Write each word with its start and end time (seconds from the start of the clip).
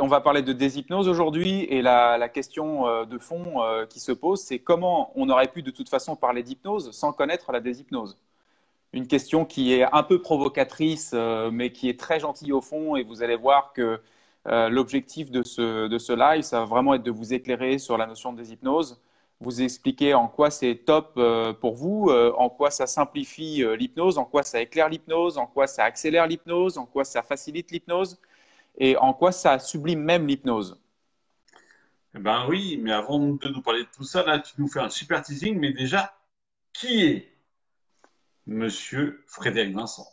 on 0.00 0.06
va 0.06 0.20
parler 0.20 0.42
de 0.42 0.52
déshypnose 0.52 1.08
aujourd'hui 1.08 1.64
et 1.64 1.82
la, 1.82 2.28
question 2.28 2.86
euh, 2.86 3.04
de 3.04 3.18
fond 3.18 3.62
euh, 3.62 3.86
qui 3.86 4.00
se 4.00 4.12
pose, 4.12 4.40
c'est 4.40 4.58
comment 4.58 5.12
on 5.14 5.28
aurait 5.30 5.48
pu 5.48 5.62
de 5.62 5.70
toute 5.70 5.88
façon 5.88 6.16
parler 6.16 6.42
d'hypnose 6.42 6.90
sans 6.92 7.12
connaître 7.12 7.52
la 7.52 7.60
déshypnose? 7.60 8.18
Une 8.92 9.06
question 9.06 9.44
qui 9.44 9.74
est 9.74 9.84
un 9.92 10.02
peu 10.02 10.20
provocatrice, 10.20 11.12
euh, 11.14 11.50
mais 11.50 11.72
qui 11.72 11.88
est 11.88 11.98
très 11.98 12.20
gentille 12.20 12.52
au 12.52 12.60
fond, 12.60 12.96
et 12.96 13.02
vous 13.02 13.22
allez 13.22 13.36
voir 13.36 13.72
que 13.72 14.00
l'objectif 14.70 15.30
de 15.30 15.42
ce, 15.42 15.88
de 15.88 15.98
ce 15.98 16.14
live, 16.14 16.40
ça 16.40 16.60
va 16.60 16.64
vraiment 16.64 16.94
être 16.94 17.02
de 17.02 17.10
vous 17.10 17.34
éclairer 17.34 17.76
sur 17.76 17.98
la 17.98 18.06
notion 18.06 18.32
de 18.32 18.38
déshypnose, 18.38 18.98
vous 19.40 19.60
expliquer 19.60 20.14
en 20.14 20.26
quoi 20.26 20.50
c'est 20.50 20.74
top 20.86 21.20
pour 21.60 21.74
vous, 21.74 22.10
en 22.10 22.48
quoi 22.48 22.70
ça 22.70 22.86
simplifie 22.86 23.62
l'hypnose, 23.76 24.16
en 24.16 24.24
quoi 24.24 24.42
ça 24.42 24.62
éclaire 24.62 24.88
l'hypnose, 24.88 25.36
en 25.36 25.46
quoi 25.46 25.66
ça 25.66 25.84
accélère 25.84 26.26
l'hypnose, 26.26 26.78
en 26.78 26.86
quoi 26.86 27.04
ça 27.04 27.22
facilite 27.22 27.70
l'hypnose 27.72 28.18
et 28.78 28.96
en 28.96 29.12
quoi 29.12 29.32
ça 29.32 29.58
sublime 29.58 30.00
même 30.00 30.26
l'hypnose? 30.26 30.80
Eh 32.14 32.18
ben 32.18 32.46
oui, 32.48 32.80
mais 32.82 32.92
avant 32.92 33.18
de 33.18 33.48
nous 33.48 33.62
parler 33.62 33.82
de 33.82 33.88
tout 33.94 34.04
ça, 34.04 34.24
là, 34.24 34.38
tu 34.38 34.54
nous 34.58 34.68
fais 34.68 34.80
un 34.80 34.88
super 34.88 35.22
teasing, 35.22 35.58
mais 35.58 35.72
déjà, 35.72 36.14
qui 36.72 37.04
est 37.04 37.38
Monsieur 38.46 39.22
Frédéric 39.26 39.74
Vincent? 39.74 40.06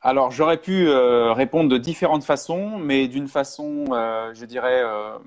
Alors, 0.00 0.30
j'aurais 0.30 0.58
pu 0.58 0.88
euh, 0.88 1.32
répondre 1.32 1.68
de 1.68 1.76
différentes 1.76 2.24
façons, 2.24 2.78
mais 2.78 3.08
d'une 3.08 3.28
façon, 3.28 3.86
euh, 3.90 4.32
je 4.32 4.46
dirais, 4.46 4.80
euh, 4.82 5.18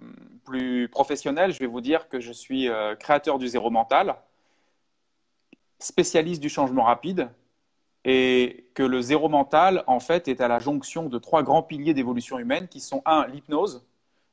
plus 0.45 0.87
professionnelle, 0.87 1.51
je 1.51 1.59
vais 1.59 1.67
vous 1.67 1.81
dire 1.81 2.07
que 2.07 2.19
je 2.19 2.31
suis 2.31 2.69
créateur 2.99 3.37
du 3.37 3.47
zéro 3.47 3.69
mental, 3.69 4.15
spécialiste 5.79 6.41
du 6.41 6.49
changement 6.49 6.83
rapide, 6.83 7.29
et 8.05 8.67
que 8.73 8.83
le 8.83 9.01
zéro 9.01 9.29
mental, 9.29 9.83
en 9.87 9.99
fait, 9.99 10.27
est 10.27 10.41
à 10.41 10.47
la 10.47 10.59
jonction 10.59 11.07
de 11.07 11.17
trois 11.17 11.43
grands 11.43 11.63
piliers 11.63 11.93
d'évolution 11.93 12.39
humaine 12.39 12.67
qui 12.67 12.79
sont 12.79 13.01
un, 13.05 13.27
l'hypnose, 13.27 13.85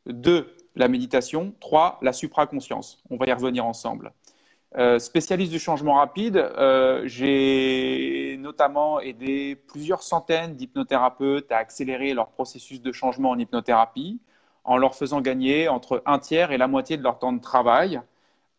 deux, 0.06 0.56
la 0.74 0.88
méditation, 0.88 1.54
trois, 1.60 1.98
la 2.02 2.12
supraconscience. 2.12 3.02
On 3.10 3.16
va 3.16 3.26
y 3.26 3.32
revenir 3.32 3.64
ensemble. 3.64 4.12
Euh, 4.76 5.00
spécialiste 5.00 5.50
du 5.50 5.58
changement 5.58 5.94
rapide, 5.94 6.36
euh, 6.36 7.02
j'ai 7.04 8.36
notamment 8.38 9.00
aidé 9.00 9.56
plusieurs 9.56 10.02
centaines 10.02 10.54
d'hypnothérapeutes 10.54 11.50
à 11.50 11.56
accélérer 11.56 12.14
leur 12.14 12.28
processus 12.28 12.80
de 12.80 12.92
changement 12.92 13.30
en 13.30 13.38
hypnothérapie 13.38 14.20
en 14.62 14.76
leur 14.76 14.94
faisant 14.94 15.20
gagner 15.20 15.68
entre 15.68 16.02
un 16.06 16.20
tiers 16.20 16.52
et 16.52 16.58
la 16.58 16.68
moitié 16.68 16.96
de 16.96 17.02
leur 17.02 17.18
temps 17.18 17.32
de 17.32 17.40
travail 17.40 18.00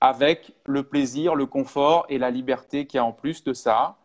avec 0.02 0.54
le 0.66 0.84
plaisir, 0.84 1.36
le 1.36 1.46
confort 1.46 2.06
et 2.10 2.18
la 2.18 2.30
liberté 2.30 2.88
qui 2.88 2.98
y 2.98 3.00
a 3.00 3.06
en 3.06 3.14
plus 3.14 3.46
de 3.46 3.54
ça 3.54 3.96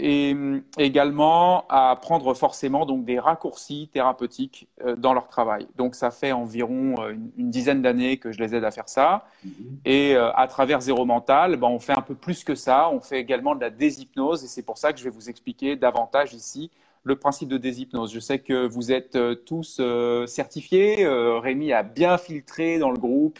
et 0.00 0.34
euh, 0.34 0.60
également 0.78 1.66
à 1.68 1.94
prendre 2.00 2.32
forcément 2.34 2.86
donc 2.86 3.04
des 3.04 3.18
raccourcis 3.18 3.90
thérapeutiques 3.92 4.66
euh, 4.84 4.96
dans 4.96 5.12
leur 5.12 5.28
travail. 5.28 5.66
Donc 5.76 5.94
ça 5.94 6.10
fait 6.10 6.32
environ 6.32 6.94
euh, 6.98 7.14
une, 7.36 7.50
dizaine 7.50 7.82
d'années 7.82 8.16
que 8.16 8.32
je 8.32 8.38
les 8.38 8.54
aide 8.54 8.64
à 8.64 8.70
faire 8.70 8.88
ça. 8.88 9.26
Mhm. 9.44 9.52
Et 9.84 10.16
à 10.16 10.46
travers 10.48 10.80
Zéro 10.80 11.04
Mental, 11.04 11.56
ben, 11.56 11.68
on 11.68 11.78
fait 11.78 11.96
un 11.96 12.02
peu 12.02 12.14
plus 12.14 12.44
que 12.44 12.54
ça. 12.54 12.88
On 12.90 13.00
fait 13.00 13.20
également 13.20 13.54
de 13.54 13.60
la 13.60 13.70
déshypnose 13.70 14.42
et 14.44 14.46
c'est 14.46 14.62
pour 14.62 14.78
ça 14.78 14.92
que 14.92 14.98
je 14.98 15.04
vais 15.04 15.10
vous 15.10 15.28
expliquer 15.28 15.76
davantage 15.76 16.32
ici 16.32 16.70
le 17.02 17.16
principe 17.16 17.48
de 17.48 17.58
déshypnose. 17.58 18.12
Je 18.12 18.20
sais 18.20 18.38
que 18.38 18.66
vous 18.66 18.92
êtes 18.92 19.18
tous 19.44 19.80
certifiés. 20.26 21.06
Rémi 21.08 21.72
a 21.72 21.82
bien 21.82 22.18
filtré 22.18 22.78
dans 22.78 22.90
le 22.90 22.98
groupe. 22.98 23.38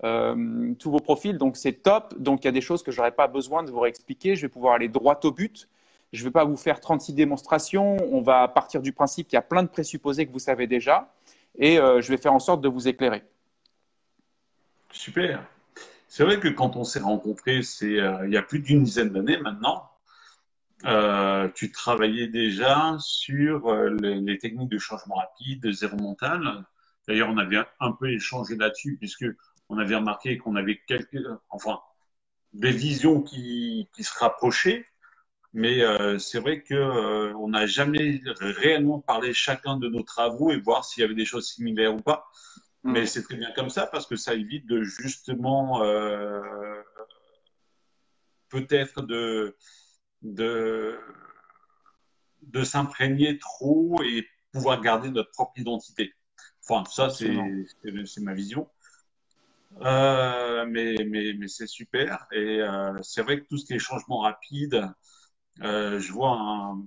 tous 0.00 0.90
vos 0.90 1.00
profils, 1.00 1.36
donc 1.36 1.56
c'est 1.56 1.82
top. 1.82 2.14
Donc 2.18 2.42
il 2.42 2.46
y 2.46 2.48
a 2.48 2.52
des 2.52 2.60
choses 2.60 2.82
que 2.82 2.90
je 2.90 2.98
n'aurais 2.98 3.12
pas 3.12 3.28
besoin 3.28 3.62
de 3.62 3.70
vous 3.70 3.80
réexpliquer. 3.80 4.36
Je 4.36 4.42
vais 4.42 4.48
pouvoir 4.48 4.74
aller 4.74 4.88
droit 4.88 5.18
au 5.24 5.30
but. 5.32 5.68
Je 6.12 6.20
ne 6.20 6.24
vais 6.24 6.30
pas 6.30 6.44
vous 6.44 6.56
faire 6.56 6.78
36 6.78 7.14
démonstrations. 7.14 7.96
On 8.12 8.20
va 8.20 8.46
partir 8.46 8.82
du 8.82 8.92
principe 8.92 9.28
qu'il 9.28 9.36
y 9.36 9.38
a 9.38 9.42
plein 9.42 9.62
de 9.62 9.68
présupposés 9.68 10.26
que 10.26 10.32
vous 10.32 10.38
savez 10.38 10.66
déjà. 10.66 11.14
Et 11.58 11.78
euh, 11.78 12.02
je 12.02 12.08
vais 12.08 12.18
faire 12.18 12.34
en 12.34 12.38
sorte 12.38 12.60
de 12.60 12.68
vous 12.68 12.86
éclairer. 12.86 13.24
Super. 14.90 15.42
C'est 16.08 16.24
vrai 16.24 16.38
que 16.38 16.48
quand 16.48 16.76
on 16.76 16.84
s'est 16.84 17.00
rencontrés, 17.00 17.62
euh, 17.82 18.26
il 18.26 18.32
y 18.32 18.36
a 18.36 18.42
plus 18.42 18.58
d'une 18.58 18.84
dizaine 18.84 19.08
d'années 19.08 19.38
maintenant, 19.38 19.90
euh, 20.84 21.48
tu 21.54 21.72
travaillais 21.72 22.26
déjà 22.26 22.96
sur 22.98 23.74
les, 23.74 24.36
techniques 24.36 24.68
de 24.68 24.78
changement 24.78 25.14
rapide, 25.14 25.62
de 25.62 25.72
zéro 25.72 25.96
mental. 25.96 26.64
D'ailleurs, 27.08 27.30
on 27.30 27.38
avait 27.38 27.62
un 27.80 27.92
peu 27.92 28.10
échangé 28.10 28.56
là-dessus 28.56 28.98
puisque 28.98 29.24
on 29.70 29.78
avait 29.78 29.96
remarqué 29.96 30.36
qu'on 30.36 30.56
avait 30.56 30.78
quelques, 30.86 31.24
enfin, 31.48 31.80
des 32.52 32.72
visions 32.72 33.22
qui 33.22 33.88
se 33.98 34.18
rapprochaient. 34.18 34.86
Mais 35.54 35.82
euh, 35.82 36.18
c'est 36.18 36.38
vrai 36.40 36.62
que 36.62 36.74
euh, 36.74 37.34
on 37.36 37.48
n'a 37.48 37.66
jamais 37.66 38.22
réellement 38.40 39.00
parlé 39.00 39.34
chacun 39.34 39.76
de 39.76 39.88
nos 39.88 40.02
travaux 40.02 40.50
et 40.50 40.58
voir 40.58 40.84
s'il 40.84 41.02
y 41.02 41.04
avait 41.04 41.14
des 41.14 41.26
choses 41.26 41.46
similaires 41.46 41.94
ou 41.94 42.00
pas. 42.00 42.30
Mm. 42.84 42.92
Mais 42.92 43.06
c'est 43.06 43.22
très 43.22 43.36
bien 43.36 43.50
comme 43.52 43.70
ça 43.70 43.86
parce 43.86 44.06
que 44.06 44.16
ça 44.16 44.34
évite 44.34 44.66
de 44.66 44.82
justement 44.82 45.82
euh, 45.82 46.40
peut-être 48.48 49.02
de 49.02 49.56
de 50.22 50.98
de 52.42 52.64
s'imprégner 52.64 53.38
trop 53.38 54.02
et 54.02 54.26
pouvoir 54.52 54.80
garder 54.80 55.10
notre 55.10 55.30
propre 55.30 55.58
identité. 55.58 56.14
Enfin, 56.66 56.84
ça, 56.90 57.10
c'est 57.10 57.28
ma 58.20 58.34
vision. 58.34 58.68
Euh, 59.80 60.66
mais 60.66 60.96
mais, 61.06 61.32
mais 61.38 61.48
c'est 61.48 61.66
super. 61.66 62.26
Et 62.32 62.60
euh, 62.60 63.00
c'est 63.02 63.22
vrai 63.22 63.40
que 63.40 63.46
tout 63.48 63.56
ce 63.56 63.64
qui 63.64 63.74
est 63.74 63.78
changement 63.78 64.20
rapide, 64.20 64.88
euh, 65.60 66.00
je 66.00 66.12
vois 66.12 66.30
un, 66.30 66.82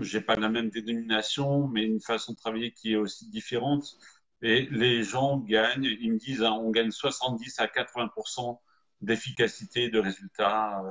j'ai 0.00 0.20
pas 0.20 0.36
la 0.36 0.48
même 0.48 0.70
dénomination, 0.70 1.66
mais 1.68 1.84
une 1.84 2.00
façon 2.00 2.32
de 2.32 2.38
travailler 2.38 2.72
qui 2.72 2.92
est 2.92 2.96
aussi 2.96 3.28
différente. 3.30 3.96
Et 4.42 4.68
les 4.70 5.02
gens 5.02 5.38
gagnent, 5.38 5.84
ils 6.00 6.12
me 6.12 6.18
disent, 6.18 6.42
hein, 6.42 6.52
on 6.52 6.70
gagne 6.70 6.90
70 6.90 7.58
à 7.58 7.66
80% 7.66 8.58
d'efficacité, 9.02 9.90
de 9.90 9.98
résultats. 9.98 10.82
Euh, 10.84 10.90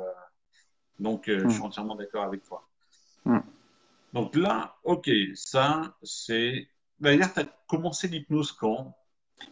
donc, 0.99 1.29
euh, 1.29 1.39
je 1.45 1.49
suis 1.49 1.61
hmm. 1.61 1.65
entièrement 1.65 1.95
d'accord 1.95 2.23
avec 2.23 2.43
toi. 2.43 2.67
Hmm. 3.25 3.39
Donc 4.13 4.35
là, 4.35 4.75
ok, 4.83 5.09
ça, 5.35 5.95
c'est. 6.03 6.67
D'ailleurs, 6.99 7.33
tu 7.33 7.39
as 7.39 7.45
commencé 7.67 8.07
l'hypnose 8.07 8.51
quand? 8.51 8.95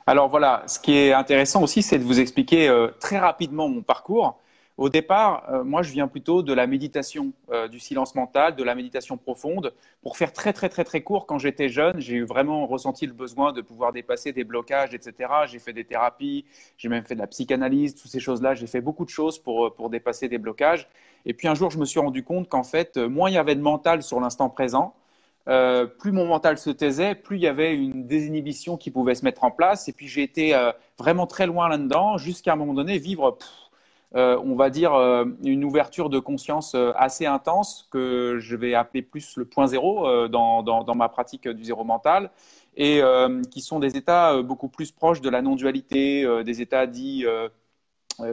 Alors 0.06 0.28
voilà, 0.28 0.63
ce 0.68 0.80
qui 0.80 0.94
est 0.94 1.13
intéressant 1.13 1.63
aussi, 1.63 1.81
c'est 1.81 1.97
de 1.97 2.03
vous 2.03 2.19
expliquer 2.19 2.69
très 3.00 3.19
rapidement 3.19 3.69
mon 3.69 3.81
parcours. 3.81 4.41
Au 4.78 4.90
départ, 4.90 5.44
euh, 5.50 5.64
moi, 5.64 5.82
je 5.82 5.92
viens 5.92 6.08
plutôt 6.08 6.44
de 6.44 6.54
la 6.54 6.68
méditation, 6.68 7.34
euh, 7.52 7.68
du 7.68 7.80
silence 7.80 8.14
mental, 8.14 8.56
de 8.56 8.64
la 8.64 8.76
méditation 8.76 9.18
profonde. 9.18 9.74
Pour 10.04 10.18
faire 10.18 10.32
très, 10.32 10.54
très, 10.54 10.70
très, 10.70 10.84
très 10.84 11.02
court, 11.02 11.26
quand 11.26 11.40
j'étais 11.40 11.68
jeune, 11.68 12.00
j'ai 12.00 12.22
vraiment 12.22 12.68
ressenti 12.68 13.08
le 13.08 13.14
besoin 13.14 13.54
de 13.54 13.62
pouvoir 13.62 13.92
dépasser 13.92 14.34
des 14.34 14.44
blocages, 14.44 14.94
etc. 14.94 15.32
J'ai 15.48 15.58
fait 15.58 15.74
des 15.74 15.84
thérapies, 15.84 16.46
j'ai 16.78 16.90
même 16.90 17.04
fait 17.04 17.16
de 17.16 17.20
la 17.20 17.26
psychanalyse, 17.26 17.96
toutes 17.96 18.12
ces 18.12 18.20
choses-là. 18.20 18.54
J'ai 18.54 18.68
fait 18.68 18.82
beaucoup 18.82 19.04
de 19.04 19.10
choses 19.10 19.40
pour, 19.40 19.66
euh, 19.66 19.70
pour 19.72 19.90
dépasser 19.90 20.28
des 20.28 20.38
blocages. 20.38 20.88
Et 21.26 21.34
puis 21.34 21.48
un 21.48 21.56
jour, 21.56 21.72
je 21.72 21.80
me 21.80 21.86
suis 21.86 22.00
rendu 22.00 22.24
compte 22.24 22.48
qu'en 22.48 22.64
fait, 22.64 22.98
moins 22.98 23.32
il 23.32 23.34
y 23.34 23.40
avait 23.40 23.56
de 23.56 23.62
mental 23.62 24.04
sur 24.04 24.20
l'instant 24.20 24.50
présent, 24.50 24.94
plus 25.46 26.12
mon 26.12 26.26
mental 26.26 26.58
se 26.58 26.70
taisait, 26.70 27.16
plus 27.16 27.38
il 27.38 27.42
y 27.42 27.48
avait 27.48 27.74
une 27.74 28.06
désinhibition 28.06 28.78
qui 28.78 28.92
pouvait 28.92 29.16
se 29.16 29.26
mettre 29.26 29.44
en 29.44 29.52
place. 29.52 29.88
Et 29.88 29.94
puis 29.94 30.08
j'ai 30.08 30.22
été 30.22 30.54
vraiment 30.98 31.26
très 31.26 31.48
loin 31.48 31.68
là-dedans, 31.68 32.18
jusqu'à 32.18 32.54
un 32.54 32.56
moment 32.56 32.74
donné, 32.74 32.98
vivre 32.98 33.38
euh, 34.16 34.40
on 34.41 34.56
va 34.56 34.69
dire, 34.69 34.94
euh, 34.94 35.25
une 35.44 35.66
ouverture 35.66 36.09
de 36.09 36.18
conscience 36.19 36.75
euh, 36.75 36.94
assez 36.95 37.25
intense 37.25 37.89
que 37.92 38.38
je 38.39 38.56
vais 38.56 38.74
appeler 38.74 39.01
plus 39.01 39.36
le 39.36 39.44
point 39.44 39.68
zéro 39.68 40.27
dans, 40.30 40.63
dans, 40.63 40.95
ma 40.95 41.09
pratique 41.09 41.48
du 41.48 41.65
zéro 41.65 41.83
mental 41.83 42.31
et 42.77 43.01
qui 43.50 43.62
sont 43.62 43.80
des 43.80 43.98
états 43.98 44.42
beaucoup 44.44 44.69
plus 44.69 44.92
proches 44.92 45.19
de 45.19 45.30
la 45.30 45.42
non-dualité, 45.42 46.44
des 46.44 46.62
états 46.62 46.86
dits, 46.86 47.25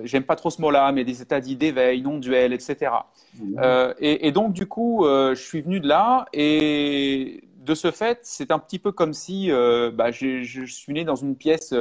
j'aime 0.02 0.24
pas 0.24 0.36
trop 0.36 0.50
ce 0.50 0.60
mot-là, 0.60 0.92
mais 0.92 1.02
des 1.04 1.22
états 1.22 1.40
dits 1.40 1.56
d'éveil, 1.56 2.02
non-duel, 2.02 2.52
etc. 2.52 2.92
Mmh. 3.38 3.58
Et, 3.98 4.26
et, 4.26 4.32
donc, 4.32 4.52
du 4.52 4.66
coup, 4.66 5.04
je 5.06 5.34
suis 5.34 5.62
venu 5.62 5.80
de 5.80 5.88
là 5.88 6.26
et 6.34 7.42
de 7.56 7.74
ce 7.74 7.90
fait, 7.90 8.18
c'est 8.22 8.50
un 8.50 8.58
petit 8.58 8.78
peu 8.78 8.92
comme 8.92 9.14
si 9.14 9.50
bah, 9.94 10.10
je 10.10 10.64
suis 10.66 10.92
né 10.92 11.04
dans 11.04 11.16
une 11.16 11.36
pièce 11.36 11.74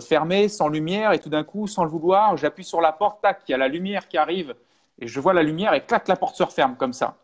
fermé, 0.00 0.48
sans 0.48 0.68
lumière, 0.68 1.12
et 1.12 1.18
tout 1.18 1.28
d'un 1.28 1.44
coup, 1.44 1.66
sans 1.66 1.84
le 1.84 1.90
vouloir, 1.90 2.36
j'appuie 2.36 2.64
sur 2.64 2.80
la 2.80 2.92
porte, 2.92 3.22
tac, 3.22 3.42
il 3.48 3.52
y 3.52 3.54
a 3.54 3.58
la 3.58 3.68
lumière 3.68 4.08
qui 4.08 4.18
arrive, 4.18 4.54
et 4.98 5.06
je 5.06 5.20
vois 5.20 5.32
la 5.32 5.42
lumière, 5.42 5.74
et 5.74 5.84
clac, 5.84 6.08
la 6.08 6.16
porte 6.16 6.36
se 6.36 6.42
referme 6.42 6.76
comme 6.76 6.92
ça. 6.92 7.16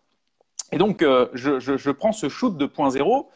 Et 0.71 0.79
donc, 0.79 1.03
euh, 1.03 1.29
je, 1.35 1.91
prends 1.91 2.13
ce 2.13 2.29
shoot 2.29 2.57
de 2.57 2.67
point 2.67 2.91
zéro, 2.91 3.31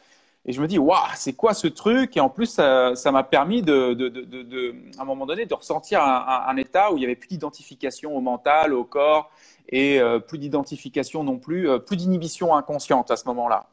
et 0.45 0.53
je 0.53 0.61
me 0.61 0.67
dis, 0.67 0.79
waouh, 0.79 0.99
c'est 1.15 1.33
quoi 1.33 1.53
ce 1.53 1.67
truc? 1.67 2.15
Et 2.15 2.19
en 2.19 2.29
plus, 2.29 2.47
ça 2.47 3.11
m'a 3.11 3.23
permis, 3.23 3.61
de, 3.61 4.97
à 4.97 5.01
un 5.01 5.05
moment 5.05 5.25
donné, 5.25 5.45
de 5.45 5.53
ressentir 5.53 6.01
un, 6.01 6.55
état 6.57 6.91
où 6.91 6.97
il 6.97 6.99
n'y 6.99 7.05
avait 7.05 7.15
plus 7.15 7.27
d'identification 7.27 8.15
au 8.15 8.21
mental, 8.21 8.73
au 8.73 8.85
corps, 8.85 9.29
et 9.69 9.99
euh, 9.99 10.19
plus 10.19 10.37
d'identification 10.37 11.23
non 11.23 11.37
plus, 11.37 11.67
plus 11.85 11.97
d'inhibition 11.97 12.55
inconsciente 12.55 13.11
à 13.11 13.17
ce 13.17 13.25
moment-là. 13.25 13.67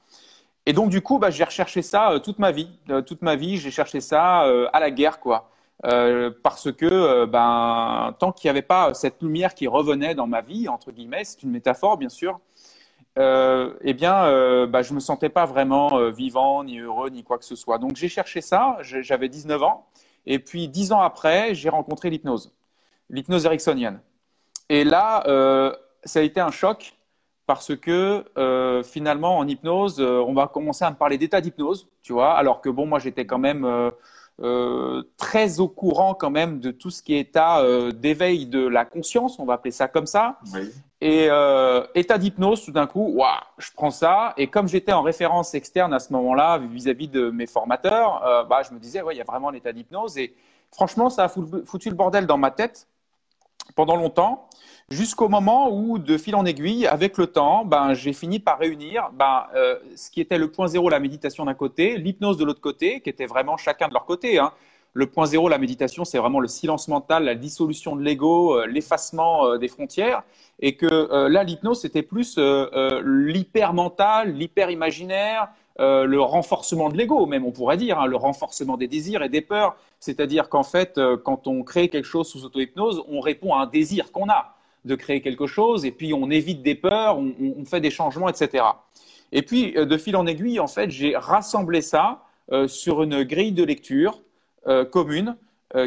Et 0.67 0.73
donc, 0.73 0.91
du 0.91 1.03
coup, 1.03 1.19
bah, 1.19 1.31
j'ai 1.31 1.45
recherché 1.45 1.83
ça 1.83 2.13
euh, 2.13 2.19
toute 2.19 2.39
ma 2.39 2.51
vie. 2.51 2.71
Euh, 2.91 3.03
toute 3.03 3.23
ma 3.23 3.37
vie, 3.37 3.59
j'ai 3.59 3.71
cherché 3.71 4.01
ça 4.01 4.45
euh, 4.47 4.67
à 4.73 4.81
la 4.81 4.91
guerre, 4.91 5.21
quoi. 5.21 5.51
parce 6.43 6.73
que 6.73 7.27
ben, 7.27 8.15
tant 8.19 8.33
qu'il 8.33 8.49
n'y 8.49 8.51
avait 8.51 8.63
pas 8.63 8.95
cette 8.95 9.21
lumière 9.23 9.55
qui 9.55 9.67
revenait 9.67 10.15
dans 10.15 10.27
ma 10.27 10.41
vie, 10.41 10.69
entre 10.69 10.93
guillemets, 10.93 11.25
c'est 11.25 11.43
une 11.43 11.51
métaphore, 11.51 11.99
bien 11.99 12.09
sûr, 12.09 12.41
eh 13.19 13.95
bien, 13.95 14.67
bah, 14.67 14.83
je 14.83 14.91
ne 14.91 14.95
me 14.95 15.01
sentais 15.01 15.29
pas 15.29 15.45
vraiment 15.45 16.11
vivant, 16.11 16.65
ni 16.65 16.79
heureux, 16.79 17.11
ni 17.11 17.23
quoi 17.23 17.39
que 17.39 17.45
ce 17.45 17.57
soit. 17.57 17.79
Donc, 17.79 17.97
j'ai 17.97 18.09
cherché 18.09 18.41
ça, 18.41 18.79
j'avais 18.81 19.29
19 19.29 19.63
ans, 19.63 19.87
et 20.25 20.39
puis 20.39 20.69
10 20.69 20.93
ans 20.93 21.01
après, 21.01 21.55
j'ai 21.55 21.69
rencontré 21.69 22.09
l'hypnose, 22.09 22.55
l'hypnose 23.11 23.45
ericksonienne. 23.45 24.01
Et 24.71 24.85
là, 24.85 25.23
ça 26.05 26.21
a 26.21 26.23
été 26.23 26.41
un 26.41 26.51
choc 26.51 26.95
parce 27.47 27.75
que 27.77 28.25
finalement, 28.85 29.39
en 29.39 29.47
hypnose, 29.47 30.01
on 30.01 30.33
va 30.33 30.49
commencer 30.49 30.85
à 30.85 30.91
me 30.91 30.97
parler 30.97 31.19
d'état 31.19 31.41
d'hypnose, 31.41 31.89
tu 32.03 32.13
vois, 32.13 32.35
alors 32.35 32.61
que 32.61 32.69
bon, 32.69 32.87
moi, 32.87 32.99
j'étais 32.99 33.27
quand 33.27 33.39
même 33.39 33.93
euh, 34.43 35.05
très 35.17 35.61
au 35.61 35.69
courant 35.69 36.15
quand 36.15 36.31
même 36.31 36.59
de 36.59 36.73
tout 36.73 36.91
ce 36.91 37.05
qui 37.05 37.15
est 37.15 37.21
état 37.21 37.61
euh, 37.61 37.93
d'éveil 37.93 38.47
de 38.47 38.67
la 38.67 38.85
conscience, 38.85 39.39
on 39.39 39.45
va 39.45 39.55
appeler 39.55 39.71
ça 39.71 39.87
comme 39.87 40.07
ça. 40.07 40.41
Et 41.01 41.29
euh, 41.31 41.87
état 41.95 42.19
d'hypnose, 42.19 42.65
tout 42.65 42.73
d'un 42.73 42.89
coup, 42.89 43.13
waouh, 43.15 43.29
je 43.59 43.71
prends 43.77 43.93
ça. 43.93 44.35
Et 44.37 44.49
comme 44.49 44.67
j'étais 44.67 44.93
en 44.93 45.03
référence 45.03 45.55
externe 45.55 45.95
à 45.95 46.01
ce 46.01 46.13
moment-là 46.15 46.59
vis-à-vis 46.59 47.09
de 47.09 47.31
mes 47.31 47.47
formateurs, 47.47 48.47
bah, 48.49 48.63
je 48.69 48.75
me 48.75 48.81
disais, 48.81 49.03
ouais, 49.03 49.15
il 49.15 49.19
y 49.19 49.21
a 49.21 49.25
vraiment 49.25 49.51
l'état 49.51 49.73
d'hypnose. 49.73 50.19
Et 50.19 50.35
franchement, 50.73 51.11
ça 51.11 51.25
a 51.25 51.29
foutu 51.29 51.89
le 51.89 51.95
bordel 51.95 52.27
dans 52.27 52.39
ma 52.39 52.51
tête 52.51 52.89
pendant 53.77 53.97
longtemps 53.97 54.49
jusqu'au 54.95 55.29
moment 55.29 55.71
où, 55.71 55.99
de 55.99 56.17
fil 56.17 56.37
en 56.37 56.47
aiguille, 56.47 56.87
avec 56.87 57.19
le 57.19 57.27
temps, 57.27 57.65
ben, 57.65 57.95
j'ai 57.95 58.13
fini 58.13 58.39
par 58.39 58.59
réunir 58.59 59.11
ben, 59.13 59.45
euh, 59.55 59.77
ce 59.97 60.11
qui 60.11 60.21
était 60.21 60.39
le 60.39 60.51
point 60.51 60.69
zéro, 60.69 60.89
la 60.89 61.01
méditation 61.01 61.45
d'un 61.45 61.55
côté, 61.55 61.99
l'hypnose 61.99 62.39
de 62.39 62.45
l'autre 62.45 62.61
côté, 62.61 63.01
qui 63.01 63.11
était 63.11 63.27
vraiment 63.27 63.57
chacun 63.57 63.89
de 63.89 63.93
leur 63.93 64.07
côté. 64.07 64.39
Hein. 64.39 64.53
Le 64.93 65.07
point 65.07 65.27
zéro, 65.27 65.49
la 65.49 65.59
méditation, 65.59 66.05
c'est 66.05 66.19
vraiment 66.19 66.39
le 66.39 66.47
silence 66.47 66.87
mental, 66.87 67.25
la 67.25 67.35
dissolution 67.35 67.97
de 67.97 68.03
l'ego, 68.03 68.57
euh, 68.57 68.67
l'effacement 68.67 69.47
euh, 69.47 69.59
des 69.59 69.67
frontières. 69.67 70.23
Et 70.61 70.77
que 70.77 71.29
là, 71.29 71.43
l'hypnose, 71.43 71.81
c'était 71.81 72.03
plus 72.03 72.39
l'hyper 72.39 73.73
mental, 73.73 74.33
l'hyper 74.35 74.71
imaginaire, 74.71 75.49
le 75.81 76.21
renforcement 76.21 76.89
de 76.91 76.97
l'ego, 76.97 77.27
même 77.27 77.45
on 77.45 77.51
pourrait 77.51 77.77
dire, 77.77 77.99
hein, 77.99 78.07
le 78.07 78.15
renforcement 78.15 78.77
des 78.77 78.87
désirs 78.87 79.25
et 79.25 79.29
des 79.29 79.41
peurs. 79.41 79.75
C'est-à-dire 79.99 80.49
qu'en 80.49 80.63
fait, 80.63 81.01
quand 81.25 81.49
on 81.49 81.65
crée 81.65 81.89
quelque 81.89 82.07
chose 82.07 82.29
sous 82.29 82.45
auto-hypnose, 82.45 83.03
on 83.09 83.19
répond 83.19 83.53
à 83.53 83.63
un 83.63 83.67
désir 83.67 84.13
qu'on 84.13 84.29
a 84.29 84.54
de 84.85 84.95
créer 84.95 85.21
quelque 85.21 85.47
chose, 85.47 85.85
et 85.85 85.91
puis 85.91 86.13
on 86.13 86.31
évite 86.31 86.63
des 86.63 86.75
peurs, 86.75 87.19
on, 87.19 87.65
fait 87.65 87.81
des 87.81 87.91
changements, 87.91 88.29
etc. 88.29 88.65
Et 89.33 89.43
puis, 89.43 89.77
euh, 89.77 89.87
de 89.87 89.97
fil 89.97 90.17
en 90.17 90.27
aiguille, 90.27 90.61
en 90.61 90.67
fait, 90.67 90.91
j'ai 90.91 91.17
rassemblé 91.17 91.81
ça 91.81 92.23
euh, 92.53 92.69
sur 92.69 93.03
une 93.03 93.23
grille 93.23 93.53
de 93.53 93.65
lecture 93.65 94.21
euh, 94.67 94.85
commune, 94.85 95.37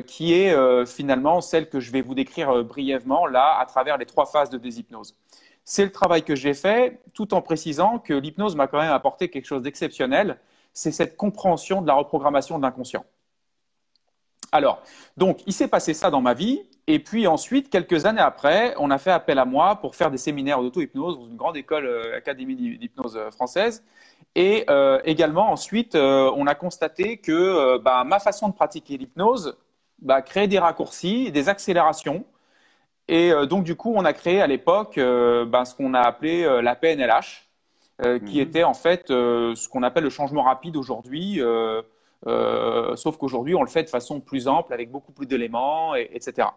qui 0.05 0.33
est 0.33 0.53
finalement 0.85 1.39
celle 1.39 1.69
que 1.69 1.79
je 1.79 1.93
vais 1.93 2.01
vous 2.01 2.13
décrire 2.13 2.61
brièvement 2.65 3.25
là, 3.25 3.57
à 3.57 3.65
travers 3.65 3.97
les 3.97 4.05
trois 4.05 4.25
phases 4.25 4.49
de 4.49 4.57
déshypnose. 4.57 5.15
C'est 5.63 5.85
le 5.85 5.93
travail 5.93 6.23
que 6.23 6.35
j'ai 6.35 6.53
fait, 6.53 6.99
tout 7.13 7.33
en 7.33 7.41
précisant 7.41 7.97
que 7.97 8.13
l'hypnose 8.13 8.57
m'a 8.57 8.67
quand 8.67 8.81
même 8.81 8.91
apporté 8.91 9.29
quelque 9.29 9.45
chose 9.45 9.61
d'exceptionnel, 9.61 10.39
c'est 10.73 10.91
cette 10.91 11.15
compréhension 11.15 11.81
de 11.81 11.87
la 11.87 11.93
reprogrammation 11.93 12.57
de 12.57 12.63
l'inconscient. 12.63 13.05
Alors, 14.51 14.81
donc, 15.17 15.41
il 15.45 15.53
s'est 15.53 15.67
passé 15.67 15.93
ça 15.93 16.09
dans 16.09 16.21
ma 16.21 16.33
vie. 16.33 16.61
Et 16.87 16.99
puis 16.99 17.27
ensuite, 17.27 17.69
quelques 17.69 18.05
années 18.05 18.21
après, 18.21 18.73
on 18.77 18.89
a 18.91 18.97
fait 18.97 19.11
appel 19.11 19.39
à 19.39 19.45
moi 19.45 19.75
pour 19.75 19.95
faire 19.95 20.09
des 20.09 20.17
séminaires 20.17 20.61
d'auto-hypnose 20.61 21.19
dans 21.19 21.27
une 21.27 21.35
grande 21.35 21.57
école, 21.57 21.85
euh, 21.85 22.15
académie 22.15 22.55
d'hypnose 22.55 23.17
euh, 23.17 23.29
française. 23.29 23.83
Et 24.35 24.63
euh, 24.69 24.99
également, 25.03 25.51
ensuite, 25.51 25.95
on 25.95 26.47
a 26.47 26.55
constaté 26.55 27.17
que 27.17 27.77
bah, 27.79 28.03
ma 28.03 28.19
façon 28.19 28.49
de 28.49 28.53
pratiquer 28.53 28.97
l'hypnose 28.97 29.57
bah, 29.99 30.21
créait 30.21 30.47
des 30.47 30.59
raccourcis, 30.59 31.31
des 31.31 31.49
accélérations. 31.49 32.23
Et 33.07 33.31
donc, 33.49 33.63
du 33.63 33.75
coup, 33.75 33.93
on 33.95 34.05
a 34.05 34.13
créé 34.13 34.41
à 34.41 34.47
l'époque 34.47 34.99
bah, 34.99 35.65
ce 35.65 35.73
qu'on 35.73 35.95
a 35.95 36.01
appelé 36.01 36.43
la 36.61 36.75
PNLH, 36.75 37.49
qui 38.27 38.35
mhm. 38.35 38.41
était 38.41 38.63
en 38.63 38.75
fait 38.75 39.07
ce 39.07 39.67
qu'on 39.69 39.81
appelle 39.81 40.03
le 40.03 40.11
changement 40.11 40.43
rapide 40.43 40.75
aujourd'hui. 40.75 41.41
Euh, 42.25 42.95
sauf 42.95 43.17
qu'aujourd'hui, 43.17 43.55
on 43.55 43.61
le 43.61 43.69
fait 43.69 43.83
de 43.83 43.89
façon 43.89 44.19
plus 44.19 44.47
ample, 44.47 44.73
avec 44.73 44.91
beaucoup 44.91 45.11
plus 45.11 45.27
d'éléments, 45.27 45.93
etc. 45.95 46.47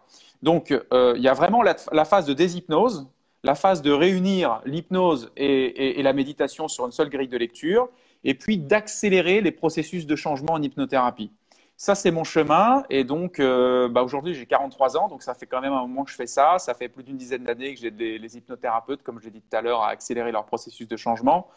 Donc, 0.41 0.71
euh, 0.71 1.13
il 1.15 1.21
y 1.21 1.27
a 1.27 1.33
vraiment 1.33 1.61
la, 1.61 2.05
phase 2.05 2.25
de 2.25 2.33
déshypnose, 2.33 3.07
la 3.43 3.55
phase 3.55 3.81
de 3.81 3.91
réunir 3.91 4.61
l'hypnose 4.65 5.31
et, 5.37 6.01
la 6.01 6.13
méditation 6.13 6.67
sur 6.67 6.85
une 6.85 6.91
seule 6.91 7.09
grille 7.09 7.27
de 7.27 7.37
lecture, 7.37 7.89
et 8.23 8.33
puis 8.33 8.57
d'accélérer 8.57 9.41
les 9.41 9.51
processus 9.51 10.05
de 10.05 10.15
changement 10.15 10.53
en 10.53 10.61
hypnothérapie. 10.61 11.31
Ça, 11.77 11.95
c'est 11.95 12.11
mon 12.11 12.23
chemin. 12.23 12.83
Et 12.91 13.03
donc, 13.03 13.39
euh, 13.39 13.87
bah, 13.89 14.03
aujourd'hui, 14.03 14.35
j'ai 14.35 14.45
43 14.45 14.97
ans, 14.97 15.07
donc 15.07 15.23
ça 15.23 15.33
fait 15.33 15.47
quand 15.47 15.61
même 15.61 15.73
un 15.73 15.81
moment 15.81 16.03
que 16.03 16.11
je 16.11 16.15
fais 16.15 16.27
ça. 16.27 16.59
Ça 16.59 16.75
fait 16.75 16.89
plus 16.89 17.03
d'une 17.03 17.17
dizaine 17.17 17.43
d'années 17.43 17.73
que 17.73 17.81
j'ai 17.81 17.89
des 17.89 18.37
hypnothérapeutes, 18.37 19.01
comme 19.01 19.19
je 19.19 19.25
l'ai 19.25 19.31
dit 19.31 19.41
tout 19.41 19.57
à 19.57 19.61
l'heure, 19.61 19.81
à 19.81 19.89
accélérer 19.89 20.31
leur 20.31 20.45
processus 20.45 20.87
de 20.87 20.95
changement. 20.95 21.47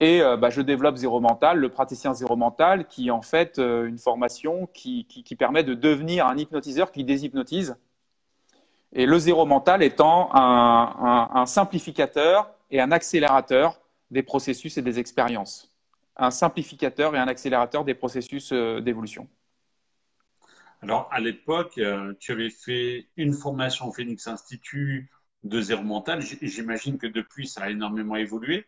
Et 0.00 0.20
euh, 0.20 0.36
bah, 0.36 0.50
je 0.50 0.60
développe 0.60 0.96
Zéro 0.96 1.20
Mental, 1.20 1.58
le 1.58 1.68
praticien 1.68 2.12
Zéro 2.12 2.36
Mental, 2.36 2.86
qui 2.88 3.08
est 3.08 3.10
en 3.12 3.22
fait 3.22 3.58
euh, 3.58 3.86
une 3.86 3.98
formation 3.98 4.66
qui, 4.74 5.06
permet 5.38 5.62
de 5.64 5.74
devenir 5.74 6.26
un 6.26 6.36
hypnotiseur 6.36 6.90
qui 6.90 7.04
déshypnotise. 7.04 7.76
Et 8.92 9.06
le 9.06 9.18
Zéro 9.18 9.46
Mental 9.46 9.82
étant 9.82 10.30
un, 10.34 11.46
simplificateur 11.46 12.50
et 12.70 12.80
un 12.80 12.92
accélérateur 12.92 13.80
des 14.10 14.22
processus 14.22 14.76
et 14.76 14.82
des 14.82 14.98
expériences. 14.98 15.72
Un 16.16 16.30
simplificateur 16.30 17.14
et 17.14 17.18
un 17.18 17.28
accélérateur 17.28 17.84
des 17.84 17.94
processus 17.94 18.50
euh, 18.52 18.80
d'évolution. 18.80 19.28
Alors, 20.82 21.08
à 21.12 21.20
l'époque, 21.20 21.80
tu 22.18 22.32
avais 22.32 22.50
fait 22.50 23.06
une 23.16 23.34
formation 23.34 23.86
au 23.86 23.92
Phoenix 23.92 24.26
Institute 24.26 25.08
de 25.44 25.60
Zéro 25.60 25.82
Mental. 25.82 26.20
J'imagine 26.20 26.98
que 26.98 27.06
depuis, 27.06 27.46
ça 27.46 27.62
a 27.62 27.70
énormément 27.70 28.16
évolué. 28.16 28.66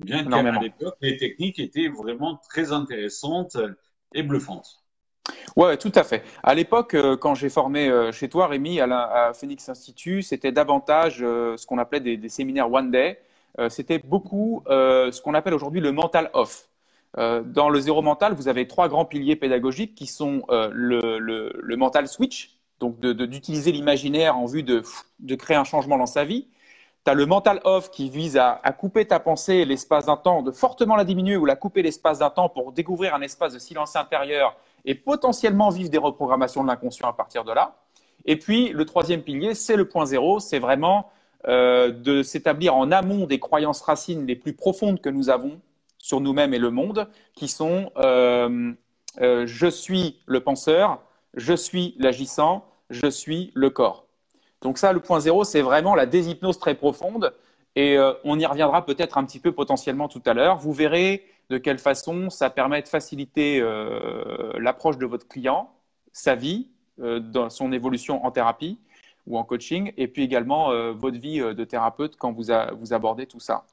Bien 0.00 0.24
qu'à 0.24 0.60
l'époque, 0.60 0.96
les 1.00 1.16
techniques 1.16 1.58
étaient 1.58 1.88
vraiment 1.88 2.40
très 2.48 2.72
intéressantes 2.72 3.56
et 4.14 4.22
bluffantes. 4.22 4.86
Oui, 5.56 5.76
tout 5.78 5.92
à 5.94 6.04
fait. 6.04 6.22
À 6.42 6.54
l'époque, 6.54 6.94
euh, 6.94 7.16
quand 7.16 7.34
j'ai 7.34 7.48
formé 7.48 7.88
euh, 7.88 8.12
chez 8.12 8.28
toi, 8.28 8.46
Rémi, 8.46 8.80
à, 8.80 9.32
Phoenix 9.34 9.68
Institute, 9.68 10.22
c'était 10.22 10.52
davantage 10.52 11.18
euh, 11.22 11.56
ce 11.56 11.66
qu'on 11.66 11.78
appelait 11.78 12.00
des, 12.00 12.28
séminaires 12.28 12.70
one 12.70 12.90
day. 12.90 13.20
C'était 13.70 13.98
beaucoup 13.98 14.62
ce 14.68 15.18
qu'on 15.22 15.32
appelle 15.32 15.54
aujourd'hui 15.54 15.80
le 15.80 15.90
mental 15.90 16.28
off. 16.34 16.68
Dans 17.16 17.70
le 17.70 17.80
zéro 17.80 18.02
mental, 18.02 18.34
vous 18.34 18.48
avez 18.48 18.68
trois 18.68 18.86
grands 18.90 19.06
piliers 19.06 19.34
pédagogiques 19.34 19.94
qui 19.94 20.04
sont 20.06 20.42
le, 20.50 21.74
mental 21.76 22.06
switch, 22.06 22.58
donc 22.80 23.00
d'utiliser 23.00 23.72
l'imaginaire 23.72 24.36
en 24.36 24.44
vue 24.44 24.62
de, 24.62 24.82
de 25.20 25.34
créer 25.36 25.56
un 25.56 25.64
changement 25.64 25.96
dans 25.96 26.04
sa 26.04 26.26
vie 26.26 26.48
tu 27.06 27.10
as 27.10 27.14
le 27.14 27.24
mental 27.24 27.60
off 27.62 27.92
qui 27.92 28.10
vise 28.10 28.36
à, 28.36 28.60
couper 28.76 29.06
ta 29.06 29.20
pensée 29.20 29.64
l'espace 29.64 30.06
d'un 30.06 30.16
temps, 30.16 30.42
de 30.42 30.50
fortement 30.50 30.96
la 30.96 31.04
diminuer 31.04 31.36
ou 31.36 31.44
la 31.44 31.54
couper 31.54 31.82
l'espace 31.82 32.18
d'un 32.18 32.30
temps 32.30 32.48
pour 32.48 32.72
découvrir 32.72 33.14
un 33.14 33.20
espace 33.20 33.54
de 33.54 33.60
silence 33.60 33.94
intérieur 33.94 34.56
et 34.84 34.96
potentiellement 34.96 35.70
vivre 35.70 35.88
des 35.88 35.98
reprogrammations 35.98 36.64
de 36.64 36.68
l'inconscient 36.68 37.08
à 37.08 37.12
partir 37.12 37.44
de 37.44 37.52
là. 37.52 37.76
Et 38.24 38.36
puis, 38.36 38.70
le 38.70 38.84
troisième 38.84 39.22
pilier, 39.22 39.54
c'est 39.54 39.76
le 39.76 39.88
point 39.88 40.04
zéro, 40.04 40.40
c'est 40.40 40.58
vraiment 40.58 41.08
euh, 41.46 41.92
de 41.92 42.24
s'établir 42.24 42.74
en 42.74 42.90
amont 42.90 43.26
des 43.26 43.38
croyances 43.38 43.82
racines 43.82 44.26
les 44.26 44.34
plus 44.34 44.54
profondes 44.54 45.00
que 45.00 45.08
nous 45.08 45.30
avons 45.30 45.60
sur 45.98 46.20
nous-mêmes 46.20 46.54
et 46.54 46.58
le 46.58 46.70
monde, 46.70 47.08
qui 47.36 47.46
sont 47.46 47.92
euh, 47.98 48.72
euh, 49.20 49.46
je 49.46 49.68
suis 49.68 50.18
le 50.26 50.40
penseur, 50.40 51.00
je 51.34 51.54
suis 51.54 51.94
l'agissant, 52.00 52.64
je 52.90 53.06
suis 53.06 53.52
le 53.54 53.70
corps. 53.70 54.05
Donc 54.62 54.78
ça, 54.78 54.92
le 54.92 55.00
point 55.00 55.20
zéro, 55.20 55.44
c'est 55.44 55.62
vraiment 55.62 55.94
la 55.94 56.06
déshypnose 56.06 56.58
très 56.58 56.74
profonde. 56.74 57.34
Et 57.76 57.98
euh, 57.98 58.14
on 58.24 58.38
y 58.38 58.46
reviendra 58.46 58.84
peut-être 58.84 59.18
un 59.18 59.24
petit 59.24 59.38
peu 59.38 59.52
potentiellement 59.52 60.08
tout 60.08 60.22
à 60.24 60.34
l'heure. 60.34 60.56
Vous 60.56 60.72
verrez 60.72 61.24
de 61.50 61.58
quelle 61.58 61.78
façon 61.78 62.30
ça 62.30 62.50
permet 62.50 62.82
de 62.82 62.88
faciliter 62.88 63.60
euh, 63.60 64.52
l'approche 64.58 64.96
de 64.96 65.06
votre 65.06 65.28
client, 65.28 65.70
sa 66.12 66.34
vie, 66.34 66.68
euh, 67.00 67.20
dans 67.20 67.50
son 67.50 67.72
évolution 67.72 68.24
en 68.24 68.30
thérapie 68.30 68.80
ou 69.26 69.36
en 69.38 69.44
coaching, 69.44 69.92
et 69.96 70.06
puis 70.08 70.22
également 70.22 70.70
votre 70.92 71.18
vie 71.18 71.40
de 71.40 71.64
thérapeute 71.64 72.14
quand 72.16 72.30
vous, 72.30 72.44
vous 72.78 72.92
abordez 72.92 73.26
tout 73.26 73.40
ça. 73.40 73.64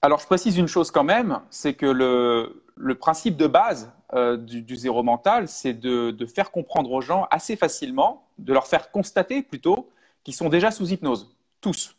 Alors, 0.00 0.20
je 0.20 0.24
précise 0.24 0.56
une 0.56 0.68
chose 0.68 0.90
quand 0.90 1.04
même, 1.04 1.40
c'est 1.50 1.74
que 1.74 1.84
le, 1.84 2.94
principe 2.94 3.36
de 3.36 3.46
base 3.46 3.92
du, 4.38 4.74
zéro 4.74 5.02
mental, 5.02 5.48
c'est 5.48 5.74
de, 5.74 6.16
faire 6.24 6.50
comprendre 6.50 6.90
aux 6.90 7.02
gens 7.02 7.26
assez 7.30 7.56
facilement, 7.56 8.26
de 8.44 8.52
leur 8.52 8.66
faire 8.66 8.90
constater 8.90 9.42
plutôt, 9.42 9.90
qu'ils 10.24 10.34
sont 10.34 10.48
déjà 10.48 10.70
sous 10.70 10.90
hypnose. 10.90 11.36
Tous. 11.60 11.96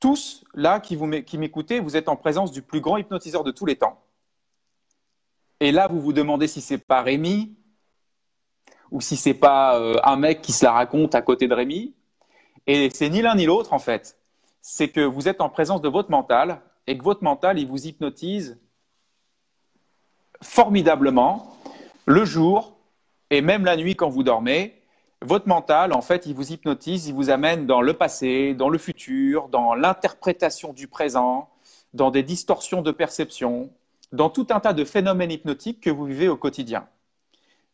Tous, 0.00 0.44
là, 0.54 0.80
qui, 0.80 0.96
m'écoutez, 0.96 1.80
vous 1.80 1.96
êtes 1.96 2.08
en 2.08 2.16
présence 2.16 2.50
du 2.50 2.62
plus 2.62 2.80
grand 2.80 2.96
hypnotiseur 2.96 3.44
de 3.44 3.52
tous 3.52 3.66
les 3.66 3.76
temps. 3.76 4.02
Et 5.60 5.70
là, 5.70 5.86
vous 5.86 6.00
vous 6.00 6.12
demandez 6.12 6.48
si 6.48 6.60
c'est 6.60 6.78
pas 6.78 7.02
Rémi, 7.02 7.54
ou 8.90 9.00
si 9.00 9.16
c'est 9.16 9.34
pas 9.34 9.78
euh, 9.78 9.96
un 10.02 10.16
mec 10.16 10.42
qui 10.42 10.52
se 10.52 10.64
la 10.64 10.72
raconte 10.72 11.14
à 11.14 11.22
côté 11.22 11.46
de 11.48 11.54
Rémi. 11.54 11.94
Et 12.66 12.90
c'est 12.90 13.08
ni 13.08 13.22
l'un 13.22 13.36
ni 13.36 13.46
l'autre, 13.46 13.72
en 13.72 13.78
fait. 13.78 14.18
C'est 14.60 14.88
que 14.88 15.00
vous 15.00 15.28
êtes 15.28 15.40
en 15.40 15.48
présence 15.48 15.80
de 15.80 15.88
votre 15.88 16.10
mental, 16.10 16.60
et 16.86 16.98
que 16.98 17.04
votre 17.04 17.22
mental, 17.22 17.58
il 17.58 17.66
vous 17.66 17.86
hypnotise 17.86 18.58
formidablement 20.42 21.56
le 22.06 22.24
jour 22.24 22.76
et 23.30 23.40
même 23.40 23.64
la 23.64 23.76
nuit 23.76 23.94
quand 23.94 24.08
vous 24.08 24.22
dormez. 24.22 24.81
Votre 25.24 25.48
mental, 25.48 25.92
en 25.92 26.02
fait, 26.02 26.26
il 26.26 26.34
vous 26.34 26.52
hypnotise, 26.52 27.06
il 27.06 27.14
vous 27.14 27.30
amène 27.30 27.66
dans 27.66 27.80
le 27.80 27.94
passé, 27.94 28.54
dans 28.54 28.68
le 28.68 28.78
futur, 28.78 29.48
dans 29.48 29.74
l'interprétation 29.74 30.72
du 30.72 30.88
présent, 30.88 31.48
dans 31.94 32.10
des 32.10 32.22
distorsions 32.22 32.82
de 32.82 32.90
perception, 32.90 33.70
dans 34.12 34.30
tout 34.30 34.46
un 34.50 34.60
tas 34.60 34.72
de 34.72 34.84
phénomènes 34.84 35.30
hypnotiques 35.30 35.80
que 35.80 35.90
vous 35.90 36.04
vivez 36.04 36.28
au 36.28 36.36
quotidien. 36.36 36.86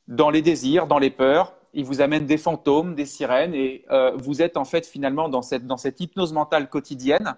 Dans 0.06 0.30
les 0.30 0.42
désirs, 0.42 0.86
dans 0.86 0.98
les 0.98 1.10
peurs, 1.10 1.54
il 1.74 1.84
vous 1.84 2.00
amène 2.00 2.26
des 2.26 2.38
fantômes, 2.38 2.94
des 2.94 3.06
sirènes, 3.06 3.54
et 3.54 3.84
euh, 3.90 4.12
vous 4.16 4.42
êtes 4.42 4.56
en 4.56 4.64
fait 4.64 4.86
finalement 4.86 5.28
dans 5.28 5.42
cette, 5.42 5.66
dans 5.66 5.76
cette 5.76 6.00
hypnose 6.00 6.32
mentale 6.32 6.68
quotidienne. 6.68 7.36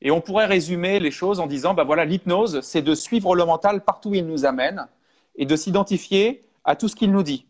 Et 0.00 0.10
on 0.10 0.20
pourrait 0.20 0.46
résumer 0.46 1.00
les 1.00 1.10
choses 1.10 1.40
en 1.40 1.46
disant, 1.46 1.74
bah 1.74 1.84
voilà, 1.84 2.04
l'hypnose, 2.04 2.60
c'est 2.60 2.82
de 2.82 2.94
suivre 2.94 3.34
le 3.34 3.44
mental 3.44 3.84
partout 3.84 4.10
où 4.10 4.14
il 4.14 4.26
nous 4.26 4.44
amène 4.44 4.86
et 5.34 5.44
de 5.44 5.56
s'identifier 5.56 6.44
à 6.64 6.76
tout 6.76 6.88
ce 6.88 6.94
qu'il 6.94 7.10
nous 7.10 7.22
dit 7.22 7.47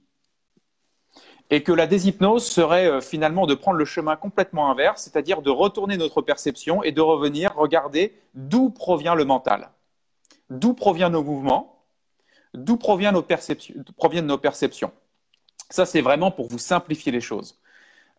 et 1.50 1.62
que 1.62 1.72
la 1.72 1.86
déshypnose 1.86 2.46
serait 2.46 2.86
euh, 2.86 3.00
finalement 3.00 3.46
de 3.46 3.54
prendre 3.54 3.78
le 3.78 3.84
chemin 3.84 4.16
complètement 4.16 4.70
inverse, 4.70 5.02
c'est-à-dire 5.02 5.42
de 5.42 5.50
retourner 5.50 5.96
notre 5.96 6.20
perception 6.22 6.82
et 6.82 6.92
de 6.92 7.00
revenir 7.00 7.54
regarder 7.56 8.14
d'où 8.34 8.70
provient 8.70 9.14
le 9.14 9.24
mental, 9.24 9.70
d'où 10.50 10.74
proviennent 10.74 11.12
nos 11.12 11.22
mouvements, 11.22 11.82
d'où 12.54 12.76
proviennent 12.76 13.14
nos, 13.14 13.26
proviennent 13.96 14.26
nos 14.26 14.38
perceptions. 14.38 14.92
Ça, 15.70 15.86
c'est 15.86 16.00
vraiment 16.00 16.30
pour 16.30 16.48
vous 16.48 16.58
simplifier 16.58 17.12
les 17.12 17.20
choses. 17.20 17.58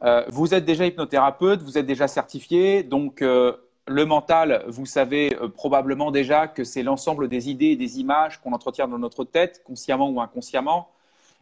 Euh, 0.01 0.23
vous 0.29 0.53
êtes 0.53 0.65
déjà 0.65 0.85
hypnothérapeute, 0.85 1.61
vous 1.61 1.77
êtes 1.77 1.85
déjà 1.85 2.07
certifié, 2.07 2.83
donc 2.83 3.21
euh, 3.21 3.53
le 3.85 4.05
mental, 4.05 4.63
vous 4.67 4.85
savez 4.85 5.35
probablement 5.55 6.11
déjà 6.11 6.47
que 6.47 6.63
c'est 6.63 6.83
l'ensemble 6.83 7.27
des 7.27 7.49
idées 7.49 7.67
et 7.67 7.75
des 7.75 7.99
images 7.99 8.39
qu'on 8.39 8.53
entretient 8.53 8.87
dans 8.87 8.99
notre 8.99 9.23
tête, 9.23 9.63
consciemment 9.63 10.09
ou 10.09 10.21
inconsciemment 10.21 10.89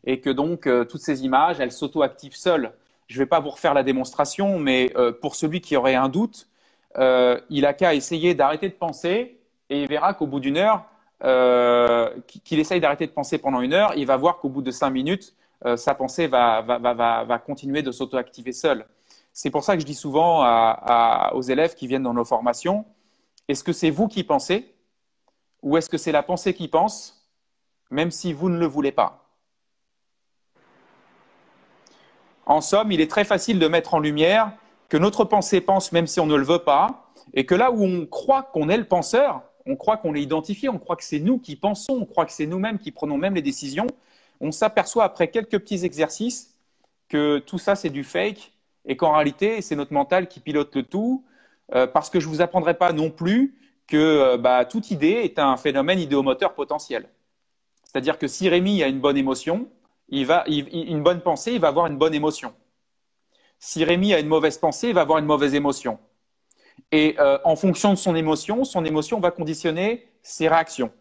et 0.07 0.21
que 0.21 0.29
donc 0.29 0.65
euh, 0.65 0.85
toutes 0.85 1.01
ces 1.01 1.25
images, 1.25 1.59
elles 1.59 1.73
s'auto-activent 1.73 2.35
seules. 2.35 2.71
Je 3.07 3.15
ne 3.15 3.23
vais 3.23 3.27
pas 3.27 3.41
vous 3.41 3.49
refaire 3.49 3.73
la 3.73 3.83
démonstration, 3.83 4.57
mais 4.57 4.91
euh, 4.95 5.11
pour 5.11 5.35
celui 5.35 5.59
qui 5.59 5.75
aurait 5.75 5.95
un 5.95 6.07
doute, 6.07 6.47
euh, 6.97 7.39
il 7.49 7.65
a 7.65 7.73
qu'à 7.73 7.93
essayer 7.93 8.33
d'arrêter 8.33 8.69
de 8.69 8.73
penser 8.73 9.37
et 9.69 9.81
il 9.81 9.87
verra 9.87 10.13
qu'au 10.13 10.25
bout 10.25 10.39
d'une 10.39 10.57
heure, 10.57 10.85
qu'il 12.43 12.59
essaye 12.59 12.79
d'arrêter 12.79 13.05
de 13.05 13.11
penser 13.11 13.37
pendant 13.37 13.59
une 13.59 13.73
heure, 13.73 13.93
il 13.97 14.05
va 14.05 14.15
voir 14.17 14.37
qu'au 14.37 14.49
bout 14.49 14.61
de 14.61 14.71
cinq 14.71 14.91
minutes, 14.91 15.35
sa 15.75 15.95
pensée 15.95 16.27
va, 16.27 17.41
continuer 17.45 17.81
de 17.81 17.91
s'auto-activer 17.91 18.53
seule. 18.53 18.85
C'est 19.33 19.49
pour 19.49 19.63
ça 19.63 19.73
que 19.73 19.81
je 19.81 19.85
dis 19.85 19.95
souvent 19.95 20.45
aux 21.33 21.41
élèves 21.41 21.73
qui 21.73 21.87
viennent 21.87 22.03
dans 22.03 22.13
nos 22.13 22.23
formations, 22.23 22.85
est-ce 23.47 23.63
que 23.63 23.73
c'est 23.73 23.89
vous 23.89 24.07
qui 24.07 24.23
pensez 24.23 24.75
ou 25.63 25.75
est-ce 25.75 25.89
que 25.89 25.97
c'est 25.97 26.11
la 26.11 26.23
pensée 26.23 26.53
qui 26.53 26.67
pense, 26.67 27.27
même 27.89 28.11
si 28.11 28.31
vous 28.31 28.49
ne 28.49 28.59
le 28.59 28.67
voulez 28.67 28.91
pas? 28.91 29.26
En 32.48 32.62
somme, 32.62 32.94
il 32.94 33.01
est 33.01 33.12
très 33.12 33.25
facile 33.25 33.60
de 33.60 33.68
mettre 33.68 33.94
en 33.94 34.00
lumière 34.00 34.54
que 34.88 34.96
notre 34.96 35.25
pensée 35.25 35.60
pense 35.60 35.92
même 35.92 36.08
si 36.08 36.22
on 36.22 36.25
ne 36.25 36.36
le 36.36 36.46
veut 36.46 36.60
pas, 36.60 37.12
et 37.34 37.46
que 37.46 37.54
là 37.54 37.72
où 37.72 37.84
on 37.84 38.06
croit 38.06 38.42
qu'on 38.42 38.70
est 38.70 38.77
le 38.77 38.86
penseur, 38.86 39.42
on 39.66 39.75
croit 39.75 39.98
qu'on 39.98 40.16
est 40.16 40.22
identifié, 40.22 40.70
on 40.70 40.80
croit 40.80 40.96
que 40.96 41.04
c'est 41.04 41.20
nous 41.20 41.39
qui 41.39 41.58
pensons, 41.58 41.98
on 42.01 42.06
croit 42.06 42.25
que 42.25 42.32
c'est 42.32 42.46
nous-mêmes 42.46 42.80
qui 42.80 42.92
prenons 42.92 43.18
même 43.18 43.36
les 43.36 43.42
décisions, 43.42 43.88
on 44.39 44.54
s'aperçoit 44.54 45.04
après 45.04 45.27
quelques 45.27 45.60
petits 45.60 45.84
exercices 45.84 46.56
que 47.10 47.39
tout 47.39 47.58
ça 47.58 47.75
c'est 47.75 47.89
du 47.89 48.06
fake 48.06 48.54
et 48.86 48.96
qu'en 48.96 49.12
réalité 49.12 49.62
c'est 49.62 49.75
notre 49.75 49.92
mental 49.92 50.30
qui 50.30 50.39
pilote 50.39 50.74
le 50.74 50.84
tout, 50.84 51.25
euh, 51.75 51.86
parce 51.86 52.10
que 52.10 52.22
je 52.22 52.27
ne 52.27 52.34
vous 52.34 52.42
apprendrai 52.42 52.75
pas 52.75 52.94
non 52.94 53.10
plus 53.10 53.56
que 53.88 53.98
euh, 53.98 54.38
bah, 54.38 54.63
toute 54.63 54.89
idée 54.89 55.20
est 55.24 55.38
un 55.38 55.58
phénomène 55.58 56.00
idéomoteur 56.00 56.54
potentiel. 56.54 57.10
C'est-à-dire 57.84 58.18
que 58.18 58.27
si 58.27 58.48
Rémi 58.48 58.84
a 58.84 58.88
une 58.88 59.00
bonne 59.00 59.18
émotion, 59.18 59.68
il 60.09 60.25
va, 60.25 60.43
une 60.47 61.03
bonne 61.03 61.21
pensée, 61.21 61.53
il 61.53 61.59
va 61.59 61.67
avoir 61.67 61.87
une 61.87 61.97
bonne 61.97 62.13
émotion. 62.13 62.53
Si 63.59 63.83
Rémi 63.83 64.13
a 64.13 64.19
une 64.19 64.27
mauvaise 64.27 64.57
pensée, 64.57 64.89
il 64.89 64.93
va 64.93 65.01
avoir 65.01 65.17
une 65.17 65.25
mauvaise 65.25 65.53
émotion. 65.53 65.99
Et 66.91 67.15
euh, 67.19 67.39
en 67.43 67.55
fonction 67.55 67.91
de 67.91 67.97
son 67.97 68.15
émotion, 68.15 68.63
son 68.63 68.85
émotion 68.85 69.19
va 69.19 69.31
conditionner 69.31 70.07
ses 70.21 70.47
réactions. 70.47 70.91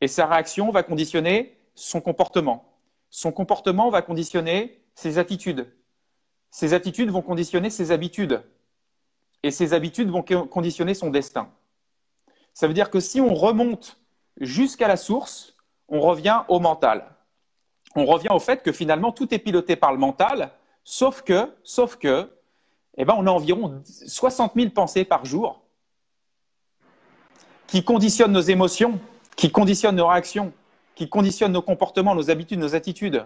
Et 0.00 0.08
sa 0.08 0.26
réaction 0.26 0.70
va 0.70 0.82
conditionner 0.82 1.58
son 1.74 2.00
comportement. 2.00 2.76
Son 3.10 3.32
comportement 3.32 3.90
va 3.90 4.02
conditionner 4.02 4.80
ses 4.94 5.18
attitudes. 5.18 5.72
Ses 6.50 6.72
attitudes 6.72 7.10
vont 7.10 7.22
conditionner 7.22 7.68
ses 7.68 7.90
habitudes. 7.90 8.42
Et 9.42 9.50
ses 9.50 9.74
habitudes 9.74 10.08
vont 10.08 10.22
conditionner 10.22 10.94
son 10.94 11.10
destin. 11.10 11.50
Ça 12.54 12.66
veut 12.66 12.74
dire 12.74 12.90
que 12.90 13.00
si 13.00 13.20
on 13.20 13.34
remonte 13.34 14.00
jusqu'à 14.40 14.88
la 14.88 14.96
source, 14.96 15.56
on 15.88 16.00
revient 16.00 16.42
au 16.48 16.58
mental 16.60 17.17
on 17.94 18.04
revient 18.04 18.30
au 18.30 18.38
fait 18.38 18.62
que 18.62 18.72
finalement 18.72 19.12
tout 19.12 19.32
est 19.34 19.38
piloté 19.38 19.76
par 19.76 19.92
le 19.92 19.98
mental, 19.98 20.52
sauf 20.84 21.22
que, 21.22 21.52
sauf 21.62 21.96
que, 21.96 22.30
eh 22.96 23.04
ben, 23.04 23.14
on 23.16 23.26
a 23.26 23.30
environ 23.30 23.82
60 23.84 24.54
000 24.54 24.70
pensées 24.70 25.04
par 25.04 25.24
jour 25.24 25.62
qui 27.66 27.84
conditionnent 27.84 28.32
nos 28.32 28.40
émotions, 28.40 28.98
qui 29.36 29.52
conditionnent 29.52 29.96
nos 29.96 30.08
réactions, 30.08 30.52
qui 30.94 31.08
conditionnent 31.08 31.52
nos 31.52 31.62
comportements, 31.62 32.14
nos 32.14 32.30
habitudes, 32.30 32.58
nos 32.58 32.74
attitudes. 32.74 33.24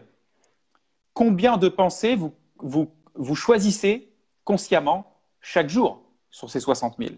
Combien 1.15 1.57
de 1.57 1.69
pensées 1.69 2.17
vous, 2.17 2.35
vous, 2.59 2.93
vous 3.15 3.35
choisissez 3.35 4.13
consciemment 4.45 5.17
chaque 5.41 5.69
jour 5.69 6.03
sur 6.31 6.51
ces 6.51 6.61
60 6.61 6.97
000 6.99 7.11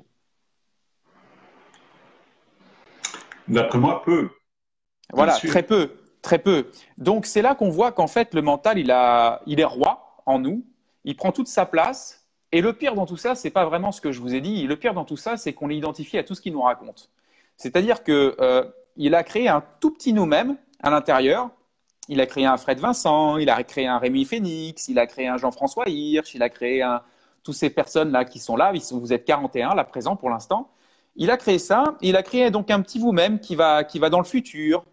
D'après 3.48 3.78
moi, 3.78 4.02
peu. 4.04 4.30
Voilà, 5.12 5.34
très 5.34 5.62
peu. 5.62 6.03
Très 6.24 6.38
peu. 6.38 6.70
Donc 6.96 7.26
c'est 7.26 7.42
là 7.42 7.54
qu'on 7.54 7.68
voit 7.68 7.92
qu'en 7.92 8.06
fait 8.06 8.32
le 8.32 8.40
mental 8.40 8.78
il, 8.78 8.90
a, 8.90 9.42
il 9.46 9.60
est 9.60 9.64
roi 9.64 10.22
en 10.24 10.38
nous, 10.38 10.64
il 11.04 11.16
prend 11.16 11.32
toute 11.32 11.48
sa 11.48 11.66
place. 11.66 12.26
Et 12.50 12.62
le 12.62 12.72
pire 12.72 12.94
dans 12.94 13.04
tout 13.04 13.18
ça, 13.18 13.34
c'est 13.34 13.50
pas 13.50 13.66
vraiment 13.66 13.92
ce 13.92 14.00
que 14.00 14.10
je 14.10 14.22
vous 14.22 14.34
ai 14.34 14.40
dit. 14.40 14.66
Le 14.66 14.76
pire 14.76 14.94
dans 14.94 15.04
tout 15.04 15.18
ça, 15.18 15.36
c'est 15.36 15.52
qu'on 15.52 15.68
est 15.68 15.76
identifié 15.76 16.18
à 16.18 16.24
tout 16.24 16.34
ce 16.34 16.40
qu'il 16.40 16.54
nous 16.54 16.62
raconte. 16.62 17.10
C'est-à-dire 17.58 18.02
que 18.02 18.36
euh, 18.40 18.64
il 18.96 19.14
a 19.14 19.22
créé 19.22 19.48
un 19.48 19.62
tout 19.80 19.90
petit 19.90 20.14
nous-mêmes 20.14 20.56
à 20.82 20.88
l'intérieur. 20.88 21.50
Il 22.08 22.22
a 22.22 22.26
créé 22.26 22.46
un 22.46 22.56
Fred 22.56 22.78
Vincent, 22.78 23.36
il 23.36 23.50
a 23.50 23.62
créé 23.62 23.86
un 23.86 23.98
Rémi 23.98 24.24
Phoenix, 24.24 24.88
il 24.88 24.98
a 24.98 25.06
créé 25.06 25.28
un 25.28 25.36
Jean-François 25.36 25.84
Hirsch, 25.88 26.34
il 26.34 26.42
a 26.42 26.48
créé 26.48 26.80
un, 26.80 27.02
toutes 27.42 27.54
ces 27.54 27.68
personnes 27.68 28.10
là 28.12 28.24
qui 28.24 28.38
sont 28.38 28.56
là. 28.56 28.72
vous 28.92 29.12
êtes 29.12 29.26
41 29.26 29.74
là 29.74 29.84
présent 29.84 30.16
pour 30.16 30.30
l'instant. 30.30 30.70
Il 31.16 31.30
a 31.30 31.36
créé 31.36 31.58
ça. 31.58 31.96
Il 32.00 32.16
a 32.16 32.22
créé 32.22 32.50
donc 32.50 32.70
un 32.70 32.80
petit 32.80 32.98
vous-même 32.98 33.40
qui 33.40 33.56
va, 33.56 33.84
qui 33.84 33.98
va 33.98 34.08
dans 34.08 34.20
le 34.20 34.24
futur, 34.24 34.86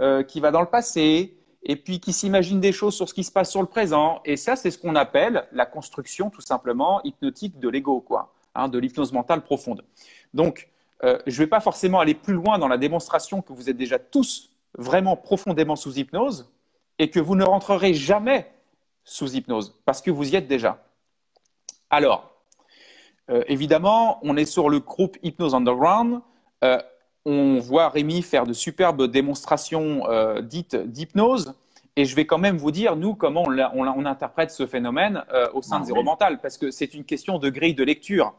euh, 0.00 0.22
qui 0.22 0.40
va 0.40 0.50
dans 0.50 0.60
le 0.60 0.66
passé, 0.66 1.36
et 1.64 1.76
puis 1.76 1.98
qui 1.98 2.12
s'imagine 2.12 2.60
des 2.60 2.72
choses 2.72 2.94
sur 2.94 3.08
ce 3.08 3.14
qui 3.14 3.24
se 3.24 3.32
passe 3.32 3.50
sur 3.50 3.60
le 3.60 3.66
présent. 3.66 4.20
Et 4.24 4.36
ça, 4.36 4.56
c'est 4.56 4.70
ce 4.70 4.78
qu'on 4.78 4.96
appelle 4.96 5.46
la 5.52 5.66
construction, 5.66 6.30
tout 6.30 6.42
simplement, 6.42 7.02
hypnotique 7.04 7.58
de 7.58 7.68
l'ego, 7.68 8.00
quoi, 8.00 8.34
hein, 8.54 8.68
de 8.68 8.78
l'hypnose 8.78 9.12
mentale 9.12 9.42
profonde. 9.42 9.84
Donc, 10.34 10.68
euh, 11.04 11.18
je 11.26 11.32
ne 11.32 11.44
vais 11.44 11.46
pas 11.48 11.60
forcément 11.60 12.00
aller 12.00 12.14
plus 12.14 12.34
loin 12.34 12.58
dans 12.58 12.68
la 12.68 12.76
démonstration 12.76 13.40
que 13.42 13.52
vous 13.52 13.70
êtes 13.70 13.76
déjà 13.76 13.98
tous 13.98 14.50
vraiment 14.76 15.16
profondément 15.16 15.76
sous 15.76 15.98
hypnose 15.98 16.52
et 16.98 17.10
que 17.10 17.20
vous 17.20 17.34
ne 17.34 17.44
rentrerez 17.44 17.94
jamais 17.94 18.50
sous 19.04 19.34
hypnose 19.34 19.80
parce 19.84 20.02
que 20.02 20.10
vous 20.10 20.32
y 20.32 20.36
êtes 20.36 20.48
déjà. 20.48 20.84
Alors, 21.90 22.34
euh, 23.30 23.42
évidemment, 23.46 24.18
on 24.22 24.36
est 24.36 24.44
sur 24.44 24.68
le 24.68 24.80
groupe 24.80 25.16
Hypnose 25.22 25.54
Underground 25.54 26.20
on 27.24 27.58
voit 27.58 27.88
Rémi 27.88 28.22
faire 28.22 28.46
de 28.46 28.52
superbes 28.52 29.04
démonstrations 29.04 30.08
euh, 30.08 30.40
dites 30.42 30.76
d'hypnose. 30.76 31.54
Et 31.96 32.04
je 32.04 32.16
vais 32.16 32.26
quand 32.26 32.38
même 32.38 32.56
vous 32.56 32.72
dire, 32.72 32.96
nous, 32.96 33.14
comment 33.14 33.44
on, 33.44 34.06
interprète 34.06 34.50
ce 34.50 34.66
phénomène 34.66 35.22
euh, 35.32 35.46
au 35.54 35.62
sein 35.62 35.78
de 35.78 35.84
ah 35.84 35.86
Zéro 35.86 36.02
Mental, 36.02 36.40
parce 36.40 36.58
que 36.58 36.72
c'est 36.72 36.92
une 36.92 37.04
question 37.04 37.38
de 37.38 37.48
grille 37.50 37.74
de 37.74 37.84
lecture. 37.84 38.34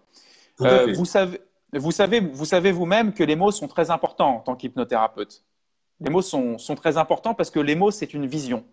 Euh, 0.61 0.93
vous, 0.93 1.05
savez, 1.05 1.39
vous, 1.71 1.91
savez, 1.91 2.19
vous 2.19 2.45
savez 2.45 2.71
vous-même 2.73 3.13
que 3.13 3.23
les 3.23 3.37
mots 3.37 3.51
sont 3.51 3.67
très 3.67 3.91
importants 3.91 4.37
en 4.37 4.39
tant 4.39 4.55
qu'hypnothérapeute. 4.55 5.43
Les 6.01 6.09
mots 6.09 6.21
sont, 6.21 6.57
sont, 6.57 6.75
très 6.75 6.97
importants 6.97 7.33
parce 7.33 7.49
que 7.49 7.61
les 7.61 7.75
mots, 7.75 7.91
c'est 7.91 8.13
une 8.13 8.25
vision. 8.25 8.65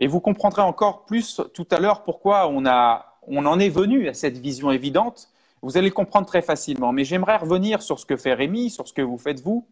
Et 0.00 0.08
vous 0.08 0.18
comprendrez 0.18 0.62
encore 0.62 1.04
plus 1.04 1.40
tout 1.54 1.66
à 1.70 1.78
l'heure 1.78 2.02
pourquoi 2.02 2.48
on, 2.48 2.66
a, 2.66 3.18
on 3.28 3.46
en 3.46 3.60
est 3.60 3.68
venu 3.68 4.08
à 4.08 4.14
cette 4.14 4.38
vision 4.38 4.72
évidente 4.72 5.28
vous 5.66 5.76
allez 5.76 5.88
le 5.88 5.94
comprendre 5.94 6.28
très 6.28 6.42
facilement. 6.42 6.92
Mais 6.92 7.02
j'aimerais 7.02 7.36
revenir 7.36 7.82
sur 7.82 7.98
ce 7.98 8.06
que 8.06 8.16
fait 8.16 8.34
Rémi, 8.34 8.70
sur 8.70 8.86
ce 8.86 8.92
que 8.92 9.02
vous 9.02 9.18
faites 9.18 9.40
vous. 9.40 9.66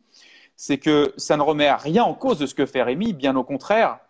C'est 0.56 0.78
que 0.78 1.14
ça 1.16 1.36
ne 1.36 1.42
remet 1.42 1.72
rien 1.72 2.02
en 2.02 2.14
cause 2.14 2.36
de 2.36 2.46
ce 2.46 2.54
que 2.56 2.66
fait 2.66 2.82
Rémi, 2.82 3.12
bien 3.12 3.36
au 3.36 3.44
contraire. 3.44 4.00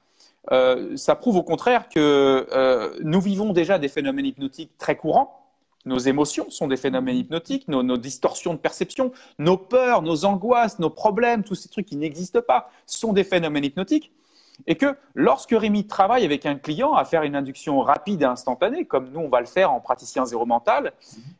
Euh, 0.50 0.97
ça 0.97 1.14
prouve 1.14 1.37
au 1.37 1.43
contraire 1.43 1.91
que 1.91 2.47
euh, 2.53 2.99
nous 3.03 3.21
vivons 3.21 3.53
déjà 3.53 3.79
des 3.79 3.88
phénomènes 3.88 4.25
hypnotiques 4.25 4.71
très 4.79 4.97
courants. 4.97 5.43
Nos 5.85 5.99
émotions 5.99 6.49
sont 6.49 6.69
des 6.69 6.79
phénomènes 6.79 7.17
hypnotiques, 7.17 7.69
nos, 7.69 7.99
distorsions 7.99 8.55
de 8.55 8.59
perception, 8.59 9.12
nos 9.38 9.59
peurs, 9.59 10.00
nos 10.00 10.25
angoisses, 10.25 10.79
nos 10.79 10.88
problèmes, 10.88 11.45
tous 11.45 11.55
ces 11.55 11.69
trucs 11.69 11.85
qui 11.85 11.97
n'existent 11.97 12.41
pas 12.41 12.71
sont 12.87 13.12
des 13.12 13.25
phénomènes 13.25 13.64
hypnotiques 13.64 14.11
et 14.67 14.77
que 14.77 14.97
lorsque 15.15 15.51
Rémi 15.51 15.87
travaille 15.87 16.25
avec 16.25 16.47
un 16.47 16.57
client 16.57 16.95
à 16.95 17.05
faire 17.05 17.23
une 17.23 17.37
induction 17.37 17.81
rapide 17.81 18.23
et 18.23 18.27
instantanée, 18.27 18.85
comme 18.85 19.11
nous 19.11 19.21
on 19.21 19.29
va 19.29 19.41
le 19.41 19.47
faire 19.47 19.73
en 19.73 19.81
praticien 19.81 20.25
zéro 20.25 20.47
mental, 20.47 20.93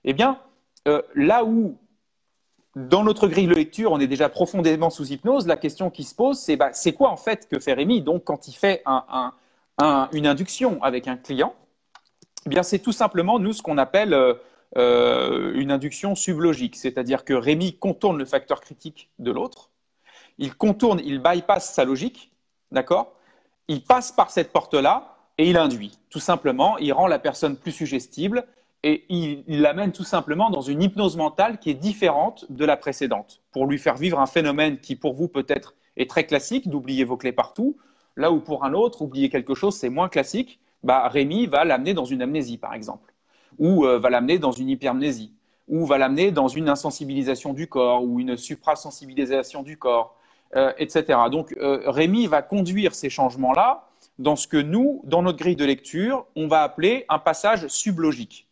eh 0.05 0.13
bien 0.13 0.39
euh, 0.89 1.03
là 1.15 1.45
où 1.45 1.77
dans 2.77 3.05
notre 3.05 3.29
grille 3.29 3.47
de 3.47 3.55
lecture 3.55 3.93
on 3.93 4.01
est 4.01 4.07
déjà 4.07 4.29
profondément 4.29 4.91
sous 4.91 5.13
hypnose, 5.13 5.47
la 5.47 5.57
question 5.57 5.91
qui 5.91 6.05
se 6.05 6.15
pose 6.15 6.39
c'est 6.39 6.57
bah, 6.57 6.71
c'est 6.73 6.93
quoi 6.93 7.11
en 7.11 7.17
fait 7.17 7.49
que 7.49 7.61
fait 7.61 7.73
Rémi? 7.73 8.03
Donc 8.03 8.25
quand 8.25 8.49
il 8.49 8.55
fait 8.55 8.83
une 10.13 10.27
induction 10.27 10.83
avec 10.83 11.09
un 11.09 11.17
client 11.17 11.55
eh 12.47 12.51
bien, 12.51 12.63
c'est 12.63 12.79
tout 12.79 12.93
simplement, 12.93 13.39
nous, 13.39 13.53
ce 13.53 13.63
qu'on 13.63 13.79
appelle 13.79 14.15
euh, 14.77 15.53
une 15.55 15.71
induction 15.71 16.15
sublogique, 16.15 16.77
c'est-à-dire 16.77 17.25
que 17.25 17.33
Rémi 17.33 17.79
contourne 17.79 18.19
le 18.19 18.25
facteur 18.25 18.61
critique 18.61 19.11
de 19.19 19.31
l'autre, 19.31 19.71
il 20.39 20.55
contourne, 20.55 21.01
il 21.05 21.21
bypass 21.21 21.73
sa 21.73 21.85
logique, 21.85 22.33
d'accord? 22.71 23.13
Il 23.69 23.83
passe 23.83 24.13
par 24.13 24.31
cette 24.31 24.53
porte-là 24.53 25.17
et 25.39 25.49
il 25.49 25.57
induit. 25.57 25.99
Tout 26.11 26.21
simplement, 26.21 26.79
il 26.79 26.93
rend 26.93 27.07
la 27.07 27.19
personne 27.19 27.57
plus 27.57 27.73
suggestible 27.73 28.47
et 28.83 29.05
il 29.09 29.45
l'amène 29.49 29.93
tout 29.93 30.05
simplement 30.05 30.51
dans 30.51 30.61
une 30.61 30.83
hypnose 30.83 31.17
mentale 31.17 31.59
qui 31.59 31.71
est 31.71 31.75
différente 31.75 32.45
de 32.51 32.65
la 32.65 32.77
précédente, 32.77 33.41
pour 33.51 33.67
lui 33.67 33.79
faire 33.79 33.97
vivre 33.97 34.21
un 34.21 34.27
phénomène 34.27 34.79
qui, 34.79 34.95
pour 34.95 35.15
vous, 35.15 35.29
peut-être 35.29 35.75
est 35.97 36.09
très 36.09 36.25
classique, 36.27 36.69
d'oublier 36.69 37.05
vos 37.05 37.17
clés 37.17 37.33
partout, 37.33 37.79
là 38.17 38.31
où 38.31 38.41
pour 38.41 38.65
un 38.65 38.75
autre, 38.75 39.01
oublier 39.01 39.31
quelque 39.31 39.55
chose, 39.55 39.75
c'est 39.75 39.89
moins 39.89 40.11
classique, 40.11 40.61
bah, 40.83 41.09
Rémi 41.09 41.47
va 41.47 41.65
l'amener 41.65 41.95
dans 41.95 42.05
une 42.05 42.21
amnésie, 42.21 42.59
par 42.59 42.75
exemple 42.75 43.15
ou 43.59 43.85
euh, 43.85 43.99
va 43.99 44.11
l'amener 44.11 44.39
dans 44.39 44.53
une 44.53 44.69
hypermnésie, 44.69 45.33
ou 45.69 45.87
va 45.87 45.99
l'amener 45.99 46.31
dans 46.31 46.49
une 46.49 46.69
insensibilisation 46.69 47.53
du 47.53 47.69
corps, 47.69 48.05
ou 48.05 48.21
une 48.21 48.37
suprasensibilisation 48.37 49.63
du 49.63 49.77
corps, 49.77 50.17
euh, 50.57 50.73
etc. 50.79 51.19
Donc 51.31 51.55
euh, 51.59 51.83
Rémi 51.87 52.27
va 52.27 52.43
conduire 52.43 52.95
ces 52.95 53.11
changements-là 53.11 53.89
dans 54.19 54.37
ce 54.37 54.47
que 54.47 54.57
nous, 54.57 55.01
dans 55.05 55.23
notre 55.23 55.39
grille 55.39 55.57
de 55.57 55.65
lecture, 55.65 56.27
on 56.37 56.47
va 56.47 56.63
appeler 56.63 57.05
un 57.09 57.19
passage 57.19 57.67
sublogique. 57.69 58.47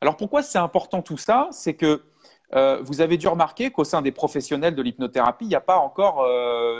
Alors 0.00 0.16
pourquoi 0.16 0.42
c'est 0.42 0.58
important 0.58 1.00
tout 1.00 1.16
ça? 1.16 1.48
C'est 1.50 1.74
que 1.74 2.02
vous 2.82 3.00
avez 3.00 3.16
dû 3.16 3.26
remarquer 3.26 3.72
qu'au 3.72 3.82
sein 3.82 4.00
des 4.00 4.12
professionnels 4.12 4.76
de 4.76 4.82
l'hypnothérapie, 4.82 5.44
il 5.44 5.48
n'y 5.48 5.56
a 5.56 5.60
pas 5.60 5.78
encore 5.78 6.24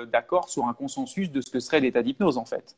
d'accord 0.06 0.48
sur 0.48 0.66
un 0.66 0.72
consensus 0.72 1.32
de 1.32 1.40
ce 1.40 1.50
que 1.50 1.58
serait 1.58 1.80
l'état 1.80 2.00
d'hypnose 2.00 2.38
en 2.38 2.44
fait. 2.44 2.76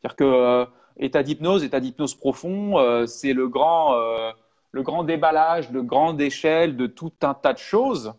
C'est-à-dire 0.00 0.14
que 0.14 0.68
état 0.98 1.22
d'hypnose, 1.22 1.64
état 1.64 1.80
d'hypnose 1.80 2.14
profond, 2.14 2.78
euh, 2.78 3.06
c'est 3.06 3.32
le 3.32 3.48
grand, 3.48 3.94
euh, 3.94 4.32
le 4.72 4.82
grand 4.82 5.04
déballage 5.04 5.70
de 5.70 5.80
grande 5.80 6.20
échelle 6.20 6.76
de 6.76 6.86
tout 6.86 7.12
un 7.22 7.34
tas 7.34 7.52
de 7.52 7.58
choses. 7.58 8.14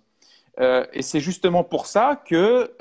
Euh, 0.59 0.85
et 0.93 1.01
c'est 1.01 1.19
justement 1.19 1.63
pour 1.63 1.85
ça 1.85 2.21
que 2.25 2.73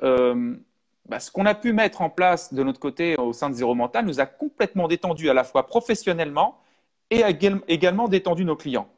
bah, 1.06 1.20
ce 1.20 1.30
qu'on 1.30 1.46
a 1.46 1.54
pu 1.54 1.72
mettre 1.72 2.02
en 2.02 2.10
place 2.10 2.52
de 2.52 2.62
notre 2.62 2.80
côté 2.80 3.16
au 3.16 3.32
sein 3.32 3.50
de 3.50 3.54
Zéro 3.54 3.74
Mental 3.74 4.04
nous 4.04 4.20
a 4.20 4.26
complètement 4.26 4.88
détendu 4.88 5.30
à 5.30 5.34
la 5.34 5.44
fois 5.44 5.66
professionnellement 5.66 6.58
et 7.10 7.22
également 7.68 8.08
détendu 8.08 8.44
nos 8.44 8.56
clients. 8.56 8.88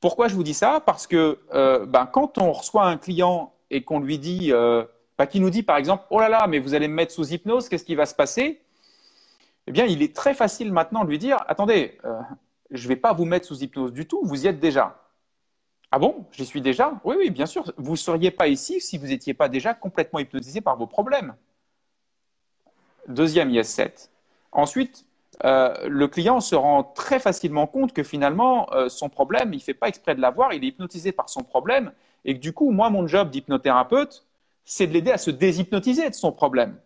Pourquoi 0.00 0.28
je 0.28 0.34
vous 0.34 0.44
dis 0.44 0.54
ça? 0.54 0.80
Parce 0.80 1.06
que 1.06 1.38
bah, 1.84 2.08
quand 2.10 2.38
on 2.38 2.52
reçoit 2.52 2.86
un 2.86 2.96
client 2.96 3.52
et 3.70 3.82
qu'on 3.82 4.00
lui 4.00 4.18
dit, 4.18 4.52
bah, 5.18 5.26
qui 5.26 5.40
nous 5.40 5.50
dit 5.50 5.64
par 5.64 5.76
exemple, 5.76 6.04
oh 6.10 6.20
là 6.20 6.28
là, 6.28 6.46
mais 6.46 6.60
vous 6.60 6.74
allez 6.74 6.88
me 6.88 6.94
mettre 6.94 7.12
sous 7.12 7.30
hypnose, 7.32 7.68
qu'est-ce 7.68 7.84
qui 7.84 7.96
va 7.96 8.06
se 8.06 8.14
passer? 8.14 8.62
Eh 9.66 9.70
bien, 9.70 9.84
il 9.84 10.00
est 10.00 10.16
très 10.16 10.32
facile 10.32 10.72
maintenant 10.72 11.04
de 11.04 11.10
lui 11.10 11.18
dire 11.18 11.44
attendez, 11.46 11.98
euh, 12.06 12.18
je 12.70 12.84
ne 12.84 12.88
vais 12.88 12.96
pas 12.96 13.12
vous 13.12 13.26
mettre 13.26 13.46
sous 13.46 13.62
hypnose 13.62 13.92
du 13.92 14.08
tout, 14.08 14.20
vous 14.24 14.44
y 14.44 14.48
êtes 14.48 14.60
déjà. 14.60 14.98
Ah 15.90 15.98
bon? 15.98 16.26
J'y 16.32 16.44
suis 16.44 16.60
déjà? 16.60 17.00
Oui, 17.04 17.16
oui, 17.18 17.30
bien 17.30 17.46
sûr. 17.46 17.72
Vous 17.76 17.92
ne 17.92 17.96
seriez 17.96 18.30
pas 18.30 18.48
ici 18.48 18.80
si 18.80 18.98
vous 18.98 19.06
n'étiez 19.06 19.34
pas 19.34 19.48
déjà 19.48 19.74
complètement 19.74 20.18
hypnotisé 20.18 20.60
par 20.60 20.76
vos 20.76 20.86
problèmes. 20.86 21.34
Deuxième 23.08 23.50
IS7. 23.50 24.10
Ensuite, 24.52 25.06
euh, 25.44 25.88
le 25.88 26.08
client 26.08 26.40
se 26.40 26.54
rend 26.54 26.82
très 26.82 27.18
facilement 27.18 27.66
compte 27.66 27.94
que 27.94 28.02
finalement, 28.02 28.70
euh, 28.72 28.88
son 28.88 29.08
problème, 29.08 29.54
il 29.54 29.58
ne 29.58 29.62
fait 29.62 29.74
pas 29.74 29.88
exprès 29.88 30.14
de 30.14 30.20
l'avoir, 30.20 30.52
il 30.52 30.62
est 30.62 30.68
hypnotisé 30.68 31.12
par 31.12 31.30
son 31.30 31.42
problème, 31.42 31.92
et 32.24 32.34
que 32.34 32.40
du 32.40 32.52
coup, 32.52 32.70
moi, 32.70 32.90
mon 32.90 33.06
job 33.06 33.30
d'hypnothérapeute, 33.30 34.26
c'est 34.64 34.86
de 34.86 34.92
l'aider 34.92 35.12
à 35.12 35.18
se 35.18 35.30
déshypnotiser 35.30 36.10
de 36.10 36.14
son 36.14 36.32
problème. 36.32 36.78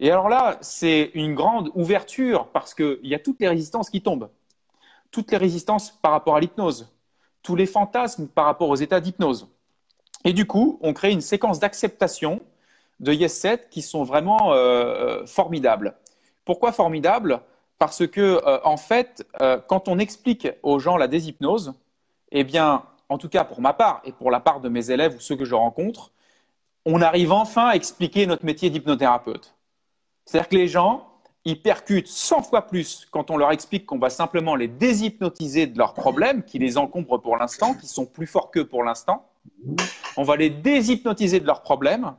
Et 0.00 0.10
alors 0.10 0.28
là, 0.28 0.58
c'est 0.60 1.10
une 1.14 1.34
grande 1.34 1.70
ouverture 1.74 2.48
parce 2.48 2.74
qu'il 2.74 2.98
y 3.02 3.14
a 3.14 3.18
toutes 3.18 3.40
les 3.40 3.48
résistances 3.48 3.90
qui 3.90 4.02
tombent. 4.02 4.30
Toutes 5.10 5.32
les 5.32 5.38
résistances 5.38 5.90
par 5.90 6.12
rapport 6.12 6.36
à 6.36 6.40
l'hypnose, 6.40 6.92
tous 7.42 7.56
les 7.56 7.66
fantasmes 7.66 8.28
par 8.28 8.44
rapport 8.44 8.68
aux 8.68 8.76
états 8.76 9.00
d'hypnose. 9.00 9.48
Et 10.24 10.32
du 10.32 10.46
coup, 10.46 10.78
on 10.82 10.92
crée 10.92 11.12
une 11.12 11.20
séquence 11.20 11.58
d'acceptation 11.58 12.40
de 13.00 13.12
Yes 13.12 13.34
7 13.38 13.68
qui 13.70 13.82
sont 13.82 14.04
vraiment 14.04 14.52
euh, 14.52 15.24
formidables. 15.26 15.94
Pourquoi 16.44 16.72
formidables? 16.72 17.40
Parce 17.78 18.06
que, 18.06 18.20
euh, 18.20 18.58
en 18.64 18.76
fait, 18.76 19.26
euh, 19.40 19.58
quand 19.66 19.88
on 19.88 19.98
explique 19.98 20.48
aux 20.62 20.78
gens 20.78 20.96
la 20.96 21.06
déshypnose, 21.06 21.74
eh 22.32 22.42
bien, 22.42 22.82
en 23.08 23.18
tout 23.18 23.28
cas 23.28 23.44
pour 23.44 23.60
ma 23.60 23.72
part 23.72 24.00
et 24.04 24.12
pour 24.12 24.30
la 24.30 24.40
part 24.40 24.60
de 24.60 24.68
mes 24.68 24.90
élèves 24.90 25.16
ou 25.16 25.20
ceux 25.20 25.36
que 25.36 25.44
je 25.44 25.54
rencontre, 25.54 26.10
on 26.84 27.00
arrive 27.00 27.32
enfin 27.32 27.68
à 27.68 27.74
expliquer 27.74 28.26
notre 28.26 28.44
métier 28.44 28.70
d'hypnothérapeute. 28.70 29.54
C'est-à-dire 30.24 30.48
que 30.48 30.56
les 30.56 30.68
gens, 30.68 31.07
ils 31.44 31.62
percutent 31.62 32.08
100 32.08 32.42
fois 32.42 32.62
plus 32.62 33.06
quand 33.10 33.30
on 33.30 33.36
leur 33.36 33.52
explique 33.52 33.86
qu'on 33.86 33.98
va 33.98 34.10
simplement 34.10 34.54
les 34.54 34.68
déshypnotiser 34.68 35.66
de 35.66 35.78
leurs 35.78 35.94
problèmes 35.94 36.42
qui 36.42 36.58
les 36.58 36.76
encombrent 36.76 37.20
pour 37.20 37.36
l'instant, 37.36 37.74
qui 37.74 37.86
sont 37.86 38.06
plus 38.06 38.26
forts 38.26 38.50
qu'eux 38.50 38.66
pour 38.66 38.84
l'instant. 38.84 39.26
On 40.16 40.24
va 40.24 40.36
les 40.36 40.50
déshypnotiser 40.50 41.40
de 41.40 41.46
leurs 41.46 41.62
problèmes 41.62 42.14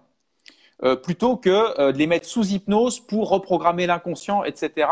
euh, 0.83 0.95
plutôt 0.95 1.35
que 1.35 1.79
euh, 1.79 1.91
de 1.91 1.97
les 1.97 2.07
mettre 2.07 2.25
sous 2.25 2.47
hypnose 2.47 3.01
pour 3.01 3.29
reprogrammer 3.29 3.85
l'inconscient, 3.85 4.45
etc. 4.45 4.87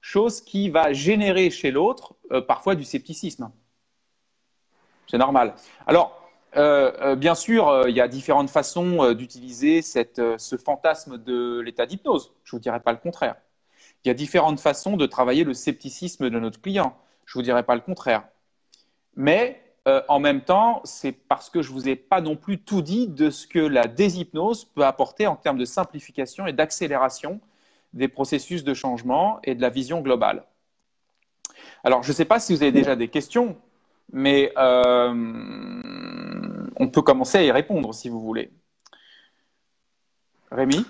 Chose 0.00 0.40
qui 0.40 0.70
va 0.70 0.92
générer 0.92 1.50
chez 1.50 1.72
l'autre 1.72 2.14
euh, 2.30 2.40
parfois 2.40 2.76
du 2.76 2.84
scepticisme. 2.84 3.50
C'est 5.08 5.18
normal. 5.18 5.54
Alors, 5.86 6.18
bien 7.16 7.34
sûr, 7.34 7.88
il 7.88 7.96
y 7.96 8.00
a 8.00 8.08
différentes 8.08 8.50
façons 8.50 9.12
d'utiliser 9.14 9.80
ce 9.82 10.56
fantasme 10.62 11.18
de 11.18 11.60
l'état 11.60 11.86
d'hypnose. 11.86 12.34
Je 12.44 12.54
ne 12.54 12.58
vous 12.58 12.62
dirai 12.62 12.80
pas 12.80 12.92
le 12.92 12.98
contraire. 12.98 13.36
Il 14.04 14.08
y 14.08 14.10
a 14.10 14.14
différentes 14.14 14.60
façons 14.60 14.96
de 14.96 15.06
travailler 15.06 15.44
le 15.44 15.54
scepticisme 15.54 16.28
de 16.28 16.38
notre 16.38 16.60
client. 16.60 16.96
Je 17.24 17.38
ne 17.38 17.40
vous 17.40 17.44
dirai 17.44 17.62
pas 17.62 17.74
le 17.74 17.80
contraire. 17.80 18.24
Mais 19.16 19.62
en 20.08 20.20
même 20.20 20.42
temps, 20.42 20.80
c'est 20.84 21.12
parce 21.12 21.50
que 21.50 21.62
je 21.62 21.70
ne 21.70 21.74
vous 21.74 21.88
ai 21.88 21.96
pas 21.96 22.20
non 22.20 22.36
plus 22.36 22.58
tout 22.58 22.82
dit 22.82 23.08
de 23.08 23.30
ce 23.30 23.46
que 23.46 23.58
la 23.58 23.88
déshypnose 23.88 24.64
peut 24.64 24.84
apporter 24.84 25.26
en 25.26 25.36
termes 25.36 25.58
de 25.58 25.64
simplification 25.64 26.46
et 26.46 26.52
d'accélération 26.52 27.40
des 27.92 28.08
processus 28.08 28.64
de 28.64 28.74
changement 28.74 29.40
et 29.44 29.54
de 29.54 29.60
la 29.60 29.70
vision 29.70 30.00
globale. 30.00 30.44
Alors, 31.84 32.02
je 32.02 32.08
ne 32.08 32.14
sais 32.14 32.24
pas 32.24 32.40
si 32.40 32.54
vous 32.54 32.62
avez 32.62 32.72
déjà 32.72 32.96
des 32.96 33.08
questions, 33.08 33.56
mais 34.12 34.52
on 34.56 35.58
peut 36.92 37.02
commencer 37.02 37.38
à 37.38 37.42
y 37.42 37.50
répondre 37.50 37.92
si 37.92 38.08
vous 38.08 38.20
voulez. 38.20 38.50
Rémi? 40.50 40.86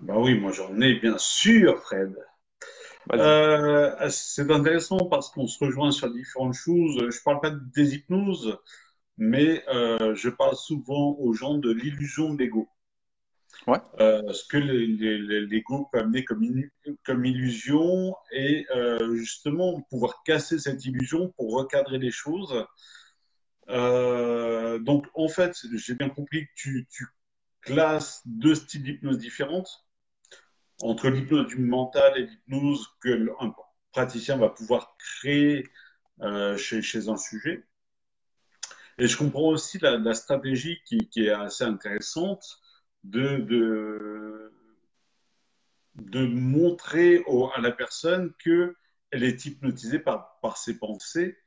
Bah 0.00 0.14
oui, 0.16 0.38
moi 0.38 0.52
j'en 0.52 0.80
ai 0.80 0.94
bien 0.94 1.18
sûr, 1.18 1.80
Fred. 1.82 2.16
Euh, 3.14 4.10
c'est 4.10 4.50
intéressant 4.50 5.06
parce 5.06 5.30
qu'on 5.30 5.46
se 5.46 5.62
rejoint 5.64 5.90
sur 5.90 6.10
différentes 6.10 6.54
choses. 6.54 6.98
Je 6.98 7.04
ne 7.04 7.24
parle 7.24 7.40
pas 7.40 7.50
des 7.50 7.94
hypnoses, 7.94 8.58
mais 9.16 9.64
euh, 9.68 10.14
je 10.14 10.28
parle 10.28 10.56
souvent 10.56 11.16
aux 11.18 11.32
gens 11.32 11.54
de 11.54 11.70
l'illusion 11.70 12.34
de 12.34 12.38
l'ego. 12.38 12.68
Ouais. 13.66 13.78
Euh, 14.00 14.32
ce 14.32 14.46
que 14.46 14.56
l'ego 14.56 15.88
peut 15.90 15.98
amener 15.98 16.24
comme, 16.24 16.44
comme 17.04 17.24
illusion 17.24 18.14
et 18.30 18.66
justement 19.14 19.80
pouvoir 19.90 20.22
casser 20.24 20.58
cette 20.58 20.84
illusion 20.84 21.32
pour 21.36 21.54
recadrer 21.56 21.98
les 21.98 22.10
choses 22.10 22.66
donc, 23.68 25.06
en 25.14 25.28
fait, 25.28 25.54
j'ai 25.74 25.94
bien 25.94 26.08
compris 26.08 26.46
que 26.46 26.52
tu, 26.54 26.86
classes 27.60 28.22
deux 28.24 28.54
styles 28.54 28.82
d'hypnose 28.82 29.18
différentes 29.18 29.87
entre 30.82 31.08
l'hypnose 31.08 31.48
du 31.48 31.58
mental 31.58 32.16
et 32.16 32.26
l'hypnose 32.26 32.86
que 33.00 33.30
un 33.40 33.54
praticien 33.92 34.36
va 34.36 34.48
pouvoir 34.48 34.96
créer 34.98 35.68
euh, 36.20 36.56
chez, 36.56 37.08
un 37.08 37.16
sujet. 37.16 37.64
Et 38.98 39.06
je 39.06 39.16
comprends 39.16 39.48
aussi 39.48 39.78
la, 39.78 40.14
stratégie 40.14 40.80
qui, 40.84 41.08
est 41.16 41.30
assez 41.30 41.64
intéressante 41.64 42.60
de, 43.04 43.38
de, 45.94 46.26
montrer 46.26 47.24
à 47.54 47.60
la 47.60 47.70
personne 47.70 48.32
qu'elle 48.42 48.74
est 49.10 49.44
hypnotisée 49.46 50.00
par, 50.00 50.38
par 50.40 50.56
ses 50.56 50.78
pensées 50.78 51.38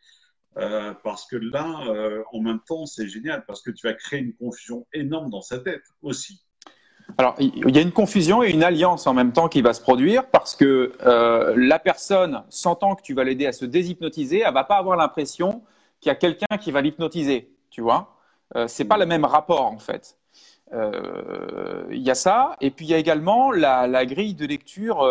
euh, 0.58 0.94
parce 1.04 1.26
que 1.28 1.38
là, 1.38 1.86
euh, 1.88 2.24
en 2.34 2.42
même 2.42 2.60
temps, 2.68 2.86
c'est 2.86 3.08
génial 3.08 3.46
parce 3.46 3.62
que 3.62 3.72
tu 3.72 3.88
vas 3.88 3.94
créer 3.94 4.20
une 4.20 4.36
confusion 4.36 4.86
énorme 4.94 5.30
dans 5.30 5.42
sa 5.42 5.60
tête 5.60 5.84
aussi. 6.02 6.44
Alors, 7.22 7.36
il 7.38 7.76
y 7.76 7.78
a 7.78 7.84
une 7.84 7.92
confusion 7.92 8.42
et 8.42 8.50
une 8.50 8.64
alliance 8.64 9.06
en 9.06 9.14
même 9.14 9.32
temps 9.32 9.48
qui 9.48 9.62
va 9.62 9.74
se 9.74 9.82
produire 9.82 10.26
parce 10.26 10.56
que 10.56 10.94
euh, 11.06 11.54
la 11.56 11.78
personne, 11.78 12.42
sentant 12.50 12.96
que 12.96 13.04
tu 13.04 13.14
vas 13.14 13.24
l'aider 13.24 13.46
à 13.46 13.52
se 13.52 13.64
déshypnotiser, 13.64 14.40
elle 14.40 14.52
va 14.56 14.64
pas 14.64 14.78
avoir 14.78 14.98
l'impression 14.98 15.62
qu'il 16.00 16.10
y 16.10 16.12
a 16.12 16.16
quelqu'un 16.16 16.58
qui 16.60 16.72
va 16.72 16.82
l'hypnotiser, 16.82 17.52
tu 17.70 17.82
vois. 17.82 18.16
Euh, 18.56 18.68
c'est 18.68 18.86
pas 18.86 18.98
le 18.98 19.06
même 19.06 19.24
rapport 19.24 19.68
en 19.68 19.78
fait. 19.78 20.18
Il 20.74 22.02
y 22.02 22.10
a 22.10 22.16
ça 22.16 22.56
et 22.60 22.72
puis 22.72 22.88
il 22.88 22.90
y 22.90 22.96
a 22.96 22.98
également 22.98 23.52
la, 23.52 23.86
la 23.86 24.04
grille 24.08 24.34
de 24.34 24.48
lecture, 24.48 25.08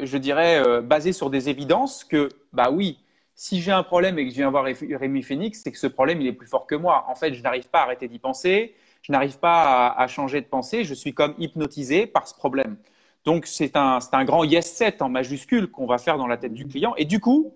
je 0.00 0.16
dirais 0.16 0.80
basée 0.80 1.12
sur 1.12 1.28
des 1.28 1.50
évidences 1.50 2.04
que, 2.04 2.30
bah 2.54 2.70
oui, 2.70 3.00
si 3.34 3.60
j'ai 3.60 3.72
un 3.72 3.82
problème 3.82 4.18
et 4.18 4.24
que 4.24 4.30
je 4.30 4.36
viens 4.36 4.50
voir 4.50 4.64
Rémi 4.64 5.22
Phoenix, 5.22 5.60
c'est 5.62 5.72
que 5.72 5.78
ce 5.78 5.88
problème, 5.88 6.22
il 6.22 6.26
est 6.26 6.32
plus 6.32 6.48
fort 6.48 6.66
que 6.66 6.74
moi. 6.74 7.04
En 7.08 7.14
fait, 7.14 7.34
je 7.34 7.42
n'arrive 7.42 7.68
pas 7.68 7.80
à 7.80 7.82
arrêter 7.82 8.08
d'y 8.08 8.18
penser, 8.18 8.74
je 9.02 9.12
n'arrive 9.12 9.38
pas 9.38 9.88
à, 9.88 10.06
changer 10.06 10.40
de 10.40 10.46
pensée, 10.46 10.84
je 10.84 10.94
suis 10.94 11.14
comme 11.14 11.34
hypnotisé 11.38 12.06
par 12.06 12.28
ce 12.28 12.34
problème. 12.34 12.76
Donc, 13.24 13.46
c'est 13.46 13.76
un, 13.76 13.98
un 14.12 14.24
grand 14.24 14.44
yes 14.44 14.70
set 14.70 15.02
en 15.02 15.08
majuscule 15.08 15.70
qu'on 15.70 15.86
va 15.86 15.98
faire 15.98 16.18
dans 16.18 16.26
la 16.26 16.36
tête 16.36 16.54
du 16.54 16.66
client. 16.66 16.94
Et 16.96 17.04
du 17.04 17.20
coup, 17.20 17.54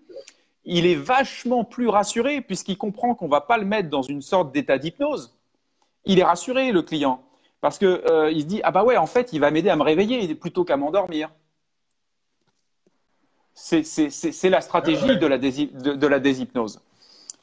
il 0.64 0.86
est 0.86 0.94
vachement 0.94 1.64
plus 1.64 1.88
rassuré 1.88 2.40
puisqu'il 2.40 2.78
comprend 2.78 3.14
qu'on 3.14 3.26
ne 3.26 3.30
va 3.30 3.40
pas 3.40 3.58
le 3.58 3.64
mettre 3.64 3.88
dans 3.88 4.02
une 4.02 4.22
sorte 4.22 4.52
d'état 4.52 4.78
d'hypnose. 4.78 5.36
Il 6.04 6.18
est 6.18 6.24
rassuré, 6.24 6.72
le 6.72 6.82
client, 6.82 7.22
parce 7.60 7.78
qu'il 7.78 7.88
euh, 7.88 8.32
se 8.32 8.44
dit 8.44 8.60
Ah 8.64 8.70
bah 8.70 8.84
ouais, 8.84 8.96
en 8.96 9.06
fait, 9.06 9.32
il 9.32 9.40
va 9.40 9.50
m'aider 9.50 9.70
à 9.70 9.76
me 9.76 9.82
réveiller 9.82 10.34
plutôt 10.34 10.64
qu'à 10.64 10.76
m'endormir. 10.76 11.30
C'est 13.54 14.50
la 14.50 14.60
stratégie 14.60 15.18
de 15.18 15.26
la, 15.26 15.38
de, 15.38 16.06
la 16.06 16.18
déshypnose. 16.18 16.80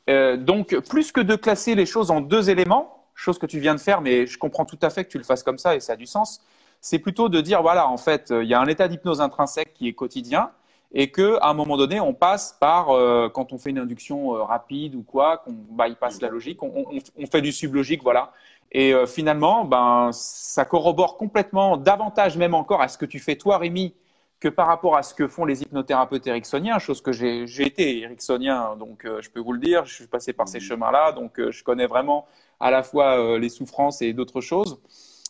Euh, 0.10 0.38
donc, 0.38 0.78
plus 0.90 1.12
que 1.12 1.22
de 1.22 1.36
classer 1.36 1.76
les 1.76 1.86
choses 1.86 2.10
en 2.10 2.20
deux 2.20 2.50
éléments, 2.50 2.99
chose 3.20 3.40
que 3.40 3.46
tu 3.46 3.60
viens 3.60 3.76
de 3.76 3.80
faire, 3.80 4.02
mais 4.02 4.26
je 4.26 4.38
comprends 4.38 4.66
tout 4.66 4.80
à 4.82 4.90
fait 4.90 5.06
que 5.06 5.10
tu 5.10 5.18
le 5.18 5.24
fasses 5.24 5.44
comme 5.44 5.58
ça 5.58 5.76
et 5.76 5.80
ça 5.80 5.94
a 5.94 5.96
du 5.96 6.06
sens, 6.06 6.42
c'est 6.82 7.00
plutôt 7.00 7.30
de 7.30 7.42
dire 7.42 7.62
voilà, 7.62 7.88
en 7.88 7.98
fait, 7.98 8.32
il 8.32 8.48
y 8.48 8.54
a 8.54 8.60
un 8.60 8.68
état 8.68 8.88
d'hypnose 8.88 9.22
intrinsèque 9.22 9.74
qui 9.74 9.88
est 9.88 9.94
quotidien 9.94 10.52
et 10.92 11.12
qu'à 11.12 11.40
un 11.44 11.54
moment 11.54 11.78
donné, 11.78 12.00
on 12.00 12.14
passe 12.14 12.58
par, 12.60 12.90
euh, 12.90 13.30
quand 13.30 13.54
on 13.54 13.58
fait 13.60 13.70
une 13.70 13.78
induction 13.78 14.36
euh, 14.36 14.44
rapide 14.44 14.96
ou 14.96 15.04
quoi, 15.04 15.38
qu'on 15.38 15.52
bypass 15.52 16.22
la 16.22 16.30
logique, 16.30 16.64
on, 16.64 17.00
fait 17.32 17.42
du 17.42 17.52
sublogique, 17.52 18.02
voilà. 18.02 18.32
Et 18.72 18.94
finalement, 19.08 19.66
ben, 19.66 20.12
ça 20.14 20.64
corrobore 20.64 21.18
complètement, 21.18 21.76
davantage 21.76 22.38
même 22.38 22.54
encore 22.54 22.82
à 22.84 22.88
ce 22.88 23.00
que 23.00 23.06
tu 23.06 23.18
fais 23.18 23.36
toi, 23.36 23.58
Rémi, 23.58 23.96
que 24.40 24.48
par 24.48 24.68
rapport 24.68 24.96
à 24.96 25.04
ce 25.04 25.14
que 25.14 25.28
font 25.28 25.46
les 25.46 25.62
hypnothérapeutes 25.62 26.26
ericksoniens, 26.28 26.80
chose 26.80 27.02
que 27.02 27.12
j'ai 27.12 27.44
été 27.62 28.00
ericksonien, 28.02 28.76
donc 28.78 29.06
euh, 29.06 29.22
je 29.22 29.30
peux 29.30 29.42
vous 29.42 29.52
le 29.52 29.60
dire, 29.60 29.86
je 29.86 29.94
suis 29.94 30.08
passé 30.08 30.32
par 30.34 30.48
ces 30.48 30.60
mmh. 30.60 30.62
chemins-là, 30.62 31.12
donc 31.12 31.40
euh, 31.40 31.52
je 31.52 31.64
connais 31.64 31.88
vraiment 31.88 32.26
à 32.60 32.72
la 32.72 32.84
fois 32.84 33.20
euh, 33.20 33.40
les 33.40 33.50
souffrances 33.50 34.02
et 34.02 34.14
d'autres 34.14 34.42
choses. 34.42 34.80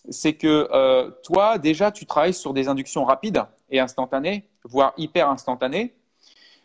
C'est 0.10 0.34
que 0.34 1.12
toi, 1.24 1.58
déjà, 1.58 1.92
tu 1.92 2.06
travailles 2.06 2.34
sur 2.34 2.54
des 2.54 2.68
inductions 2.68 3.04
rapides 3.04 3.44
et 3.70 3.80
instantanées, 3.80 4.46
voire 4.64 4.94
hyper 4.98 5.30
instantanées. 5.30 5.94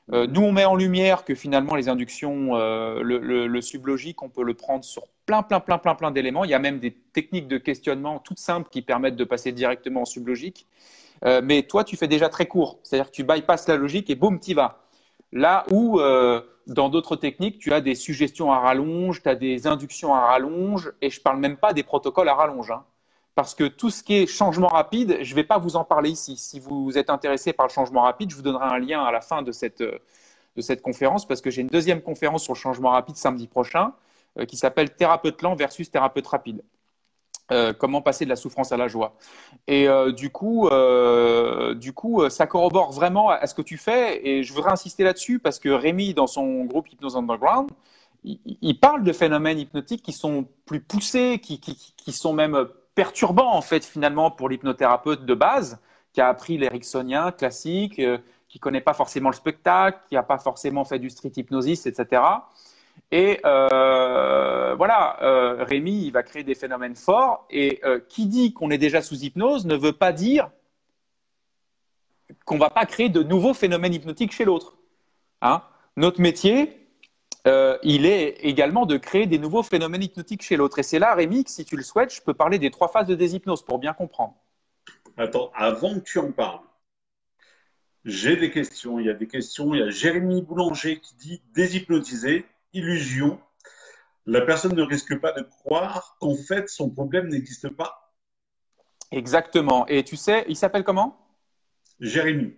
Mmh. 0.09 0.25
nous, 0.27 0.43
on 0.43 0.53
met 0.53 0.65
en 0.65 0.77
lumière 0.77 1.25
que 1.25 1.35
finalement, 1.35 1.75
les 1.75 1.89
inductions, 1.89 2.55
le, 2.55 3.19
le, 3.19 3.61
sublogique, 3.61 4.23
on 4.23 4.31
peut 4.31 4.45
le 4.45 4.55
prendre 4.55 4.85
sur 4.85 5.03
plein, 5.27 5.43
plein, 5.43 5.61
plein, 5.61 5.79
plein, 5.79 5.95
plein 5.95 6.11
d'éléments. 6.11 6.45
Il 6.45 6.51
y 6.51 6.55
a 6.55 6.59
même 6.59 6.79
des 6.79 6.93
techniques 6.93 7.49
de 7.49 7.59
questionnement 7.59 8.19
toutes 8.19 8.39
simples 8.39 8.69
qui 8.71 8.81
permettent 8.81 9.17
de 9.17 9.25
passer 9.25 9.53
directement 9.53 10.03
en 10.03 10.07
sublogique. 10.07 10.67
Euh, 11.25 11.41
mais 11.43 11.63
toi, 11.63 11.85
tu 11.85 11.97
fais 11.97 12.09
déjà 12.09 12.29
très 12.29 12.47
court. 12.47 12.79
C'est-à-dire 12.83 13.11
que 13.11 13.15
tu 13.15 13.25
bypasses 13.25 13.69
la 13.69 13.77
logique 13.77 14.11
et 14.11 14.15
boum, 14.15 14.39
y 14.47 14.55
vas. 14.55 14.85
Là 15.33 15.65
où, 15.71 16.01
euh, 16.01 16.41
dans 16.67 16.89
d'autres 16.89 17.17
techniques, 17.17 17.59
tu 17.59 17.73
as 17.73 17.81
des 17.81 17.95
suggestions 17.95 18.53
à 18.53 18.59
rallonge, 18.59 19.23
tu 19.23 19.29
as 19.29 19.35
des 19.35 19.67
inductions 19.67 20.15
à 20.15 20.21
rallonge, 20.21 20.93
et 21.03 21.11
je 21.11 21.21
ne 21.21 21.23
parle 21.23 21.39
même 21.39 21.57
pas 21.57 21.73
des 21.73 21.83
protocoles 21.83 22.29
à 22.29 22.35
rallonge. 22.35 22.71
Hein. 22.71 22.85
parce 23.35 23.55
que 23.55 23.65
tout 23.65 23.91
ce 23.91 24.03
qui 24.03 24.15
est 24.15 24.27
changement 24.27 24.69
rapide, 24.69 25.19
je 25.23 25.31
ne 25.31 25.35
vais 25.35 25.45
pas 25.45 25.59
vous 25.59 25.77
en 25.77 25.85
parler 25.85 26.11
ici. 26.11 26.37
Si 26.37 26.61
vous 26.61 26.97
êtes 26.97 27.11
intéressé 27.11 27.53
par 27.53 27.67
le 27.67 27.73
changement 27.73 28.03
rapide, 28.03 28.31
je 28.31 28.37
vous 28.37 28.43
donnerai 28.43 28.67
un 28.67 28.79
lien 28.79 29.03
à 29.03 29.11
la 29.11 29.21
fin 29.21 29.43
de 29.43 29.53
cette, 29.53 29.83
conférence, 30.83 31.27
parce 31.27 31.41
que 31.41 31.51
j'ai 31.51 31.63
une 31.63 31.69
deuxième 31.69 32.01
conférence 32.01 32.45
sur 32.45 32.55
le 32.55 32.59
changement 32.59 32.91
rapide 32.91 33.17
samedi 33.17 33.49
prochain, 33.49 33.93
euh, 34.39 34.45
qui 34.45 34.57
s'appelle 34.57 34.95
Thérapeute 34.95 35.43
lent 35.43 35.55
versus 35.57 35.91
thérapeute 35.91 36.27
rapide. 36.27 36.63
Euh, 37.53 37.75
comment 37.75 38.01
passer 38.01 38.25
de 38.25 38.31
la 38.31 38.37
souffrance 38.37 38.73
à 38.73 38.79
la 38.79 38.89
joie. 38.89 39.17
Et 39.67 39.87
euh, 39.87 40.13
du 40.13 40.31
coup, 40.31 40.67
euh, 40.69 41.75
du 41.75 41.93
coup, 41.93 42.27
ça 42.31 42.47
corrobore 42.47 42.93
vraiment 42.93 43.29
à, 43.29 43.47
ce 43.47 43.55
que 43.55 43.61
tu 43.61 43.77
fais. 43.77 44.27
Et 44.27 44.43
je 44.43 44.55
voudrais 44.55 44.73
insister 44.73 45.05
là-dessus 45.05 45.39
parce 45.39 45.59
que 45.59 45.69
Rémi, 45.69 46.15
dans 46.15 46.27
son 46.27 46.65
groupe 46.65 46.91
Hypnose 46.91 47.17
Underground, 47.17 47.71
il, 48.25 48.81
parle 48.81 49.05
de 49.05 49.13
phénomènes 49.13 49.59
hypnotiques 49.59 50.03
qui 50.03 50.15
sont 50.15 50.47
plus 50.65 50.81
poussés, 50.81 51.39
qui, 51.43 51.61
qui, 51.61 52.13
sont 52.13 52.33
même 52.33 52.67
perturbants 52.95 53.55
en 53.55 53.61
fait 53.61 53.85
finalement 53.85 54.31
pour 54.31 54.49
l'hypnothérapeute 54.49 55.27
de 55.27 55.35
base, 55.35 55.79
qui 56.15 56.23
a 56.23 56.29
appris 56.29 56.57
l'éricksonien 56.57 57.31
classique, 57.33 58.01
qui 58.49 58.59
connaît 58.59 58.81
pas 58.81 58.95
forcément 58.95 59.29
le 59.29 59.35
spectacle, 59.35 59.99
qui 60.09 60.15
n'a 60.15 60.23
pas 60.23 60.39
forcément 60.39 60.87
fait 60.87 60.99
du 60.99 61.11
street 61.11 61.33
hypnosis, 61.37 61.85
etc. 61.85 62.23
Et 63.11 63.41
euh, 63.45 64.75
voilà, 64.75 65.23
euh, 65.23 65.65
Rémi, 65.65 66.07
il 66.07 66.11
va 66.11 66.23
créer 66.23 66.43
des 66.43 66.55
phénomènes 66.55 66.97
forts. 66.97 67.47
Et 67.51 67.81
euh, 67.85 68.01
qui 68.09 68.27
dit 68.27 68.53
qu'on 68.53 68.71
est 68.71 68.79
déjà 68.79 69.03
sous 69.03 69.17
hypnose 69.17 69.67
ne 69.67 69.77
veut 69.77 69.93
pas 69.93 70.13
dire 70.13 70.51
qu'on 72.45 72.57
ne 72.57 72.61
va 72.61 72.71
pas 72.71 72.87
créer 72.87 73.09
de 73.09 73.23
nouveaux 73.23 73.55
phénomènes 73.55 73.95
hypnotiques 73.95 74.33
chez 74.33 74.45
l'autre. 74.45 74.77
Hein 75.43 75.63
Notre 75.97 76.21
métier, 76.21 76.81
il 77.83 78.07
est 78.07 78.39
également 78.41 78.87
de 78.87 78.97
créer 78.97 79.27
des 79.27 79.39
nouveaux 79.39 79.63
phénomènes 79.63 80.03
hypnotiques 80.03 80.43
chez 80.43 80.57
l'autre. 80.57 80.79
Et 80.79 80.83
c'est 80.83 80.99
là, 80.99 81.15
Rémi, 81.15 81.45
que 81.45 81.51
si 81.51 81.65
tu 81.65 81.77
le 81.77 81.83
souhaites, 81.83 82.15
je 82.15 82.23
peux 82.23 82.35
parler 82.35 82.59
des 82.59 82.71
trois 82.71 82.89
phases 82.89 83.07
de 83.07 83.15
déshypnose 83.15 83.63
pour 83.63 83.79
bien 83.79 83.93
comprendre. 83.93 84.35
Attends, 85.17 85.51
avant 85.55 85.95
que 85.95 86.05
tu 86.05 86.19
en 86.19 86.33
parles, 86.33 86.61
j'ai 88.05 88.37
des 88.37 88.51
questions. 88.51 88.99
Il 88.99 89.07
y 89.07 89.11
a 89.11 89.15
des 89.15 89.29
questions. 89.29 89.75
Il 89.75 89.81
y 89.81 89.83
a 89.83 89.91
Jérémy 89.91 90.43
Boulanger 90.43 90.99
qui 90.99 91.15
dit 91.15 91.43
déshypnotiser 91.55 92.47
illusion, 92.75 93.41
la 94.27 94.43
personne 94.43 94.75
ne 94.75 94.83
risque 94.83 95.19
pas 95.21 95.33
de 95.33 95.43
croire 95.43 96.17
qu'en 96.21 96.35
fait 96.35 96.69
son 96.69 96.91
problème 96.91 97.29
n'existe 97.29 97.69
pas. 97.71 98.13
Exactement. 99.11 99.87
Et 99.87 100.05
tu 100.05 100.17
sais, 100.17 100.45
il 100.49 100.57
s'appelle 100.57 100.85
comment? 100.85 101.17
Jérémy. 102.01 102.57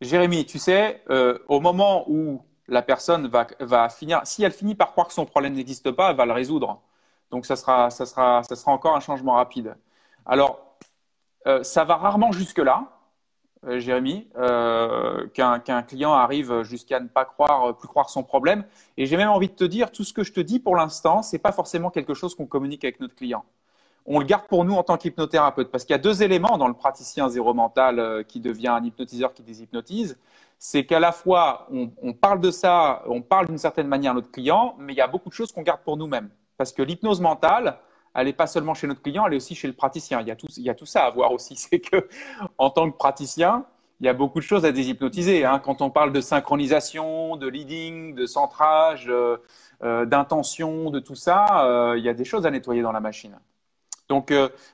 Jérémy, 0.00 0.46
tu 0.46 0.58
sais, 0.58 1.02
euh, 1.10 1.38
au 1.48 1.60
moment 1.60 2.04
où 2.08 2.44
la 2.66 2.82
personne 2.82 3.28
va, 3.28 3.46
va, 3.60 3.88
finir, 3.88 4.20
si 4.24 4.42
elle 4.42 4.52
finit 4.52 4.74
par 4.74 4.92
croire 4.92 5.06
que 5.06 5.12
son 5.12 5.26
problème 5.26 5.52
n'existe 5.52 5.90
pas, 5.90 6.10
elle 6.10 6.16
va 6.16 6.26
le 6.26 6.32
résoudre. 6.32 6.82
Donc 7.30 7.46
ça 7.46 7.56
sera, 7.56 7.90
ça 7.90 8.06
sera, 8.06 8.42
ça 8.42 8.56
sera 8.56 8.72
encore 8.72 8.96
un 8.96 9.00
changement 9.00 9.34
rapide. 9.34 9.76
Alors, 10.26 10.78
euh, 11.46 11.62
ça 11.62 11.84
va 11.84 11.96
rarement 11.96 12.32
jusque-là. 12.32 12.88
Euh, 13.68 13.78
Jérémy, 13.78 14.26
euh, 14.36 15.28
qu'un 15.28 15.82
client 15.82 16.12
arrive 16.12 16.62
jusqu'à 16.62 16.98
ne 16.98 17.06
pas 17.06 17.24
croire, 17.24 17.76
plus 17.76 17.86
croire 17.86 18.10
son 18.10 18.24
problème. 18.24 18.64
Et 18.96 19.06
j'ai 19.06 19.16
même 19.16 19.28
envie 19.28 19.48
de 19.48 19.54
te 19.54 19.64
dire, 19.64 19.92
tout 19.92 20.02
ce 20.02 20.12
que 20.12 20.24
je 20.24 20.32
te 20.32 20.40
dis 20.40 20.58
pour 20.58 20.74
l'instant, 20.74 21.22
c'est 21.22 21.38
pas 21.38 21.52
forcément 21.52 21.90
quelque 21.90 22.14
chose 22.14 22.34
qu'on 22.34 22.46
communique 22.46 22.82
avec 22.84 22.98
notre 22.98 23.14
client. 23.14 23.44
On 24.04 24.18
le 24.18 24.24
garde 24.24 24.46
pour 24.48 24.64
nous 24.64 24.74
en 24.74 24.82
tant 24.82 24.96
qu'hypnothérapeute, 24.96 25.70
parce 25.70 25.84
qu'il 25.84 25.92
y 25.92 25.94
a 25.94 26.02
deux 26.02 26.22
éléments 26.24 26.58
dans 26.58 26.66
le 26.66 26.74
praticien 26.74 27.28
zéro 27.28 27.54
mental 27.54 27.98
euh, 28.00 28.22
qui 28.24 28.40
devient 28.40 28.68
un 28.68 28.82
hypnotiseur 28.82 29.32
qui 29.32 29.42
déshypnotise. 29.42 30.18
C'est 30.58 30.84
qu'à 30.84 31.00
la 31.00 31.12
fois, 31.12 31.68
on, 31.70 32.12
parle 32.12 32.40
de 32.40 32.50
ça, 32.50 33.02
on 33.06 33.20
parle 33.20 33.46
d'une 33.46 33.58
certaine 33.58 33.88
manière 33.88 34.12
à 34.12 34.14
notre 34.14 34.30
client, 34.30 34.76
mais 34.78 34.92
il 34.92 34.96
y 34.96 35.00
a 35.00 35.08
beaucoup 35.08 35.28
de 35.28 35.34
choses 35.34 35.50
qu'on 35.50 35.62
garde 35.62 35.80
pour 35.84 35.96
nous-mêmes. 35.96 36.30
Parce 36.56 36.72
que 36.72 36.82
l'hypnose 36.82 37.20
mentale, 37.20 37.78
elle 38.14 38.26
n'est 38.26 38.32
pas 38.32 38.46
seulement 38.46 38.74
chez 38.74 38.86
notre 38.86 39.02
client, 39.02 39.26
elle 39.26 39.34
est 39.34 39.36
aussi 39.36 39.54
chez 39.54 39.66
le 39.66 39.72
praticien. 39.72 40.20
Il 40.20 40.28
y 40.28 40.30
a 40.70 40.74
tout, 40.74 40.86
ça 40.86 41.04
à 41.04 41.10
voir 41.10 41.32
aussi. 41.32 41.56
C'est 41.56 41.80
que, 41.80 42.08
en 42.58 42.70
tant 42.70 42.90
que 42.90 42.96
praticien, 42.96 43.64
il 44.00 44.06
y 44.06 44.08
a 44.08 44.12
beaucoup 44.12 44.40
de 44.40 44.44
choses 44.44 44.64
à 44.64 44.72
déshypnotiser. 44.72 45.44
Hein. 45.44 45.60
Quand 45.60 45.80
on 45.80 45.90
parle 45.90 46.12
de 46.12 46.20
synchronisation, 46.20 47.36
de 47.36 47.46
leading, 47.46 48.14
de 48.14 48.26
centrage, 48.26 49.06
euh, 49.08 49.36
euh, 49.84 50.04
d'intention, 50.04 50.90
de 50.90 50.98
tout 50.98 51.14
ça, 51.14 51.64
euh, 51.64 51.94
il 51.96 52.04
y 52.04 52.08
a 52.08 52.14
des 52.14 52.24
choses 52.24 52.44
à 52.44 52.50
nettoyer 52.50 52.82
dans 52.82 52.92
la 52.92 53.00
machine. 53.00 53.38
Donc, 54.08 54.30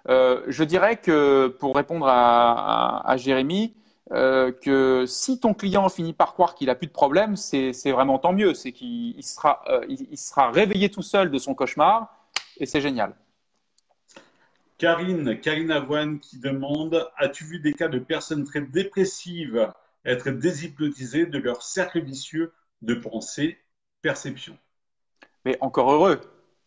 je 0.08 0.64
dirais 0.64 0.96
que 0.96 1.46
pour 1.60 1.76
répondre 1.76 2.06
à, 2.08 3.14
Jérémy, 3.18 3.76
que 4.10 5.04
si 5.06 5.38
ton 5.38 5.54
client 5.54 5.88
finit 5.88 6.12
par 6.12 6.32
croire 6.32 6.56
qu'il 6.56 6.70
a 6.70 6.74
plus 6.74 6.88
de 6.88 6.92
problème, 6.92 7.36
c'est 7.36 7.92
vraiment 7.92 8.18
tant 8.18 8.32
mieux. 8.32 8.52
C'est 8.54 8.72
qu'il 8.72 9.22
sera, 9.22 9.62
il 9.88 10.18
sera 10.18 10.50
réveillé 10.50 10.90
tout 10.90 11.02
seul 11.02 11.30
de 11.30 11.38
son 11.38 11.54
cauchemar 11.54 12.12
et 12.56 12.66
c'est 12.66 12.80
génial. 12.80 13.14
Karine, 14.78 15.40
Karine 15.40 15.72
Avoine 15.72 16.20
qui 16.20 16.38
demande 16.38 17.10
As-tu 17.16 17.44
vu 17.44 17.58
des 17.58 17.72
cas 17.72 17.88
de 17.88 17.98
personnes 17.98 18.44
très 18.44 18.60
dépressives 18.60 19.68
être 20.04 20.30
déshypnotisées 20.30 21.26
de 21.26 21.38
leur 21.38 21.62
cercle 21.62 22.00
vicieux 22.00 22.52
de 22.82 22.94
pensée, 22.94 23.58
perception? 24.02 24.56
Mais 25.44 25.58
encore 25.60 25.90
heureux, 25.90 26.20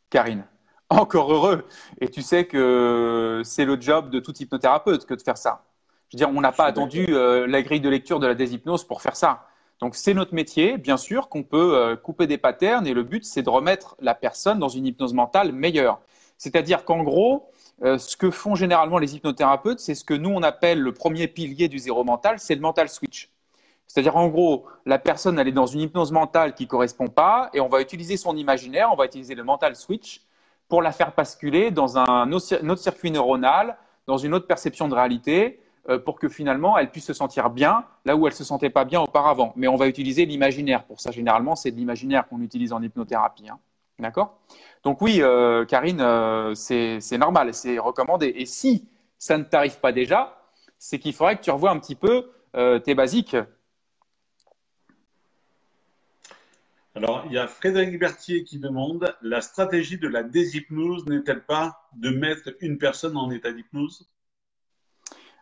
Karine. 0.10 0.46
Encore 0.90 1.32
heureux. 1.32 1.66
Et 2.02 2.10
tu 2.10 2.22
sais 2.22 2.46
que 2.46 3.42
c'est 3.46 3.64
le 3.64 3.80
job 3.80 4.10
de 4.10 4.20
tout 4.20 4.36
hypnothérapeute 4.38 5.06
que 5.06 5.14
de 5.14 5.22
faire 5.22 5.38
ça. 5.38 5.64
Je 6.10 6.18
veux 6.18 6.26
dire, 6.26 6.30
on 6.30 6.42
n'a 6.42 6.52
pas 6.52 6.66
attendu 6.66 7.06
euh, 7.12 7.48
la 7.48 7.62
grille 7.62 7.80
de 7.80 7.88
lecture 7.88 8.20
de 8.20 8.28
la 8.28 8.36
déshypnose 8.36 8.84
pour 8.84 9.02
faire 9.02 9.16
ça. 9.16 9.48
Donc 9.80 9.96
c'est 9.96 10.14
notre 10.14 10.36
métier, 10.36 10.78
bien 10.78 10.98
sûr, 10.98 11.30
qu'on 11.30 11.44
peut 11.44 11.78
euh, 11.78 11.96
couper 11.96 12.28
des 12.28 12.38
patterns 12.38 12.86
et 12.86 12.94
le 12.94 13.04
but, 13.04 13.24
c'est 13.24 13.42
de 13.42 13.50
remettre 13.50 13.96
la 14.02 14.14
personne 14.16 14.60
dans 14.60 14.68
une 14.68 14.86
hypnose 14.86 15.14
mentale 15.14 15.54
meilleure. 15.54 16.02
C'est-à-dire 16.38 16.84
qu'en 16.84 17.04
gros, 17.04 17.50
euh, 17.84 17.98
ce 17.98 18.16
que 18.16 18.30
font 18.30 18.56
généralement 18.56 18.98
les 18.98 19.16
hypnothérapeutes, 19.16 19.80
c'est 19.80 19.96
ce 19.96 20.04
que 20.04 20.14
nous, 20.14 20.30
on 20.30 20.44
appelle 20.44 20.80
le 20.80 20.94
premier 20.94 21.28
pilier 21.28 21.68
du 21.68 21.80
zéro 21.80 22.04
mental, 22.04 22.40
c'est 22.40 22.56
le 22.56 22.62
mental 22.62 22.90
switch. 22.90 23.32
C'est-à-dire, 23.88 24.16
en 24.16 24.28
gros, 24.30 24.66
la 24.86 25.00
personne, 25.00 25.38
elle 25.40 25.48
est 25.48 25.52
dans 25.52 25.66
une 25.66 25.82
hypnose 25.82 26.12
mentale 26.12 26.54
qui 26.54 26.64
ne 26.64 26.70
correspond 26.70 27.08
pas, 27.08 27.50
et 27.54 27.60
on 27.60 27.68
va 27.68 27.82
utiliser 27.82 28.18
son 28.18 28.38
imaginaire, 28.38 28.90
on 28.92 28.96
va 28.96 29.06
utiliser 29.06 29.36
le 29.36 29.44
mental 29.44 29.76
switch 29.76 30.22
pour 30.70 30.82
la 30.82 30.92
faire 30.92 31.14
basculer 31.14 31.72
dans 31.72 31.98
un 31.98 32.32
autre 32.32 32.78
circuit 32.78 33.12
neuronal, 33.12 33.78
dans 34.08 34.18
une 34.18 34.34
autre 34.34 34.48
perception 34.48 34.88
de 34.88 34.96
réalité, 34.96 35.60
euh, 35.90 35.98
pour 35.98 36.20
que 36.20 36.30
finalement, 36.30 36.78
elle 36.78 36.92
puisse 36.92 37.06
se 37.06 37.14
sentir 37.14 37.50
bien 37.50 37.84
là 38.06 38.16
où 38.16 38.28
elle 38.28 38.34
se 38.34 38.44
sentait 38.44 38.70
pas 38.70 38.86
bien 38.86 39.02
auparavant. 39.02 39.52
Mais 39.56 39.68
on 39.68 39.76
va 39.76 39.88
utiliser 39.88 40.26
l'imaginaire. 40.26 40.84
Pour 40.84 41.02
ça, 41.02 41.12
généralement, 41.12 41.56
c'est 41.56 41.72
de 41.72 41.76
l'imaginaire 41.76 42.28
qu'on 42.28 42.42
utilise 42.42 42.72
en 42.72 42.82
hypnothérapie. 42.82 43.50
Hein. 43.50 43.60
D'accord? 44.02 44.42
Donc 44.84 45.02
oui, 45.02 45.22
euh, 45.22 45.64
Karine, 45.64 46.02
euh, 46.02 46.54
c'est 46.56 47.18
normal, 47.18 47.54
c'est 47.54 47.80
recommandé. 47.80 48.34
Et 48.36 48.46
si 48.46 48.90
ça 49.18 49.38
ne 49.38 49.44
t'arrive 49.44 49.80
pas 49.80 49.94
déjà, 49.94 50.38
c'est 50.78 51.00
qu'il 51.00 51.14
faudrait 51.14 51.38
que 51.38 51.44
tu 51.44 51.52
revoies 51.52 51.72
un 51.72 51.80
petit 51.80 51.96
peu 51.96 52.32
tes 52.84 52.96
basiques. 52.96 53.38
Alors, 56.96 57.24
il 57.28 57.32
y 57.32 57.38
a 57.38 57.48
Frédéric 57.48 57.98
Berthier 57.98 58.44
qui 58.44 58.60
demande 58.60 59.16
la 59.22 59.40
stratégie 59.40 59.98
de 59.98 60.10
la 60.10 60.24
déshypnose 60.24 61.06
n'est-elle 61.06 61.46
pas 61.46 61.88
de 61.94 62.10
mettre 62.10 62.50
une 62.60 62.78
personne 62.78 63.16
en 63.16 63.32
état 63.32 63.54
d'hypnose? 63.54 64.06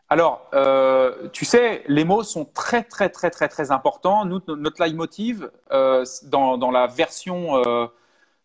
Alors, 0.10 0.48
euh, 0.54 1.28
tu 1.30 1.46
sais, 1.46 1.84
les 1.88 2.04
mots 2.04 2.24
sont 2.24 2.46
très, 2.46 2.84
très, 2.84 3.10
très, 3.10 3.30
très, 3.30 3.48
très 3.48 3.72
importants. 3.72 4.26
Nous, 4.26 4.42
notre 4.48 4.84
leitmotiv, 4.84 5.50
euh, 5.72 6.04
dans, 6.24 6.58
dans, 6.58 6.72
la 6.72 6.88
version, 6.88 7.58
euh, 7.58 7.86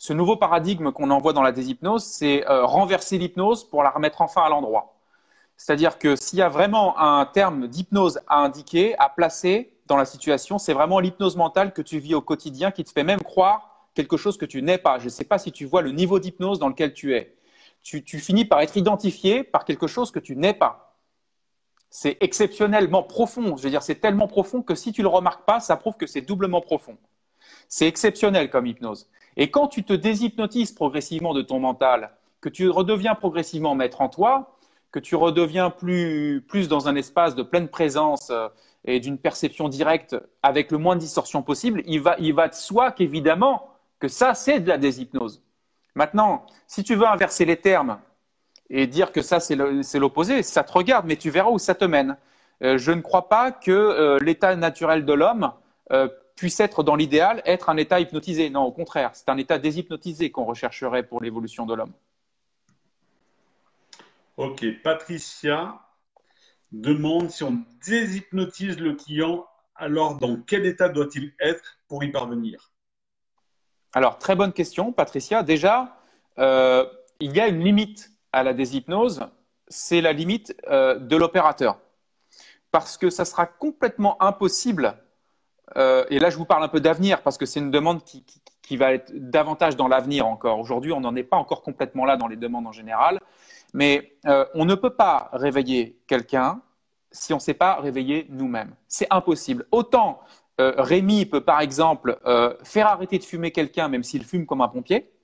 ce 0.04 0.12
nouveau 0.12 0.36
paradigme 0.36 0.92
qu'on 0.92 1.10
envoie 1.10 1.32
dans 1.32 1.40
la 1.40 1.50
déshypnose, 1.50 2.04
c'est 2.04 2.46
euh, 2.46 2.66
renverser 2.66 3.16
l'hypnose 3.16 3.64
pour 3.64 3.82
la 3.82 3.88
remettre 3.88 4.20
enfin 4.20 4.42
à 4.42 4.50
l'endroit. 4.50 4.98
C'est-à-dire 5.56 5.98
que 5.98 6.14
s'il 6.14 6.40
y 6.40 6.42
a 6.42 6.50
vraiment 6.50 6.98
un 6.98 7.24
terme 7.24 7.68
d'hypnose 7.68 8.20
à 8.26 8.40
indiquer, 8.40 8.94
à 8.98 9.08
placer 9.08 9.72
dans 9.86 9.96
la 9.96 10.04
situation, 10.04 10.58
c'est 10.58 10.74
vraiment 10.74 11.00
l'hypnose 11.00 11.36
mentale 11.36 11.72
que 11.72 11.80
tu 11.80 12.00
vis 12.00 12.14
au 12.14 12.20
quotidien 12.20 12.70
qui 12.70 12.84
te 12.84 12.90
fait 12.90 13.02
même 13.02 13.22
croire 13.22 13.88
quelque 13.94 14.18
chose 14.18 14.36
que 14.36 14.44
tu 14.44 14.60
n'es 14.60 14.76
pas. 14.76 14.98
Je 14.98 15.06
ne 15.06 15.08
sais 15.08 15.24
pas 15.24 15.38
si 15.38 15.52
tu 15.52 15.64
vois 15.64 15.80
le 15.80 15.90
niveau 15.90 16.18
d'hypnose 16.18 16.58
dans 16.58 16.68
lequel 16.68 16.92
tu 16.92 17.14
es. 17.14 17.34
Tu, 17.82 18.04
tu 18.04 18.18
finis 18.18 18.44
par 18.44 18.60
être 18.60 18.76
identifié 18.76 19.42
par 19.42 19.64
quelque 19.64 19.86
chose 19.86 20.10
que 20.10 20.18
tu 20.18 20.36
n'es 20.36 20.52
pas 20.52 20.90
c'est 21.88 22.18
exceptionnellement 22.20 23.04
profond. 23.04 23.56
Je 23.56 23.62
veux 23.62 23.70
dire, 23.70 23.82
c'est 23.84 24.00
tellement 24.00 24.26
profond 24.26 24.62
que 24.62 24.74
si 24.74 24.92
tu 24.92 25.00
le 25.00 25.06
remarques 25.06 25.46
pas, 25.46 25.60
ça 25.60 25.76
prouve 25.76 25.96
que 25.96 26.08
c'est 26.08 26.22
doublement 26.22 26.60
profond. 26.60 26.98
C'est 27.68 27.86
exceptionnel 27.86 28.50
comme 28.50 28.66
hypnose. 28.66 29.08
Et 29.36 29.50
quand 29.50 29.68
tu 29.68 29.84
te 29.84 29.92
déshypnotises 29.92 30.72
progressivement 30.72 31.34
de 31.34 31.42
ton 31.42 31.58
mental, 31.58 32.10
que 32.40 32.48
tu 32.48 32.68
redeviens 32.68 33.14
progressivement 33.14 33.74
maître 33.74 34.00
en 34.00 34.08
toi, 34.08 34.56
que 34.92 35.00
tu 35.00 35.16
redeviens 35.16 35.70
plus, 35.70 36.44
plus 36.46 36.68
dans 36.68 36.88
un 36.88 36.94
espace 36.94 37.34
de 37.34 37.42
pleine 37.42 37.68
présence 37.68 38.30
euh, 38.30 38.48
et 38.84 39.00
d'une 39.00 39.18
perception 39.18 39.68
directe 39.68 40.16
avec 40.42 40.70
le 40.70 40.78
moins 40.78 40.94
de 40.94 41.00
distorsion 41.00 41.42
possible, 41.42 41.82
il 41.86 42.00
va, 42.00 42.16
il 42.18 42.34
va 42.34 42.48
de 42.48 42.54
soi 42.54 42.92
qu'évidemment 42.92 43.68
que 43.98 44.08
ça, 44.08 44.34
c'est 44.34 44.60
de 44.60 44.68
la 44.68 44.78
déshypnose. 44.78 45.42
Maintenant, 45.94 46.46
si 46.66 46.84
tu 46.84 46.94
veux 46.94 47.06
inverser 47.06 47.44
les 47.44 47.56
termes 47.56 47.98
et 48.70 48.86
dire 48.86 49.10
que 49.10 49.22
ça, 49.22 49.40
c'est 49.40 49.98
l'opposé. 49.98 50.42
Ça 50.42 50.62
te 50.62 50.72
regarde, 50.72 51.06
mais 51.06 51.16
tu 51.16 51.30
verras 51.30 51.50
où 51.50 51.58
ça 51.58 51.74
te 51.74 51.84
mène. 51.84 52.16
Euh, 52.62 52.78
je 52.78 52.92
ne 52.92 53.00
crois 53.00 53.28
pas 53.28 53.50
que 53.52 53.72
euh, 53.72 54.18
l'état 54.20 54.54
naturel 54.54 55.04
de 55.04 55.12
l'homme 55.12 55.52
puisse 56.36 56.58
être 56.60 56.82
dans 56.82 56.96
l'idéal, 56.96 57.42
être 57.44 57.68
un 57.68 57.76
état 57.76 58.00
hypnotisé. 58.00 58.50
Non, 58.50 58.62
au 58.62 58.72
contraire, 58.72 59.10
c'est 59.14 59.28
un 59.28 59.36
état 59.36 59.58
déshypnotisé 59.58 60.30
qu'on 60.30 60.44
rechercherait 60.44 61.04
pour 61.04 61.20
l'évolution 61.20 61.66
de 61.66 61.74
l'homme. 61.74 61.92
Ok, 64.36 64.64
Patricia 64.82 65.80
demande 66.72 67.30
si 67.30 67.44
on 67.44 67.62
déshypnotise 67.86 68.80
le 68.80 68.94
client, 68.94 69.46
alors 69.76 70.18
dans 70.18 70.36
quel 70.36 70.66
état 70.66 70.88
doit-il 70.88 71.32
être 71.38 71.78
pour 71.86 72.02
y 72.02 72.10
parvenir? 72.10 72.72
Alors, 73.92 74.18
très 74.18 74.34
bonne 74.34 74.52
question, 74.52 74.92
Patricia. 74.92 75.44
Déjà, 75.44 75.96
il 76.36 77.32
y 77.32 77.40
a 77.40 77.46
une 77.46 77.62
limite 77.62 78.10
à 78.32 78.42
la 78.42 78.52
déshypnose, 78.52 79.28
c'est 79.68 80.00
la 80.00 80.12
limite 80.12 80.54
euh, 80.66 80.98
de 80.98 81.16
l'opérateur. 81.16 81.78
Parce 82.72 82.98
que 82.98 83.08
ça 83.08 83.24
sera 83.24 83.46
complètement 83.46 84.20
impossible, 84.20 84.98
euh, 85.76 86.04
et 86.10 86.18
là 86.18 86.30
je 86.30 86.36
vous 86.36 86.44
parle 86.44 86.62
un 86.64 86.68
peu 86.68 86.80
d'avenir, 86.80 87.22
parce 87.22 87.38
que 87.38 87.46
c'est 87.46 87.60
une 87.60 87.70
demande 87.70 88.02
qui, 88.04 88.76
va 88.76 88.94
être 88.94 89.12
davantage 89.14 89.76
dans 89.76 89.88
l'avenir 89.88 90.26
encore. 90.26 90.58
Aujourd'hui, 90.58 90.92
on 90.92 91.00
n'en 91.00 91.14
est 91.14 91.22
pas 91.22 91.36
encore 91.36 91.62
complètement 91.62 92.04
là 92.04 92.16
dans 92.16 92.26
les 92.26 92.36
demandes 92.36 92.66
en 92.66 92.72
général, 92.72 93.20
mais 93.72 94.16
euh, 94.26 94.46
on 94.54 94.64
ne 94.64 94.74
peut 94.74 94.94
pas 94.94 95.28
réveiller 95.32 95.98
quelqu'un 96.06 96.60
si 97.12 97.32
on 97.32 97.36
ne 97.36 97.40
s'est 97.40 97.54
pas 97.54 97.76
réveiller 97.76 98.26
nous-mêmes. 98.30 98.74
C'est 98.88 99.06
impossible. 99.10 99.66
Autant 99.70 100.20
Rémi 100.58 101.26
peut 101.26 101.40
par 101.40 101.60
exemple 101.60 102.18
faire 102.62 102.86
arrêter 102.86 103.18
de 103.18 103.24
fumer 103.24 103.50
quelqu'un 103.50 103.88
même 103.88 104.04
s'il 104.04 104.24
fume 104.24 104.46
comme 104.46 104.60
un 104.60 104.68
pompier, 104.68 105.14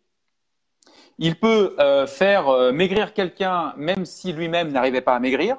il 1.21 1.37
peut 1.37 1.77
euh, 1.79 2.07
faire 2.07 2.49
euh, 2.49 2.73
maigrir 2.73 3.13
quelqu'un 3.13 3.75
même 3.77 4.07
si 4.07 4.33
lui-même 4.33 4.73
n'arrivait 4.73 5.03
pas 5.03 5.15
à 5.15 5.21
maigrir. 5.21 5.59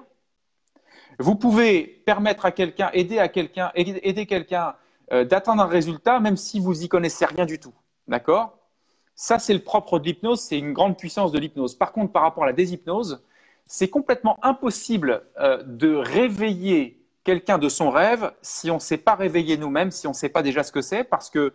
Vous 1.22 1.36
pouvez 1.36 1.84
permettre 2.06 2.46
à 2.46 2.52
quelqu'un, 2.52 2.90
aider 2.94 3.20
à 3.20 3.28
quelqu'un, 3.28 3.72
aider 3.76 4.26
quelqu'un 4.26 4.76
euh, 5.12 5.24
d'atteindre 5.24 5.64
un 5.64 5.68
résultat 5.68 6.20
même 6.20 6.38
si 6.38 6.60
vous 6.60 6.84
y 6.84 6.90
connaissez 6.90 7.26
rien 7.26 7.46
du 7.46 7.60
tout. 7.60 7.74
D'accord? 8.08 8.58
Ça, 9.16 9.40
c'est 9.40 9.54
le 9.54 9.60
propre 9.60 10.00
de 10.00 10.06
l'hypnose, 10.06 10.42
c'est 10.42 10.58
une 10.58 10.74
grande 10.74 10.98
puissance 10.98 11.32
de 11.32 11.40
l'hypnose. 11.40 11.76
Par 11.76 11.92
contre, 11.92 12.12
par 12.12 12.24
rapport 12.24 12.44
à 12.44 12.48
la 12.48 12.54
déshypnose, 12.54 13.24
c'est 13.66 13.90
complètement 13.90 14.38
impossible 14.42 15.24
de 15.66 15.96
réveiller 15.96 17.02
quelqu'un 17.24 17.58
de 17.58 17.70
son 17.70 17.92
rêve 17.92 18.32
si 18.42 18.72
on 18.72 18.76
ne 18.76 18.80
s'est 18.80 18.98
pas 18.98 19.16
réveillé 19.16 19.58
nous-mêmes, 19.58 19.92
si 19.92 20.08
on 20.08 20.12
ne 20.12 20.16
sait 20.16 20.30
pas 20.30 20.42
déjà 20.42 20.64
ce 20.64 20.72
que 20.72 20.82
c'est, 20.82 21.04
parce 21.04 21.30
que 21.30 21.54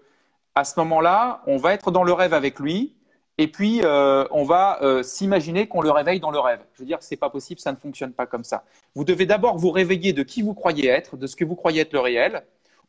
à 0.54 0.64
ce 0.64 0.78
moment-là, 0.80 1.42
on 1.46 1.58
va 1.58 1.74
être 1.74 1.90
dans 1.90 2.02
le 2.02 2.12
rêve 2.12 2.32
avec 2.32 2.58
lui, 2.58 2.95
et 3.38 3.48
puis, 3.48 3.80
euh, 3.84 4.24
on 4.30 4.44
va 4.44 4.78
euh, 4.82 5.02
s'imaginer 5.02 5.68
qu'on 5.68 5.82
le 5.82 5.90
réveille 5.90 6.20
dans 6.20 6.30
le 6.30 6.38
rêve. 6.38 6.60
Je 6.72 6.80
veux 6.80 6.86
dire, 6.86 6.98
c'est 7.00 7.16
pas 7.16 7.28
possible, 7.28 7.60
ça 7.60 7.70
ne 7.70 7.76
fonctionne 7.76 8.12
pas 8.12 8.26
comme 8.26 8.44
ça. 8.44 8.64
Vous 8.94 9.04
devez 9.04 9.26
d'abord 9.26 9.58
vous 9.58 9.70
réveiller 9.70 10.14
de 10.14 10.22
qui 10.22 10.40
vous 10.40 10.54
croyez 10.54 10.88
être, 10.88 11.16
de 11.16 11.26
ce 11.26 11.36
que 11.36 11.44
vous 11.44 11.54
croyez 11.54 11.82
être 11.82 11.92
le 11.92 12.00
réel, 12.00 12.46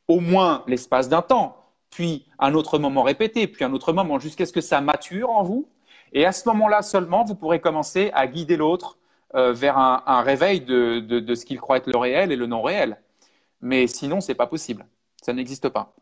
au 0.07 0.21
moins 0.21 0.63
l'espace 0.67 1.09
d'un 1.09 1.21
temps, 1.21 1.57
puis 1.89 2.25
un 2.39 2.53
autre 2.53 2.79
moment 2.79 3.03
répété, 3.03 3.47
puis 3.47 3.65
un 3.65 3.73
autre 3.73 3.91
moment, 3.91 4.19
jusqu'à 4.19 4.45
ce 4.45 4.53
que 4.53 4.61
ça 4.61 4.79
mature 4.79 5.29
en 5.29 5.43
vous. 5.43 5.67
Et 6.13 6.25
à 6.25 6.31
ce 6.31 6.47
moment-là 6.47 6.81
seulement, 6.81 7.25
vous 7.25 7.35
pourrez 7.35 7.59
commencer 7.59 8.09
à 8.13 8.25
guider 8.27 8.55
l'autre 8.55 8.97
euh, 9.35 9.51
vers 9.51 9.77
un, 9.77 10.21
réveil 10.21 10.61
de 10.61 11.35
ce 11.35 11.45
qu'il 11.45 11.59
croit 11.59 11.77
être 11.77 11.87
le 11.87 11.97
réel 11.97 12.31
et 12.31 12.37
le 12.37 12.45
non 12.45 12.61
réel. 12.61 13.01
Mais 13.59 13.87
sinon, 13.87 14.21
c'est 14.21 14.35
pas 14.35 14.47
possible. 14.47 14.85
Ça 15.21 15.33
n'existe 15.33 15.67
pas. 15.67 15.93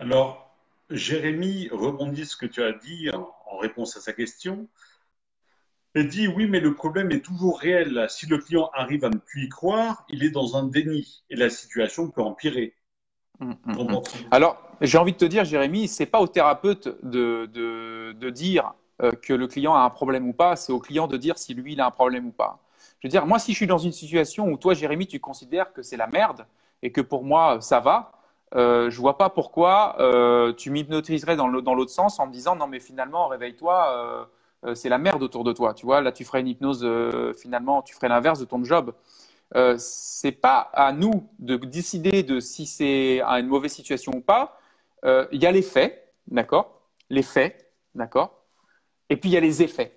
Alors, 0.00 0.45
Jérémy 0.90 1.68
rebondit 1.72 2.26
ce 2.26 2.36
que 2.36 2.46
tu 2.46 2.62
as 2.62 2.72
dit 2.72 3.10
en, 3.10 3.58
réponse 3.58 3.96
à 3.96 4.00
sa 4.00 4.12
question 4.12 4.68
et 5.94 6.04
dit 6.04 6.28
oui, 6.28 6.46
mais 6.46 6.60
le 6.60 6.74
problème 6.74 7.10
est 7.10 7.24
toujours 7.24 7.58
réel. 7.58 8.06
Si 8.10 8.26
le 8.26 8.38
client 8.38 8.70
arrive 8.74 9.04
à 9.04 9.08
ne 9.08 9.16
plus 9.16 9.44
y 9.44 9.48
croire, 9.48 10.04
il 10.10 10.24
est 10.24 10.30
dans 10.30 10.56
un 10.56 10.64
déni 10.64 11.24
et 11.30 11.36
la 11.36 11.48
situation 11.48 12.10
peut 12.10 12.20
empirer. 12.20 12.74
Hum, 13.40 13.56
hum, 13.66 13.78
hum. 13.78 14.02
Alors, 14.30 14.60
j'ai 14.80 14.98
envie 14.98 15.12
de 15.12 15.16
te 15.16 15.24
dire, 15.24 15.44
Jérémy, 15.44 15.88
c'est 15.88 16.06
pas 16.06 16.20
au 16.20 16.26
thérapeute 16.26 16.88
de, 17.02 17.46
de, 17.46 18.12
de 18.12 18.30
dire 18.30 18.74
euh, 19.02 19.12
que 19.12 19.32
le 19.32 19.46
client 19.46 19.74
a 19.74 19.80
un 19.80 19.90
problème 19.90 20.28
ou 20.28 20.32
pas, 20.32 20.56
c'est 20.56 20.72
au 20.72 20.80
client 20.80 21.06
de 21.06 21.16
dire 21.16 21.38
si 21.38 21.54
lui 21.54 21.72
il 21.72 21.80
a 21.80 21.86
un 21.86 21.90
problème 21.90 22.26
ou 22.26 22.32
pas. 22.32 22.62
Je 23.00 23.08
veux 23.08 23.10
dire, 23.10 23.26
moi, 23.26 23.38
si 23.38 23.52
je 23.52 23.56
suis 23.56 23.66
dans 23.66 23.78
une 23.78 23.92
situation 23.92 24.48
où 24.48 24.56
toi, 24.56 24.74
Jérémy, 24.74 25.06
tu 25.06 25.20
considères 25.20 25.72
que 25.72 25.82
c'est 25.82 25.96
la 25.96 26.06
merde 26.06 26.46
et 26.82 26.92
que 26.92 27.00
pour 27.00 27.24
moi 27.24 27.60
ça 27.60 27.80
va, 27.80 28.12
euh, 28.54 28.90
je 28.90 29.00
vois 29.00 29.18
pas 29.18 29.28
pourquoi 29.28 29.96
euh, 29.98 30.52
tu 30.52 30.70
m'hypnotiserais 30.70 31.36
dans 31.36 31.48
l'autre 31.48 31.90
sens 31.90 32.20
en 32.20 32.26
me 32.26 32.32
disant 32.32 32.54
non 32.56 32.68
mais 32.68 32.78
finalement 32.80 33.28
réveille-toi, 33.28 34.28
euh, 34.64 34.74
c'est 34.74 34.88
la 34.88 34.98
merde 34.98 35.22
autour 35.22 35.44
de 35.44 35.52
toi. 35.52 35.74
Tu 35.74 35.84
vois, 35.84 36.00
là 36.00 36.12
tu 36.12 36.24
ferais 36.24 36.40
une 36.40 36.48
hypnose 36.48 36.86
finalement, 37.36 37.82
tu 37.82 37.94
ferais 37.94 38.08
l'inverse 38.08 38.38
de 38.38 38.44
ton 38.44 38.62
job. 38.62 38.94
Euh, 39.54 39.76
c'est 39.78 40.32
pas 40.32 40.58
à 40.72 40.92
nous 40.92 41.28
de 41.38 41.56
décider 41.56 42.22
de 42.22 42.40
si 42.40 42.66
c'est 42.66 43.20
une 43.22 43.46
mauvaise 43.46 43.72
situation 43.72 44.12
ou 44.14 44.20
pas. 44.20 44.58
Il 45.04 45.40
y 45.40 45.46
a 45.46 45.52
les 45.52 45.62
faits, 45.62 46.12
d'accord? 46.26 46.82
Les 47.10 47.22
faits, 47.22 47.72
d'accord? 47.94 48.42
Et 49.08 49.16
puis 49.16 49.30
il 49.30 49.32
y 49.32 49.36
a 49.36 49.40
les 49.40 49.62
effets. 49.62 49.96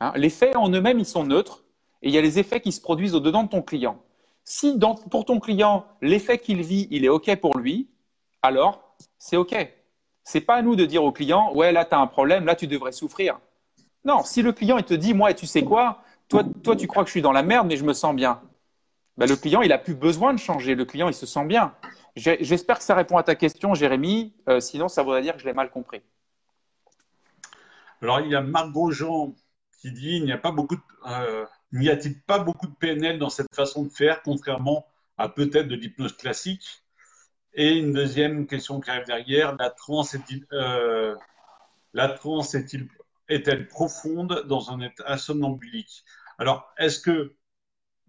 Hein 0.00 0.12
les 0.16 0.30
faits 0.30 0.56
en 0.56 0.70
eux-mêmes 0.70 0.98
ils 0.98 1.06
sont 1.06 1.24
neutres 1.24 1.64
et 2.02 2.08
il 2.08 2.14
y 2.14 2.18
a 2.18 2.22
les 2.22 2.38
effets 2.38 2.60
qui 2.60 2.72
se 2.72 2.80
produisent 2.80 3.14
au 3.14 3.20
dedans 3.20 3.42
de 3.42 3.48
ton 3.48 3.62
client. 3.62 4.02
Si 4.50 4.78
pour 5.10 5.26
ton 5.26 5.40
client, 5.40 5.84
l'effet 6.00 6.38
qu'il 6.38 6.62
vit, 6.62 6.88
il 6.90 7.04
est 7.04 7.10
OK 7.10 7.36
pour 7.36 7.58
lui, 7.58 7.90
alors 8.40 8.96
c'est 9.18 9.36
OK. 9.36 9.54
C'est 10.24 10.40
pas 10.40 10.54
à 10.54 10.62
nous 10.62 10.74
de 10.74 10.86
dire 10.86 11.04
au 11.04 11.12
client, 11.12 11.52
ouais, 11.54 11.70
là, 11.70 11.84
tu 11.84 11.94
as 11.94 11.98
un 11.98 12.06
problème, 12.06 12.46
là, 12.46 12.54
tu 12.54 12.66
devrais 12.66 12.92
souffrir. 12.92 13.38
Non, 14.06 14.24
si 14.24 14.40
le 14.40 14.52
client, 14.52 14.78
il 14.78 14.84
te 14.84 14.94
dit, 14.94 15.12
moi, 15.12 15.34
tu 15.34 15.46
sais 15.46 15.62
quoi, 15.64 16.02
toi, 16.28 16.44
tu 16.78 16.86
crois 16.86 17.02
que 17.02 17.08
je 17.08 17.12
suis 17.12 17.20
dans 17.20 17.32
la 17.32 17.42
merde, 17.42 17.66
mais 17.66 17.76
je 17.76 17.84
me 17.84 17.92
sens 17.92 18.16
bien. 18.16 18.40
Ben, 19.18 19.28
le 19.28 19.36
client, 19.36 19.60
il 19.60 19.70
a 19.70 19.76
plus 19.76 19.94
besoin 19.94 20.32
de 20.32 20.38
changer. 20.38 20.74
Le 20.74 20.86
client, 20.86 21.08
il 21.08 21.14
se 21.14 21.26
sent 21.26 21.44
bien. 21.44 21.74
J'espère 22.16 22.78
que 22.78 22.84
ça 22.84 22.94
répond 22.94 23.18
à 23.18 23.22
ta 23.22 23.34
question, 23.34 23.74
Jérémy. 23.74 24.32
Euh, 24.48 24.60
sinon, 24.60 24.88
ça 24.88 25.02
voudrait 25.02 25.20
dire 25.20 25.34
que 25.34 25.40
je 25.40 25.46
l'ai 25.46 25.52
mal 25.52 25.68
compris. 25.68 26.00
Alors, 28.00 28.20
il 28.20 28.30
y 28.30 28.34
a 28.34 28.40
Margot 28.40 28.90
Jean 28.92 29.34
qui 29.82 29.92
dit 29.92 30.16
il 30.16 30.24
n'y 30.24 30.32
a 30.32 30.38
pas 30.38 30.52
beaucoup 30.52 30.76
de, 30.76 30.82
euh, 31.06 31.44
N'y 31.72 31.90
a-t-il 31.90 32.20
pas 32.22 32.38
beaucoup 32.38 32.66
de 32.66 32.74
PNL 32.74 33.18
dans 33.18 33.30
cette 33.30 33.54
façon 33.54 33.84
de 33.84 33.90
faire, 33.90 34.22
contrairement 34.22 34.86
à 35.18 35.28
peut-être 35.28 35.68
de 35.68 35.74
l'hypnose 35.74 36.16
classique? 36.16 36.82
Et 37.54 37.76
une 37.76 37.92
deuxième 37.92 38.46
question 38.46 38.80
qui 38.80 38.90
arrive 38.90 39.06
derrière, 39.06 39.56
la 39.56 39.70
transe 39.70 40.16
euh, 40.52 41.14
la 41.92 42.08
transe 42.08 42.54
est-elle 42.54 43.68
profonde 43.68 44.44
dans 44.46 44.70
un 44.70 44.80
état 44.80 45.16
somnambulique? 45.18 46.04
Alors, 46.38 46.72
est-ce 46.78 47.00
que, 47.00 47.34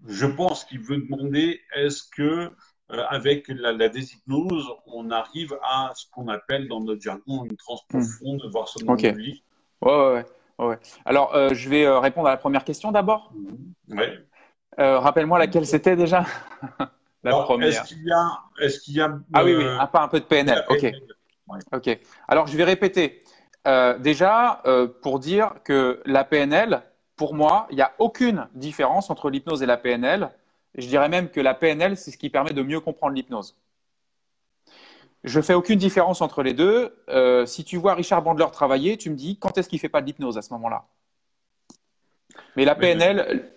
je 0.08 0.26
pense 0.26 0.64
qu'il 0.66 0.80
veut 0.80 0.98
demander, 0.98 1.62
est-ce 1.76 2.04
que 2.04 2.52
euh, 2.92 3.04
avec 3.10 3.48
la, 3.50 3.90
déshypnose, 3.90 4.68
on 4.88 5.12
arrive 5.12 5.58
à 5.64 5.92
ce 5.96 6.06
qu'on 6.12 6.28
appelle 6.28 6.68
dans 6.68 6.80
notre 6.80 7.02
jargon 7.02 7.44
une 7.44 7.58
transe 7.58 7.86
profonde, 7.88 8.42
voire 8.52 8.68
somnambulique? 8.68 9.44
Alors, 11.06 11.36
euh, 11.36 11.50
je 11.54 11.70
vais 11.70 11.86
euh, 11.86 12.00
répondre 12.00 12.28
à 12.28 12.32
la 12.32 12.38
première 12.38 12.64
question 12.64 12.92
d'abord. 12.92 13.32
Oui. 13.90 14.04
Euh, 14.80 15.00
rappelle-moi 15.00 15.40
laquelle 15.40 15.66
c'était 15.66 15.96
déjà 15.96 16.26
La 17.24 17.32
première. 17.32 17.68
Est-ce 17.68 18.80
qu'il 18.80 18.96
y 18.96 19.02
a, 19.02 19.08
y 19.08 19.22
Ah 19.34 19.44
oui, 19.44 19.56
oui, 19.56 19.66
un, 19.66 19.90
un 19.92 20.08
peu 20.08 20.20
de 20.20 20.26
PNL. 20.26 20.64
Ok. 20.70 20.92
Ok. 21.74 22.00
Alors 22.28 22.48
je 22.48 22.56
vais 22.56 22.64
répéter. 22.64 23.24
déjà, 24.00 24.62
pour 25.02 25.20
dire 25.20 25.56
que 25.66 26.02
la 26.06 26.24
PNL, 26.24 26.82
pour 27.18 27.34
moi, 27.34 27.68
il 27.72 27.76
n'y 27.76 27.82
a 27.82 27.92
aucune 28.00 28.48
différence 28.54 29.10
entre 29.10 29.30
l'hypnose 29.30 29.62
et 29.62 29.66
la 29.66 29.76
PNL. 29.76 30.30
Je 30.76 30.88
dirais 30.88 31.10
même 31.10 31.30
que 31.30 31.42
la 31.42 31.56
PNL, 31.56 31.98
c'est 31.98 32.12
ce 32.12 32.18
qui 32.18 32.30
permet 32.30 32.54
de 32.54 32.62
mieux 32.62 32.80
comprendre 32.80 33.14
l'hypnose. 33.14 33.58
Je 35.24 35.42
fais 35.42 35.54
aucune 35.54 35.78
différence 35.78 36.22
entre 36.22 36.44
les 36.44 36.54
deux. 36.54 36.96
Euh, 37.10 37.46
si 37.46 37.64
tu 37.64 37.78
vois 37.78 37.94
Richard 37.94 38.22
Bandler 38.22 38.46
travailler, 38.54 38.96
tu 38.98 39.10
me 39.10 39.16
dis 39.16 39.38
quand 39.38 39.58
est-ce 39.58 39.68
qu'il 39.68 39.80
fait 39.80 39.90
pas 39.90 40.02
de 40.02 40.06
l'hypnose 40.06 40.38
à 40.38 40.42
ce 40.42 40.54
moment-là? 40.54 40.86
Mais 42.56 42.64
la 42.64 42.76
PNL, 42.76 43.52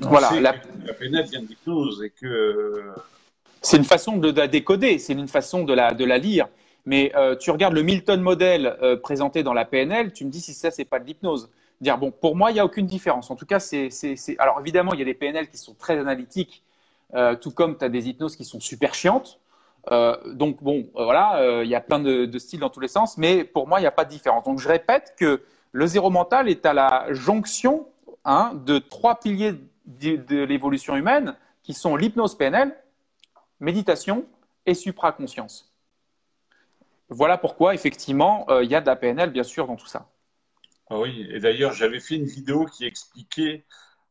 voilà, 0.00 0.38
la... 0.38 0.52
PNL 0.52 1.24
vient 1.26 1.40
de 1.40 1.46
l'hypnose 1.46 2.02
et 2.02 2.10
que 2.10 2.92
c'est 3.62 3.78
une 3.78 3.84
façon 3.84 4.18
de 4.18 4.30
la 4.30 4.48
décoder, 4.48 4.98
c'est 4.98 5.14
une 5.14 5.28
façon 5.28 5.64
de 5.64 5.72
la, 5.72 5.94
de 5.94 6.04
la 6.04 6.18
lire. 6.18 6.48
Mais 6.84 7.12
euh, 7.14 7.36
tu 7.36 7.50
regardes 7.50 7.74
le 7.74 7.82
Milton 7.82 8.20
modèle 8.20 8.76
euh, 8.82 8.96
présenté 8.96 9.42
dans 9.42 9.54
la 9.54 9.64
PNL, 9.64 10.12
tu 10.12 10.24
me 10.26 10.30
dis 10.30 10.40
si 10.40 10.52
ça 10.52 10.70
c'est 10.70 10.84
pas 10.84 10.98
de 10.98 11.06
l'hypnose. 11.06 11.48
Dire 11.80 11.96
bon, 11.96 12.10
pour 12.10 12.36
moi 12.36 12.50
il 12.50 12.54
n'y 12.54 12.60
a 12.60 12.66
aucune 12.66 12.86
différence. 12.86 13.30
En 13.30 13.36
tout 13.36 13.46
cas, 13.46 13.60
c'est 13.60 13.88
alors 14.38 14.60
évidemment 14.60 14.92
il 14.92 14.98
y 14.98 15.02
a 15.02 15.06
des 15.06 15.14
PNL 15.14 15.48
qui 15.48 15.56
sont 15.56 15.72
très 15.72 15.98
analytiques, 15.98 16.62
tout 17.40 17.50
comme 17.50 17.78
tu 17.78 17.84
as 17.86 17.88
des 17.88 18.10
hypnoses 18.10 18.36
qui 18.36 18.44
sont 18.44 18.60
super 18.60 18.92
chiantes. 18.92 19.40
Euh, 19.90 20.16
donc 20.34 20.62
bon, 20.62 20.90
euh, 20.96 21.04
voilà, 21.04 21.38
euh, 21.38 21.64
il 21.64 21.70
y 21.70 21.74
a 21.74 21.80
plein 21.80 22.00
de, 22.00 22.38
styles 22.38 22.60
dans 22.60 22.70
tous 22.70 22.80
les 22.80 22.88
sens, 22.88 23.16
mais 23.16 23.44
pour 23.44 23.66
moi, 23.66 23.78
il 23.78 23.82
n'y 23.82 23.88
a 23.88 23.92
pas 23.92 24.04
de 24.04 24.10
différence. 24.10 24.44
Donc 24.44 24.58
je 24.58 24.68
répète 24.68 25.14
que 25.18 25.42
le 25.72 25.86
zéro 25.86 26.10
mental 26.10 26.48
est 26.48 26.66
à 26.66 26.72
la 26.72 27.06
jonction 27.12 27.88
hein, 28.24 28.52
de 28.66 28.78
trois 28.78 29.18
piliers 29.20 29.54
de, 29.86 30.42
l'évolution 30.44 30.96
humaine 30.96 31.36
qui 31.62 31.74
sont 31.74 31.96
l'hypnose 31.96 32.36
PNL, 32.36 32.76
méditation 33.58 34.26
et 34.66 34.74
supraconscience. 34.74 35.72
Voilà 37.08 37.38
pourquoi, 37.38 37.74
effectivement, 37.74 38.46
il 38.60 38.70
y 38.70 38.74
a 38.76 38.80
de 38.80 38.86
la 38.86 38.94
PNL, 38.94 39.30
bien 39.30 39.42
sûr, 39.42 39.66
dans 39.66 39.74
tout 39.74 39.86
ça. 39.86 40.08
Ah 40.90 40.98
oui, 40.98 41.26
et 41.30 41.40
d'ailleurs, 41.40 41.72
j'avais 41.72 41.98
fait 41.98 42.14
une 42.14 42.26
vidéo 42.26 42.66
qui 42.66 42.84
expliquait 42.84 43.64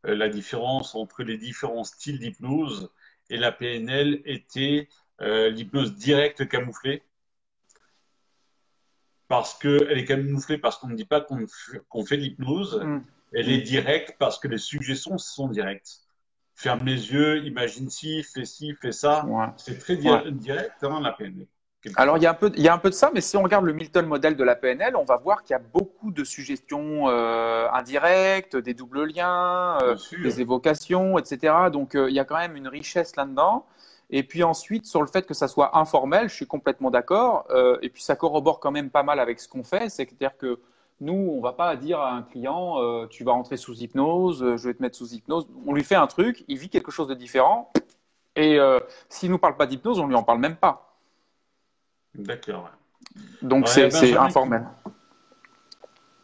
la 0.04 0.28
différence 0.28 0.96
entre 0.96 1.24
les 1.24 1.38
différents 1.38 1.86
styles 1.86 2.20
d'hypnose 2.20 2.92
et 3.30 3.38
la 3.38 3.54
PNL 3.54 4.22
était 4.26 4.90
euh, 5.22 5.50
l'hypnose 5.50 5.96
directe 5.96 6.48
camouflée. 6.48 7.04
Parce 9.28 9.54
qu'elle 9.58 9.98
est 9.98 10.06
camouflée 10.06 10.58
parce 10.58 10.78
qu'on 10.78 10.88
ne 10.88 10.96
dit 10.96 11.06
pas 11.06 11.22
qu'on 11.22 12.06
fait 12.06 12.18
de 12.18 12.22
l'hypnose. 12.22 12.82
Mm. 12.84 13.02
Elle 13.34 13.50
est 13.50 13.62
directe 13.62 14.16
parce 14.18 14.40
que 14.40 14.48
les 14.48 14.58
suggestions 14.58 15.18
sont 15.18 15.50
directes. 15.50 16.02
Ferme 16.56 16.86
les 16.86 17.14
yeux, 17.14 17.46
imagine 17.46 17.90
ci, 17.90 18.24
fais 18.24 18.46
ci, 18.46 18.76
fais 18.82 18.92
ça. 18.92 19.26
C'est 19.58 19.78
très 19.78 19.96
direct 19.96 20.84
hein, 20.84 21.00
la 21.02 21.12
PNL. 21.12 21.48
Alors, 21.96 22.18
il 22.18 22.24
y, 22.24 22.26
a 22.26 22.32
un 22.32 22.34
peu, 22.34 22.52
il 22.58 22.62
y 22.62 22.68
a 22.68 22.74
un 22.74 22.78
peu 22.78 22.90
de 22.90 22.96
ça, 22.96 23.10
mais 23.14 23.22
si 23.22 23.38
on 23.38 23.44
regarde 23.44 23.64
le 23.64 23.72
Milton 23.72 24.06
modèle 24.06 24.36
de 24.36 24.44
la 24.44 24.58
PNL, 24.58 24.98
on 24.98 25.06
va 25.06 25.16
voir 25.16 25.44
qu'il 25.44 25.54
y 25.54 25.56
a 25.56 25.62
beaucoup 25.62 26.12
de 26.12 26.26
suggestions 26.26 27.08
euh, 27.08 27.70
indirectes, 27.72 28.58
des 28.58 28.74
doubles 28.74 29.06
liens, 29.06 29.78
euh, 29.82 29.96
des 30.22 30.42
évocations, 30.42 31.18
etc. 31.18 31.54
Donc, 31.72 31.92
il 31.94 32.14
y 32.14 32.20
a 32.20 32.26
quand 32.26 32.38
même 32.38 32.58
une 32.58 32.68
richesse 32.68 33.16
là-dedans. 33.16 33.66
Et 34.10 34.24
puis 34.24 34.44
ensuite, 34.44 34.86
sur 34.86 35.02
le 35.02 35.08
fait 35.08 35.26
que 35.26 35.34
ça 35.34 35.48
soit 35.48 35.78
informel, 35.78 36.30
je 36.30 36.36
suis 36.36 36.48
complètement 36.48 36.90
d'accord. 36.90 37.46
Euh, 37.52 37.78
et 37.82 37.90
puis 37.90 38.02
ça 38.02 38.16
corrobore 38.16 38.60
quand 38.60 38.72
même 38.72 38.90
pas 38.90 39.04
mal 39.04 39.20
avec 39.20 39.40
ce 39.40 39.48
qu'on 39.48 39.64
fait. 39.64 39.90
C'est-à-dire 39.90 40.36
que 40.38 40.60
nous, 41.00 41.14
on 41.14 41.38
ne 41.38 41.42
va 41.42 41.54
pas 41.54 41.76
dire 41.76 42.00
à 42.00 42.14
un 42.14 42.24
client, 42.24 42.82
euh, 42.82 43.06
tu 43.08 43.24
vas 43.24 43.34
rentrer 43.34 43.56
sous 43.56 43.76
hypnose, 43.76 44.44
euh, 44.44 44.58
je 44.58 44.68
vais 44.68 44.74
te 44.74 44.82
mettre 44.82 44.98
sous 44.98 45.14
hypnose. 45.14 45.48
On 45.66 45.74
lui 45.74 45.84
fait 45.84 45.96
un 45.96 46.08
truc, 46.08 46.44
il 46.48 46.58
vit 46.58 46.70
quelque 46.70 46.92
chose 46.92 47.08
de 47.08 47.14
différent. 47.14 47.72
Et 48.36 48.58
s'il 49.10 49.30
ne 49.30 49.34
nous 49.34 49.40
parle 49.40 49.58
pas 49.58 49.66
d'hypnose, 49.66 50.00
on 50.00 50.04
ne 50.04 50.10
lui 50.10 50.16
en 50.16 50.24
parle 50.24 50.40
même 50.40 50.56
pas. 50.56 50.98
D'accord. 52.16 52.70
Donc 53.42 53.68
c'est 53.68 54.16
informel. 54.16 54.66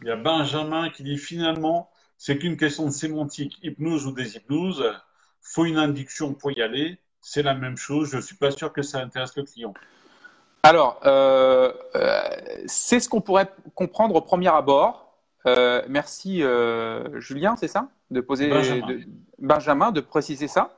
Il 0.01 0.07
y 0.07 0.11
a 0.11 0.15
Benjamin 0.15 0.89
qui 0.89 1.03
dit 1.03 1.17
finalement, 1.17 1.89
c'est 2.17 2.37
qu'une 2.37 2.55
question 2.55 2.85
de 2.85 2.91
sémantique, 2.91 3.59
hypnose 3.63 4.05
ou 4.05 4.13
déshypnose. 4.13 4.93
Faut 5.41 5.65
une 5.65 5.77
induction 5.77 6.33
pour 6.33 6.51
y 6.51 6.61
aller 6.61 6.97
c'est 7.27 7.41
la 7.41 7.55
même 7.55 7.75
chose. 7.75 8.11
Je 8.11 8.17
ne 8.17 8.21
suis 8.21 8.35
pas 8.35 8.51
sûr 8.51 8.71
que 8.71 8.83
ça 8.83 8.99
intéresse 8.99 9.35
le 9.35 9.43
client. 9.43 9.73
Alors, 10.61 10.99
euh, 11.05 11.73
euh, 11.95 12.21
c'est 12.67 12.99
ce 12.99 13.09
qu'on 13.09 13.19
pourrait 13.19 13.51
comprendre 13.73 14.13
au 14.13 14.21
premier 14.21 14.49
abord. 14.49 15.11
Euh, 15.47 15.81
merci 15.89 16.43
Julien, 17.15 17.55
c'est 17.55 17.67
ça? 17.67 17.89
De 18.11 18.21
poser 18.21 18.47
Benjamin. 18.47 18.85
De, 18.85 18.99
Benjamin, 19.39 19.91
de 19.91 20.01
préciser 20.01 20.47
ça. 20.47 20.77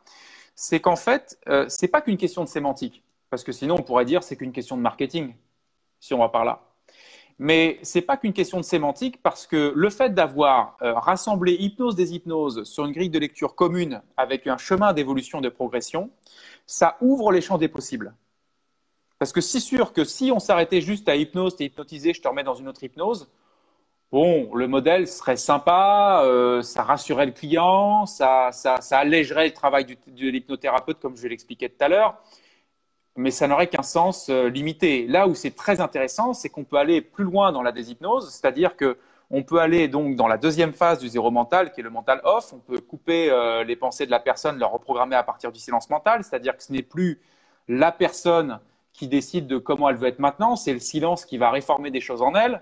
C'est 0.55 0.79
qu'en 0.79 0.95
fait, 0.95 1.37
ce 1.45 1.81
n'est 1.81 1.89
pas 1.89 1.99
qu'une 1.99 2.17
question 2.17 2.45
de 2.45 2.49
sémantique, 2.49 3.03
parce 3.29 3.43
que 3.43 3.51
sinon 3.51 3.75
on 3.75 3.83
pourrait 3.83 4.05
dire 4.05 4.23
c'est 4.23 4.37
qu'une 4.37 4.53
question 4.53 4.77
de 4.77 4.81
marketing, 4.81 5.35
si 5.99 6.13
on 6.13 6.19
va 6.19 6.29
par 6.29 6.45
là. 6.45 6.61
Mais 7.39 7.79
ce 7.83 7.97
n'est 7.97 8.01
pas 8.01 8.17
qu'une 8.17 8.33
question 8.33 8.57
de 8.57 8.63
sémantique 8.63 9.21
parce 9.21 9.45
que 9.45 9.71
le 9.75 9.89
fait 9.89 10.13
d'avoir 10.13 10.75
rassemblé 10.79 11.53
hypnose 11.53 11.95
des 11.95 12.15
hypnoses 12.15 12.63
sur 12.63 12.85
une 12.85 12.91
grille 12.91 13.11
de 13.11 13.19
lecture 13.19 13.53
commune 13.53 14.01
avec 14.17 14.47
un 14.47 14.57
chemin 14.57 14.93
d'évolution 14.93 15.39
de 15.39 15.49
progression, 15.49 16.09
ça 16.65 16.97
ouvre 16.99 17.31
les 17.31 17.41
champs 17.41 17.59
des 17.59 17.67
possibles. 17.67 18.15
Parce 19.19 19.31
que 19.31 19.41
c'est 19.41 19.59
sûr 19.59 19.93
que 19.93 20.03
si 20.03 20.31
on 20.31 20.39
s'arrêtait 20.39 20.81
juste 20.81 21.09
à 21.09 21.15
hypnose, 21.15 21.55
t'es 21.55 21.65
hypnotisé, 21.65 22.13
je 22.13 22.21
te 22.21 22.27
remets 22.27 22.43
dans 22.43 22.53
une 22.53 22.67
autre 22.67 22.83
hypnose, 22.83 23.27
bon, 24.11 24.53
le 24.53 24.67
modèle 24.67 25.07
serait 25.07 25.37
sympa, 25.37 26.21
euh, 26.23 26.61
ça 26.61 26.83
rassurerait 26.83 27.25
le 27.25 27.31
client, 27.31 28.05
ça, 28.05 28.51
ça, 28.51 28.79
ça 28.81 28.99
allégerait 28.99 29.47
le 29.47 29.53
travail 29.53 29.85
du, 29.85 29.95
de 29.95 30.29
l'hypnothérapeute, 30.29 30.99
comme 30.99 31.17
je 31.17 31.27
l'expliquais 31.27 31.69
tout 31.69 31.83
à 31.83 31.89
l'heure, 31.89 32.21
mais 33.17 33.31
ça 33.31 33.47
n'aurait 33.47 33.67
qu'un 33.67 33.83
sens 33.83 34.29
euh, 34.29 34.47
limité. 34.47 35.07
Là 35.07 35.27
où 35.27 35.35
c'est 35.35 35.55
très 35.55 35.81
intéressant, 35.81 36.33
c'est 36.33 36.49
qu'on 36.49 36.63
peut 36.63 36.77
aller 36.77 37.01
plus 37.01 37.23
loin 37.23 37.51
dans 37.51 37.63
la 37.63 37.71
déshypnose, 37.71 38.29
c'est-à-dire 38.31 38.77
que 38.77 38.97
on 39.29 39.43
peut 39.43 39.59
aller 39.59 39.89
donc 39.89 40.15
dans 40.15 40.27
la 40.27 40.37
deuxième 40.37 40.71
phase 40.71 40.99
du 40.99 41.09
zéro 41.09 41.31
mental, 41.31 41.73
qui 41.73 41.81
est 41.81 41.83
le 41.83 41.89
mental 41.89 42.21
off. 42.23 42.53
On 42.53 42.59
peut 42.59 42.79
couper 42.79 43.29
euh, 43.29 43.63
les 43.65 43.75
pensées 43.75 44.05
de 44.05 44.11
la 44.11 44.21
personne, 44.21 44.57
leur 44.57 44.71
reprogrammer 44.71 45.17
à 45.17 45.23
partir 45.23 45.51
du 45.51 45.59
silence 45.59 45.89
mental, 45.89 46.23
c'est-à-dire 46.23 46.55
que 46.55 46.63
ce 46.63 46.71
n'est 46.71 46.83
plus 46.83 47.19
la 47.67 47.91
personne 47.91 48.59
qui 48.93 49.07
décide 49.07 49.47
de 49.47 49.57
comment 49.57 49.89
elle 49.89 49.97
veut 49.97 50.07
être 50.07 50.19
maintenant, 50.19 50.55
c'est 50.55 50.73
le 50.73 50.79
silence 50.79 51.25
qui 51.25 51.37
va 51.37 51.51
réformer 51.51 51.91
des 51.91 51.99
choses 51.99 52.21
en 52.21 52.33
elle. 52.35 52.61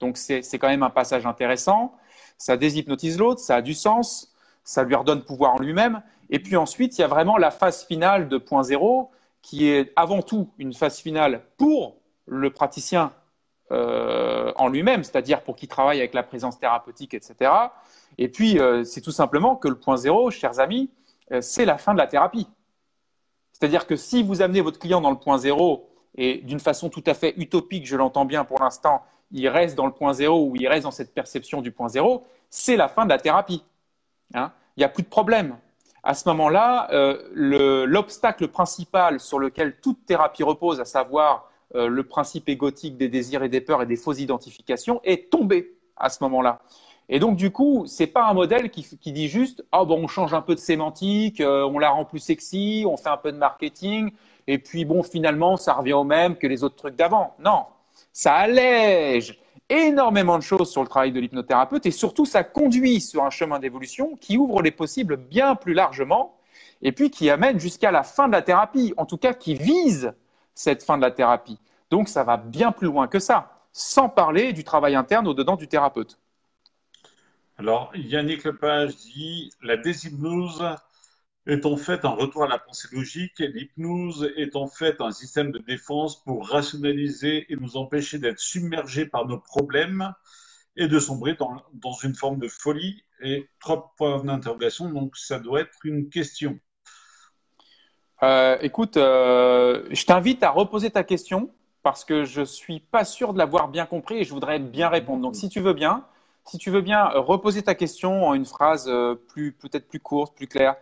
Donc 0.00 0.16
c'est 0.16 0.42
quand 0.58 0.68
même 0.68 0.82
un 0.82 0.90
passage 0.90 1.26
intéressant. 1.26 1.94
Ça 2.38 2.56
déshypnotise 2.56 3.18
l'autre, 3.18 3.40
ça 3.40 3.56
a 3.56 3.62
du 3.62 3.74
sens, 3.74 4.32
ça 4.64 4.84
lui 4.84 4.94
redonne 4.94 5.22
pouvoir 5.22 5.54
en 5.54 5.58
lui-même. 5.58 6.02
Et 6.30 6.38
puis 6.38 6.56
ensuite, 6.56 6.96
il 6.98 7.02
y 7.02 7.04
a 7.04 7.08
vraiment 7.08 7.36
la 7.36 7.50
phase 7.50 7.84
finale 7.84 8.28
de 8.28 8.38
point 8.38 8.62
zéro, 8.62 9.10
qui 9.42 9.68
est 9.68 9.92
avant 9.96 10.22
tout 10.22 10.50
une 10.58 10.72
phase 10.74 10.98
finale 10.98 11.42
pour 11.56 11.96
le 12.26 12.50
praticien 12.52 13.12
euh, 13.70 14.52
en 14.56 14.68
lui-même, 14.68 15.04
c'est-à-dire 15.04 15.42
pour 15.42 15.56
qu'il 15.56 15.68
travaille 15.68 15.98
avec 15.98 16.14
la 16.14 16.22
présence 16.22 16.58
thérapeutique, 16.58 17.14
etc. 17.14 17.50
Et 18.16 18.28
puis, 18.28 18.58
euh, 18.58 18.84
c'est 18.84 19.00
tout 19.00 19.10
simplement 19.10 19.56
que 19.56 19.68
le 19.68 19.74
point 19.74 19.96
zéro, 19.96 20.30
chers 20.30 20.58
amis, 20.58 20.90
euh, 21.32 21.40
c'est 21.42 21.64
la 21.64 21.76
fin 21.76 21.92
de 21.92 21.98
la 21.98 22.06
thérapie. 22.06 22.48
C'est-à-dire 23.52 23.86
que 23.86 23.96
si 23.96 24.22
vous 24.22 24.40
amenez 24.40 24.60
votre 24.60 24.78
client 24.78 25.00
dans 25.00 25.10
le 25.10 25.18
point 25.18 25.38
zéro, 25.38 25.90
et 26.14 26.38
d'une 26.38 26.60
façon 26.60 26.88
tout 26.88 27.04
à 27.06 27.14
fait 27.14 27.34
utopique, 27.36 27.86
je 27.86 27.96
l'entends 27.96 28.24
bien 28.24 28.44
pour 28.44 28.60
l'instant, 28.60 29.02
il 29.30 29.46
reste 29.48 29.76
dans 29.76 29.86
le 29.86 29.92
point 29.92 30.14
zéro 30.14 30.48
ou 30.48 30.56
il 30.56 30.66
reste 30.66 30.84
dans 30.84 30.90
cette 30.90 31.12
perception 31.12 31.60
du 31.60 31.70
point 31.70 31.88
zéro, 31.88 32.26
c'est 32.50 32.76
la 32.76 32.88
fin 32.88 33.04
de 33.04 33.10
la 33.10 33.18
thérapie. 33.18 33.62
Hein? 34.34 34.52
Il 34.76 34.80
n'y 34.80 34.84
a 34.84 34.88
plus 34.88 35.02
de 35.02 35.08
problème. 35.08 35.56
À 36.08 36.14
ce 36.14 36.26
moment-là, 36.30 36.88
l'obstacle 37.34 38.48
principal 38.48 39.20
sur 39.20 39.38
lequel 39.38 39.76
toute 39.78 40.06
thérapie 40.06 40.42
repose, 40.42 40.80
à 40.80 40.86
savoir 40.86 41.50
euh, 41.74 41.86
le 41.86 42.02
principe 42.02 42.48
égotique 42.48 42.96
des 42.96 43.10
désirs 43.10 43.42
et 43.42 43.50
des 43.50 43.60
peurs 43.60 43.82
et 43.82 43.86
des 43.86 43.96
fausses 43.96 44.20
identifications 44.20 45.02
est 45.04 45.30
tombé 45.30 45.76
à 45.98 46.08
ce 46.08 46.24
moment-là. 46.24 46.60
Et 47.10 47.18
donc, 47.18 47.36
du 47.36 47.50
coup, 47.50 47.84
c'est 47.86 48.06
pas 48.06 48.26
un 48.26 48.32
modèle 48.32 48.70
qui, 48.70 49.12
dit 49.12 49.28
juste, 49.28 49.62
ah 49.70 49.84
bon, 49.84 50.04
on 50.04 50.06
change 50.06 50.32
un 50.32 50.40
peu 50.40 50.54
de 50.54 50.60
sémantique, 50.60 51.42
euh, 51.42 51.64
on 51.64 51.78
la 51.78 51.90
rend 51.90 52.06
plus 52.06 52.20
sexy, 52.20 52.84
on 52.86 52.96
fait 52.96 53.10
un 53.10 53.18
peu 53.18 53.30
de 53.30 53.36
marketing, 53.36 54.10
et 54.46 54.56
puis 54.56 54.86
bon, 54.86 55.02
finalement, 55.02 55.58
ça 55.58 55.74
revient 55.74 55.92
au 55.92 56.04
même 56.04 56.36
que 56.36 56.46
les 56.46 56.64
autres 56.64 56.76
trucs 56.76 56.96
d'avant. 56.96 57.34
Non, 57.38 57.66
ça 58.14 58.32
allège 58.32 59.38
énormément 59.68 60.38
de 60.38 60.42
choses 60.42 60.70
sur 60.70 60.82
le 60.82 60.88
travail 60.88 61.12
de 61.12 61.20
l'hypnothérapeute 61.20 61.86
et 61.86 61.90
surtout, 61.90 62.24
ça 62.24 62.44
conduit 62.44 63.00
sur 63.00 63.24
un 63.24 63.30
chemin 63.30 63.58
d'évolution 63.58 64.16
qui 64.16 64.38
ouvre 64.38 64.62
les 64.62 64.70
possibles 64.70 65.16
bien 65.16 65.54
plus 65.54 65.74
largement 65.74 66.38
et 66.82 66.92
puis 66.92 67.10
qui 67.10 67.30
amène 67.30 67.58
jusqu'à 67.58 67.90
la 67.90 68.02
fin 68.02 68.28
de 68.28 68.32
la 68.32 68.42
thérapie, 68.42 68.94
en 68.96 69.06
tout 69.06 69.18
cas 69.18 69.34
qui 69.34 69.54
vise 69.54 70.12
cette 70.54 70.82
fin 70.82 70.96
de 70.96 71.02
la 71.02 71.10
thérapie. 71.10 71.58
Donc 71.90 72.08
ça 72.08 72.24
va 72.24 72.36
bien 72.36 72.72
plus 72.72 72.86
loin 72.86 73.08
que 73.08 73.18
ça, 73.18 73.64
sans 73.72 74.08
parler 74.08 74.52
du 74.52 74.64
travail 74.64 74.94
interne 74.94 75.26
au-dedans 75.28 75.56
du 75.56 75.68
thérapeute. 75.68 76.18
Alors, 77.58 77.90
Yannick 77.96 78.44
Lepage 78.44 78.96
dit 78.96 79.50
La 79.62 79.76
déshypnose 79.76 80.62
est 81.48 81.64
en 81.64 81.76
fait 81.76 82.04
un 82.04 82.10
retour 82.10 82.44
à 82.44 82.46
la 82.46 82.58
pensée 82.58 82.88
logique, 82.92 83.38
l'hypnose 83.38 84.30
est 84.36 84.54
en 84.54 84.66
fait 84.66 85.00
un 85.00 85.10
système 85.10 85.50
de 85.50 85.58
défense 85.58 86.22
pour 86.22 86.46
rationaliser 86.46 87.50
et 87.50 87.56
nous 87.56 87.76
empêcher 87.78 88.18
d'être 88.18 88.38
submergés 88.38 89.06
par 89.06 89.26
nos 89.26 89.38
problèmes 89.38 90.12
et 90.76 90.88
de 90.88 90.98
sombrer 90.98 91.34
dans, 91.34 91.92
une 92.04 92.14
forme 92.14 92.38
de 92.38 92.48
folie 92.48 93.02
et 93.22 93.48
trois 93.60 93.94
points 93.96 94.22
d'interrogation, 94.22 94.90
donc 94.90 95.16
ça 95.16 95.38
doit 95.38 95.62
être 95.62 95.78
une 95.84 96.10
question. 96.10 96.58
Euh, 98.22 98.58
écoute, 98.60 98.96
euh, 98.96 99.86
je 99.90 100.04
t'invite 100.04 100.42
à 100.42 100.50
reposer 100.50 100.90
ta 100.90 101.02
question 101.02 101.50
parce 101.82 102.04
que 102.04 102.24
je 102.24 102.42
suis 102.42 102.80
pas 102.80 103.04
sûr 103.04 103.32
de 103.32 103.38
l'avoir 103.38 103.68
bien 103.68 103.86
compris 103.86 104.18
et 104.18 104.24
je 104.24 104.34
voudrais 104.34 104.58
bien 104.58 104.88
répondre. 104.88 105.22
Donc, 105.22 105.34
si 105.34 105.48
tu 105.48 105.60
veux 105.60 105.72
bien, 105.72 106.04
si 106.44 106.58
tu 106.58 106.70
veux 106.70 106.80
bien 106.80 107.06
reposer 107.08 107.62
ta 107.62 107.74
question 107.74 108.28
en 108.28 108.34
une 108.34 108.44
phrase 108.44 108.90
plus 109.28 109.52
peut-être 109.52 109.88
plus 109.88 110.00
courte, 110.00 110.36
plus 110.36 110.48
claire, 110.48 110.76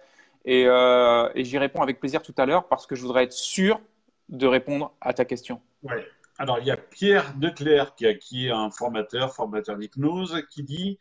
et, 0.46 0.62
et 0.62 1.44
j'y 1.44 1.58
réponds 1.58 1.82
avec 1.82 2.00
plaisir 2.00 2.22
tout 2.22 2.34
à 2.38 2.46
l'heure 2.46 2.68
parce 2.68 2.86
que 2.86 2.94
je 2.94 3.02
voudrais 3.02 3.24
être 3.24 3.32
sûr 3.32 3.80
de 4.28 4.46
répondre 4.46 4.94
à 5.00 5.12
ta 5.12 5.24
question. 5.24 5.60
Oui. 5.82 5.96
Alors, 6.38 6.58
il 6.58 6.66
y 6.66 6.70
a 6.70 6.76
Pierre 6.76 7.34
Declerc 7.36 7.94
qui, 7.94 8.06
qui 8.18 8.46
est 8.46 8.50
un 8.50 8.70
formateur, 8.70 9.34
formateur 9.34 9.76
d'hypnose, 9.76 10.42
qui 10.50 10.62
dit 10.62 10.98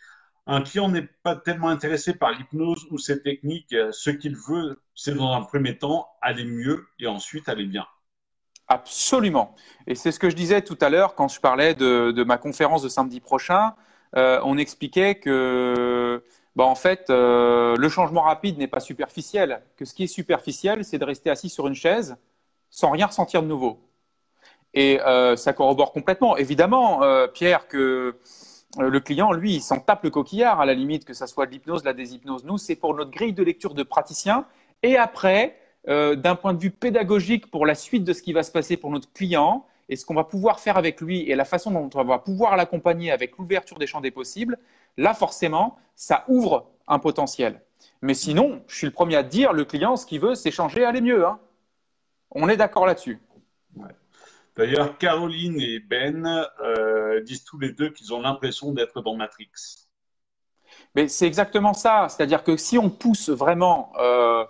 un 0.48 0.62
client 0.62 0.90
n'est 0.90 1.08
pas 1.24 1.36
tellement 1.36 1.70
intéressé 1.70 2.14
par 2.14 2.32
l'hypnose 2.32 2.86
ou 2.92 2.98
ses 2.98 3.22
techniques. 3.22 3.76
Ce 3.92 4.10
qu'il 4.10 4.36
veut, 4.36 4.82
c'est 4.94 5.16
dans 5.16 5.34
un 5.34 5.42
premier 5.42 5.78
temps 5.78 6.08
aller 6.22 6.46
mieux 6.46 6.88
et 7.00 7.08
ensuite 7.08 7.50
aller 7.50 7.66
bien. 7.66 7.86
Absolument. 8.68 9.56
Et 9.88 9.96
c'est 9.96 10.12
ce 10.12 10.20
que 10.20 10.30
je 10.30 10.36
disais 10.36 10.62
tout 10.62 10.78
à 10.82 10.90
l'heure 10.90 11.16
quand 11.16 11.28
je 11.28 11.40
parlais 11.40 11.74
de, 11.74 12.24
ma 12.24 12.38
conférence 12.38 12.84
de 12.84 12.90
samedi 12.90 13.20
prochain. 13.20 13.74
Euh, 14.16 14.40
on 14.44 14.58
expliquait 14.58 15.16
que, 15.16 16.24
bah, 16.56 16.64
en 16.64 16.76
fait, 16.76 17.10
euh, 17.10 17.76
le 17.76 17.90
changement 17.90 18.22
rapide 18.22 18.58
n'est 18.58 18.68
pas 18.68 18.80
superficiel. 18.80 19.62
Que 19.76 19.84
ce 19.84 19.94
qui 19.94 20.04
est 20.04 20.08
superficiel, 20.08 20.86
c'est 20.86 20.98
de 20.98 21.04
rester 21.04 21.30
assis 21.30 21.50
sur 21.50 21.68
une 21.68 21.76
chaise 21.76 22.16
sans 22.70 22.92
rien 22.92 23.08
ressentir 23.08 23.42
de 23.42 23.48
nouveau. 23.48 23.80
Et 24.74 25.00
euh, 25.02 25.36
ça 25.36 25.54
corrobore 25.54 25.92
complètement. 25.92 26.38
Évidemment, 26.38 27.04
euh, 27.04 27.28
Pierre, 27.28 27.68
que 27.68 28.16
le 28.78 29.00
client, 29.00 29.32
lui, 29.32 29.56
il 29.56 29.62
s'en 29.62 29.80
tape 29.80 30.04
le 30.04 30.10
coquillard 30.10 30.60
à 30.60 30.66
la 30.66 30.74
limite, 30.74 31.06
que 31.06 31.14
ça 31.14 31.28
soit 31.28 31.46
de 31.46 31.52
l'hypnose, 31.52 31.84
la 31.84 31.94
déshypnose. 31.94 32.44
Nous, 32.44 32.58
c'est 32.58 32.76
pour 32.76 32.94
notre 32.94 33.12
grille 33.12 33.34
de 33.34 33.44
lecture 33.44 33.74
de 33.74 33.84
praticien. 33.84 34.46
Et 34.84 34.98
après, 34.98 35.58
d'un 35.88 36.36
point 36.36 36.54
de 36.54 36.60
vue 36.60 36.72
pédagogique, 36.72 37.50
pour 37.50 37.66
la 37.66 37.76
suite 37.76 38.04
de 38.04 38.12
ce 38.12 38.22
qui 38.22 38.34
va 38.34 38.44
se 38.44 38.52
passer 38.52 38.76
pour 38.76 38.92
notre 38.92 39.10
client 39.14 39.66
et 39.88 39.96
ce 39.96 40.06
qu'on 40.06 40.14
va 40.14 40.26
pouvoir 40.26 40.60
faire 40.60 40.76
avec 40.76 41.00
lui 41.00 41.22
et 41.30 41.36
la 41.36 41.46
façon 41.46 41.72
dont 41.72 41.90
on 41.94 42.04
va 42.04 42.20
pouvoir 42.20 42.58
l'accompagner 42.58 43.12
avec 43.12 43.38
l'ouverture 43.38 43.78
des 43.78 43.88
champs 43.88 44.02
des 44.02 44.12
possibles, 44.12 44.58
là, 44.98 45.14
forcément, 45.14 45.78
ça 45.96 46.26
ouvre 46.28 46.72
un 46.88 47.00
potentiel. 47.00 47.62
Mais 48.02 48.14
sinon, 48.14 48.62
je 48.68 48.76
suis 48.76 48.88
le 48.88 48.94
premier 48.94 49.16
à 49.16 49.24
dire, 49.24 49.54
le 49.54 49.66
client, 49.66 49.96
ce 49.96 50.06
qu'il 50.06 50.20
veut, 50.20 50.36
c'est 50.36 50.52
changer, 50.52 50.86
aller 50.86 51.02
mieux. 51.02 51.26
Hein. 51.26 51.40
On 52.32 52.50
est 52.50 52.58
d'accord 52.58 52.86
là-dessus. 52.86 53.20
D'ailleurs, 54.56 54.98
Caroline 54.98 55.60
et 55.60 55.80
Ben 55.80 56.48
euh, 56.62 57.22
disent 57.22 57.44
tous 57.44 57.60
les 57.60 57.72
deux 57.72 57.90
qu'ils 57.90 58.14
ont 58.14 58.22
l'impression 58.22 58.72
d'être 58.72 59.02
dans 59.02 59.16
Matrix. 59.16 59.50
Mais 60.96 61.10
c'est 61.10 61.28
exactement 61.28 61.74
ça. 61.74 62.08
C'est-à-dire 62.10 62.44
que 62.44 62.56
si 62.56 62.78
on 62.78 62.90
pousse 62.90 63.30
vraiment, 63.30 63.92
euh, 64.00 64.46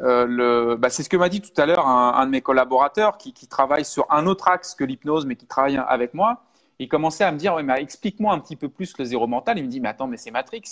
euh, 0.00 0.26
le, 0.26 0.76
bah, 0.76 0.90
c'est 0.90 1.02
ce 1.02 1.08
que 1.08 1.16
m'a 1.16 1.30
dit 1.30 1.40
tout 1.40 1.58
à 1.60 1.64
l'heure 1.64 1.86
un, 1.86 2.26
de 2.26 2.30
mes 2.30 2.42
collaborateurs 2.42 3.16
qui, 3.16 3.32
travaille 3.48 3.84
sur 3.84 4.06
un 4.10 4.26
autre 4.26 4.48
axe 4.48 4.74
que 4.74 4.84
l'hypnose, 4.84 5.24
mais 5.24 5.36
qui 5.36 5.46
travaille 5.46 5.80
avec 5.88 6.12
moi. 6.12 6.42
Il 6.78 6.88
commençait 6.88 7.24
à 7.24 7.32
me 7.32 7.38
dire, 7.38 7.56
mais 7.62 7.80
explique-moi 7.80 8.32
un 8.32 8.38
petit 8.38 8.56
peu 8.56 8.68
plus 8.68 8.96
le 8.98 9.04
zéro 9.04 9.26
mental. 9.26 9.58
Il 9.58 9.64
me 9.64 9.68
dit, 9.68 9.80
mais 9.80 9.88
attends, 9.88 10.06
mais 10.06 10.16
c'est 10.16 10.30
Matrix. 10.30 10.62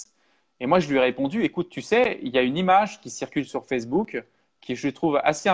Et 0.61 0.67
moi, 0.67 0.79
je 0.79 0.89
lui 0.89 0.97
ai 0.97 1.01
répondu, 1.01 1.43
écoute, 1.43 1.69
tu 1.69 1.83
sais, 1.83 2.19
il 2.23 2.33
y 2.35 2.39
a 2.39 2.43
une 2.43 2.57
image 2.57 3.01
qui 3.01 3.11
circule 3.11 3.47
sur 3.47 3.65
Facebook 3.65 4.23
qui 4.65 4.77
je 4.77 4.89
trouve 4.89 5.21
assez 5.23 5.51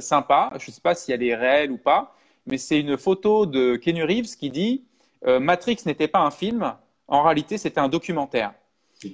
sympa. 0.00 0.50
Je 0.58 0.70
ne 0.70 0.74
sais 0.74 0.80
pas 0.80 0.94
si 0.94 1.12
elle 1.12 1.22
est 1.22 1.34
réelle 1.34 1.70
ou 1.70 1.78
pas, 1.78 2.16
mais 2.46 2.58
c'est 2.58 2.80
une 2.80 2.98
photo 2.98 3.46
de 3.46 3.76
Kenny 3.76 4.02
Reeves 4.02 4.36
qui 4.36 4.50
dit 4.50 4.84
euh, 5.26 5.38
Matrix 5.38 5.78
n'était 5.86 6.08
pas 6.08 6.20
un 6.20 6.30
film, 6.30 6.74
en 7.06 7.22
réalité 7.22 7.56
c'était 7.56 7.80
un 7.80 7.88
documentaire. 7.88 8.52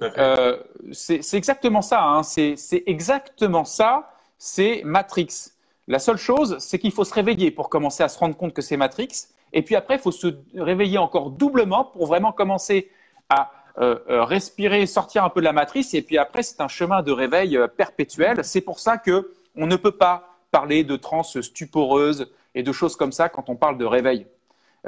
Euh, 0.03 0.59
c'est 0.93 1.35
exactement 1.35 1.83
ça, 1.83 2.03
hein. 2.03 2.23
c'est 2.23 2.57
exactement 2.87 3.65
ça, 3.65 4.11
c'est 4.39 4.83
Matrix. 4.85 5.51
La 5.87 5.99
seule 6.01 6.17
chose, 6.17 6.57
c'est 6.59 6.79
qu'il 6.79 6.91
faut 6.91 7.05
se 7.05 7.15
réveiller 7.15 7.51
pour 7.51 7.69
commencer 7.69 8.03
à 8.03 8.09
se 8.09 8.19
rendre 8.19 8.37
compte 8.37 8.53
que 8.53 8.63
c'est 8.63 8.77
Matrix, 8.77 9.29
et 9.57 9.63
puis 9.63 9.75
après, 9.75 9.97
il 9.97 10.01
faut 10.01 10.13
se 10.13 10.29
réveiller 10.55 10.99
encore 10.99 11.31
doublement 11.31 11.85
pour 11.85 12.07
vraiment 12.07 12.33
commencer 12.33 12.91
à 13.29 13.51
euh, 13.79 13.99
respirer, 14.25 14.87
sortir 14.87 15.25
un 15.25 15.31
peu 15.31 15.41
de 15.41 15.45
la 15.45 15.53
matrice, 15.53 15.95
et 15.95 16.03
puis 16.03 16.17
après, 16.17 16.43
c'est 16.43 16.61
un 16.61 16.69
chemin 16.69 17.03
de 17.03 17.13
réveil 17.13 17.59
perpétuel. 17.77 18.45
C'est 18.45 18.61
pour 18.61 18.79
ça 18.79 18.97
que 18.99 19.33
on 19.57 19.67
ne 19.67 19.77
peut 19.77 19.97
pas 19.97 20.39
parler 20.51 20.85
de 20.85 20.97
transe 20.97 21.41
stuporeuse, 21.41 22.29
et 22.57 22.63
de 22.63 22.73
choses 22.73 22.97
comme 22.97 23.13
ça 23.13 23.29
quand 23.29 23.49
on 23.49 23.55
parle 23.55 23.79
de 23.79 23.85
réveil. 23.85 24.27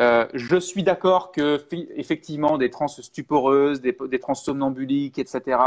Euh, 0.01 0.27
je 0.33 0.57
suis 0.57 0.83
d'accord 0.83 1.31
que 1.33 1.63
effectivement 1.97 2.57
des 2.57 2.71
trans 2.71 2.89
stuporeuses, 2.89 3.81
des, 3.81 3.97
des 4.09 4.21
somnambuliques, 4.35 5.19
etc. 5.19 5.59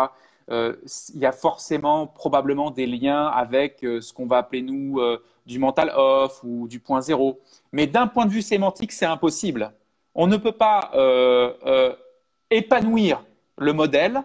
Euh, 0.49 0.75
il 1.13 1.19
y 1.19 1.25
a 1.25 1.31
forcément 1.31 2.07
probablement 2.07 2.71
des 2.71 2.87
liens 2.87 3.27
avec 3.27 3.83
euh, 3.83 4.01
ce 4.01 4.13
qu'on 4.13 4.25
va 4.25 4.37
appeler 4.37 4.63
nous 4.63 4.99
du 5.45 5.59
mental 5.59 5.91
off 5.95 6.41
ou 6.43 6.67
du 6.67 6.79
point 6.79 7.01
zéro. 7.01 7.39
Mais 7.71 7.87
d'un 7.87 8.07
point 8.07 8.25
de 8.25 8.31
vue 8.31 8.41
sémantique, 8.41 8.91
c'est 8.91 9.05
impossible. 9.05 9.73
On 10.15 10.27
ne 10.27 10.37
peut 10.37 10.51
pas 10.51 10.91
épanouir 12.49 13.23
le 13.57 13.73
modèle 13.73 14.23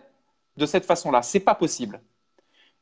de 0.56 0.66
cette 0.66 0.84
façon-là. 0.84 1.22
C'est 1.22 1.40
pas 1.40 1.54
possible. 1.54 2.00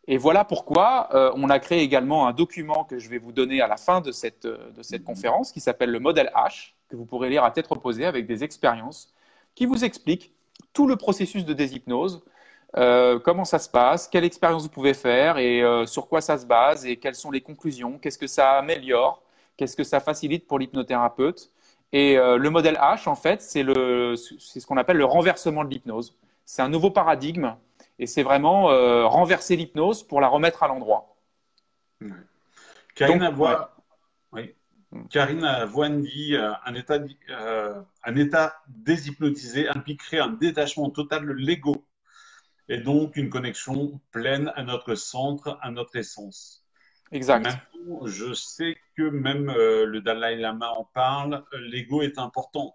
Et 0.07 0.19
voilà 0.19 0.45
pourquoi 0.45 1.09
euh, 1.15 1.33
on 1.35 1.49
a 1.49 1.59
créé 1.59 1.81
également 1.81 2.27
un 2.27 2.33
document 2.33 2.85
que 2.85 2.99
je 2.99 3.09
vais 3.09 3.19
vous 3.19 3.33
donner 3.33 3.63
à 3.63 3.67
la 3.67 3.77
fin 3.77 4.01
de 4.01 4.13
cette, 4.13 4.45
euh, 4.45 4.71
de 4.77 4.83
cette 4.83 5.03
conférence 5.03 5.51
qui 5.51 5.61
s'appelle 5.61 5.91
le 5.91 5.99
modèle 5.99 6.31
H, 6.35 6.75
que 6.89 6.97
vous 6.97 7.07
pourrez 7.07 7.31
lire 7.31 7.43
à 7.43 7.51
tête 7.51 7.67
reposée 7.67 8.05
avec 8.05 8.27
des 8.27 8.45
expériences 8.45 9.15
qui 9.55 9.65
vous 9.65 9.85
expliquent 9.85 10.33
tout 10.73 10.87
le 10.87 10.97
processus 10.97 11.45
de 11.45 11.55
déshypnose, 11.55 12.23
euh, 12.77 13.19
comment 13.19 13.45
ça 13.45 13.59
se 13.59 13.69
passe, 13.69 14.09
quelle 14.09 14.25
expérience 14.25 14.63
vous 14.63 14.69
pouvez 14.69 14.95
faire? 14.95 15.39
Et 15.39 15.63
sur 15.87 16.09
quoi 16.09 16.21
ça 16.21 16.39
se 16.39 16.47
base? 16.47 16.87
Et 16.87 16.97
quelles 16.97 17.15
sont 17.15 17.31
les 17.31 17.41
conclusions, 17.41 17.99
qu'est-ce 17.99 18.19
que 18.19 18.27
ça 18.27 18.53
améliore, 18.53 19.23
qu'est-ce 19.57 19.77
que 19.77 19.85
ça 19.85 20.01
facilite 20.01 20.47
pour 20.47 20.59
l'hypnothérapeute? 20.59 21.51
Et 21.93 22.17
le 22.17 22.51
modèle 22.51 22.77
H, 22.77 23.09
en 23.09 23.15
fait, 23.15 23.41
c'est 23.43 23.63
ce 23.63 24.67
qu'on 24.67 24.77
appelle 24.77 24.97
le 24.97 25.05
renversement 25.05 25.65
de 25.65 25.71
l'hypnose. 25.71 26.17
C'est 26.45 26.63
un 26.63 26.69
nouveau 26.69 26.91
paradigme 26.91 27.57
et 27.99 28.07
c'est 28.07 28.23
vraiment 28.23 28.71
euh, 28.71 29.07
renverser 29.07 29.57
l'hypnose 29.57 30.03
pour 30.03 30.21
la 30.21 30.29
remettre 30.29 30.63
à 30.63 30.69
l'endroit. 30.69 31.17
Karine, 35.11 36.01
dit 36.03 36.37
euh, 36.37 36.53
un, 36.65 36.75
état, 36.75 36.99
euh, 37.31 37.83
un 38.05 38.17
état 38.17 38.63
déshypnotisé 38.69 39.69
impliquerait 39.69 40.19
un 40.19 40.29
détachement 40.29 40.91
total 40.91 41.27
de 41.27 41.33
l'ego 41.33 41.85
et 42.69 42.79
donc 42.79 43.17
une 43.17 43.29
connexion 43.29 44.01
pleine 44.11 44.53
à 44.57 44.63
notre 44.63 44.95
centre, 44.95 45.59
à 45.63 45.71
notre 45.71 45.97
essence. 45.97 46.65
Exact. 47.13 47.47
je 48.07 48.33
sais 48.33 48.77
que 48.97 49.03
même 49.03 49.47
le 49.47 50.01
Dalai 50.01 50.37
Lama 50.37 50.71
en 50.71 50.85
parle, 50.85 51.45
l'ego 51.53 52.03
est 52.03 52.19
important. 52.19 52.75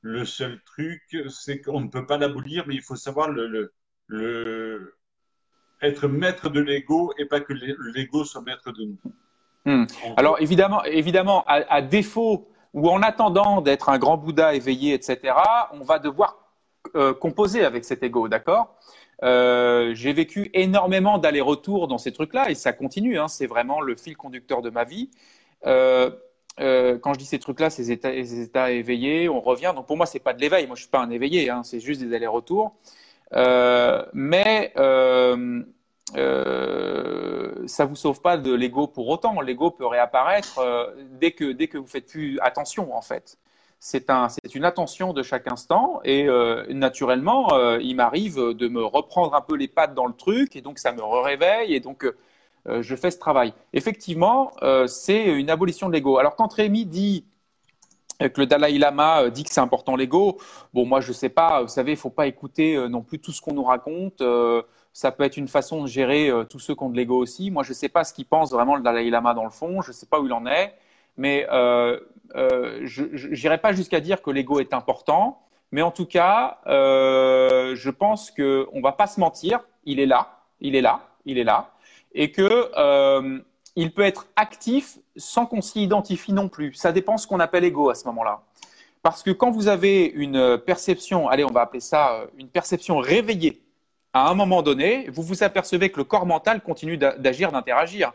Le 0.00 0.24
seul 0.24 0.60
truc, 0.64 1.02
c'est 1.28 1.60
qu'on 1.60 1.80
ne 1.80 1.88
peut 1.88 2.06
pas 2.06 2.18
l'abolir, 2.18 2.64
mais 2.66 2.74
il 2.74 2.82
faut 2.82 2.96
savoir 2.96 3.30
le, 3.30 3.72
le, 4.06 4.96
être 5.82 6.08
maître 6.08 6.48
de 6.48 6.60
l'ego 6.60 7.12
et 7.18 7.26
pas 7.26 7.40
que 7.40 7.52
l'ego 7.52 8.24
soit 8.24 8.42
maître 8.42 8.72
de 8.72 8.84
nous. 8.84 8.98
Hmm. 9.64 9.86
Alors 10.16 10.40
évidemment, 10.40 10.84
évidemment 10.84 11.44
à, 11.46 11.80
défaut 11.80 12.48
ou 12.72 12.90
en 12.90 13.02
attendant 13.02 13.60
d'être 13.60 13.88
un 13.88 13.98
grand 13.98 14.16
Bouddha 14.16 14.54
éveillé, 14.54 14.94
etc., 14.94 15.34
on 15.72 15.84
va 15.84 15.98
devoir 15.98 16.38
euh, 16.96 17.14
composer 17.14 17.64
avec 17.64 17.84
cet 17.84 18.02
ego, 18.02 18.28
d'accord? 18.28 18.76
Euh, 19.22 19.94
J'ai 19.94 20.12
vécu 20.12 20.50
énormément 20.54 21.18
d'allers-retours 21.18 21.88
dans 21.88 21.98
ces 21.98 22.12
trucs-là 22.12 22.50
et 22.50 22.54
ça 22.54 22.72
continue. 22.72 23.18
Hein, 23.18 23.28
c'est 23.28 23.46
vraiment 23.46 23.80
le 23.80 23.96
fil 23.96 24.16
conducteur 24.16 24.62
de 24.62 24.70
ma 24.70 24.84
vie. 24.84 25.10
Euh, 25.66 26.10
quand 26.58 27.14
je 27.14 27.18
dis 27.18 27.24
ces 27.26 27.38
trucs-là, 27.38 27.70
ces 27.70 27.90
états, 27.90 28.70
éveillés, 28.70 29.28
on 29.28 29.40
revient. 29.40 29.72
Donc 29.74 29.86
pour 29.86 29.96
moi, 29.96 30.06
c'est 30.06 30.20
pas 30.20 30.32
de 30.32 30.40
l'éveil. 30.40 30.66
Moi, 30.66 30.76
je 30.76 30.82
suis 30.82 30.90
pas 30.90 31.00
un 31.00 31.10
éveillé. 31.10 31.50
Hein, 31.50 31.62
c'est 31.64 31.80
juste 31.80 32.00
des 32.00 32.14
allers-retours. 32.14 32.74
Euh, 33.34 34.04
mais 34.12 34.72
euh, 34.76 35.64
euh, 36.16 37.66
ça 37.66 37.84
vous 37.86 37.96
sauve 37.96 38.20
pas 38.20 38.36
de 38.36 38.52
l'ego 38.52 38.86
pour 38.86 39.08
autant. 39.08 39.40
L'ego 39.40 39.70
peut 39.70 39.86
réapparaître 39.86 40.58
euh, 40.58 40.92
dès 41.20 41.32
que 41.32 41.52
dès 41.52 41.68
que 41.68 41.78
vous 41.78 41.86
faites 41.86 42.06
plus 42.06 42.38
attention 42.40 42.94
en 42.94 43.02
fait. 43.02 43.38
C'est 43.86 44.08
un, 44.08 44.28
c'est 44.30 44.54
une 44.54 44.64
attention 44.64 45.12
de 45.12 45.22
chaque 45.22 45.46
instant 45.46 46.00
et 46.04 46.26
euh, 46.26 46.64
naturellement, 46.72 47.48
il 47.80 47.94
m'arrive 47.96 48.36
de 48.36 48.68
me 48.68 48.82
reprendre 48.82 49.34
un 49.34 49.42
peu 49.42 49.56
les 49.56 49.68
pattes 49.68 49.94
dans 49.94 50.06
le 50.06 50.14
truc 50.14 50.56
et 50.56 50.62
donc 50.62 50.78
ça 50.78 50.92
me 50.92 51.02
réveille 51.02 51.74
et 51.74 51.80
donc 51.80 52.10
je 52.66 52.96
fais 52.96 53.10
ce 53.10 53.18
travail. 53.18 53.52
Effectivement, 53.74 54.52
c'est 54.86 55.26
une 55.26 55.50
abolition 55.50 55.88
de 55.88 55.92
l'ego. 55.92 56.16
Alors 56.18 56.34
quand 56.34 56.50
Rémi 56.50 56.86
dit 56.86 57.26
que 58.18 58.40
le 58.40 58.46
Dalai 58.46 58.78
Lama 58.78 59.22
euh, 59.22 59.30
dit 59.30 59.44
que 59.44 59.52
c'est 59.52 59.60
important 59.60 59.96
l'ego. 59.96 60.38
Bon, 60.72 60.86
moi, 60.86 61.00
je 61.00 61.12
sais 61.12 61.28
pas. 61.28 61.62
Vous 61.62 61.68
savez, 61.68 61.92
il 61.92 61.98
faut 61.98 62.10
pas 62.10 62.26
écouter 62.26 62.76
euh, 62.76 62.88
non 62.88 63.02
plus 63.02 63.18
tout 63.18 63.32
ce 63.32 63.40
qu'on 63.40 63.54
nous 63.54 63.64
raconte. 63.64 64.20
Euh, 64.20 64.62
ça 64.92 65.10
peut 65.10 65.24
être 65.24 65.36
une 65.36 65.48
façon 65.48 65.82
de 65.82 65.88
gérer 65.88 66.30
tous 66.48 66.60
ceux 66.60 66.76
qui 66.76 66.82
ont 66.84 66.88
de 66.88 66.96
l'ego 66.96 67.18
aussi. 67.18 67.50
Moi, 67.50 67.64
je 67.64 67.72
sais 67.72 67.88
pas 67.88 68.04
ce 68.04 68.14
qu'il 68.14 68.26
pense 68.26 68.52
vraiment 68.52 68.76
le 68.76 68.82
Dalai 68.82 69.10
Lama 69.10 69.34
dans 69.34 69.42
le 69.42 69.50
fond. 69.50 69.82
Je 69.82 69.90
sais 69.90 70.06
pas 70.06 70.20
où 70.20 70.26
il 70.26 70.32
en 70.32 70.46
est. 70.46 70.72
Mais 71.16 71.44
je 72.34 73.28
n'irai 73.28 73.58
pas 73.58 73.72
jusqu'à 73.72 74.00
dire 74.00 74.22
que 74.22 74.30
l'ego 74.30 74.60
est 74.60 74.72
important. 74.74 75.44
Mais 75.74 75.82
en 75.82 75.90
tout 75.90 76.06
cas, 76.06 76.58
euh, 76.68 77.74
je 77.74 77.90
pense 77.90 78.30
qu'on 78.30 78.42
ne 78.76 78.80
va 78.80 78.92
pas 78.92 79.08
se 79.08 79.18
mentir. 79.18 79.58
Il 79.84 79.98
est 79.98 80.06
là, 80.06 80.38
il 80.60 80.76
est 80.76 80.80
là, 80.80 81.00
il 81.26 81.36
est 81.36 81.42
là. 81.42 81.72
Et 82.14 82.30
que 82.30 82.70
euh, 82.76 83.40
il 83.74 83.92
peut 83.92 84.02
être 84.02 84.28
actif 84.36 84.98
sans 85.16 85.46
qu'on 85.46 85.60
s'y 85.60 85.82
identifie 85.82 86.32
non 86.32 86.48
plus. 86.48 86.74
Ça 86.74 86.92
dépend 86.92 87.16
ce 87.16 87.26
qu'on 87.26 87.40
appelle 87.40 87.64
ego 87.64 87.90
à 87.90 87.96
ce 87.96 88.04
moment-là. 88.06 88.42
Parce 89.02 89.24
que 89.24 89.32
quand 89.32 89.50
vous 89.50 89.66
avez 89.66 90.04
une 90.06 90.58
perception, 90.58 91.28
allez, 91.28 91.44
on 91.44 91.50
va 91.50 91.62
appeler 91.62 91.80
ça 91.80 92.12
euh, 92.12 92.26
une 92.38 92.48
perception 92.48 92.98
réveillée, 92.98 93.60
à 94.12 94.30
un 94.30 94.34
moment 94.34 94.62
donné, 94.62 95.10
vous 95.10 95.24
vous 95.24 95.42
apercevez 95.42 95.90
que 95.90 95.96
le 95.96 96.04
corps 96.04 96.24
mental 96.24 96.60
continue 96.60 96.96
d'agir, 96.98 97.50
d'interagir. 97.50 98.12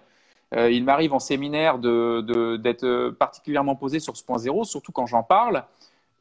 Euh, 0.56 0.72
il 0.72 0.84
m'arrive 0.84 1.14
en 1.14 1.20
séminaire 1.20 1.78
d'être 1.78 3.10
particulièrement 3.12 3.76
posé 3.76 4.00
sur 4.00 4.18
ce 4.18 4.24
point 4.24 4.38
zéro, 4.38 4.64
surtout 4.64 4.92
quand 4.92 5.06
j'en 5.06 5.24
parle. 5.24 5.64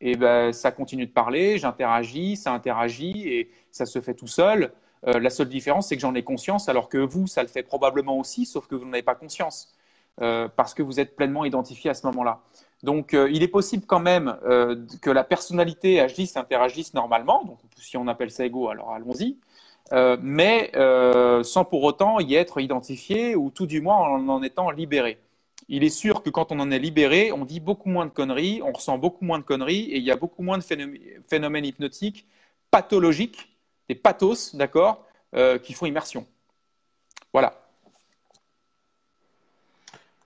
Et 0.01 0.17
ben, 0.17 0.53
ça 0.53 0.71
continue 0.71 1.07
de 1.07 1.13
parler, 1.13 1.59
j'interagis, 1.59 2.37
ça 2.37 2.53
interagit 2.53 3.29
et 3.29 3.51
ça 3.73 3.87
se 3.87 4.01
fait 4.01 4.15
tout 4.15 4.29
seul. 4.29 4.73
Euh, 5.07 5.19
la 5.19 5.31
seule 5.31 5.49
différence, 5.49 5.89
c'est 5.89 5.97
que 5.97 6.03
j'en 6.03 6.15
ai 6.15 6.23
conscience, 6.23 6.69
alors 6.69 6.89
que 6.89 6.99
vous, 6.99 7.27
ça 7.27 7.43
le 7.43 7.49
fait 7.49 7.63
probablement 7.63 8.19
aussi, 8.19 8.47
sauf 8.47 8.67
que 8.67 8.75
vous 8.75 8.85
n'en 8.85 8.93
avez 8.93 9.03
pas 9.03 9.15
conscience, 9.15 9.75
euh, 10.21 10.49
parce 10.55 10.75
que 10.75 10.83
vous 10.83 11.01
êtes 11.01 11.17
pleinement 11.17 11.45
identifié 11.45 11.91
à 11.91 11.95
ce 11.95 12.07
moment-là. 12.07 12.41
Donc, 12.83 13.15
euh, 13.15 13.29
il 13.33 13.43
est 13.43 13.49
possible 13.49 13.87
quand 13.87 14.01
même 14.01 14.37
que 15.03 15.11
la 15.11 15.25
personnalité 15.25 16.01
agisse, 16.01 16.37
interagisse 16.37 16.95
normalement. 16.95 17.45
Donc, 17.45 17.59
si 17.77 17.97
on 17.97 18.07
appelle 18.07 18.31
ça 18.31 18.45
ego, 18.45 18.69
alors 18.69 18.93
allons-y. 18.93 19.37
Mais 19.93 20.71
sans 21.45 21.65
pour 21.65 21.83
autant 21.85 22.21
y 22.21 22.35
être 22.35 22.61
identifié, 22.61 23.37
ou 23.37 23.51
tout 23.51 23.67
du 23.67 23.81
moins 23.81 23.97
en 23.97 24.29
en 24.29 24.43
étant 24.43 24.71
libéré. 24.71 25.19
Il 25.69 25.85
est 25.85 25.91
sûr 25.91 26.23
que 26.23 26.31
quand 26.31 26.51
on 26.51 26.61
en 26.61 26.71
est 26.71 26.79
libéré, 26.79 27.31
on 27.31 27.45
dit 27.45 27.61
beaucoup 27.61 27.91
moins 27.91 28.07
de 28.07 28.11
conneries, 28.11 28.63
on 28.63 28.73
ressent 28.73 28.97
beaucoup 28.97 29.25
moins 29.25 29.39
de 29.39 29.45
conneries, 29.45 29.91
et 29.91 29.99
il 29.99 30.03
y 30.05 30.11
a 30.11 30.17
beaucoup 30.17 30.43
moins 30.43 30.59
de 30.59 30.65
phénomènes 31.29 31.65
hypnotiques 31.65 32.27
pathologiques 32.71 33.57
des 33.89 33.95
pathos, 33.95 34.55
d'accord, 34.55 35.07
euh, 35.35 35.59
qui 35.59 35.73
font 35.73 35.87
immersion. 35.87 36.27
Voilà. 37.33 37.61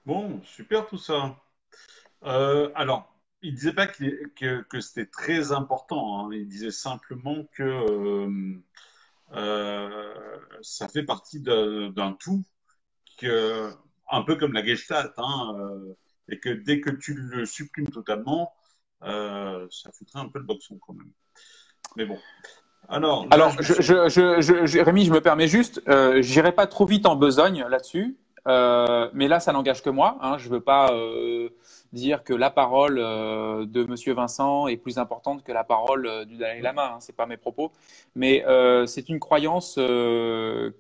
Bon, 0.04 0.40
super 0.44 0.86
tout 0.86 0.98
ça. 0.98 1.36
Euh, 2.24 2.70
alors, 2.74 3.12
il 3.42 3.54
disait 3.54 3.72
pas 3.72 3.86
que, 3.86 4.80
c'était 4.80 5.06
très 5.06 5.52
important. 5.52 6.26
Hein. 6.26 6.30
Il 6.32 6.48
disait 6.48 6.70
simplement 6.70 7.44
que 7.52 7.62
euh, 7.62 8.62
ça 9.32 10.88
fait 10.88 11.04
partie 11.04 11.40
d'un 11.40 12.16
tout, 12.20 12.42
que, 13.18 13.70
un 14.10 14.22
peu 14.22 14.36
comme 14.36 14.52
la 14.52 14.64
gestalt, 14.64 15.12
hein, 15.16 15.56
et 16.28 16.38
que 16.38 16.50
dès 16.50 16.80
que 16.80 16.90
tu 16.90 17.14
le 17.14 17.46
supprimes 17.46 17.90
totalement, 17.90 18.52
ça 19.02 19.92
foutrait 19.92 20.20
un 20.20 20.28
peu 20.28 20.38
le 20.38 20.44
boxon 20.44 20.78
quand 20.86 20.94
même. 20.94 21.12
Mais 21.96 22.06
bon. 22.06 22.18
Alors, 22.88 23.26
Alors 23.30 23.52
je, 23.60 23.80
je, 23.80 24.80
Rémi, 24.80 25.04
je 25.04 25.12
me 25.12 25.20
permets 25.20 25.46
juste, 25.46 25.82
euh, 25.88 26.20
j'irai 26.20 26.52
pas 26.52 26.66
trop 26.66 26.84
vite 26.84 27.06
en 27.06 27.16
besogne 27.16 27.64
là-dessus, 27.68 28.18
euh, 28.48 29.08
mais 29.14 29.28
là, 29.28 29.40
ça 29.40 29.52
n'engage 29.52 29.82
que 29.82 29.90
moi. 29.90 30.18
Hein, 30.20 30.36
je 30.38 30.48
veux 30.48 30.60
pas 30.60 30.92
euh, 30.92 31.48
dire 31.92 32.24
que 32.24 32.32
la 32.32 32.50
parole 32.50 32.98
euh, 32.98 33.66
de 33.66 33.84
Monsieur 33.84 34.14
Vincent 34.14 34.66
est 34.68 34.76
plus 34.76 34.98
importante 34.98 35.44
que 35.44 35.52
la 35.52 35.64
parole 35.64 36.06
euh, 36.06 36.24
du 36.24 36.36
Dalai 36.36 36.60
Lama. 36.60 36.94
Hein, 36.94 36.98
c'est 37.00 37.14
pas 37.14 37.26
mes 37.26 37.36
propos, 37.36 37.72
mais 38.14 38.44
c'est 38.86 39.08
une 39.08 39.20
croyance 39.20 39.74
que 39.76 40.70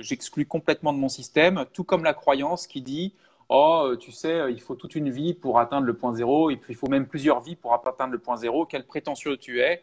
j'exclus 0.00 0.46
complètement 0.46 0.92
de 0.92 0.98
mon 0.98 1.08
système, 1.08 1.64
tout 1.72 1.84
comme 1.84 2.04
la 2.04 2.14
croyance 2.14 2.66
qui 2.66 2.82
dit 2.82 3.14
Oh, 3.48 3.94
tu 3.98 4.12
sais, 4.12 4.52
il 4.52 4.60
faut 4.60 4.76
toute 4.76 4.94
une 4.94 5.10
vie 5.10 5.34
pour 5.34 5.58
atteindre 5.58 5.86
le 5.86 5.94
point 5.94 6.14
zéro, 6.14 6.50
il 6.50 6.60
faut 6.76 6.88
même 6.88 7.06
plusieurs 7.06 7.40
vies 7.40 7.56
pour 7.56 7.74
atteindre 7.74 8.12
le 8.12 8.18
point 8.18 8.36
zéro. 8.36 8.64
Quel 8.64 8.84
prétentieux 8.84 9.36
tu 9.36 9.60
es 9.60 9.82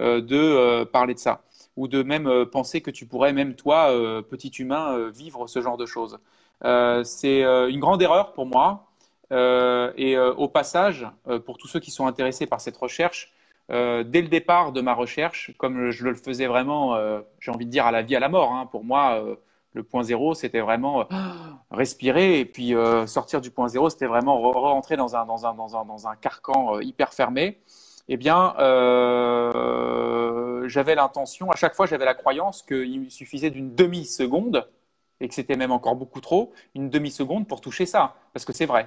euh, 0.00 0.20
de 0.20 0.36
euh, 0.36 0.84
parler 0.84 1.14
de 1.14 1.18
ça 1.18 1.42
ou 1.76 1.88
de 1.88 2.04
même 2.04 2.28
euh, 2.28 2.44
penser 2.46 2.80
que 2.80 2.90
tu 2.90 3.04
pourrais 3.06 3.32
même 3.32 3.54
toi, 3.56 3.90
petit 4.30 4.48
humain, 4.48 5.10
vivre 5.10 5.48
ce 5.48 5.60
genre 5.60 5.76
de 5.76 5.86
choses. 5.86 6.18
c'est 7.04 7.42
une 7.42 7.80
grande 7.80 8.02
erreur 8.02 8.32
pour 8.32 8.46
moi. 8.46 8.87
Et 9.30 10.18
au 10.18 10.48
passage, 10.48 11.06
pour 11.44 11.58
tous 11.58 11.68
ceux 11.68 11.80
qui 11.80 11.90
sont 11.90 12.06
intéressés 12.06 12.46
par 12.46 12.60
cette 12.60 12.76
recherche, 12.76 13.32
dès 13.68 14.22
le 14.22 14.28
départ 14.28 14.72
de 14.72 14.80
ma 14.80 14.94
recherche, 14.94 15.52
comme 15.58 15.90
je 15.90 16.04
le 16.04 16.14
faisais 16.14 16.46
vraiment, 16.46 16.96
j'ai 17.40 17.50
envie 17.50 17.66
de 17.66 17.70
dire 17.70 17.86
à 17.86 17.92
la 17.92 18.02
vie, 18.02 18.16
à 18.16 18.20
la 18.20 18.28
mort, 18.28 18.52
hein, 18.52 18.66
pour 18.66 18.84
moi, 18.84 19.22
le 19.74 19.82
point 19.82 20.02
zéro, 20.02 20.34
c'était 20.34 20.60
vraiment 20.60 21.06
respirer. 21.70 22.40
Et 22.40 22.44
puis 22.44 22.74
sortir 23.06 23.40
du 23.40 23.50
point 23.50 23.68
zéro, 23.68 23.90
c'était 23.90 24.06
vraiment 24.06 24.40
rentrer 24.52 24.96
dans 24.96 25.16
un, 25.16 25.26
dans 25.26 25.46
un, 25.46 25.54
dans 25.54 25.76
un, 25.76 25.84
dans 25.84 26.08
un 26.08 26.16
carcan 26.16 26.80
hyper 26.80 27.12
fermé. 27.12 27.60
Eh 28.10 28.16
bien, 28.16 28.54
euh, 28.58 30.66
j'avais 30.66 30.94
l'intention, 30.94 31.50
à 31.50 31.56
chaque 31.56 31.74
fois, 31.74 31.84
j'avais 31.84 32.06
la 32.06 32.14
croyance 32.14 32.62
qu'il 32.62 33.10
suffisait 33.10 33.50
d'une 33.50 33.74
demi-seconde, 33.74 34.66
et 35.20 35.28
que 35.28 35.34
c'était 35.34 35.56
même 35.56 35.72
encore 35.72 35.94
beaucoup 35.94 36.22
trop, 36.22 36.52
une 36.74 36.88
demi-seconde 36.88 37.46
pour 37.46 37.60
toucher 37.60 37.84
ça, 37.84 38.14
parce 38.32 38.46
que 38.46 38.54
c'est 38.54 38.64
vrai. 38.64 38.86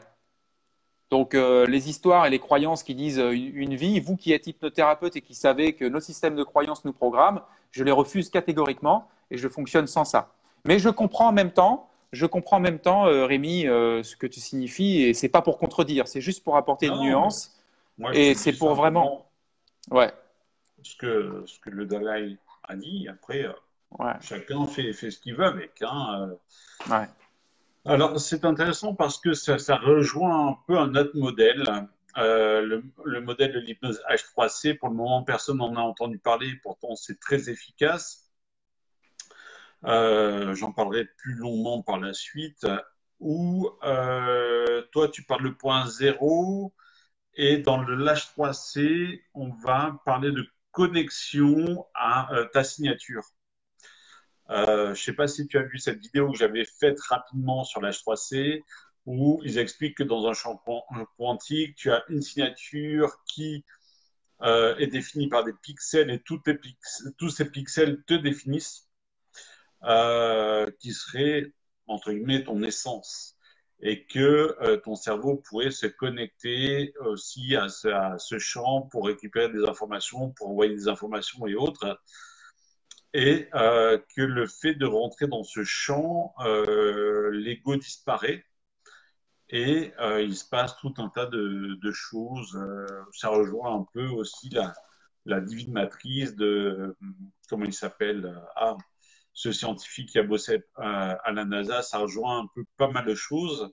Donc, 1.12 1.36
euh, 1.36 1.68
les 1.68 1.90
histoires 1.90 2.26
et 2.26 2.30
les 2.30 2.40
croyances 2.40 2.84
qui 2.84 2.96
disent 2.96 3.20
euh, 3.20 3.32
une, 3.32 3.76
vie, 3.76 4.00
vous 4.00 4.16
qui 4.16 4.32
êtes 4.32 4.48
hypnothérapeute 4.48 5.16
et 5.16 5.22
qui 5.22 5.36
savez 5.36 5.74
que 5.74 5.86
nos 5.86 6.00
systèmes 6.00 6.36
de 6.36 6.44
croyances 6.44 6.86
nous 6.86 6.94
programment, 6.94 7.42
je 7.72 7.84
les 7.84 7.92
refuse 7.92 8.30
catégoriquement 8.30 9.08
et 9.30 9.38
je 9.38 9.48
fonctionne 9.48 9.88
sans 9.88 10.06
ça. 10.06 10.34
Mais 10.66 10.80
je 10.80 10.90
comprends 10.90 11.28
en 11.28 11.34
même 11.34 11.52
temps, 11.52 11.90
je 12.14 12.26
comprends 12.26 12.58
en 12.58 12.62
même 12.62 12.80
temps, 12.80 13.04
Rémi, 13.04 13.64
ce 13.64 14.16
que 14.16 14.28
tu 14.28 14.40
signifies, 14.40 15.04
et 15.04 15.14
c'est 15.14 15.30
pas 15.30 15.42
pour 15.42 15.58
contredire, 15.58 16.08
c'est 16.08 16.22
juste 16.22 16.44
pour 16.44 16.58
apporter 16.58 16.88
une 16.88 17.00
nuance 17.00 17.58
et 18.14 18.36
c'est 18.36 18.54
pour 18.54 18.76
vraiment. 18.76 19.30
Ouais. 19.90 20.12
Ce 20.84 20.96
que, 20.96 21.44
ce 21.46 21.60
que 21.60 21.70
le 21.70 21.86
Dalai 21.86 22.38
a 22.64 22.76
dit, 22.76 23.08
après, 23.08 23.46
euh, 23.46 24.14
chacun 24.22 24.66
fait, 24.68 24.94
fait 24.94 25.12
ce 25.12 25.20
qu'il 25.20 25.36
veut 25.36 25.46
avec. 25.46 25.82
Hein, 25.82 26.30
euh. 26.90 26.94
ouais. 26.94 27.08
Alors, 27.86 28.20
c'est 28.20 28.46
intéressant 28.46 28.94
parce 28.94 29.20
que 29.20 29.34
ça, 29.34 29.78
rejoint 29.78 30.50
un 30.50 30.58
peu 30.68 30.78
un 30.78 30.96
autre 30.96 31.18
modèle. 31.18 31.64
Euh, 32.18 32.62
le, 32.62 32.84
le, 33.06 33.22
modèle 33.22 33.54
de 33.54 33.60
l'hypnose 33.60 34.02
H3C, 34.10 34.78
pour 34.78 34.90
le 34.90 34.96
moment, 34.96 35.24
personne 35.24 35.58
n'en 35.58 35.76
a 35.76 35.82
entendu 35.82 36.20
parler, 36.20 36.54
pourtant 36.62 36.96
c'est 36.96 37.20
très 37.20 37.50
efficace. 37.50 38.30
J'en 39.84 40.72
parlerai 40.74 41.06
plus 41.18 41.34
longuement 41.36 41.82
par 41.82 42.00
la 42.00 42.14
suite. 42.14 42.68
Où 43.20 43.70
toi, 43.82 45.08
tu 45.12 45.24
parles 45.24 45.44
le 45.44 45.56
point 45.56 45.88
zéro, 45.88 46.74
et 47.36 47.58
dans 47.58 47.82
le 47.82 47.96
Lâche 47.96 48.34
3C, 48.36 49.22
on 49.34 49.50
va 49.50 50.02
parler 50.06 50.32
de 50.32 50.46
connexion 50.72 51.86
à 51.94 52.34
euh, 52.34 52.46
ta 52.46 52.64
signature. 52.64 53.24
Euh, 54.52 54.88
je 54.88 54.90
ne 54.92 54.96
sais 54.96 55.14
pas 55.14 55.28
si 55.28 55.48
tu 55.48 55.58
as 55.58 55.64
vu 55.64 55.80
cette 55.80 56.00
vidéo 56.00 56.32
que 56.32 56.38
j'avais 56.38 56.66
faite 56.66 57.00
rapidement 57.02 57.64
sur 57.64 57.82
l'H 57.82 57.92
3C, 57.92 58.62
où 59.06 59.42
ils 59.44 59.58
expliquent 59.58 59.98
que 59.98 60.04
dans 60.04 60.28
un 60.28 60.34
champ 60.34 60.62
quantique, 61.18 61.76
tu 61.76 61.92
as 61.92 62.04
une 62.10 62.22
signature 62.22 63.24
qui 63.26 63.66
euh, 64.44 64.76
est 64.78 64.88
définie 64.88 65.30
par 65.30 65.44
des 65.44 65.54
pixels 65.62 66.12
et 66.12 66.22
tous 66.22 67.30
ces 67.30 67.46
pixels 67.46 68.04
te 68.06 68.14
définissent, 68.14 68.88
qui 70.80 70.94
serait, 70.94 71.54
entre 71.88 72.12
guillemets, 72.12 72.44
ton 72.44 72.62
essence 72.64 73.38
et 73.82 74.06
que 74.06 74.56
euh, 74.62 74.78
ton 74.78 74.96
cerveau 74.96 75.38
pourrait 75.38 75.72
se 75.72 75.88
connecter 75.88 76.94
aussi 77.00 77.56
à 77.56 77.68
ce, 77.70 78.38
champ 78.38 78.84
pour 78.84 79.08
récupérer 79.08 79.50
des 79.50 79.64
informations, 79.68 80.32
pour 80.32 80.50
envoyer 80.50 80.76
des 80.76 80.88
informations 80.88 81.48
et 81.48 81.56
autres. 81.56 82.00
Et 83.14 83.50
euh, 83.56 83.98
que 84.16 84.22
le 84.22 84.48
fait 84.48 84.74
de 84.76 84.86
rentrer 84.86 85.28
dans 85.28 85.44
ce 85.44 85.64
champ, 85.64 86.34
euh, 86.40 87.30
l'ego 87.32 87.76
disparaît 87.76 88.46
et 89.54 89.92
il 90.20 90.34
se 90.38 90.48
passe 90.48 90.78
tout 90.78 90.94
un 90.98 91.10
tas 91.10 91.26
de, 91.26 91.92
choses. 91.92 92.58
ça 93.12 93.28
rejoint 93.28 93.76
un 93.76 93.86
peu 93.94 94.08
aussi 94.08 94.50
la, 95.26 95.42
divine 95.42 95.74
matrice 95.74 96.38
de, 96.38 96.96
comment 97.50 97.66
il 97.66 97.74
s'appelle 97.74 98.34
ah, 98.56 98.78
ce 99.34 99.52
scientifique 99.52 100.10
qui 100.10 100.20
a 100.20 100.24
bossé 100.24 100.64
à, 100.76 101.32
la 101.32 101.46
NASA, 101.46 101.82
ça 101.82 102.00
rejoint 102.00 102.40
un 102.40 102.48
peu 102.54 102.64
pas 102.78 102.90
mal 102.90 103.06
de 103.06 103.16
choses, 103.16 103.72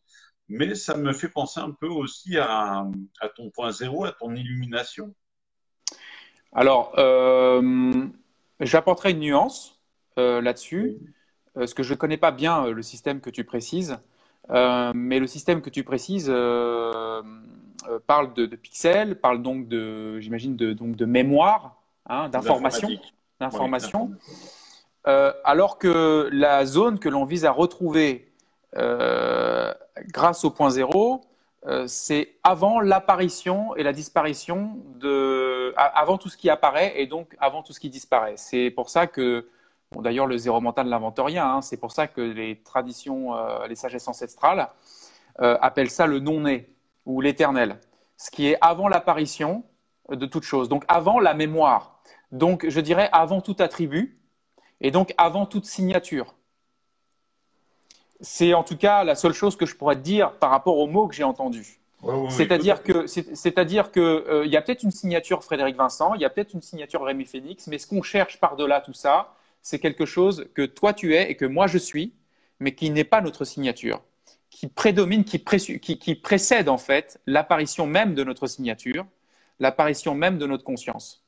mais 0.49 0.75
ça 0.75 0.97
me 0.97 1.13
fait 1.13 1.29
penser 1.29 1.61
un 1.61 1.73
peu 1.73 1.89
aussi 1.89 2.39
à, 2.39 2.87
ton 3.37 3.51
point 3.51 3.71
zéro, 3.71 4.05
à 4.05 4.13
ton 4.13 4.35
illumination. 4.35 5.15
Alors, 6.53 6.99
euh, 6.99 8.09
j'apporterai 8.61 9.13
une 9.13 9.21
nuance 9.21 9.79
euh, 10.19 10.41
là-dessus, 10.41 10.99
euh, 11.57 11.61
parce 11.61 11.75
que 11.75 11.83
je 11.83 11.95
ne 11.95 11.99
connais 11.99 12.17
pas 12.17 12.31
bien 12.31 12.67
le 12.67 12.83
système 12.83 13.21
que 13.21 13.31
tu 13.31 13.45
précises, 13.45 13.99
mais 14.51 15.19
le 15.19 15.27
système 15.27 15.61
que 15.61 15.71
tu 15.71 15.85
précises 15.85 16.33
parle 18.07 18.35
de, 18.35 18.47
pixels, 18.57 19.21
parle 19.21 19.43
donc 19.43 19.69
de, 19.69 20.19
j'imagine, 20.21 20.57
de, 20.57 20.73
donc 20.73 20.97
de 20.97 21.05
mémoire, 21.05 21.77
hein, 22.07 22.29
d'information. 22.29 22.89
D'information. 23.41 24.11
Euh, 25.07 25.33
alors 25.45 25.79
que 25.79 26.29
la 26.33 26.67
zone 26.67 26.99
que 26.99 27.09
l'on 27.09 27.25
vise 27.25 27.45
à 27.45 27.51
retrouver 27.51 28.31
euh, 28.77 29.73
grâce 30.09 30.45
au 30.45 30.51
point 30.51 30.71
zéro, 30.71 31.15
euh, 31.15 31.19
c'est 31.87 32.37
avant 32.45 32.81
l'apparition 32.81 33.75
et 33.77 33.83
la 33.83 33.93
disparition 33.93 34.79
de, 34.95 35.75
avant 35.77 36.17
tout 36.19 36.29
ce 36.29 36.37
qui 36.37 36.51
apparaît 36.51 37.01
et 37.01 37.07
donc 37.07 37.37
avant 37.41 37.63
tout 37.63 37.73
ce 37.73 37.81
qui 37.81 37.91
disparaît. 37.91 38.35
C'est 38.37 38.71
pour 38.71 38.89
ça 38.91 39.07
que, 39.07 39.49
bon, 39.93 40.03
d'ailleurs, 40.03 40.27
le 40.27 40.39
zéro 40.39 40.61
mental 40.61 40.89
n'invente 40.89 41.19
rien. 41.19 41.47
Hein, 41.47 41.63
c'est 41.63 41.77
pour 41.77 41.93
ça 41.93 42.07
que 42.07 42.21
les 42.21 42.63
traditions, 42.63 43.35
euh, 43.35 43.67
les 43.67 43.75
sagesses 43.75 44.09
ancestrales 44.09 44.69
euh, 45.41 45.59
appellent 45.61 45.91
ça 45.91 46.07
le 46.07 46.21
non-né 46.21 46.71
ou 47.07 47.21
l'éternel, 47.21 47.79
ce 48.17 48.31
qui 48.31 48.47
est 48.47 48.59
avant 48.61 48.89
l'apparition 48.89 49.65
de 50.11 50.27
toute 50.27 50.45
chose. 50.45 50.69
Donc 50.69 50.85
avant 50.89 51.21
la 51.21 51.35
mémoire. 51.35 52.01
Donc 52.33 52.69
je 52.69 52.81
dirais 52.81 53.09
avant 53.13 53.41
tout 53.41 53.57
attribut 53.59 54.19
et 54.81 54.91
donc 54.91 55.15
avant 55.17 55.47
toute 55.47 55.65
signature. 55.65 56.35
C'est 58.21 58.55
en 58.55 58.65
tout 58.65 58.77
cas 58.77 59.05
la 59.05 59.15
seule 59.15 59.33
chose 59.33 59.57
que 59.57 59.67
je 59.67 59.77
pourrais 59.77 59.97
te 59.97 60.01
dire 60.01 60.33
par 60.33 60.51
rapport 60.51 60.79
aux 60.79 60.87
mots 60.87 61.07
que 61.07 61.15
j'ai 61.15 61.25
entendus. 61.25 61.79
c'est-à-dire 62.31 62.83
que, 62.83 63.07
c'est-à-dire 63.07 63.91
que 63.91 64.01
euh, 64.01 64.47
y 64.47 64.57
a 64.57 64.63
peut-être 64.63 64.85
une 64.85 64.91
signature 64.91 65.43
Frédéric 65.43 65.77
Vincent, 65.77 66.15
il 66.15 66.21
y 66.21 66.25
a 66.25 66.31
peut-être 66.31 66.53
une 66.53 66.63
signature 66.63 67.03
Rémi 67.03 67.25
Phoenix, 67.25 67.67
mais 67.67 67.79
ce 67.79 67.87
qu'on 67.87 68.03
cherche 68.03 68.39
par-delà 68.39 68.81
tout 68.81 68.93
ça, 68.93 69.35
c'est 69.63 69.81
quelque 69.81 70.07
chose 70.07 70.47
que 70.55 70.65
toi 70.65 70.93
tu 70.93 71.15
es 71.15 71.31
et 71.31 71.37
que 71.37 71.45
moi 71.45 71.67
je 71.67 71.79
suis, 71.79 72.13
mais 72.61 72.75
qui 72.75 72.91
n'est 72.91 73.05
pas 73.05 73.21
notre 73.21 73.45
signature, 73.45 74.01
qui 74.51 74.69
prédomine, 74.69 75.25
qui, 75.25 75.41
qui 75.41 76.15
précède 76.15 76.69
en 76.69 76.79
fait 76.79 77.21
l'apparition 77.27 77.87
même 77.87 78.15
de 78.15 78.23
notre 78.23 78.47
signature, 78.47 79.05
l'apparition 79.59 80.15
même 80.15 80.39
de 80.39 80.47
notre 80.47 80.65
conscience. 80.65 81.25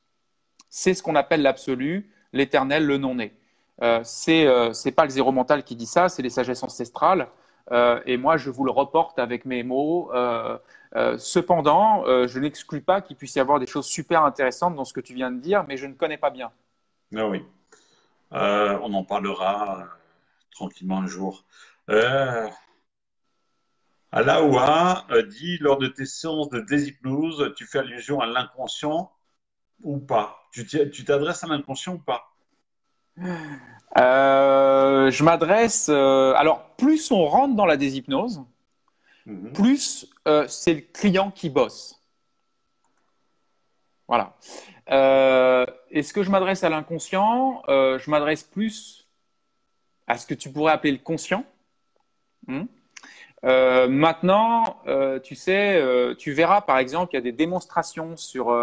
C'est 0.69 0.93
ce 0.93 1.03
qu'on 1.03 1.15
appelle 1.15 1.41
l'absolu, 1.41 2.09
l'éternel, 2.33 2.85
le 2.85 2.97
non-né. 2.97 3.33
Euh, 3.81 4.01
c'est 4.03 4.45
euh, 4.45 4.73
pas 4.95 5.05
le 5.05 5.09
zéro 5.09 5.31
mental 5.31 5.63
qui 5.63 5.75
dit 5.75 5.85
ça, 5.85 6.09
c'est 6.09 6.21
les 6.21 6.29
sagesses 6.29 6.63
ancestrales. 6.63 7.27
Euh, 7.71 8.01
et 8.05 8.17
moi, 8.17 8.37
je 8.37 8.49
vous 8.49 8.63
le 8.63 8.71
reporte 8.71 9.17
avec 9.19 9.45
mes 9.45 9.63
mots. 9.63 10.11
Cependant, 11.17 12.03
je 12.27 12.39
n'exclus 12.39 12.81
pas 12.81 13.01
qu'il 13.01 13.15
puisse 13.15 13.35
y 13.35 13.39
avoir 13.39 13.59
des 13.59 13.67
choses 13.67 13.85
super 13.85 14.23
intéressantes 14.23 14.75
dans 14.75 14.85
ce 14.85 14.93
que 14.93 14.99
tu 14.99 15.13
viens 15.13 15.31
de 15.31 15.39
dire, 15.39 15.65
mais 15.67 15.77
je 15.77 15.87
ne 15.87 15.93
connais 15.93 16.17
pas 16.17 16.29
bien. 16.29 16.51
Ah 17.15 17.27
oui. 17.27 17.43
on 18.31 18.93
en 18.93 19.03
parlera 19.03 19.87
tranquillement 20.51 20.99
un 20.99 21.07
jour. 21.07 21.45
Alaoua 24.11 25.05
dit 25.29 25.57
lors 25.59 25.77
de 25.77 25.87
tes 25.87 26.05
séances 26.05 26.49
de 26.49 26.59
déshypnose, 26.59 27.53
tu 27.55 27.65
fais 27.65 27.79
allusion 27.79 28.19
à 28.19 28.25
l'inconscient 28.25 29.13
ou 29.83 29.97
pas? 29.97 30.43
Tu 30.51 30.65
t'adresses 31.05 31.45
à 31.45 31.47
l'inconscient 31.47 31.93
ou 31.93 31.99
pas? 31.99 32.30
Euh, 33.97 35.11
je 35.11 35.23
m'adresse. 35.23 35.89
Euh, 35.89 36.33
alors, 36.35 36.75
plus 36.77 37.11
on 37.11 37.25
rentre 37.25 37.55
dans 37.55 37.65
la 37.65 37.77
déshypnose, 37.77 38.43
mhm. 39.25 39.53
plus 39.53 40.07
euh, 40.27 40.45
c'est 40.47 40.73
le 40.73 40.81
client 40.81 41.31
qui 41.31 41.49
bosse. 41.49 41.99
Voilà. 44.07 44.35
Est-ce 44.87 46.11
que 46.13 46.21
je 46.21 46.29
m'adresse 46.29 46.65
à 46.65 46.69
l'inconscient? 46.69 47.63
Je 47.69 48.09
m'adresse 48.09 48.43
plus 48.43 49.07
à 50.05 50.17
ce 50.17 50.25
que 50.25 50.33
tu 50.33 50.51
pourrais 50.51 50.73
appeler 50.73 50.91
le 50.91 50.99
conscient. 50.99 51.45
Hmm. 52.47 52.65
maintenant, 53.43 54.81
tu 55.23 55.35
sais, 55.35 55.81
tu 56.17 56.33
verras 56.33 56.59
par 56.59 56.79
exemple, 56.79 57.13
il 57.13 57.15
y 57.15 57.19
a 57.19 57.21
des 57.21 57.31
démonstrations 57.31 58.17
sur, 58.17 58.53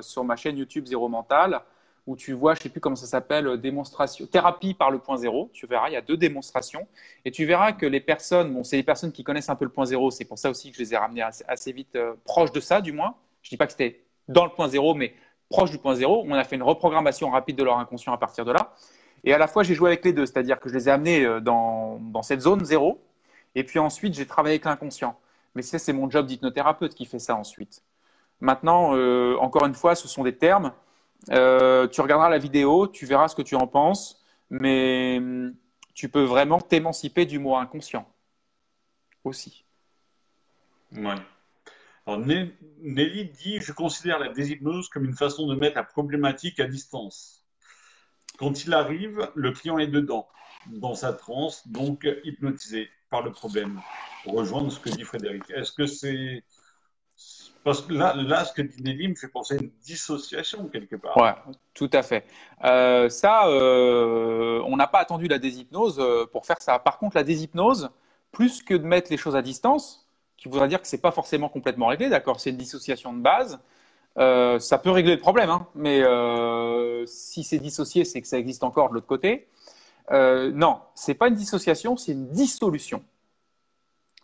sur 0.00 0.24
ma 0.24 0.36
chaîne 0.36 0.56
YouTube 0.56 0.86
Zéro 0.86 1.10
Mental 1.10 1.62
où 2.06 2.16
tu 2.16 2.32
vois, 2.32 2.54
je 2.54 2.60
ne 2.60 2.62
sais 2.64 2.68
plus 2.68 2.80
comment 2.80 2.96
ça 2.96 3.06
s'appelle, 3.06 3.46
euh, 3.46 3.56
démonstration, 3.56 4.26
thérapie 4.26 4.74
par 4.74 4.90
le 4.90 4.98
point 4.98 5.16
zéro. 5.16 5.50
Tu 5.52 5.66
verras, 5.66 5.88
il 5.88 5.94
y 5.94 5.96
a 5.96 6.02
deux 6.02 6.16
démonstrations. 6.16 6.86
Et 7.24 7.30
tu 7.30 7.46
verras 7.46 7.72
que 7.72 7.86
les 7.86 8.00
personnes, 8.00 8.52
bon, 8.52 8.62
c'est 8.62 8.76
les 8.76 8.82
personnes 8.82 9.12
qui 9.12 9.24
connaissent 9.24 9.48
un 9.48 9.56
peu 9.56 9.64
le 9.64 9.70
point 9.70 9.86
zéro. 9.86 10.10
C'est 10.10 10.26
pour 10.26 10.38
ça 10.38 10.50
aussi 10.50 10.70
que 10.70 10.76
je 10.76 10.82
les 10.82 10.92
ai 10.92 10.96
ramenées 10.96 11.22
assez, 11.22 11.72
vite 11.72 11.96
euh, 11.96 12.14
proches 12.24 12.52
de 12.52 12.60
ça, 12.60 12.80
du 12.80 12.92
moins. 12.92 13.14
Je 13.42 13.48
ne 13.48 13.50
dis 13.50 13.56
pas 13.56 13.66
que 13.66 13.72
c'était 13.72 14.04
dans 14.28 14.44
le 14.44 14.50
point 14.50 14.68
zéro, 14.68 14.94
mais 14.94 15.14
proche 15.48 15.70
du 15.70 15.78
point 15.78 15.94
zéro. 15.94 16.24
On 16.26 16.32
a 16.32 16.44
fait 16.44 16.56
une 16.56 16.62
reprogrammation 16.62 17.30
rapide 17.30 17.56
de 17.56 17.64
leur 17.64 17.78
inconscient 17.78 18.12
à 18.12 18.18
partir 18.18 18.44
de 18.44 18.52
là. 18.52 18.74
Et 19.24 19.32
à 19.32 19.38
la 19.38 19.46
fois, 19.46 19.62
j'ai 19.62 19.74
joué 19.74 19.88
avec 19.88 20.04
les 20.04 20.12
deux, 20.12 20.26
c'est-à-dire 20.26 20.60
que 20.60 20.68
je 20.68 20.74
les 20.74 20.88
ai 20.88 20.92
amenés 20.92 21.24
euh, 21.24 21.40
dans 21.40 22.22
cette 22.22 22.42
zone 22.42 22.64
zéro. 22.66 23.02
Et 23.54 23.64
puis 23.64 23.78
ensuite, 23.78 24.12
j'ai 24.14 24.26
travaillé 24.26 24.54
avec 24.54 24.66
l'inconscient. 24.66 25.18
Mais 25.54 25.62
ça, 25.62 25.78
c'est 25.78 25.94
mon 25.94 26.10
job 26.10 26.26
d'hypnothérapeute 26.26 26.94
qui 26.94 27.06
fait 27.06 27.18
ça 27.18 27.34
ensuite. 27.34 27.82
Maintenant, 28.40 28.90
encore 29.38 29.64
une 29.64 29.74
fois, 29.74 29.94
ce 29.94 30.08
sont 30.08 30.24
des 30.24 30.36
termes 30.36 30.72
euh, 31.30 31.88
tu 31.88 32.00
regarderas 32.00 32.28
la 32.28 32.38
vidéo, 32.38 32.88
tu 32.88 33.06
verras 33.06 33.28
ce 33.28 33.34
que 33.34 33.42
tu 33.42 33.54
en 33.56 33.66
penses, 33.66 34.22
mais 34.50 35.16
hum, 35.18 35.54
tu 35.94 36.08
peux 36.08 36.24
vraiment 36.24 36.60
t'émanciper 36.60 37.26
du 37.26 37.38
mot 37.38 37.56
inconscient 37.56 38.06
aussi. 39.24 39.64
Nelly 42.82 43.30
dit 43.30 43.60
Je 43.60 43.72
considère 43.72 44.18
la 44.18 44.28
déshypnose 44.28 44.88
comme 44.88 45.04
une 45.04 45.16
façon 45.16 45.46
de 45.46 45.54
mettre 45.54 45.76
la 45.76 45.84
problématique 45.84 46.60
à 46.60 46.66
distance. 46.66 47.44
Quand 48.38 48.64
il 48.64 48.74
arrive, 48.74 49.30
le 49.34 49.52
client 49.52 49.78
est 49.78 49.86
dedans, 49.86 50.28
dans 50.66 50.94
sa 50.94 51.12
transe, 51.12 51.66
donc 51.68 52.06
hypnotisé 52.24 52.90
par 53.08 53.22
le 53.22 53.30
problème. 53.30 53.80
Rejoindre 54.26 54.70
ce 54.72 54.80
que 54.80 54.90
dit 54.90 55.04
Frédéric. 55.04 55.48
Est-ce 55.50 55.72
que 55.72 55.86
c'est 55.86 56.42
parce 57.64 57.80
que 57.80 57.94
là, 57.94 58.14
là, 58.14 58.44
ce 58.44 58.52
que 58.52 58.60
dit 58.60 58.82
Nelly 58.82 59.08
me 59.08 59.14
fait 59.14 59.28
penser 59.28 59.54
à 59.54 59.56
une 59.56 59.70
dissociation 59.82 60.68
quelque 60.68 60.96
part. 60.96 61.16
Ouais, 61.16 61.34
tout 61.72 61.88
à 61.94 62.02
fait. 62.02 62.26
Euh, 62.62 63.08
ça, 63.08 63.48
euh, 63.48 64.62
on 64.66 64.76
n'a 64.76 64.86
pas 64.86 64.98
attendu 64.98 65.28
la 65.28 65.38
déshypnose 65.38 65.98
euh, 65.98 66.26
pour 66.26 66.44
faire 66.44 66.60
ça. 66.60 66.78
Par 66.78 66.98
contre, 66.98 67.16
la 67.16 67.24
déshypnose, 67.24 67.90
plus 68.32 68.62
que 68.62 68.74
de 68.74 68.84
mettre 68.84 69.10
les 69.10 69.16
choses 69.16 69.34
à 69.34 69.40
distance, 69.40 70.06
qui 70.36 70.50
voudrait 70.50 70.68
dire 70.68 70.82
que 70.82 70.86
c'est 70.86 71.00
pas 71.00 71.10
forcément 71.10 71.48
complètement 71.48 71.86
réglé, 71.86 72.10
d'accord 72.10 72.38
C'est 72.38 72.50
une 72.50 72.58
dissociation 72.58 73.14
de 73.14 73.20
base. 73.20 73.58
ça 74.16 74.78
peut 74.78 74.90
régler 74.90 75.14
le 75.14 75.20
problème, 75.20 75.48
hein, 75.48 75.66
mais 75.74 76.02
si 77.06 77.44
c'est 77.44 77.58
dissocié, 77.58 78.04
c'est 78.04 78.20
que 78.20 78.28
ça 78.28 78.38
existe 78.38 78.62
encore 78.62 78.90
de 78.90 78.94
l'autre 78.94 79.06
côté. 79.06 79.48
non, 80.10 80.80
c'est 80.94 81.14
pas 81.14 81.28
une 81.28 81.34
dissociation, 81.34 81.96
c'est 81.96 82.12
une 82.12 82.28
dissolution. 82.28 83.02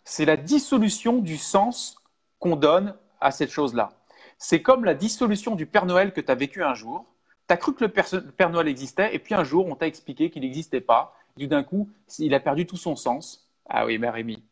C'est 0.03 0.25
la 0.25 0.37
dissolution 0.37 1.19
du 1.19 1.37
sens 1.37 1.95
qu'on 2.37 2.55
donne 2.55 2.95
à 3.21 3.31
cette 3.31 3.51
chose-là. 3.51 3.91
C'est 4.37 4.61
comme 4.61 4.83
la 4.83 4.95
dissolution 4.95 5.55
du 5.55 5.65
Père 5.65 5.85
Noël 5.85 6.11
que 6.13 6.21
tu 6.21 6.31
as 6.31 6.35
vécu 6.35 6.63
un 6.63 6.73
jour. 6.73 7.05
Tu 7.47 7.53
as 7.53 7.57
cru 7.57 7.73
que 7.73 7.85
le 7.85 7.91
Père 8.31 8.49
Noël 8.49 8.67
existait, 8.67 9.13
et 9.15 9.19
puis 9.19 9.35
un 9.35 9.43
jour, 9.43 9.67
on 9.67 9.75
t'a 9.75 9.87
expliqué 9.87 10.29
qu'il 10.29 10.41
n'existait 10.41 10.81
pas. 10.81 11.15
Et 11.37 11.47
d'un 11.47 11.63
coup, 11.63 11.89
il 12.19 12.33
a 12.33 12.39
perdu 12.39 12.65
tout 12.65 12.77
son 12.77 12.95
sens. 12.95 13.47
Ah 13.69 13.85
oui, 13.85 13.97
mais 13.97 14.09
Rémi. 14.09 14.43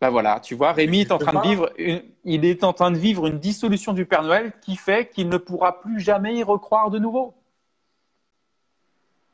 Ben 0.00 0.10
voilà, 0.10 0.40
tu 0.40 0.54
vois, 0.54 0.72
Rémi 0.72 1.00
est 1.00 1.12
en 1.12 1.18
train 1.18 1.40
de 1.40 1.48
vivre, 1.48 1.72
une, 1.78 2.02
il 2.24 2.44
est 2.44 2.64
en 2.64 2.74
train 2.74 2.90
de 2.90 2.98
vivre 2.98 3.26
une 3.26 3.38
dissolution 3.38 3.94
du 3.94 4.04
Père 4.04 4.22
Noël 4.22 4.52
qui 4.60 4.76
fait 4.76 5.08
qu'il 5.08 5.28
ne 5.28 5.38
pourra 5.38 5.80
plus 5.80 6.00
jamais 6.00 6.34
y 6.36 6.42
recroire 6.42 6.90
de 6.90 6.98
nouveau. 6.98 7.34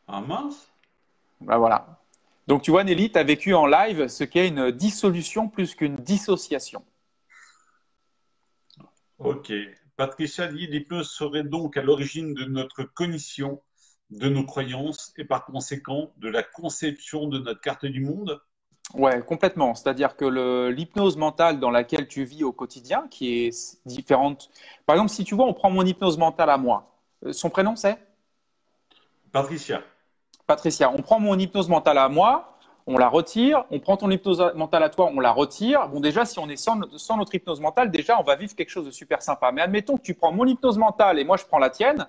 Ah 0.06 0.20
mince. 0.20 0.68
Ben 1.40 1.58
voilà. 1.58 1.98
Donc 2.46 2.62
tu 2.62 2.70
vois, 2.70 2.84
Nelly, 2.84 3.10
tu 3.10 3.18
as 3.18 3.24
vécu 3.24 3.54
en 3.54 3.66
live 3.66 4.06
ce 4.06 4.22
qu'est 4.22 4.46
une 4.46 4.70
dissolution 4.70 5.48
plus 5.48 5.74
qu'une 5.74 5.96
dissociation. 5.96 6.84
Ok. 9.24 9.52
Patricia 9.96 10.46
dit 10.48 10.66
l'hypnose 10.66 11.10
serait 11.10 11.44
donc 11.44 11.76
à 11.76 11.82
l'origine 11.82 12.34
de 12.34 12.44
notre 12.44 12.82
cognition, 12.82 13.62
de 14.10 14.28
nos 14.28 14.44
croyances 14.44 15.12
et 15.16 15.24
par 15.24 15.44
conséquent 15.44 16.12
de 16.16 16.28
la 16.28 16.42
conception 16.42 17.28
de 17.28 17.38
notre 17.38 17.60
carte 17.60 17.86
du 17.86 18.00
monde? 18.00 18.40
Ouais, 18.94 19.22
complètement. 19.24 19.74
C'est-à-dire 19.74 20.16
que 20.16 20.68
l'hypnose 20.68 21.16
mentale 21.16 21.60
dans 21.60 21.70
laquelle 21.70 22.08
tu 22.08 22.24
vis 22.24 22.44
au 22.44 22.52
quotidien, 22.52 23.06
qui 23.10 23.46
est 23.46 23.80
différente. 23.86 24.50
Par 24.86 24.96
exemple, 24.96 25.10
si 25.10 25.24
tu 25.24 25.34
vois, 25.34 25.46
on 25.46 25.54
prend 25.54 25.70
mon 25.70 25.84
hypnose 25.84 26.18
mentale 26.18 26.50
à 26.50 26.58
moi. 26.58 26.98
Euh, 27.24 27.32
son 27.32 27.48
prénom, 27.48 27.76
c'est? 27.76 27.98
Patricia. 29.30 29.82
Patricia. 30.46 30.90
On 30.90 31.00
prend 31.00 31.20
mon 31.20 31.38
hypnose 31.38 31.68
mentale 31.68 31.98
à 31.98 32.08
moi 32.08 32.51
on 32.86 32.98
la 32.98 33.08
retire, 33.08 33.64
on 33.70 33.78
prend 33.78 33.96
ton 33.96 34.10
hypnose 34.10 34.42
mentale 34.54 34.82
à 34.82 34.88
toi, 34.88 35.10
on 35.14 35.20
la 35.20 35.32
retire. 35.32 35.88
Bon, 35.88 36.00
déjà, 36.00 36.24
si 36.24 36.38
on 36.38 36.48
est 36.48 36.56
sans, 36.56 36.76
notre 37.16 37.34
hypnose 37.34 37.60
mentale, 37.60 37.90
déjà, 37.90 38.18
on 38.20 38.24
va 38.24 38.34
vivre 38.34 38.54
quelque 38.54 38.70
chose 38.70 38.86
de 38.86 38.90
super 38.90 39.22
sympa. 39.22 39.52
Mais 39.52 39.62
admettons 39.62 39.96
que 39.96 40.02
tu 40.02 40.14
prends 40.14 40.32
mon 40.32 40.46
hypnose 40.46 40.78
mentale 40.78 41.18
et 41.18 41.24
moi, 41.24 41.36
je 41.36 41.44
prends 41.44 41.58
la 41.58 41.70
tienne. 41.70 42.06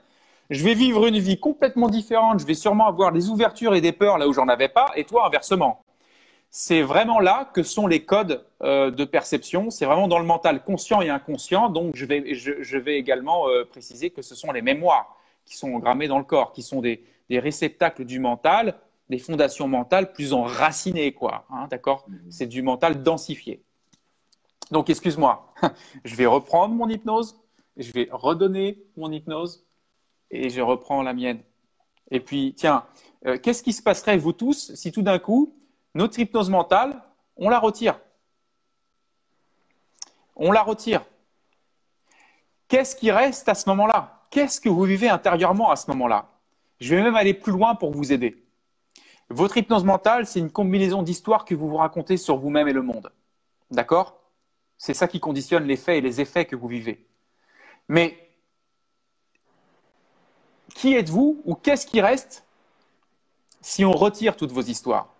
Je 0.49 0.63
vais 0.63 0.73
vivre 0.73 1.05
une 1.05 1.19
vie 1.19 1.39
complètement 1.39 1.89
différente. 1.89 2.39
Je 2.39 2.45
vais 2.45 2.55
sûrement 2.55 2.87
avoir 2.87 3.11
des 3.11 3.29
ouvertures 3.29 3.75
et 3.75 3.81
des 3.81 3.91
peurs 3.91 4.17
là 4.17 4.27
où 4.27 4.33
j'en 4.33 4.47
avais 4.47 4.67
pas, 4.67 4.87
et 4.95 5.03
toi, 5.03 5.27
inversement. 5.27 5.83
C'est 6.49 6.81
vraiment 6.81 7.19
là 7.19 7.49
que 7.53 7.63
sont 7.63 7.87
les 7.87 8.03
codes 8.03 8.43
euh, 8.61 8.91
de 8.91 9.05
perception. 9.05 9.69
C'est 9.69 9.85
vraiment 9.85 10.07
dans 10.07 10.19
le 10.19 10.25
mental 10.25 10.63
conscient 10.63 11.01
et 11.01 11.09
inconscient. 11.09 11.69
Donc, 11.69 11.95
je 11.95 12.05
vais, 12.05 12.97
également 12.97 13.47
euh, 13.47 13.63
préciser 13.63 14.09
que 14.09 14.21
ce 14.21 14.35
sont 14.35 14.51
les 14.51 14.61
mémoires 14.61 15.17
qui 15.45 15.57
sont 15.57 15.77
grammées 15.77 16.07
dans 16.07 16.19
le 16.19 16.23
corps, 16.23 16.51
qui 16.51 16.61
sont 16.61 16.81
des 16.81 16.99
réceptacles 17.29 18.05
du 18.05 18.19
mental 18.19 18.75
des 19.09 19.19
fondations 19.19 19.67
mentales 19.67 20.13
plus 20.13 20.33
enracinées, 20.33 21.13
quoi. 21.13 21.45
Hein, 21.49 21.67
d'accord? 21.69 22.05
Mhm. 22.07 22.31
C'est 22.31 22.47
du 22.47 22.61
mental 22.61 23.03
densifié. 23.03 23.63
Donc, 24.71 24.89
excuse-moi, 24.89 25.53
je 26.05 26.15
vais 26.15 26.25
reprendre 26.25 26.73
mon 26.73 26.89
hypnose, 26.89 27.39
je 27.77 27.91
vais 27.91 28.07
redonner 28.11 28.83
mon 28.97 29.11
hypnose 29.11 29.65
et 30.31 30.49
je 30.49 30.61
reprends 30.61 31.03
la 31.03 31.13
mienne. 31.13 31.41
Et 32.11 32.19
puis, 32.19 32.53
tiens, 32.55 32.85
euh, 33.25 33.37
qu'est-ce 33.37 33.63
qui 33.63 33.73
se 33.73 33.81
passerait, 33.81 34.17
vous 34.17 34.33
tous, 34.33 34.73
si 34.75 34.91
tout 34.91 35.01
d'un 35.01 35.19
coup, 35.19 35.55
notre 35.95 36.19
hypnose 36.19 36.49
mentale, 36.49 37.03
on 37.37 37.49
la 37.49 37.59
retire? 37.59 37.99
On 40.35 40.51
la 40.51 40.63
retire. 40.63 41.03
Qu'est-ce 42.67 42.95
qui 42.95 43.11
reste 43.11 43.47
à 43.49 43.55
ce 43.55 43.69
moment-là? 43.69 44.25
Qu'est-ce 44.31 44.59
que 44.59 44.69
vous 44.69 44.83
vivez 44.83 45.09
intérieurement 45.09 45.69
à 45.69 45.75
ce 45.75 45.89
moment-là? 45.91 46.29
Je 46.79 46.95
vais 46.95 47.03
même 47.03 47.15
aller 47.15 47.33
plus 47.33 47.51
loin 47.51 47.75
pour 47.75 47.91
vous 47.91 48.11
aider. 48.11 48.42
Votre 49.33 49.57
hypnose 49.57 49.83
mentale, 49.83 50.27
c'est 50.27 50.37
une 50.37 50.51
combinaison 50.51 51.01
d'histoires 51.01 51.43
que 51.43 51.55
vous 51.55 51.67
vous 51.67 51.77
racontez 51.77 52.17
sur 52.17 52.37
vous-même 52.37 52.67
et 52.67 52.73
le 52.73 52.83
monde. 52.83 53.11
D'accord? 53.71 54.19
C'est 54.77 54.93
ça 54.93 55.07
qui 55.07 55.19
conditionne 55.19 55.63
les 55.63 55.75
faits 55.75 55.97
et 55.97 56.01
les 56.01 56.21
effets 56.21 56.45
que 56.45 56.55
vous 56.55 56.67
vivez. 56.67 57.07
Mais 57.87 58.29
qui 60.75 60.93
êtes-vous 60.93 61.41
ou 61.45 61.55
qu'est-ce 61.55 61.87
qui 61.87 61.99
reste 61.99 62.45
si 63.59 63.83
on 63.83 63.91
retire 63.91 64.37
toutes 64.37 64.51
vos 64.51 64.61
histoires? 64.61 65.11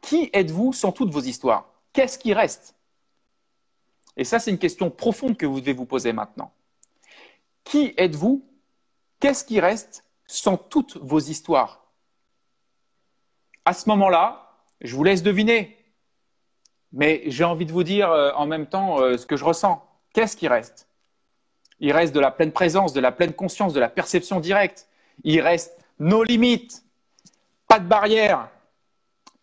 Qui 0.00 0.30
êtes-vous 0.32 0.72
sans 0.72 0.90
toutes 0.90 1.10
vos 1.10 1.20
histoires? 1.20 1.68
Qu'est-ce 1.92 2.18
qui 2.18 2.32
reste? 2.32 2.74
Et 4.16 4.24
ça, 4.24 4.38
c'est 4.38 4.50
une 4.50 4.58
question 4.58 4.90
profonde 4.90 5.36
que 5.36 5.44
vous 5.44 5.60
devez 5.60 5.74
vous 5.74 5.84
poser 5.84 6.14
maintenant. 6.14 6.52
Qui 7.64 7.92
êtes-vous? 7.98 8.42
Qu'est-ce 9.20 9.44
qui 9.44 9.60
reste 9.60 10.04
sans 10.26 10.56
toutes 10.56 10.96
vos 10.96 11.20
histoires? 11.20 11.84
À 13.68 13.74
ce 13.74 13.86
moment-là, 13.90 14.54
je 14.80 14.96
vous 14.96 15.04
laisse 15.04 15.22
deviner. 15.22 15.76
Mais 16.90 17.24
j'ai 17.26 17.44
envie 17.44 17.66
de 17.66 17.70
vous 17.70 17.82
dire 17.82 18.10
euh, 18.10 18.30
en 18.34 18.46
même 18.46 18.66
temps 18.66 18.98
euh, 18.98 19.18
ce 19.18 19.26
que 19.26 19.36
je 19.36 19.44
ressens. 19.44 19.86
Qu'est-ce 20.14 20.38
qui 20.38 20.48
reste? 20.48 20.88
Il 21.78 21.92
reste 21.92 22.14
de 22.14 22.20
la 22.20 22.30
pleine 22.30 22.50
présence, 22.50 22.94
de 22.94 23.00
la 23.00 23.12
pleine 23.12 23.34
conscience, 23.34 23.74
de 23.74 23.80
la 23.80 23.90
perception 23.90 24.40
directe. 24.40 24.88
Il 25.22 25.42
reste 25.42 25.76
nos 25.98 26.22
limites, 26.22 26.82
pas 27.66 27.78
de 27.78 27.84
barrière, 27.84 28.48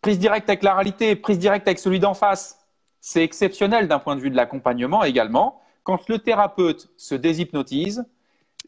prise 0.01 0.17
directe 0.17 0.49
avec 0.49 0.63
la 0.63 0.73
réalité, 0.73 1.15
prise 1.15 1.37
directe 1.37 1.67
avec 1.67 1.77
celui 1.77 1.99
d'en 1.99 2.15
face. 2.15 2.65
C'est 3.01 3.23
exceptionnel 3.23 3.87
d'un 3.87 3.99
point 3.99 4.15
de 4.15 4.21
vue 4.21 4.31
de 4.31 4.35
l'accompagnement 4.35 5.03
également. 5.03 5.61
Quand 5.83 6.09
le 6.09 6.17
thérapeute 6.17 6.89
se 6.97 7.13
déshypnotise, 7.13 8.03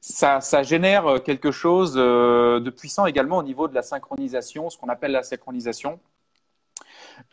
ça, 0.01 0.63
génère 0.63 1.23
quelque 1.23 1.51
chose 1.51 1.95
euh, 1.97 2.59
de 2.59 2.69
puissant 2.69 3.05
également 3.05 3.37
au 3.37 3.43
niveau 3.43 3.67
de 3.67 3.75
la 3.75 3.81
synchronisation, 3.81 4.69
ce 4.69 4.77
qu'on 4.77 4.89
appelle 4.89 5.11
la 5.11 5.23
synchronisation, 5.23 5.99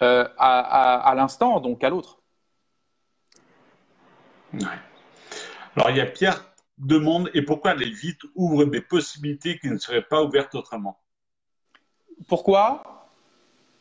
euh, 0.02 0.26
à, 0.38 1.12
l'instant, 1.16 1.60
donc 1.60 1.84
à 1.84 1.90
l'autre. 1.90 2.20
Alors 5.76 5.90
il 5.90 5.96
y 5.96 6.00
a 6.00 6.06
Pierre 6.06 6.44
demande 6.78 7.30
et 7.34 7.42
pourquoi 7.42 7.72
aller 7.72 7.90
vite 7.90 8.20
ouvre 8.34 8.64
des 8.64 8.80
possibilités 8.80 9.58
qui 9.58 9.68
ne 9.68 9.78
seraient 9.78 10.02
pas 10.02 10.22
ouvertes 10.22 10.54
autrement? 10.54 11.00
Pourquoi? 12.28 13.10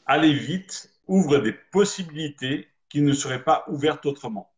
Aller 0.05 0.33
vite 0.33 0.91
ouvre 1.07 1.37
des 1.37 1.53
possibilités 1.53 2.67
qui 2.89 3.01
ne 3.01 3.13
seraient 3.13 3.43
pas 3.43 3.65
ouvertes 3.67 4.05
autrement. 4.05 4.52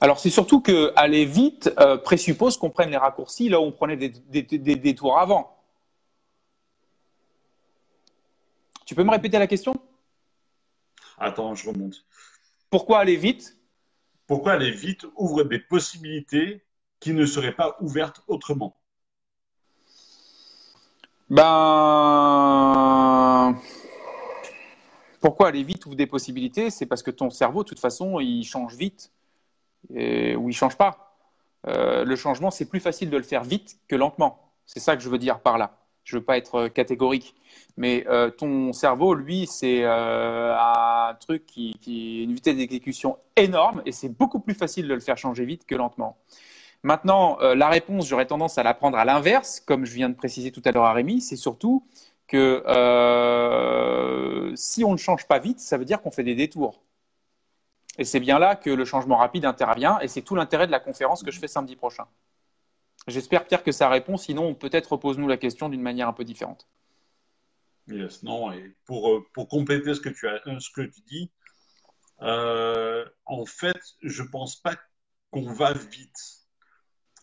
Alors 0.00 0.18
c'est 0.18 0.30
surtout 0.30 0.60
que 0.60 0.92
aller 0.96 1.24
vite 1.24 1.72
euh, 1.78 1.96
présuppose 1.96 2.58
qu'on 2.58 2.70
prenne 2.70 2.90
les 2.90 2.96
raccourcis 2.96 3.48
là 3.48 3.60
où 3.60 3.64
on 3.64 3.72
prenait 3.72 3.96
des, 3.96 4.08
des, 4.08 4.76
détours 4.76 5.18
avant. 5.18 5.56
Tu 8.86 8.94
peux 8.94 9.02
me 9.04 9.10
répéter 9.10 9.38
la 9.38 9.46
question? 9.46 9.74
Attends, 11.18 11.54
je 11.54 11.70
remonte. 11.70 12.04
Pourquoi 12.70 12.98
aller 12.98 13.16
vite? 13.16 13.56
Pourquoi 14.26 14.52
aller 14.52 14.72
vite 14.72 15.06
ouvre 15.16 15.44
des 15.44 15.58
possibilités 15.58 16.64
qui 17.00 17.12
ne 17.12 17.24
seraient 17.24 17.54
pas 17.54 17.76
ouvertes 17.80 18.22
autrement? 18.26 18.76
Ben. 21.30 21.44
Pourquoi 25.20 25.48
aller 25.48 25.62
vite 25.62 25.86
ouvre 25.86 25.96
des 25.96 26.06
possibilités? 26.06 26.68
C'est 26.68 26.84
parce 26.84 27.02
que 27.02 27.10
ton 27.10 27.30
cerveau, 27.30 27.62
de 27.62 27.68
toute 27.68 27.80
façon, 27.80 28.20
il 28.20 28.44
change 28.44 28.74
vite 28.74 29.10
ou 29.90 29.94
il 29.94 30.46
ne 30.46 30.52
change 30.52 30.76
pas. 30.76 31.04
Euh, 31.66 32.04
le 32.04 32.16
changement, 32.16 32.50
c'est 32.50 32.66
plus 32.66 32.80
facile 32.80 33.10
de 33.10 33.16
le 33.16 33.22
faire 33.22 33.44
vite 33.44 33.78
que 33.88 33.96
lentement. 33.96 34.52
C'est 34.66 34.80
ça 34.80 34.96
que 34.96 35.02
je 35.02 35.08
veux 35.08 35.18
dire 35.18 35.40
par 35.40 35.58
là. 35.58 35.78
Je 36.04 36.16
ne 36.16 36.20
veux 36.20 36.24
pas 36.24 36.36
être 36.36 36.54
euh, 36.56 36.68
catégorique. 36.68 37.34
Mais 37.76 38.04
euh, 38.08 38.30
ton 38.30 38.72
cerveau, 38.72 39.14
lui, 39.14 39.46
c'est 39.46 39.84
un 39.84 41.16
truc 41.18 41.46
qui, 41.46 41.74
qui 41.80 42.24
une 42.24 42.34
vitesse 42.34 42.56
d'exécution 42.56 43.18
énorme 43.36 43.82
et 43.86 43.92
c'est 43.92 44.10
beaucoup 44.10 44.40
plus 44.40 44.54
facile 44.54 44.86
de 44.86 44.94
le 44.94 45.00
faire 45.00 45.16
changer 45.18 45.44
vite 45.44 45.66
que 45.66 45.74
lentement. 45.74 46.16
Maintenant, 46.82 47.38
la 47.40 47.68
réponse, 47.70 48.06
j'aurais 48.06 48.26
tendance 48.26 48.58
à 48.58 48.62
la 48.62 48.74
prendre 48.74 48.98
à 48.98 49.06
l'inverse, 49.06 49.58
comme 49.58 49.86
je 49.86 49.94
viens 49.94 50.10
de 50.10 50.14
préciser 50.14 50.52
tout 50.52 50.60
à 50.66 50.70
l'heure 50.70 50.84
à 50.84 50.92
Rémi, 50.92 51.22
c'est 51.22 51.36
surtout 51.36 51.82
que 52.28 52.62
si 54.54 54.84
on 54.84 54.92
ne 54.92 54.98
change 54.98 55.26
pas 55.26 55.38
vite, 55.38 55.60
ça 55.60 55.78
veut 55.78 55.86
dire 55.86 56.02
qu'on 56.02 56.10
fait 56.10 56.24
des 56.24 56.34
détours. 56.34 56.82
Et 57.98 58.04
c'est 58.04 58.20
bien 58.20 58.38
là 58.38 58.56
que 58.56 58.70
le 58.70 58.84
changement 58.84 59.16
rapide 59.16 59.44
intervient, 59.44 59.98
et 60.00 60.08
c'est 60.08 60.22
tout 60.22 60.34
l'intérêt 60.34 60.66
de 60.66 60.72
la 60.72 60.80
conférence 60.80 61.22
que 61.22 61.30
je 61.30 61.38
fais 61.38 61.48
samedi 61.48 61.76
prochain. 61.76 62.06
J'espère, 63.06 63.46
Pierre, 63.46 63.62
que 63.62 63.72
ça 63.72 63.88
répond, 63.88 64.16
sinon 64.16 64.54
peut-être 64.54 64.92
repose-nous 64.92 65.28
la 65.28 65.36
question 65.36 65.68
d'une 65.68 65.82
manière 65.82 66.08
un 66.08 66.12
peu 66.12 66.24
différente. 66.24 66.66
Yes, 67.86 68.22
non, 68.22 68.50
et 68.50 68.74
pour, 68.86 69.10
euh, 69.10 69.26
pour 69.34 69.48
compléter 69.48 69.92
ce 69.94 70.00
que 70.00 70.08
tu, 70.08 70.26
as, 70.26 70.40
euh, 70.46 70.58
ce 70.58 70.70
que 70.70 70.80
tu 70.80 71.02
dis, 71.02 71.30
euh, 72.22 73.04
en 73.26 73.44
fait, 73.44 73.78
je 74.02 74.22
ne 74.22 74.28
pense 74.28 74.56
pas 74.56 74.76
qu'on 75.30 75.52
va 75.52 75.74
vite. 75.74 76.46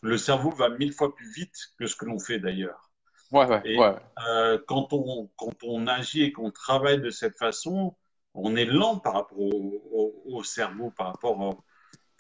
Le 0.01 0.17
cerveau 0.17 0.51
va 0.51 0.69
mille 0.69 0.93
fois 0.93 1.15
plus 1.15 1.31
vite 1.33 1.55
que 1.79 1.87
ce 1.87 1.95
que 1.95 2.05
l'on 2.05 2.19
fait 2.19 2.39
d'ailleurs. 2.39 2.91
Ouais, 3.31 3.45
ouais, 3.45 3.77
ouais. 3.77 4.59
quand, 4.67 4.91
on, 4.91 5.29
quand 5.37 5.63
on 5.63 5.87
agit 5.87 6.23
et 6.23 6.31
qu'on 6.31 6.51
travaille 6.51 6.99
de 6.99 7.09
cette 7.09 7.37
façon, 7.37 7.95
on 8.33 8.55
est 8.55 8.65
lent 8.65 8.97
par 8.97 9.13
rapport 9.13 9.37
au, 9.39 10.43
cerveau, 10.43 10.91
par 10.91 11.07
rapport 11.07 11.63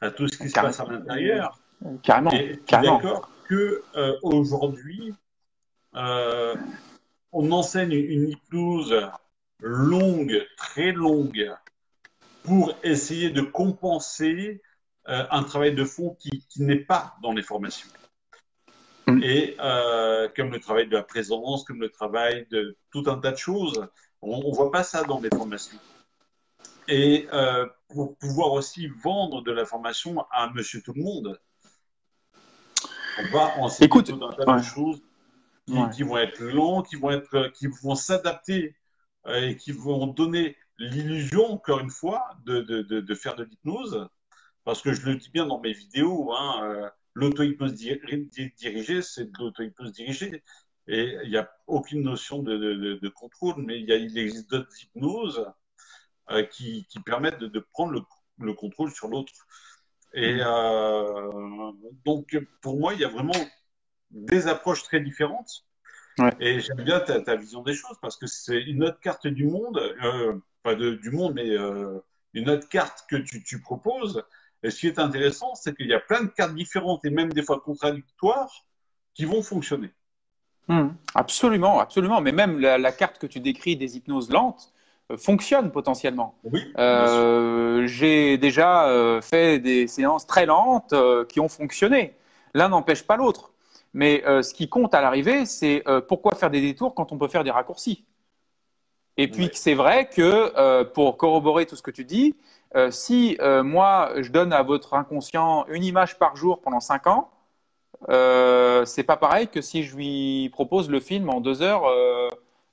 à 0.01 0.11
tout 0.11 0.27
ce 0.27 0.37
qui 0.37 0.49
se 0.49 0.53
passe 0.53 0.79
à 0.79 0.85
l'intérieur. 0.85 1.59
Carrément. 2.03 2.31
Et 2.31 2.59
d'accord 2.69 3.29
que 3.47 3.83
euh, 3.95 4.17
aujourd'hui, 4.21 5.13
euh, 5.95 6.55
on 7.31 7.51
enseigne 7.51 7.93
une 7.93 8.29
hypnose 8.29 8.95
longue, 9.59 10.45
très 10.57 10.91
longue, 10.91 11.51
pour 12.43 12.73
essayer 12.83 13.29
de 13.29 13.41
compenser 13.41 14.61
euh, 15.07 15.25
un 15.31 15.43
travail 15.43 15.73
de 15.73 15.83
fond 15.83 16.15
qui, 16.19 16.43
n'est 16.57 16.77
pas 16.77 17.15
dans 17.21 17.33
les 17.33 17.43
formations. 17.43 17.89
Mm. 19.07 19.21
Et 19.23 19.57
comme 20.35 20.51
le 20.51 20.59
travail 20.59 20.87
de 20.87 20.93
la 20.93 21.03
présence, 21.03 21.63
comme 21.63 21.81
le 21.81 21.89
travail 21.89 22.47
de 22.51 22.77
tout 22.91 23.03
un 23.07 23.17
tas 23.17 23.31
de 23.31 23.37
choses, 23.37 23.87
on 24.21 24.37
ne 24.37 24.55
voit 24.55 24.71
pas 24.71 24.83
ça 24.83 25.03
dans 25.03 25.19
les 25.19 25.29
formations 25.29 25.79
et 26.91 27.29
euh, 27.31 27.65
pour 27.87 28.17
pouvoir 28.17 28.51
aussi 28.51 28.87
vendre 28.87 29.41
de 29.41 29.51
l'information 29.51 30.25
à 30.29 30.51
monsieur 30.53 30.81
tout 30.81 30.93
le 30.93 31.01
monde. 31.01 31.39
On 33.17 33.31
va 33.31 33.57
enseigner 33.59 33.85
Écoute, 33.85 34.07
tout 34.07 34.23
un 34.23 34.33
tas 34.33 34.57
de 34.57 34.63
choses 34.63 35.01
qui, 35.95 36.03
vont 36.03 36.17
être 36.17 36.41
longs, 36.41 36.81
qui 36.81 36.97
vont 36.97 37.11
être, 37.11 37.49
qui 37.55 37.67
vont 37.67 37.95
s'adapter 37.95 38.75
euh, 39.27 39.49
et 39.49 39.55
qui 39.55 39.71
vont 39.71 40.07
donner 40.07 40.57
l'illusion, 40.79 41.53
encore 41.53 41.79
une 41.79 41.89
fois, 41.89 42.23
de, 42.45 42.59
de, 42.59 42.81
de, 42.81 43.15
faire 43.15 43.35
de 43.35 43.45
l'hypnose. 43.45 44.09
Parce 44.65 44.81
que 44.81 44.91
je 44.91 45.05
le 45.05 45.15
dis 45.15 45.29
bien 45.29 45.45
dans 45.45 45.61
mes 45.61 45.71
vidéos, 45.71 46.33
hein, 46.33 46.61
euh, 46.63 46.89
l'auto-hypnose 47.13 47.73
dirigée, 47.73 49.01
c'est 49.01 49.31
de 49.31 49.37
l'auto-hypnose 49.39 49.93
dirigée. 49.93 50.43
Et 50.87 51.15
il 51.23 51.29
n'y 51.29 51.37
a 51.37 51.49
aucune 51.67 52.01
notion 52.01 52.43
de, 52.43 53.07
contrôle, 53.15 53.55
mais 53.59 53.79
il, 53.79 53.87
y 53.87 53.93
a, 53.93 53.95
il 53.95 54.17
existe 54.17 54.49
d'autres 54.49 54.75
hypnoses 54.83 55.45
euh, 56.29 56.43
qui, 56.43 56.85
permettent 57.05 57.39
de, 57.39 57.59
prendre 57.59 58.05
le, 58.39 58.53
contrôle 58.53 58.91
sur 58.91 59.07
l'autre. 59.07 59.33
Et 60.13 60.35
mmh. 60.35 60.43
euh, 60.45 61.71
donc, 62.05 62.37
pour 62.61 62.79
moi, 62.79 62.93
il 62.93 62.99
y 62.99 63.05
a 63.05 63.09
vraiment 63.09 63.33
des 64.11 64.47
approches 64.47 64.83
très 64.83 64.99
différentes. 64.99 65.65
Et 66.39 66.59
j'aime 66.59 66.83
bien 66.83 66.99
ta, 66.99 67.35
vision 67.35 67.63
des 67.63 67.73
choses 67.73 67.97
parce 68.01 68.15
que 68.17 68.27
c'est 68.27 68.61
une 68.61 68.83
autre 68.83 68.99
carte 68.99 69.25
du 69.25 69.45
monde, 69.45 69.77
euh, 70.03 70.37
pas 70.61 70.75
de, 70.75 70.91
du 70.91 71.09
monde, 71.09 71.33
mais 71.33 71.49
une 72.33 72.49
autre 72.49 72.69
carte 72.69 73.05
que 73.09 73.15
tu, 73.15 73.43
tu, 73.43 73.59
proposes. 73.59 74.23
Et 74.61 74.69
ce 74.69 74.81
qui 74.81 74.87
est 74.87 74.99
intéressant, 74.99 75.55
c'est 75.55 75.75
qu'il 75.75 75.87
y 75.87 75.93
a 75.93 75.99
plein 75.99 76.23
de 76.23 76.29
cartes 76.29 76.53
différentes 76.53 77.03
et 77.05 77.09
même 77.09 77.33
des 77.33 77.41
fois 77.41 77.59
contradictoires 77.59 78.51
qui 79.15 79.25
vont 79.25 79.41
fonctionner. 79.41 79.91
Mmh. 80.67 80.89
absolument, 81.15 81.79
absolument. 81.79 82.21
Mais 82.21 82.31
même 82.31 82.59
la, 82.59 82.77
la, 82.77 82.91
carte 82.91 83.17
que 83.17 83.25
tu 83.25 83.39
décris 83.39 83.75
des 83.75 83.97
hypnoses 83.97 84.29
lentes, 84.29 84.71
fonctionne 85.17 85.71
potentiellement. 85.71 86.35
Euh, 86.77 87.85
j'ai 87.87 88.37
déjà 88.37 88.87
euh, 88.87 89.21
fait 89.21 89.59
des 89.59 89.87
séances 89.87 90.27
très 90.27 90.45
lentes 90.45 90.93
euh, 90.93 91.25
qui 91.25 91.39
ont 91.39 91.49
fonctionné. 91.49 92.15
L'un 92.53 92.69
n'empêche 92.69 93.03
pas 93.03 93.17
l'autre. 93.17 93.51
Mais 93.93 94.23
ce 94.25 94.53
qui 94.53 94.69
compte 94.69 94.93
à 94.93 95.01
l'arrivée, 95.01 95.45
c'est 95.45 95.83
pourquoi 96.07 96.33
faire 96.35 96.49
des 96.49 96.61
détours 96.61 96.95
quand 96.95 97.11
on 97.11 97.17
peut 97.17 97.27
faire 97.27 97.43
des 97.43 97.51
raccourcis. 97.51 98.05
Et 99.17 99.27
puis 99.27 99.49
c'est 99.51 99.73
vrai 99.73 100.07
que 100.07 100.83
pour 100.93 101.17
corroborer 101.17 101.65
tout 101.65 101.75
ce 101.75 101.81
que 101.81 101.91
tu 101.91 102.05
dis, 102.05 102.37
si 102.89 103.37
moi 103.41 104.13
je 104.21 104.31
donne 104.31 104.53
à 104.53 104.63
votre 104.63 104.93
inconscient 104.93 105.65
une 105.67 105.83
image 105.83 106.17
par 106.17 106.37
jour 106.37 106.61
pendant 106.61 106.79
cinq 106.79 107.05
ans, 107.05 107.31
c'est 108.07 109.03
pas 109.03 109.17
pareil 109.17 109.49
que 109.49 109.59
si 109.59 109.83
je 109.83 109.93
lui 109.93 110.49
propose 110.53 110.89
le 110.89 111.01
film 111.01 111.29
en 111.29 111.41
deux 111.41 111.61
heures 111.61 111.83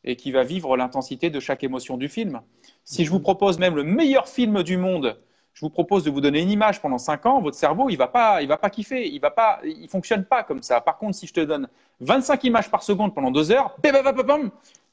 et 0.08 0.16
qui 0.16 0.32
va 0.32 0.42
vivre 0.42 0.76
l'intensité 0.76 1.28
de 1.28 1.38
chaque 1.38 1.62
émotion 1.62 1.98
du 1.98 2.08
film. 2.08 2.40
Si 2.82 3.04
je 3.04 3.10
vous 3.10 3.20
propose 3.20 3.58
même 3.58 3.76
le 3.76 3.84
meilleur 3.84 4.26
film 4.26 4.62
du 4.62 4.78
monde, 4.78 5.18
je 5.52 5.60
vous 5.60 5.70
propose 5.70 6.02
de 6.02 6.10
vous 6.10 6.22
donner 6.22 6.40
une 6.40 6.50
image 6.50 6.80
pendant 6.80 6.96
5 6.96 7.26
ans, 7.26 7.42
votre 7.42 7.56
cerveau, 7.56 7.90
il 7.90 7.96
va 7.96 8.08
pas, 8.08 8.40
il 8.40 8.48
va 8.48 8.56
pas 8.56 8.70
kiffer, 8.70 9.06
il 9.06 9.20
va 9.20 9.30
pas, 9.30 9.60
il 9.64 9.88
fonctionne 9.88 10.24
pas 10.24 10.44
comme 10.44 10.62
ça. 10.62 10.80
Par 10.80 10.96
contre, 10.96 11.16
si 11.16 11.26
je 11.26 11.34
te 11.34 11.40
donne 11.40 11.68
25 12.00 12.42
images 12.44 12.70
par 12.70 12.82
seconde 12.82 13.14
pendant 13.14 13.30
2 13.30 13.50
heures, 13.50 13.76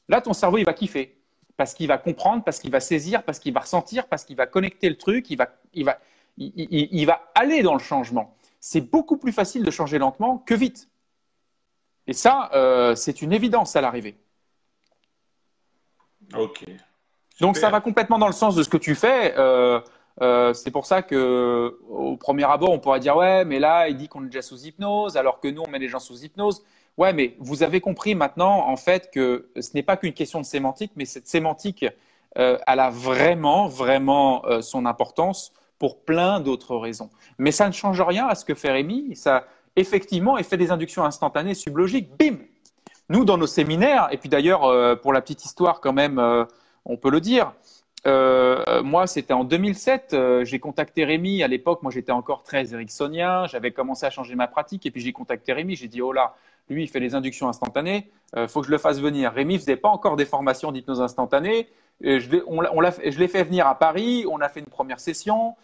là, 0.08 0.20
ton 0.20 0.34
cerveau, 0.34 0.58
il 0.58 0.64
va 0.64 0.74
kiffer. 0.74 1.16
Parce 1.56 1.72
qu'il 1.72 1.88
va 1.88 1.96
comprendre, 1.96 2.44
parce 2.44 2.58
qu'il 2.58 2.70
va 2.70 2.80
saisir, 2.80 3.22
parce 3.22 3.38
qu'il 3.38 3.54
va 3.54 3.60
ressentir, 3.60 4.06
parce 4.08 4.24
qu'il 4.24 4.36
va 4.36 4.46
connecter 4.46 4.90
le 4.90 4.98
truc, 4.98 5.30
il 5.30 5.38
va, 5.38 5.48
il 5.72 5.86
va, 5.86 5.98
il, 6.36 7.06
va 7.06 7.22
aller 7.34 7.62
dans 7.62 7.72
le 7.72 7.78
changement. 7.80 8.36
C'est 8.60 8.82
beaucoup 8.82 9.16
plus 9.16 9.32
facile 9.32 9.64
de 9.64 9.70
changer 9.70 9.98
lentement 9.98 10.38
que 10.38 10.54
vite. 10.54 10.90
Et 12.06 12.12
ça, 12.12 12.50
euh, 12.52 12.94
c'est 12.94 13.22
une 13.22 13.32
évidence 13.32 13.76
à 13.76 13.80
l'arrivée. 13.80 14.16
Ok. 16.38 16.64
Donc 17.40 17.56
ça 17.56 17.70
va 17.70 17.80
complètement 17.80 18.18
dans 18.18 18.26
le 18.26 18.32
sens 18.32 18.54
de 18.54 18.62
ce 18.62 18.68
que 18.68 18.76
tu 18.76 18.94
fais. 18.94 19.34
Euh, 19.36 19.80
euh, 20.22 20.54
c'est 20.54 20.70
pour 20.70 20.86
ça 20.86 21.02
que 21.02 21.78
au 21.88 22.16
premier 22.16 22.44
abord, 22.44 22.70
on 22.70 22.78
pourrait 22.78 23.00
dire 23.00 23.16
ouais, 23.16 23.44
mais 23.44 23.58
là, 23.58 23.88
il 23.88 23.96
dit 23.96 24.08
qu'on 24.08 24.22
est 24.22 24.28
déjà 24.28 24.42
sous 24.42 24.64
hypnose, 24.64 25.16
alors 25.16 25.40
que 25.40 25.48
nous, 25.48 25.62
on 25.66 25.68
met 25.68 25.78
les 25.78 25.88
gens 25.88 25.98
sous 25.98 26.24
hypnose. 26.24 26.64
Ouais, 26.96 27.12
mais 27.12 27.36
vous 27.38 27.62
avez 27.62 27.80
compris 27.82 28.14
maintenant, 28.14 28.68
en 28.68 28.76
fait, 28.76 29.10
que 29.10 29.50
ce 29.60 29.70
n'est 29.74 29.82
pas 29.82 29.98
qu'une 29.98 30.14
question 30.14 30.40
de 30.40 30.46
sémantique, 30.46 30.92
mais 30.96 31.04
cette 31.04 31.28
sémantique, 31.28 31.84
euh, 32.38 32.58
elle 32.66 32.80
a 32.80 32.88
vraiment, 32.88 33.68
vraiment 33.68 34.42
son 34.62 34.86
importance 34.86 35.52
pour 35.78 36.00
plein 36.00 36.40
d'autres 36.40 36.76
raisons. 36.76 37.10
Mais 37.38 37.52
ça 37.52 37.66
ne 37.66 37.72
change 37.72 38.00
rien 38.00 38.26
à 38.26 38.34
ce 38.34 38.46
que 38.46 38.54
fait 38.54 38.70
Rémi. 38.70 39.14
Ça, 39.14 39.44
effectivement, 39.76 40.38
il 40.38 40.44
fait 40.44 40.56
des 40.56 40.70
inductions 40.70 41.04
instantanées 41.04 41.52
sublogiques. 41.52 42.08
Bim 42.18 42.38
Nous, 43.08 43.24
dans 43.24 43.38
nos 43.38 43.46
séminaires, 43.46 44.08
et 44.10 44.16
puis 44.16 44.28
d'ailleurs, 44.28 44.64
euh, 44.64 44.96
pour 44.96 45.12
la 45.12 45.20
petite 45.20 45.44
histoire 45.44 45.80
quand 45.80 45.92
même, 45.92 46.18
on 46.84 46.96
peut 46.96 47.10
le 47.10 47.20
dire, 47.20 47.52
euh, 48.06 48.82
moi, 48.82 49.06
c'était 49.06 49.32
en 49.32 49.44
2007. 49.44 50.12
Euh, 50.12 50.44
j'ai 50.44 50.58
contacté 50.58 51.04
Rémi. 51.04 51.42
À 51.42 51.48
l'époque, 51.48 51.82
moi, 51.82 51.90
j'étais 51.90 52.12
encore 52.12 52.42
très 52.42 52.72
ericksonien. 52.72 53.46
J'avais 53.46 53.72
commencé 53.72 54.06
à 54.06 54.10
changer 54.10 54.34
ma 54.34 54.46
pratique. 54.46 54.86
Et 54.86 54.90
puis, 54.90 55.00
j'ai 55.00 55.12
contacté 55.12 55.52
Rémi. 55.52 55.76
J'ai 55.76 55.88
dit, 55.88 56.00
oh 56.00 56.12
là, 56.12 56.34
lui, 56.68 56.84
il 56.84 56.88
fait 56.88 57.00
les 57.00 57.14
inductions 57.14 57.48
instantanées. 57.48 58.10
Il 58.34 58.40
euh, 58.40 58.48
faut 58.48 58.60
que 58.60 58.66
je 58.66 58.72
le 58.72 58.78
fasse 58.78 59.00
venir. 59.00 59.32
Rémi 59.32 59.58
faisait 59.58 59.76
pas 59.76 59.88
encore 59.88 60.16
des 60.16 60.24
formations 60.24 60.70
d'hypnose 60.70 61.00
instantanée. 61.00 61.68
Et 62.00 62.20
je, 62.20 62.28
on, 62.46 62.62
je 62.62 63.18
l'ai 63.18 63.28
fait 63.28 63.42
venir 63.42 63.66
à 63.66 63.76
Paris. 63.76 64.24
On 64.30 64.40
a 64.40 64.48
fait 64.48 64.60
une 64.60 64.66
première 64.66 65.00
session, 65.00 65.54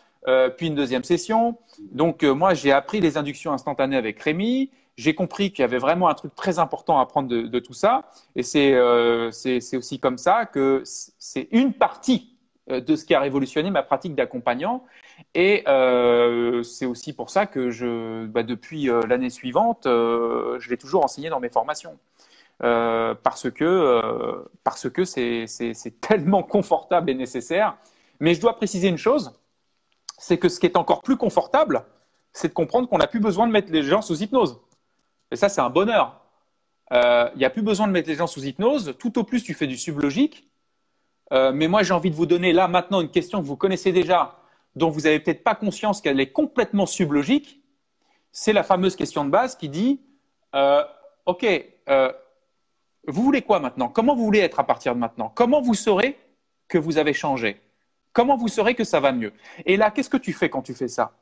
puis 0.56 0.68
une 0.68 0.74
deuxième 0.74 1.04
session. 1.04 1.58
Donc, 1.92 2.22
moi, 2.22 2.54
j'ai 2.54 2.72
appris 2.72 3.00
les 3.00 3.18
inductions 3.18 3.52
instantanées 3.52 3.96
avec 3.96 4.18
Rémi. 4.18 4.70
J'ai 4.96 5.14
compris 5.14 5.52
qu'il 5.52 5.62
y 5.62 5.64
avait 5.64 5.78
vraiment 5.78 6.08
un 6.08 6.14
truc 6.14 6.34
très 6.34 6.58
important 6.58 6.98
à 7.00 7.06
prendre 7.06 7.28
de, 7.28 7.58
tout 7.58 7.72
ça. 7.72 8.10
Et 8.36 8.42
c'est 8.42 8.76
aussi 9.76 9.98
comme 9.98 10.18
ça 10.18 10.46
que 10.46 10.82
c'est 10.84 11.48
une 11.50 11.72
partie 11.72 12.32
euh, 12.70 12.80
de 12.80 12.94
ce 12.94 13.04
qui 13.04 13.14
a 13.14 13.20
révolutionné 13.20 13.70
ma 13.70 13.82
pratique 13.82 14.14
d'accompagnant. 14.14 14.84
Et 15.34 15.64
euh, 15.66 16.62
c'est 16.62 16.86
aussi 16.86 17.12
pour 17.12 17.30
ça 17.30 17.46
que 17.46 17.70
je, 17.70 18.26
bah, 18.26 18.44
depuis 18.44 18.88
euh, 18.88 19.00
l'année 19.08 19.30
suivante, 19.30 19.82
je 19.84 20.70
l'ai 20.70 20.76
toujours 20.76 21.04
enseigné 21.04 21.28
dans 21.28 21.40
mes 21.40 21.50
formations. 21.50 21.98
parce 22.60 23.50
que 23.50 24.44
parce 24.62 24.88
que 24.90 25.04
c'est 25.04 26.00
tellement 26.00 26.42
confortable 26.42 27.10
et 27.10 27.14
nécessaire. 27.14 27.76
Mais 28.20 28.34
je 28.34 28.40
dois 28.40 28.54
préciser 28.56 28.88
une 28.88 28.98
chose, 28.98 29.32
c'est 30.16 30.38
que 30.38 30.48
ce 30.48 30.60
qui 30.60 30.66
est 30.66 30.76
encore 30.76 31.02
plus 31.02 31.16
confortable, 31.16 31.84
c'est 32.32 32.48
de 32.48 32.54
comprendre 32.54 32.88
qu'on 32.88 32.98
n'a 32.98 33.08
plus 33.08 33.18
besoin 33.18 33.48
de 33.48 33.52
mettre 33.52 33.72
les 33.72 33.82
gens 33.82 34.02
sous 34.02 34.22
hypnose. 34.22 34.60
Et 35.32 35.36
ça, 35.36 35.48
c'est 35.48 35.60
un 35.60 35.70
bonheur. 35.70 36.20
Il 36.92 37.38
n'y 37.38 37.44
a 37.44 37.50
plus 37.50 37.62
besoin 37.62 37.86
de 37.86 37.92
mettre 37.92 38.08
les 38.08 38.14
gens 38.14 38.26
sous 38.26 38.44
hypnose. 38.44 38.94
Tout 38.98 39.18
au 39.18 39.24
plus, 39.24 39.42
tu 39.42 39.54
fais 39.54 39.66
du 39.66 39.78
sublogique. 39.78 40.52
Euh, 41.32 41.52
mais 41.52 41.68
moi, 41.68 41.82
j'ai 41.82 41.94
envie 41.94 42.10
de 42.10 42.14
vous 42.14 42.26
donner 42.26 42.52
là 42.52 42.68
maintenant 42.68 43.00
une 43.00 43.10
question 43.10 43.40
que 43.40 43.46
vous 43.46 43.56
connaissez 43.56 43.92
déjà, 43.92 44.36
dont 44.76 44.90
vous 44.90 45.02
n'avez 45.02 45.18
peut-être 45.18 45.42
pas 45.42 45.54
conscience 45.54 46.00
qu'elle 46.00 46.20
est 46.20 46.30
complètement 46.30 46.86
sublogique. 46.86 47.62
C'est 48.32 48.52
la 48.52 48.62
fameuse 48.62 48.96
question 48.96 49.24
de 49.24 49.30
base 49.30 49.56
qui 49.56 49.68
dit 49.68 50.00
euh, 50.54 50.84
OK, 51.26 51.46
euh, 51.88 52.12
vous 53.06 53.22
voulez 53.22 53.42
quoi 53.42 53.60
maintenant? 53.60 53.88
Comment 53.88 54.14
vous 54.14 54.24
voulez 54.24 54.40
être 54.40 54.60
à 54.60 54.64
partir 54.64 54.94
de 54.94 55.00
maintenant? 55.00 55.32
Comment 55.34 55.62
vous 55.62 55.74
saurez 55.74 56.18
que 56.68 56.78
vous 56.78 56.98
avez 56.98 57.14
changé? 57.14 57.60
Comment 58.12 58.36
vous 58.36 58.48
saurez 58.48 58.74
que 58.74 58.84
ça 58.84 59.00
va 59.00 59.12
mieux? 59.12 59.32
Et 59.64 59.78
là, 59.78 59.90
qu'est-ce 59.90 60.10
que 60.10 60.18
tu 60.18 60.34
fais 60.34 60.50
quand 60.50 60.62
tu 60.62 60.74
fais 60.74 60.88
ça? 60.88 61.12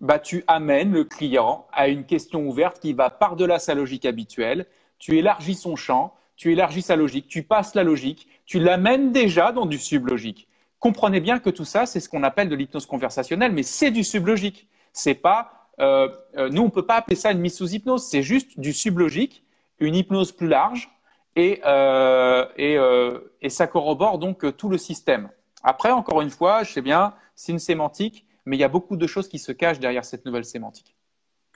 Bah, 0.00 0.18
Tu 0.18 0.44
amènes 0.46 0.92
le 0.92 1.04
client 1.04 1.66
à 1.72 1.88
une 1.88 2.04
question 2.04 2.46
ouverte 2.46 2.80
qui 2.80 2.92
va 2.92 3.10
par-delà 3.10 3.58
sa 3.58 3.74
logique 3.74 4.04
habituelle. 4.04 4.66
Tu 4.98 5.18
élargis 5.18 5.54
son 5.54 5.76
champ, 5.76 6.14
tu 6.36 6.52
élargis 6.52 6.82
sa 6.82 6.96
logique, 6.96 7.28
tu 7.28 7.42
passes 7.42 7.74
la 7.74 7.84
logique, 7.84 8.28
tu 8.46 8.60
l'amènes 8.60 9.12
déjà 9.12 9.52
dans 9.52 9.66
du 9.66 9.78
sublogique. 9.78 10.48
Comprenez 10.78 11.20
bien 11.20 11.38
que 11.38 11.50
tout 11.50 11.66
ça, 11.66 11.84
c'est 11.84 12.00
ce 12.00 12.08
qu'on 12.08 12.22
appelle 12.22 12.48
de 12.48 12.54
l'hypnose 12.54 12.86
conversationnelle, 12.86 13.52
mais 13.52 13.62
c'est 13.62 13.90
du 13.90 14.02
sublogique. 14.02 14.66
C'est 14.94 15.14
pas, 15.14 15.68
euh, 15.80 16.08
euh, 16.38 16.48
nous, 16.48 16.62
on 16.62 16.70
peut 16.70 16.86
pas 16.86 16.96
appeler 16.96 17.16
ça 17.16 17.32
une 17.32 17.40
mise 17.40 17.56
sous 17.56 17.68
hypnose, 17.70 18.06
c'est 18.06 18.22
juste 18.22 18.58
du 18.58 18.72
sublogique, 18.72 19.44
une 19.78 19.94
hypnose 19.94 20.32
plus 20.32 20.48
large, 20.48 20.90
et, 21.36 21.60
euh, 21.66 22.46
et, 22.56 22.76
et 23.42 23.50
ça 23.50 23.66
corrobore 23.66 24.18
donc 24.18 24.56
tout 24.56 24.68
le 24.68 24.78
système. 24.78 25.28
Après, 25.62 25.90
encore 25.90 26.22
une 26.22 26.30
fois, 26.30 26.64
je 26.64 26.72
sais 26.72 26.82
bien, 26.82 27.14
c'est 27.34 27.52
une 27.52 27.58
sémantique, 27.58 28.26
mais 28.46 28.56
il 28.56 28.60
y 28.60 28.64
a 28.64 28.68
beaucoup 28.68 28.96
de 28.96 29.06
choses 29.06 29.28
qui 29.28 29.38
se 29.38 29.52
cachent 29.52 29.80
derrière 29.80 30.04
cette 30.04 30.24
nouvelle 30.24 30.44
sémantique. 30.44 30.96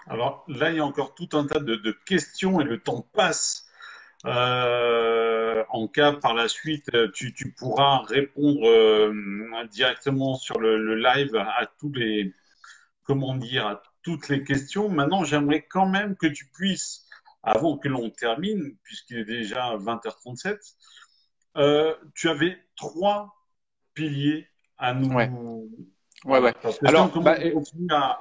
Alors 0.07 0.45
là, 0.49 0.71
il 0.71 0.77
y 0.77 0.81
a 0.81 0.85
encore 0.85 1.15
tout 1.15 1.29
un 1.33 1.47
tas 1.47 1.61
de, 1.61 1.77
de 1.77 1.93
questions 2.07 2.61
et 2.61 2.65
le 2.65 2.81
temps 2.81 3.07
passe. 3.13 3.67
Euh, 4.27 5.65
en 5.69 5.87
cas 5.87 6.13
par 6.13 6.35
la 6.35 6.49
suite, 6.49 6.91
tu, 7.13 7.35
tu 7.35 7.53
pourras 7.53 8.03
répondre 8.03 8.67
euh, 8.67 9.13
directement 9.71 10.35
sur 10.35 10.59
le, 10.59 10.79
le, 10.79 10.97
live 10.97 11.37
à 11.37 11.67
tous 11.79 11.93
les, 11.93 12.33
comment 13.03 13.35
dire, 13.35 13.67
à 13.67 13.83
toutes 14.03 14.29
les 14.29 14.43
questions. 14.43 14.89
Maintenant, 14.89 15.25
j'aimerais 15.25 15.63
quand 15.63 15.87
même 15.87 16.17
que 16.17 16.27
tu 16.27 16.47
puisses, 16.47 17.07
avant 17.43 17.77
que 17.77 17.89
l'on 17.89 18.11
termine, 18.11 18.77
puisqu'il 18.83 19.19
est 19.19 19.25
déjà 19.25 19.77
20h37, 19.77 20.59
euh, 21.57 21.95
tu 22.15 22.29
avais 22.29 22.59
trois 22.77 23.35
piliers 23.95 24.49
à 24.79 24.95
nous. 24.95 25.15
Ouais, 25.15 25.31
ouais. 26.25 26.41
ouais. 26.41 26.53
Alors, 26.85 27.09
bah, 27.21 27.37
à... 27.91 28.19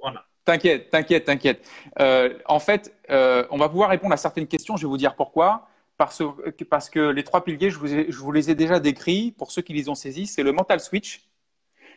voilà. 0.00 0.24
T'inquiète, 0.44 0.88
t'inquiète, 0.88 1.26
t'inquiète. 1.26 1.68
Euh, 2.00 2.38
en 2.46 2.58
fait, 2.58 2.94
euh, 3.10 3.44
on 3.50 3.58
va 3.58 3.68
pouvoir 3.68 3.90
répondre 3.90 4.14
à 4.14 4.16
certaines 4.16 4.46
questions. 4.46 4.76
Je 4.76 4.86
vais 4.86 4.88
vous 4.88 4.96
dire 4.96 5.14
pourquoi. 5.14 5.68
Parce, 5.98 6.22
parce 6.70 6.88
que 6.88 7.10
les 7.10 7.24
trois 7.24 7.44
piliers, 7.44 7.70
je 7.70 7.78
vous, 7.78 7.86
je 7.86 8.18
vous, 8.18 8.32
les 8.32 8.50
ai 8.50 8.54
déjà 8.54 8.80
décrits. 8.80 9.32
Pour 9.36 9.50
ceux 9.50 9.62
qui 9.62 9.74
les 9.74 9.88
ont 9.88 9.94
saisis, 9.94 10.26
c'est 10.26 10.42
le 10.42 10.52
mental 10.52 10.80
switch. 10.80 11.28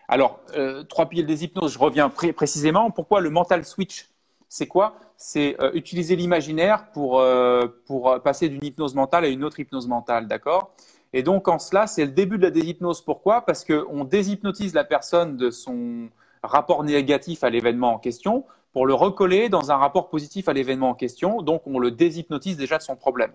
Alors, 0.10 0.42
euh, 0.58 0.84
trois 0.84 1.08
piliers 1.08 1.24
des 1.24 1.46
hypnoses, 1.46 1.74
je 1.74 1.80
reviens 1.80 2.10
précisément. 2.10 2.92
Pourquoi 2.92 3.22
le 3.22 3.30
mental 3.30 3.64
switch? 3.64 4.10
C'est 4.50 4.68
quoi? 4.68 4.96
C'est 5.16 5.56
euh, 5.62 5.72
utiliser 5.74 6.18
l'imaginaire 6.18 6.92
pour, 6.92 7.22
euh, 7.22 7.68
pour 7.86 8.22
passer 8.22 8.50
d'une 8.50 8.66
hypnose 8.66 8.96
mentale 8.96 9.24
à 9.24 9.28
une 9.30 9.46
autre 9.46 9.62
hypnose 9.62 9.88
mentale, 9.88 10.28
d'accord? 10.28 10.76
Et 11.14 11.24
donc, 11.24 11.48
en 11.48 11.60
cela, 11.60 11.88
c'est 11.88 12.06
le 12.06 12.12
début 12.12 12.38
de 12.38 12.44
la 12.44 12.52
déshypnose. 12.52 13.02
Pourquoi? 13.02 13.42
Parce 13.46 13.66
qu'on 13.66 14.04
déshypnotise 14.04 14.74
la 14.74 14.84
personne 14.84 15.38
de 15.38 15.50
son 15.50 16.10
rapport 16.44 16.84
négatif 16.84 17.44
à 17.44 17.50
l'événement 17.50 17.94
en 17.94 18.00
question 18.00 18.46
pour 18.74 18.86
le 18.86 18.94
recoller 18.94 19.50
dans 19.50 19.72
un 19.72 19.76
rapport 19.76 20.10
positif 20.10 20.48
à 20.48 20.54
l'événement 20.54 20.90
en 20.90 20.94
question. 20.94 21.42
Donc, 21.42 21.64
on 21.66 21.80
le 21.80 21.92
déshypnotise 21.92 22.56
déjà 22.56 22.78
de 22.78 22.84
son 22.84 22.96
problème. 22.96 23.32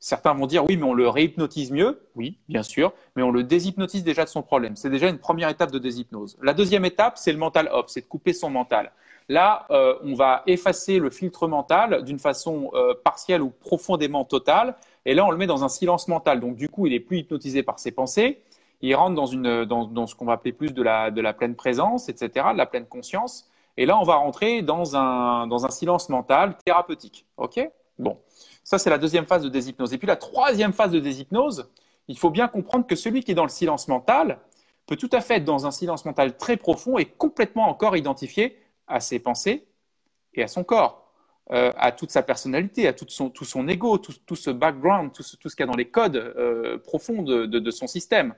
Certains 0.00 0.32
vont 0.32 0.46
dire 0.46 0.64
oui, 0.64 0.76
mais 0.76 0.84
on 0.84 0.94
le 0.94 1.08
réhypnotise 1.08 1.72
mieux. 1.72 2.00
Oui, 2.14 2.38
bien 2.48 2.62
sûr, 2.62 2.92
mais 3.16 3.24
on 3.24 3.32
le 3.32 3.42
déshypnotise 3.42 4.04
déjà 4.04 4.24
de 4.24 4.28
son 4.28 4.42
problème. 4.42 4.76
C'est 4.76 4.90
déjà 4.90 5.08
une 5.08 5.18
première 5.18 5.48
étape 5.48 5.72
de 5.72 5.78
déshypnose. 5.80 6.38
La 6.40 6.54
deuxième 6.54 6.84
étape, 6.84 7.18
c'est 7.18 7.32
le 7.32 7.38
mental 7.38 7.68
hop, 7.72 7.88
c'est 7.88 8.02
de 8.02 8.06
couper 8.06 8.32
son 8.32 8.48
mental. 8.48 8.92
Là, 9.28 9.66
euh, 9.70 9.94
on 10.04 10.14
va 10.14 10.42
effacer 10.46 11.00
le 11.00 11.10
filtre 11.10 11.48
mental 11.48 12.04
d'une 12.04 12.20
façon 12.20 12.70
euh, 12.74 12.94
partielle 13.04 13.42
ou 13.42 13.50
profondément 13.50 14.24
totale. 14.24 14.76
Et 15.04 15.14
là, 15.14 15.24
on 15.24 15.30
le 15.30 15.36
met 15.36 15.46
dans 15.46 15.64
un 15.64 15.68
silence 15.68 16.08
mental. 16.08 16.40
Donc, 16.40 16.56
du 16.56 16.68
coup, 16.68 16.86
il 16.86 16.92
est 16.92 17.00
plus 17.00 17.18
hypnotisé 17.18 17.62
par 17.62 17.78
ses 17.78 17.92
pensées 17.92 18.42
il 18.80 18.94
rentre 18.94 19.14
dans, 19.14 19.26
une, 19.26 19.64
dans, 19.64 20.06
ce 20.06 20.14
qu'on 20.14 20.24
va 20.24 20.34
appeler 20.34 20.52
plus 20.52 20.72
de 20.72 20.82
la, 20.82 21.10
de 21.10 21.20
la 21.20 21.32
pleine 21.32 21.56
présence, 21.56 22.08
etc., 22.08 22.46
de 22.52 22.58
la 22.58 22.66
pleine 22.66 22.86
conscience. 22.86 23.48
Et 23.76 23.86
là, 23.86 23.98
on 23.98 24.04
va 24.04 24.16
rentrer 24.16 24.62
dans 24.62 24.96
un, 24.96 25.46
dans 25.46 25.66
un 25.66 25.70
silence 25.70 26.08
mental 26.08 26.56
thérapeutique. 26.64 27.26
OK? 27.36 27.60
Bon, 27.98 28.18
ça, 28.62 28.78
c'est 28.78 28.90
la 28.90 28.98
deuxième 28.98 29.26
phase 29.26 29.42
de 29.42 29.48
déshypnose. 29.48 29.92
Et 29.92 29.98
puis 29.98 30.06
la 30.06 30.16
troisième 30.16 30.72
phase 30.72 30.92
de 30.92 31.00
déshypnose, 31.00 31.68
il 32.06 32.18
faut 32.18 32.30
bien 32.30 32.48
comprendre 32.48 32.86
que 32.86 32.94
celui 32.94 33.22
qui 33.22 33.32
est 33.32 33.34
dans 33.34 33.44
le 33.44 33.48
silence 33.48 33.88
mental 33.88 34.38
peut 34.86 34.96
tout 34.96 35.10
à 35.12 35.20
fait 35.20 35.36
être 35.36 35.44
dans 35.44 35.66
un 35.66 35.70
silence 35.70 36.04
mental 36.04 36.36
très 36.36 36.56
profond 36.56 36.98
et 36.98 37.04
complètement 37.04 37.68
encore 37.68 37.96
identifié 37.96 38.56
à 38.86 39.00
ses 39.00 39.18
pensées 39.18 39.66
et 40.34 40.42
à 40.42 40.48
son 40.48 40.64
corps, 40.64 41.07
euh, 41.50 41.72
à 41.78 41.92
toute 41.92 42.10
sa 42.10 42.22
personnalité, 42.22 42.86
à 42.86 42.92
tout 42.92 43.06
son, 43.08 43.68
ego, 43.68 43.96
tout, 43.96 44.36
ce 44.36 44.50
background, 44.50 45.14
tout 45.14 45.22
ce, 45.22 45.34
qu'il 45.36 45.60
y 45.60 45.62
a 45.62 45.66
dans 45.66 45.76
les 45.76 45.88
codes 45.88 46.16
euh, 46.16 46.76
profonds 46.76 47.22
de, 47.22 47.70
son 47.70 47.86
système. 47.86 48.34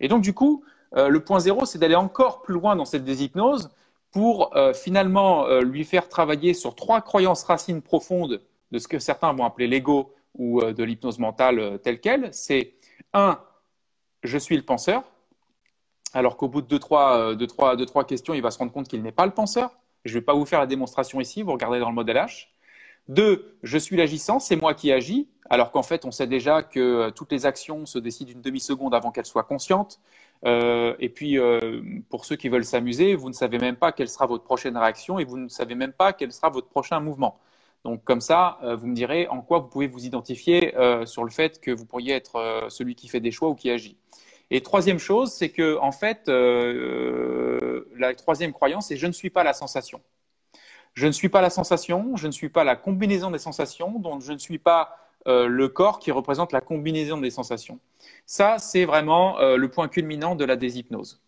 Et 0.00 0.08
donc, 0.08 0.20
du 0.20 0.34
coup, 0.34 0.62
euh, 0.96 1.08
le 1.08 1.20
point 1.20 1.40
zéro, 1.40 1.64
c'est 1.64 1.78
d'aller 1.78 1.94
encore 1.94 2.42
plus 2.42 2.52
loin 2.52 2.76
dans 2.76 2.84
cette 2.84 3.04
déshypnose 3.04 3.70
pour 4.12 4.54
finalement 4.74 5.46
lui 5.60 5.84
faire 5.84 6.08
travailler 6.08 6.54
sur 6.54 6.74
trois 6.74 7.02
croyances 7.02 7.44
racines 7.44 7.82
profondes 7.82 8.40
de 8.70 8.78
ce 8.78 8.88
que 8.88 8.98
certains 8.98 9.30
vont 9.34 9.44
appeler 9.44 9.66
l'ego 9.66 10.14
ou 10.38 10.62
de 10.62 10.84
l'hypnose 10.84 11.18
mentale 11.18 11.78
telle 11.82 12.00
qu'elle. 12.00 12.30
C'est 12.32 12.72
un, 13.12 13.38
je 14.22 14.38
suis 14.38 14.56
le 14.56 14.62
penseur. 14.62 15.04
alors 16.14 16.38
qu'au 16.38 16.48
bout 16.48 16.62
de 16.62 16.66
deux 16.66 16.78
trois, 16.78 17.34
deux, 17.34 17.46
trois, 17.46 17.76
deux, 17.76 17.84
trois 17.84 18.04
questions, 18.04 18.32
il 18.32 18.40
va 18.40 18.50
se 18.50 18.56
rendre 18.56 18.72
compte 18.72 18.88
qu'il 18.88 19.02
n'est 19.02 19.12
pas 19.12 19.26
le 19.26 19.32
penseur. 19.32 19.76
Je 20.06 20.14
ne 20.14 20.18
vais 20.20 20.24
pas 20.24 20.34
vous 20.34 20.46
faire 20.46 20.60
la 20.60 20.66
démonstration 20.66 21.20
ici, 21.20 21.42
vous 21.42 21.52
regardez 21.52 21.80
dans 21.80 21.88
le 21.88 21.94
modèle 21.94 22.16
H. 22.16 22.48
Deux, 23.08 23.56
je 23.62 23.78
suis 23.78 23.96
l'agissant, 23.96 24.40
c'est 24.40 24.56
moi 24.56 24.74
qui 24.74 24.90
agis, 24.90 25.28
alors 25.48 25.70
qu'en 25.70 25.82
fait, 25.82 26.04
on 26.04 26.10
sait 26.10 26.26
déjà 26.26 26.62
que 26.62 26.80
euh, 26.80 27.10
toutes 27.10 27.30
les 27.30 27.46
actions 27.46 27.86
se 27.86 27.98
décident 27.98 28.32
une 28.32 28.42
demi-seconde 28.42 28.94
avant 28.94 29.12
qu'elles 29.12 29.26
soient 29.26 29.44
conscientes. 29.44 30.00
Euh, 30.44 30.94
et 30.98 31.08
puis, 31.08 31.38
euh, 31.38 31.82
pour 32.10 32.24
ceux 32.24 32.34
qui 32.34 32.48
veulent 32.48 32.64
s'amuser, 32.64 33.14
vous 33.14 33.28
ne 33.28 33.34
savez 33.34 33.58
même 33.58 33.76
pas 33.76 33.92
quelle 33.92 34.08
sera 34.08 34.26
votre 34.26 34.42
prochaine 34.42 34.76
réaction 34.76 35.18
et 35.20 35.24
vous 35.24 35.38
ne 35.38 35.48
savez 35.48 35.76
même 35.76 35.92
pas 35.92 36.12
quel 36.12 36.32
sera 36.32 36.50
votre 36.50 36.68
prochain 36.68 36.98
mouvement. 36.98 37.38
Donc, 37.84 38.02
comme 38.02 38.20
ça, 38.20 38.58
vous 38.62 38.88
me 38.88 38.94
direz 38.96 39.28
en 39.28 39.42
quoi 39.42 39.60
vous 39.60 39.68
pouvez 39.68 39.86
vous 39.86 40.06
identifier 40.06 40.74
sur 41.04 41.22
le 41.22 41.30
fait 41.30 41.60
que 41.60 41.70
vous 41.70 41.86
pourriez 41.86 42.14
être 42.14 42.66
celui 42.68 42.96
qui 42.96 43.06
fait 43.06 43.20
des 43.20 43.30
choix 43.30 43.48
ou 43.48 43.54
qui 43.54 43.70
agit. 43.70 43.96
Et 44.50 44.62
troisième 44.62 44.98
chose, 44.98 45.32
c'est 45.32 45.50
que, 45.50 45.78
en 45.78 45.92
fait, 45.92 46.28
la 46.28 48.14
troisième 48.14 48.52
croyance, 48.52 48.88
c'est 48.88 48.96
je 48.96 49.06
ne 49.06 49.12
suis 49.12 49.30
pas 49.30 49.44
la 49.44 49.52
sensation. 49.52 50.00
Je 50.96 51.06
ne 51.06 51.12
suis 51.12 51.28
pas 51.28 51.42
la 51.42 51.50
sensation, 51.50 52.16
je 52.16 52.26
ne 52.26 52.32
suis 52.32 52.48
pas 52.48 52.64
la 52.64 52.74
combinaison 52.74 53.30
des 53.30 53.38
sensations, 53.38 53.98
donc 53.98 54.22
je 54.22 54.32
ne 54.32 54.38
suis 54.38 54.58
pas 54.58 54.96
euh, 55.28 55.46
le 55.46 55.68
corps 55.68 55.98
qui 55.98 56.10
représente 56.10 56.52
la 56.52 56.62
combinaison 56.62 57.18
des 57.18 57.30
sensations. 57.30 57.80
Ça, 58.24 58.58
c'est 58.58 58.86
vraiment 58.86 59.38
euh, 59.40 59.56
le 59.56 59.68
point 59.68 59.88
culminant 59.88 60.36
de 60.36 60.44
la 60.44 60.56
déshypnose. 60.56 61.20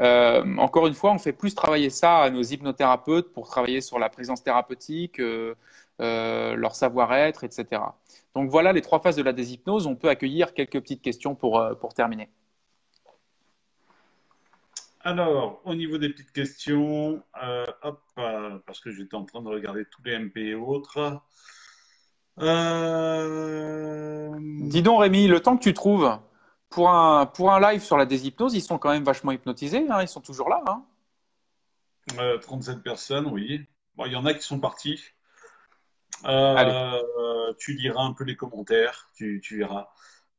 Euh, 0.00 0.44
encore 0.58 0.86
une 0.86 0.94
fois, 0.94 1.12
on 1.12 1.18
fait 1.18 1.32
plus 1.32 1.54
travailler 1.54 1.90
ça 1.90 2.18
à 2.18 2.30
nos 2.30 2.42
hypnothérapeutes 2.42 3.32
pour 3.32 3.48
travailler 3.48 3.80
sur 3.80 3.98
la 3.98 4.08
présence 4.08 4.42
thérapeutique, 4.42 5.20
leur 5.98 6.74
savoir-être, 6.74 7.44
etc. 7.44 7.82
Donc 8.34 8.50
voilà 8.50 8.72
les 8.72 8.82
trois 8.82 9.00
phases 9.00 9.16
de 9.16 9.22
la 9.22 9.32
déshypnose. 9.32 9.86
On 9.86 9.96
peut 9.96 10.08
accueillir 10.08 10.54
quelques 10.54 10.80
petites 10.80 11.02
questions 11.02 11.34
pour 11.34 11.94
terminer. 11.94 12.28
Alors, 15.04 15.60
au 15.64 15.74
niveau 15.74 15.98
des 15.98 16.10
petites 16.10 16.30
questions, 16.30 17.22
euh, 17.42 17.66
hop, 17.82 18.00
euh, 18.18 18.58
parce 18.66 18.78
que 18.78 18.92
j'étais 18.92 19.16
en 19.16 19.24
train 19.24 19.42
de 19.42 19.48
regarder 19.48 19.84
tous 19.86 20.00
les 20.04 20.16
MP 20.16 20.36
et 20.38 20.54
autres. 20.54 21.20
Euh, 22.38 24.30
Dis 24.38 24.82
donc, 24.82 25.00
Rémi, 25.00 25.26
le 25.26 25.40
temps 25.40 25.56
que 25.56 25.62
tu 25.62 25.74
trouves 25.74 26.18
pour 26.70 26.88
un, 26.88 27.26
pour 27.26 27.52
un 27.52 27.60
live 27.60 27.82
sur 27.82 27.96
la 27.96 28.06
déshypnose, 28.06 28.54
ils 28.54 28.62
sont 28.62 28.78
quand 28.78 28.90
même 28.90 29.02
vachement 29.02 29.32
hypnotisés, 29.32 29.86
hein, 29.90 30.02
ils 30.02 30.08
sont 30.08 30.20
toujours 30.20 30.48
là. 30.48 30.62
Hein 30.66 30.84
37 32.40 32.82
personnes, 32.82 33.26
oui. 33.26 33.66
Bon, 33.96 34.06
il 34.06 34.12
y 34.12 34.16
en 34.16 34.24
a 34.24 34.34
qui 34.34 34.42
sont 34.42 34.60
partis. 34.60 35.00
tu 37.58 37.74
liras 37.74 38.02
un 38.04 38.12
peu 38.12 38.22
les 38.22 38.36
commentaires, 38.36 39.10
tu, 39.16 39.40
tu 39.42 39.58
verras. 39.58 39.88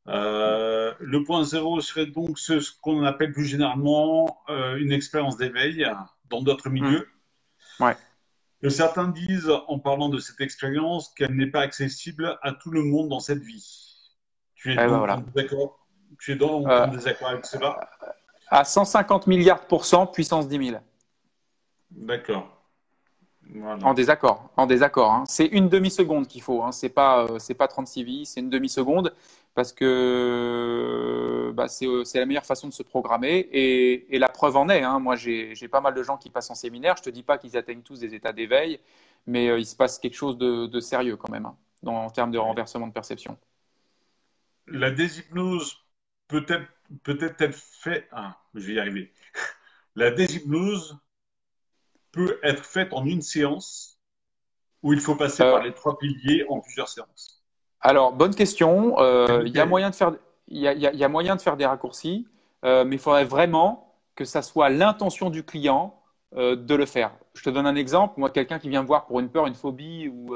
Euh, 0.08 0.94
le 1.00 1.24
point 1.24 1.44
zéro 1.44 1.80
serait 1.80 2.08
donc 2.08 2.38
ce, 2.38 2.60
qu'on 2.82 3.04
appelle 3.04 3.32
plus 3.32 3.46
généralement 3.46 4.44
euh, 4.50 4.76
une 4.76 4.92
expérience 4.92 5.38
d'éveil 5.38 5.88
dans 6.30 6.42
d'autres 6.42 6.70
mmh. 6.70 6.74
milieux. 6.74 7.10
Ouais. 7.80 7.96
Et 8.62 8.70
certains 8.70 9.10
disent, 9.10 9.52
en 9.68 9.78
parlant 9.78 10.08
de 10.08 10.20
cette 10.20 10.40
expérience, 10.40 11.10
qu'elle 11.10 11.36
n'est 11.36 11.48
pas 11.48 11.60
accessible 11.60 12.38
à 12.42 12.54
tout 12.54 12.72
le 12.72 12.82
monde 12.82 13.10
dans 13.10 13.20
cette 13.20 13.42
vie. 13.42 13.94
Tu 14.56 14.72
es 14.72 14.74
eh 14.76 14.88
ben 14.88 15.26
d'accord 15.36 15.86
Tu 16.18 16.32
es 16.32 16.36
donc 16.36 16.66
en 16.66 16.70
euh, 16.70 16.88
désaccord 16.88 17.30
avec 17.30 17.46
cela? 17.46 17.78
À 18.48 18.64
150 18.64 19.28
milliards 19.28 19.60
de 19.60 19.66
pourcents, 19.66 20.08
puissance 20.08 20.48
10 20.48 20.70
000. 20.70 20.82
D'accord. 21.92 22.53
En 23.84 23.94
désaccord, 23.94 24.50
en 24.58 24.66
désaccord. 24.66 25.12
Hein. 25.12 25.24
C'est 25.28 25.46
une 25.46 25.70
demi-seconde 25.70 26.28
qu'il 26.28 26.42
faut. 26.42 26.64
Hein. 26.64 26.72
C'est 26.72 26.90
pas, 26.90 27.28
c'est 27.40 27.54
pas 27.54 27.68
36 27.68 28.04
vies, 28.04 28.26
c'est 28.26 28.40
une 28.40 28.50
demi-seconde 28.50 29.14
parce 29.54 29.72
que 29.74 31.52
bah, 31.54 31.68
euh, 31.84 32.04
c'est 32.04 32.20
la 32.20 32.26
meilleure 32.26 32.46
façon 32.46 32.68
de 32.68 32.74
se 32.74 32.84
programmer. 32.84 33.48
Et, 33.52 34.18
la 34.20 34.30
preuve 34.30 34.58
en 34.58 34.70
est, 34.70 34.84
hein, 34.84 35.00
moi 35.00 35.16
j'ai 35.16 35.68
pas 35.70 35.82
mal 35.82 35.94
de 35.94 36.04
gens 36.04 36.18
qui 36.18 36.30
passent 36.30 36.50
en 36.50 36.56
séminaire, 36.56 36.96
je 36.98 37.02
ne 37.02 37.06
te 37.06 37.10
dis 37.10 37.24
pas 37.24 37.38
qu'ils 37.38 37.58
atteignent 37.58 37.82
tous 37.82 38.00
des 38.00 38.16
états 38.16 38.34
d'éveil, 38.34 38.80
mais 39.28 39.50
euh, 39.50 39.60
il 39.60 39.66
se 39.66 39.76
passe 39.76 40.00
quelque 40.00 40.16
chose 40.16 40.38
de, 40.38 40.80
sérieux 40.80 41.18
quand 41.18 41.32
même, 41.32 41.46
hein, 41.46 41.56
en 41.86 42.10
termes 42.10 42.32
de 42.32 42.38
renversement 42.38 42.88
de 42.88 42.94
perception. 42.94 43.38
La 44.68 44.92
déshypnose 44.92 45.86
peut-être 46.28 46.68
peut 47.04 47.18
être 47.40 47.56
faite, 47.56 48.08
ah, 48.12 48.38
je 48.56 48.68
vais 48.68 48.74
y 48.74 48.80
arriver. 48.80 49.12
La 49.96 50.10
déshypnose 50.10 50.98
peut 52.14 52.40
être 52.44 52.64
faite 52.64 52.94
en 52.94 53.06
une 53.06 53.22
séance 53.22 54.00
ou 54.82 54.94
il 54.94 55.02
faut 55.02 55.16
passer 55.16 55.44
euh, 55.44 55.52
par 55.52 55.64
les 55.64 55.74
trois 55.74 55.98
piliers 55.98 56.46
en 56.48 56.62
plusieurs 56.62 56.88
séances? 56.88 57.44
Alors, 57.84 58.14
bonne 58.14 58.34
question. 58.34 58.98
Euh, 59.00 59.44
il 59.46 59.54
y, 59.54 59.60
a 59.60 59.66
moyen 59.66 59.90
de 59.90 59.96
faire, 59.96 60.14
il 60.48 60.58
y, 60.62 61.04
a, 61.04 61.10
moyen 61.10 61.36
de 61.36 61.42
faire 61.42 61.58
des 61.58 61.66
raccourcis, 61.66 62.26
euh, 62.64 62.86
mais 62.86 62.96
il 62.96 63.00
faudrait 63.00 63.26
vraiment 63.26 63.94
que 64.16 64.24
ça 64.24 64.42
soit 64.42 64.70
l'intention 64.70 65.30
du 65.30 65.44
client 65.44 66.00
euh, 66.38 66.56
de 66.56 66.76
le 66.76 66.86
faire. 66.86 67.12
Je 67.34 67.44
te 67.44 67.50
donne 67.50 67.68
un 67.68 67.76
exemple. 67.76 68.14
Moi, 68.18 68.30
quelqu'un 68.30 68.58
qui 68.58 68.70
vient 68.70 68.84
me 68.84 68.88
voir 68.88 69.06
pour 69.06 69.20
une 69.20 69.30
peur, 69.30 69.48
une 69.48 69.56
phobie 69.56 70.08
ou 70.08 70.34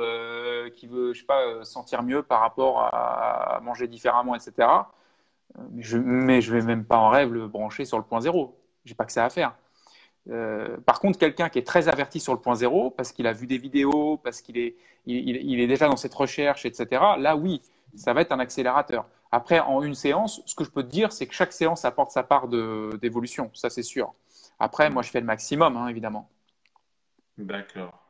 qui 0.76 0.88
veut, 0.88 1.14
je 1.14 1.22
sais 1.22 1.26
pas, 1.26 1.64
sentir 1.64 2.04
mieux 2.04 2.22
par 2.22 2.42
rapport 2.42 2.82
à, 2.82 3.62
manger 3.64 3.88
différemment, 3.88 4.36
etc. 4.36 4.68
Mais 5.72 5.84
je, 5.84 5.98
mais 5.98 6.42
je 6.42 6.54
vais 6.54 6.62
même 6.62 6.84
pas 6.84 6.98
en 6.98 7.10
rêve 7.10 7.32
le 7.32 7.48
brancher 7.48 7.86
sur 7.86 7.98
le 7.98 8.04
point 8.04 8.20
zéro. 8.20 8.60
J'ai 8.84 8.94
pas 8.94 9.06
que 9.06 9.14
ça 9.14 9.24
à 9.24 9.30
faire. 9.30 9.56
Euh, 10.30 10.78
par 10.86 11.00
contre, 11.00 11.18
quelqu'un 11.18 11.50
qui 11.50 11.60
est 11.60 11.66
très 11.66 11.88
averti 11.88 12.20
sur 12.20 12.34
le 12.34 12.40
point 12.40 12.56
zéro, 12.56 12.92
parce 12.92 13.12
qu'il 13.12 13.28
a 13.28 13.34
vu 13.34 13.48
des 13.48 13.58
vidéos, 13.58 14.18
parce 14.18 14.42
qu'il 14.42 14.58
est, 14.58 14.76
il, 15.06 15.60
est 15.60 15.68
déjà 15.68 15.88
dans 15.88 15.96
cette 15.96 16.14
recherche, 16.14 16.66
etc., 16.66 17.02
là, 17.18 17.36
oui, 17.36 17.62
ça 17.96 18.14
va 18.14 18.22
être 18.22 18.32
un 18.32 18.40
accélérateur. 18.40 19.08
Après, 19.32 19.60
en 19.60 19.82
une 19.82 19.96
séance, 19.96 20.42
ce 20.46 20.56
que 20.56 20.64
je 20.64 20.70
peux 20.70 20.84
te 20.84 20.90
dire, 20.90 21.12
c'est 21.12 21.28
que 21.28 21.34
chaque 21.34 21.54
séance 21.54 21.86
apporte 21.86 22.12
sa 22.12 22.24
part 22.24 22.48
d'évolution, 22.48 23.52
ça 23.54 23.70
c'est 23.70 23.84
sûr. 23.84 24.14
Après, 24.60 24.90
moi, 24.90 25.02
je 25.04 25.10
fais 25.10 25.20
le 25.20 25.26
maximum, 25.26 25.78
hein, 25.78 25.88
évidemment. 25.88 26.30
D'accord. 27.38 28.04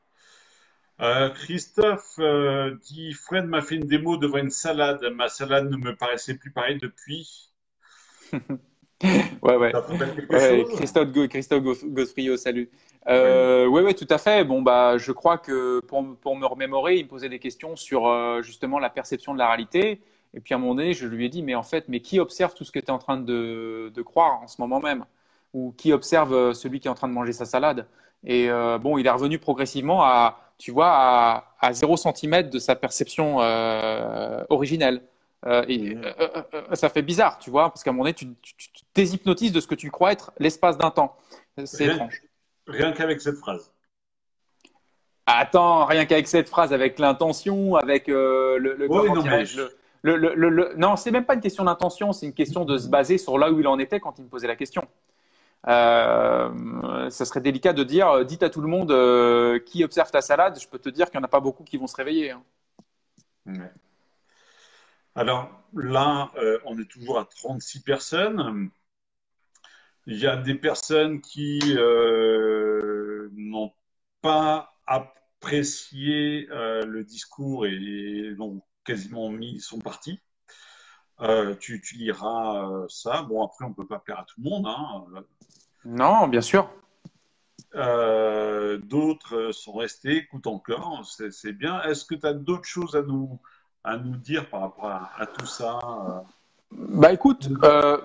Euh, 0.99 1.29
Christophe 1.29 2.15
euh, 2.17 2.75
dit 2.87 3.13
Fred 3.13 3.45
m'a 3.45 3.61
fait 3.61 3.75
une 3.75 3.85
démo 3.85 4.17
devant 4.17 4.37
une 4.37 4.49
salade. 4.49 5.03
Ma 5.13 5.27
salade 5.27 5.69
ne 5.69 5.77
me 5.77 5.95
paraissait 5.95 6.35
plus 6.35 6.51
pareille 6.51 6.79
depuis. 6.79 7.51
ouais, 9.43 9.55
ouais. 9.55 9.73
Christophe, 10.75 11.11
Christophe 11.29 11.63
Godfrio, 11.85 12.35
salut. 12.35 12.69
Euh, 13.07 13.67
ouais, 13.67 13.81
ouais, 13.83 13.93
tout 13.93 14.07
à 14.09 14.17
fait. 14.17 14.43
Bon, 14.43 14.61
bah, 14.61 14.97
je 14.97 15.11
crois 15.11 15.37
que 15.37 15.79
pour, 15.81 16.03
pour 16.17 16.35
me 16.35 16.45
remémorer, 16.45 16.97
il 16.97 17.03
me 17.03 17.09
posait 17.09 17.29
des 17.29 17.39
questions 17.39 17.75
sur 17.75 18.07
euh, 18.07 18.41
justement 18.41 18.79
la 18.79 18.89
perception 18.89 19.33
de 19.33 19.39
la 19.39 19.47
réalité. 19.47 20.01
Et 20.33 20.39
puis 20.39 20.53
à 20.53 20.57
un 20.57 20.59
moment 20.59 20.75
donné, 20.75 20.93
je 20.93 21.05
lui 21.07 21.25
ai 21.25 21.29
dit, 21.29 21.43
mais 21.43 21.55
en 21.55 21.63
fait, 21.63 21.85
mais 21.87 21.99
qui 21.99 22.19
observe 22.19 22.53
tout 22.53 22.63
ce 22.63 22.71
que 22.71 22.79
tu 22.79 22.87
es 22.87 22.91
en 22.91 22.97
train 22.97 23.17
de, 23.17 23.91
de, 23.93 24.01
croire 24.01 24.41
en 24.41 24.47
ce 24.47 24.59
moment 24.59 24.79
même? 24.79 25.05
Ou 25.53 25.73
qui 25.77 25.93
observe 25.93 26.33
euh, 26.33 26.53
celui 26.53 26.79
qui 26.79 26.87
est 26.87 26.91
en 26.91 26.95
train 26.95 27.07
de 27.07 27.13
manger 27.13 27.33
sa 27.33 27.45
salade? 27.45 27.87
Et 28.23 28.49
euh, 28.49 28.79
bon, 28.79 28.97
il 28.97 29.05
est 29.05 29.11
revenu 29.11 29.37
progressivement 29.37 30.03
à, 30.03 30.53
tu 30.57 30.71
vois, 30.71 30.89
à, 30.89 31.55
à 31.61 31.73
0 31.73 31.97
cm 31.97 32.49
de 32.49 32.59
sa 32.59 32.75
perception 32.75 33.37
originelle. 34.49 35.03
Euh, 35.45 35.63
et, 35.67 35.95
euh, 35.95 36.13
euh, 36.53 36.75
ça 36.75 36.89
fait 36.89 37.01
bizarre, 37.01 37.37
tu 37.37 37.49
vois, 37.49 37.69
parce 37.69 37.83
qu'à 37.83 37.91
un 37.91 37.93
moment 37.93 38.05
donné, 38.05 38.15
tu, 38.15 38.27
tu, 38.41 38.55
tu 38.55 38.83
déshypnotises 38.95 39.51
de 39.51 39.59
ce 39.59 39.67
que 39.67 39.75
tu 39.75 39.91
crois 39.91 40.11
être 40.11 40.31
l'espace 40.39 40.77
d'un 40.77 40.89
temps. 40.89 41.15
C'est 41.65 41.85
étrange. 41.85 42.21
Rien 42.65 42.91
qu'avec 42.91 43.21
cette 43.21 43.37
phrase. 43.37 43.71
Attends, 45.25 45.85
rien 45.85 46.05
qu'avec 46.05 46.27
cette 46.27 46.49
phrase, 46.49 46.73
avec 46.73 46.99
l'intention, 46.99 47.75
avec 47.75 48.07
le, 48.07 48.57
le, 48.57 48.87
non, 48.87 49.13
le, 50.03 50.73
non, 50.77 50.95
c'est 50.95 51.11
même 51.11 51.25
pas 51.25 51.35
une 51.35 51.41
question 51.41 51.65
d'intention, 51.65 52.13
c'est 52.13 52.25
une 52.25 52.33
question 52.33 52.65
de 52.65 52.77
se 52.77 52.87
baser 52.87 53.17
sur 53.17 53.37
là 53.37 53.51
où 53.51 53.59
il 53.59 53.67
en 53.67 53.77
était 53.77 53.99
quand 53.99 54.17
il 54.19 54.23
me 54.23 54.29
posait 54.29 54.47
la 54.47 54.55
question. 54.55 54.87
Ça 55.65 56.49
serait 57.09 57.41
délicat 57.41 57.73
de 57.73 57.83
dire, 57.83 58.25
dites 58.25 58.43
à 58.43 58.49
tout 58.49 58.61
le 58.61 58.69
monde 58.69 59.63
qui 59.65 59.83
observe 59.83 60.09
ta 60.09 60.21
salade. 60.21 60.57
Je 60.61 60.67
peux 60.67 60.79
te 60.79 60.89
dire 60.89 61.09
qu'il 61.09 61.19
n'y 61.19 61.23
en 61.23 61.25
a 61.25 61.29
pas 61.29 61.41
beaucoup 61.41 61.63
qui 61.63 61.77
vont 61.77 61.87
se 61.87 61.95
réveiller. 61.95 62.31
Hein. 62.31 62.41
Ouais. 63.45 63.71
Alors 65.17 65.49
là, 65.73 66.29
euh, 66.37 66.59
on 66.65 66.77
est 66.77 66.85
toujours 66.85 67.17
à 67.17 67.25
36 67.25 67.81
personnes. 67.81 68.69
Il 70.05 70.15
y 70.15 70.27
a 70.27 70.37
des 70.37 70.53
personnes 70.53 71.21
qui 71.21 71.59
euh, 71.75 73.27
n'ont 73.33 73.73
pas 74.21 74.75
apprécié 74.85 76.47
euh, 76.51 76.85
le 76.85 77.03
discours 77.03 77.65
et 77.65 78.35
donc 78.37 78.63
quasiment 78.85 79.29
mis 79.31 79.59
son 79.59 79.79
parti. 79.79 80.19
Tu, 81.59 81.81
liras 81.95 82.85
ça. 82.87 83.23
Bon, 83.23 83.43
après, 83.43 83.65
on 83.65 83.69
ne 83.69 83.73
peut 83.73 83.87
pas 83.87 83.97
plaire 83.97 84.19
à 84.19 84.23
tout 84.23 84.39
le 84.39 84.47
monde. 84.51 84.67
Hein. 84.67 85.23
Non, 85.83 86.27
bien 86.27 86.41
sûr. 86.41 86.71
D'autres 87.73 89.51
sont 89.51 89.73
restés, 89.73 90.17
écoutent 90.17 90.45
encore, 90.45 91.03
c'est 91.07 91.53
bien. 91.53 91.81
Est-ce 91.81 92.05
que 92.05 92.13
tu 92.13 92.27
as 92.27 92.33
d'autres 92.33 92.67
choses 92.67 92.95
à 92.95 93.01
nous, 93.01 93.39
à 93.83 93.97
nous 93.97 94.15
dire 94.17 94.49
par 94.49 94.61
rapport 94.61 94.85
à, 95.17 95.25
tout 95.25 95.45
ça 95.45 95.79
euh? 95.85 96.19
Bah 96.71 97.13
écoute. 97.13 97.49
Euh... 97.63 97.97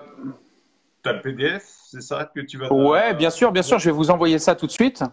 Tu 1.03 1.09
as 1.09 1.13
le 1.13 1.21
PDF, 1.21 1.63
c'est 1.65 2.01
ça 2.01 2.29
que 2.33 2.39
tu 2.39 2.57
vas. 2.57 2.71
Ouais, 2.71 3.13
bien 3.13 3.29
sûr, 3.29 3.51
bien 3.51 3.61
sûr, 3.61 3.77
je 3.79 3.85
vais 3.85 3.95
vous 3.95 4.09
envoyer 4.09 4.39
ça 4.39 4.55
tout 4.55 4.67
de 4.67 4.71
suite. 4.71 5.03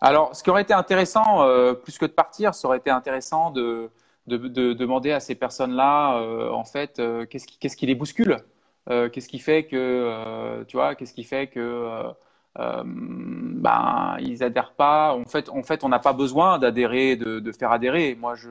Alors, 0.00 0.34
ce 0.34 0.42
qui 0.42 0.50
aurait 0.50 0.62
été 0.62 0.72
intéressant, 0.72 1.42
euh, 1.42 1.74
plus 1.74 1.98
que 1.98 2.06
de 2.06 2.12
partir, 2.12 2.54
ça 2.54 2.68
aurait 2.68 2.78
été 2.78 2.90
intéressant 2.90 3.50
de, 3.50 3.90
de, 4.26 4.72
demander 4.72 5.10
à 5.10 5.20
ces 5.20 5.34
personnes-là, 5.34 6.18
euh, 6.18 6.50
en 6.50 6.64
fait, 6.64 7.02
qu'est-ce 7.28 7.46
qui, 7.46 7.58
qui, 7.58 7.86
les 7.86 7.94
bouscule 7.94 8.38
qu'est-ce 9.12 9.28
qui 9.28 9.38
fait 9.38 9.66
que, 9.66 10.64
tu 10.66 10.76
vois, 10.76 10.96
qu'est-ce 10.96 11.14
qui 11.14 11.22
fait 11.22 11.46
que 11.46 12.12
euh, 12.60 12.82
ben, 12.84 14.16
ils 14.20 14.42
adhèrent 14.42 14.72
pas. 14.72 15.14
En 15.14 15.24
fait, 15.24 15.48
en 15.48 15.62
fait 15.62 15.82
on 15.84 15.88
n'a 15.88 15.98
pas 15.98 16.12
besoin 16.12 16.58
d'adhérer, 16.58 17.16
de, 17.16 17.52
faire 17.52 17.72
adhérer. 17.72 18.16
Moi, 18.20 18.34
je, 18.34 18.50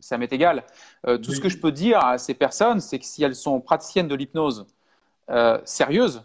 ça 0.00 0.16
m'est 0.16 0.32
égal. 0.32 0.64
Euh, 1.06 1.18
tout 1.18 1.32
ce 1.32 1.40
que 1.40 1.48
je 1.48 1.58
peux 1.58 1.72
dire 1.72 2.04
à 2.04 2.18
ces 2.18 2.34
personnes, 2.34 2.80
c'est 2.80 2.98
que 2.98 3.04
si 3.04 3.22
elles 3.22 3.34
sont 3.34 3.60
praticiennes 3.60 4.08
de 4.08 4.14
l'hypnose 4.14 4.66
euh, 5.30 5.58
sérieuses, 5.64 6.22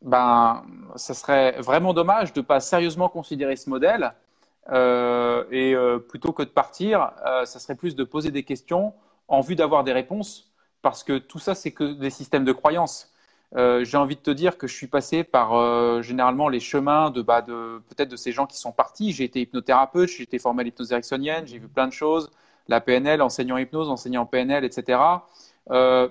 ben, 0.00 0.64
ça 0.96 1.14
serait 1.14 1.52
vraiment 1.60 1.92
dommage 1.92 2.32
de 2.32 2.40
ne 2.40 2.44
pas 2.44 2.60
sérieusement 2.60 3.08
considérer 3.08 3.56
ce 3.56 3.70
modèle. 3.70 4.14
et 4.70 5.74
plutôt 6.08 6.32
que 6.32 6.42
de 6.42 6.48
partir, 6.48 7.12
ça 7.44 7.58
serait 7.60 7.76
plus 7.76 7.94
de 7.94 8.04
poser 8.04 8.30
des 8.30 8.42
questions 8.42 8.94
en 9.28 9.42
vue 9.42 9.54
d'avoir 9.54 9.84
des 9.84 9.92
réponses, 9.92 10.50
parce 10.80 11.04
que 11.04 11.18
tout 11.18 11.38
ça, 11.38 11.54
c'est 11.54 11.72
que 11.72 11.92
des 11.92 12.10
systèmes 12.10 12.44
de 12.44 12.52
croyances. 12.52 13.11
Euh, 13.56 13.84
j'ai 13.84 13.98
envie 13.98 14.16
de 14.16 14.20
te 14.20 14.30
dire 14.30 14.56
que 14.56 14.66
je 14.66 14.74
suis 14.74 14.86
passé 14.86 15.24
par 15.24 15.54
euh, 15.54 16.00
généralement 16.00 16.48
les 16.48 16.60
chemins 16.60 17.10
de, 17.10 17.20
bah, 17.20 17.42
de 17.42 17.82
peut-être 17.88 18.08
de 18.08 18.16
ces 18.16 18.32
gens 18.32 18.46
qui 18.46 18.56
sont 18.56 18.72
partis. 18.72 19.12
J'ai 19.12 19.24
été 19.24 19.40
hypnothérapeute, 19.40 20.08
j'ai 20.08 20.22
été 20.22 20.38
formé 20.38 20.62
à 20.62 20.64
l'hypnose 20.64 20.90
ericksonienne, 20.92 21.46
j'ai 21.46 21.58
vu 21.58 21.68
plein 21.68 21.86
de 21.86 21.92
choses, 21.92 22.30
la 22.68 22.80
PNL, 22.80 23.20
enseignant 23.20 23.58
hypnose, 23.58 23.90
enseignant 23.90 24.24
PNL, 24.24 24.64
etc. 24.64 25.00
Euh, 25.70 26.08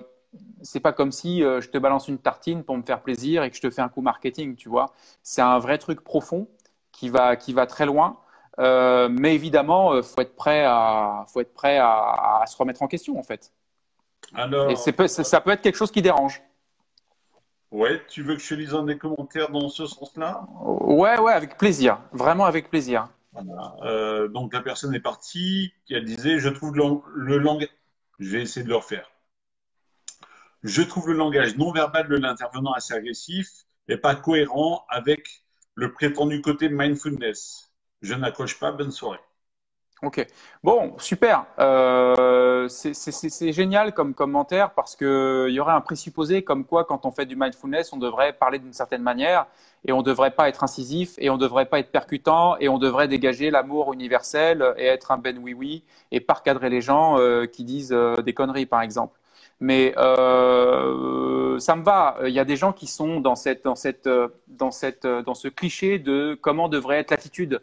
c'est 0.62 0.80
pas 0.80 0.92
comme 0.92 1.10
si 1.10 1.42
euh, 1.42 1.60
je 1.60 1.68
te 1.68 1.78
balance 1.78 2.08
une 2.08 2.18
tartine 2.18 2.62
pour 2.62 2.76
me 2.76 2.82
faire 2.82 3.02
plaisir 3.02 3.42
et 3.42 3.50
que 3.50 3.56
je 3.56 3.60
te 3.60 3.70
fais 3.70 3.82
un 3.82 3.88
coup 3.88 4.02
marketing, 4.02 4.54
tu 4.54 4.68
vois. 4.68 4.92
C'est 5.22 5.42
un 5.42 5.58
vrai 5.58 5.78
truc 5.78 6.02
profond 6.02 6.46
qui 6.92 7.08
va, 7.08 7.34
qui 7.36 7.52
va 7.52 7.66
très 7.66 7.86
loin. 7.86 8.18
mais 8.58 9.34
évidemment, 9.34 10.00
faut 10.02 10.20
être 10.20 10.36
prêt 10.36 10.62
à, 10.64 11.24
faut 11.26 11.40
être 11.40 11.54
prêt 11.54 11.78
à, 11.78 12.40
à, 12.42 12.46
se 12.46 12.56
remettre 12.56 12.82
en 12.82 12.86
question, 12.86 13.18
en 13.18 13.24
fait. 13.24 13.52
Alors... 14.34 14.70
Et 14.70 14.76
ça 14.76 14.92
peut 15.40 15.50
être 15.50 15.62
quelque 15.62 15.76
chose 15.76 15.90
qui 15.90 16.02
dérange. 16.02 16.40
Ouais, 17.72 18.02
tu 18.06 18.22
veux 18.22 18.36
que 18.36 18.42
je 18.42 18.54
lise 18.54 18.74
un 18.74 18.84
des 18.84 18.98
commentaires 18.98 19.48
dans 19.48 19.70
ce 19.70 19.86
sens-là? 19.86 20.46
Ouais, 20.60 21.18
ouais, 21.18 21.32
avec 21.32 21.56
plaisir. 21.56 21.98
Vraiment 22.12 22.44
avec 22.44 22.68
plaisir. 22.68 23.08
Euh, 23.82 24.28
donc 24.28 24.52
la 24.52 24.60
personne 24.60 24.94
est 24.94 25.00
partie, 25.00 25.72
elle 25.88 26.04
disait 26.04 26.38
Je 26.38 26.50
trouve 26.50 26.76
le, 26.76 27.38
langage. 27.38 27.70
Je 28.18 28.28
vais 28.28 28.42
essayer 28.42 28.62
de 28.62 28.68
le 28.68 28.76
refaire. 28.76 29.10
Je 30.62 30.82
trouve 30.82 31.08
le 31.08 31.14
langage 31.14 31.56
non 31.56 31.72
verbal 31.72 32.08
de 32.08 32.16
l'intervenant 32.16 32.72
assez 32.72 32.92
agressif 32.92 33.48
et 33.88 33.96
pas 33.96 34.14
cohérent 34.16 34.84
avec 34.90 35.42
le 35.74 35.94
prétendu 35.94 36.42
côté 36.42 36.68
mindfulness. 36.68 37.72
Je 38.02 38.12
n'accroche 38.12 38.58
pas. 38.58 38.70
Bonne 38.70 38.92
soirée. 38.92 39.18
Ok. 40.02 40.26
Bon, 40.64 40.94
super. 40.98 41.46
Euh, 41.60 42.66
c'est 42.66 43.52
génial 43.52 43.94
comme 43.94 44.14
commentaire 44.14 44.72
parce 44.72 44.96
qu'il 44.96 45.50
y 45.50 45.60
aurait 45.60 45.74
un 45.74 45.80
présupposé 45.80 46.42
comme 46.42 46.64
quoi, 46.64 46.84
quand 46.84 47.06
on 47.06 47.12
fait 47.12 47.24
du 47.24 47.36
mindfulness, 47.36 47.92
on 47.92 47.98
devrait 47.98 48.32
parler 48.32 48.58
d'une 48.58 48.72
certaine 48.72 49.02
manière 49.02 49.46
et 49.84 49.92
on 49.92 49.98
ne 49.98 50.02
devrait 50.02 50.32
pas 50.32 50.48
être 50.48 50.64
incisif 50.64 51.14
et 51.18 51.30
on 51.30 51.34
ne 51.34 51.40
devrait 51.40 51.66
pas 51.66 51.78
être 51.78 51.92
percutant 51.92 52.56
et 52.58 52.68
on 52.68 52.78
devrait 52.78 53.06
dégager 53.06 53.52
l'amour 53.52 53.92
universel 53.92 54.74
et 54.76 54.86
être 54.86 55.12
un 55.12 55.18
ben 55.18 55.38
oui 55.38 55.54
oui 55.54 55.84
et 56.10 56.18
pas 56.18 56.34
recadrer 56.34 56.68
les 56.68 56.80
gens 56.80 57.18
euh, 57.20 57.46
qui 57.46 57.62
disent 57.62 57.92
euh, 57.92 58.16
des 58.22 58.34
conneries, 58.34 58.66
par 58.66 58.82
exemple. 58.82 59.20
Mais 59.60 59.94
euh, 59.98 61.60
ça 61.60 61.76
me 61.76 61.84
va. 61.84 62.16
Il 62.24 62.32
y 62.32 62.40
a 62.40 62.44
des 62.44 62.56
gens 62.56 62.72
qui 62.72 62.88
sont 62.88 63.20
dans, 63.20 63.36
cette, 63.36 63.62
dans, 63.62 63.76
cette, 63.76 64.08
dans, 64.48 64.72
cette, 64.72 65.06
dans 65.06 65.34
ce 65.34 65.46
cliché 65.46 66.00
de 66.00 66.36
comment 66.40 66.68
devrait 66.68 66.98
être 66.98 67.12
l'attitude 67.12 67.60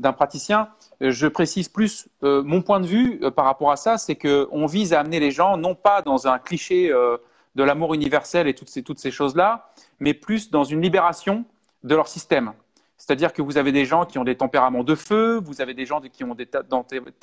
d'un 0.00 0.12
praticien. 0.12 0.68
Je 1.00 1.26
précise 1.26 1.68
plus 1.68 2.08
euh, 2.24 2.42
mon 2.42 2.62
point 2.62 2.80
de 2.80 2.86
vue 2.86 3.20
euh, 3.22 3.30
par 3.30 3.44
rapport 3.44 3.70
à 3.70 3.76
ça, 3.76 3.98
c'est 3.98 4.16
qu'on 4.16 4.66
vise 4.66 4.92
à 4.92 5.00
amener 5.00 5.20
les 5.20 5.30
gens 5.30 5.56
non 5.56 5.74
pas 5.74 6.02
dans 6.02 6.26
un 6.26 6.38
cliché 6.38 6.90
euh, 6.90 7.18
de 7.54 7.62
l'amour 7.62 7.94
universel 7.94 8.48
et 8.48 8.54
toutes 8.54 8.70
ces, 8.70 8.82
toutes 8.82 8.98
ces 8.98 9.10
choses-là, 9.10 9.70
mais 9.98 10.14
plus 10.14 10.50
dans 10.50 10.64
une 10.64 10.80
libération 10.80 11.44
de 11.84 11.94
leur 11.94 12.08
système. 12.08 12.52
C'est-à-dire 12.96 13.32
que 13.32 13.42
vous 13.42 13.58
avez 13.58 13.72
des 13.72 13.84
gens 13.84 14.04
qui 14.04 14.18
ont 14.18 14.24
des 14.24 14.36
tempéraments 14.36 14.84
de 14.84 14.94
feu, 14.94 15.40
vous 15.42 15.60
avez 15.60 15.74
des 15.74 15.86
gens 15.86 16.00
qui 16.00 16.24
ont 16.24 16.34
des, 16.34 16.46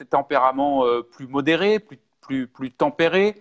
tempéraments 0.09 0.83
plus 1.11 1.27
modérés, 1.27 1.77
plus, 1.77 1.99
plus, 2.19 2.47
plus 2.47 2.71
tempérés, 2.71 3.35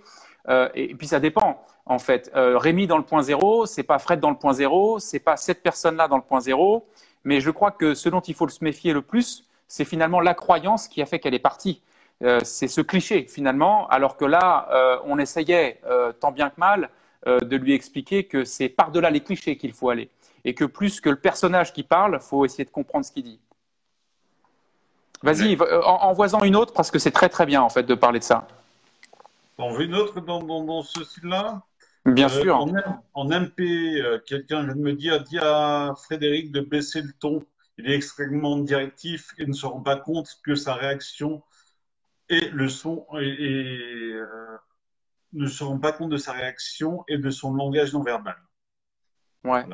et, 0.75 0.95
puis 0.95 1.07
ça 1.07 1.19
dépend 1.19 1.65
en 1.87 1.99
fait. 1.99 2.31
Rémi 2.35 2.87
dans 2.87 2.99
le 2.99 3.05
point 3.05 3.23
zéro, 3.23 3.65
c'est 3.65 3.85
pas 3.85 3.99
Fred 3.99 4.21
dans 4.21 4.29
le 4.29 4.37
point 4.37 4.53
zéro, 4.53 4.99
c'est 4.99 5.19
pas 5.19 5.39
cette 5.39 5.63
personne-là 5.63 6.09
dans 6.09 6.17
le 6.17 6.23
point 6.23 6.41
zéro, 6.41 6.87
mais 7.27 7.41
je 7.41 7.51
crois 7.51 7.73
que 7.73 7.95
ce 7.95 8.09
dont 8.09 8.21
il 8.21 8.35
faut 8.35 8.49
se 8.49 8.63
méfier 8.63 8.93
le 8.93 9.03
plus, 9.03 9.45
c'est 9.67 9.85
finalement 9.85 10.21
la 10.21 10.33
croyance 10.33 10.87
qui 10.87 11.03
a 11.03 11.07
fait 11.07 11.19
qu'elle 11.19 11.35
est 11.35 11.41
partie. 11.41 11.83
Euh, 12.23 12.39
c'est 12.45 12.69
ce 12.69 12.81
cliché 12.81 13.27
finalement, 13.29 13.89
alors 13.89 14.17
que 14.17 14.25
là, 14.25 14.69
euh, 14.71 14.99
on 15.05 15.19
essayait 15.19 15.81
euh, 15.85 16.13
tant 16.13 16.31
bien 16.31 16.49
que 16.49 16.59
mal 16.59 16.89
de 17.27 17.57
lui 17.57 17.75
expliquer 17.75 18.23
que 18.23 18.45
c'est 18.45 18.69
par-delà 18.69 19.11
les 19.11 19.21
clichés 19.21 19.57
qu'il 19.57 19.73
faut 19.73 19.91
aller, 19.91 20.09
et 20.45 20.55
que 20.55 20.65
plus 20.65 21.01
que 21.01 21.11
le 21.11 21.17
personnage 21.17 21.73
qui 21.73 21.83
parle, 21.83 22.21
faut 22.21 22.45
essayer 22.45 22.65
de 22.65 22.71
comprendre 22.71 23.05
ce 23.05 23.11
qu'il 23.11 23.25
dit. 23.25 23.41
Vas-y, 25.25 25.59
envoie-en 25.83 26.45
une 26.45 26.55
autre 26.55 26.73
parce 26.73 26.93
que 26.93 27.01
c'est 27.01 27.11
très 27.11 27.29
très 27.29 27.45
bien 27.45 27.63
en 27.63 27.69
fait 27.69 27.83
de 27.83 27.97
parler 27.97 28.21
de 28.21 28.25
ça. 28.25 28.47
On 29.59 29.73
veut 29.73 29.87
une 29.87 29.97
autre 29.97 30.21
dans, 30.21 30.41
dans 30.41 30.83
ce 30.85 31.03
style-là? 31.03 31.63
Bien 32.07 32.27
euh, 32.27 32.41
sûr. 32.43 32.67
En, 33.15 33.31
MP, 33.31 33.61
euh, 33.61 34.19
quelqu'un 34.25 34.65
vient 34.65 34.77
de 34.77 34.81
me 34.81 34.93
dire, 34.93 35.23
dit 35.23 35.39
à 35.39 35.95
Frédéric 36.05 36.53
de 36.53 36.61
baisser 36.61 37.03
le 37.03 37.13
ton. 37.13 37.45
Il 37.79 37.91
est 37.91 37.95
extrêmement 37.95 38.57
directif 38.59 39.35
et 39.39 39.47
ne 39.47 39.53
se 39.53 39.67
rend 39.67 39.83
pas 39.83 39.97
compte 39.97 40.29
que 40.45 40.55
sa 40.55 40.75
réaction 40.75 41.43
et 42.29 42.49
le 42.49 42.69
son 42.69 43.07
et, 43.21 44.13
euh, 44.15 44.27
ne 45.33 45.47
se 45.47 45.63
rend 45.63 45.79
pas 45.79 45.93
compte 45.93 46.11
de 46.11 46.17
sa 46.17 46.33
réaction 46.33 47.05
et 47.09 47.19
de 47.19 47.31
son 47.31 47.53
langage 47.55 47.93
non 47.93 48.03
verbal. 48.03 48.37
Ouais. 49.45 49.65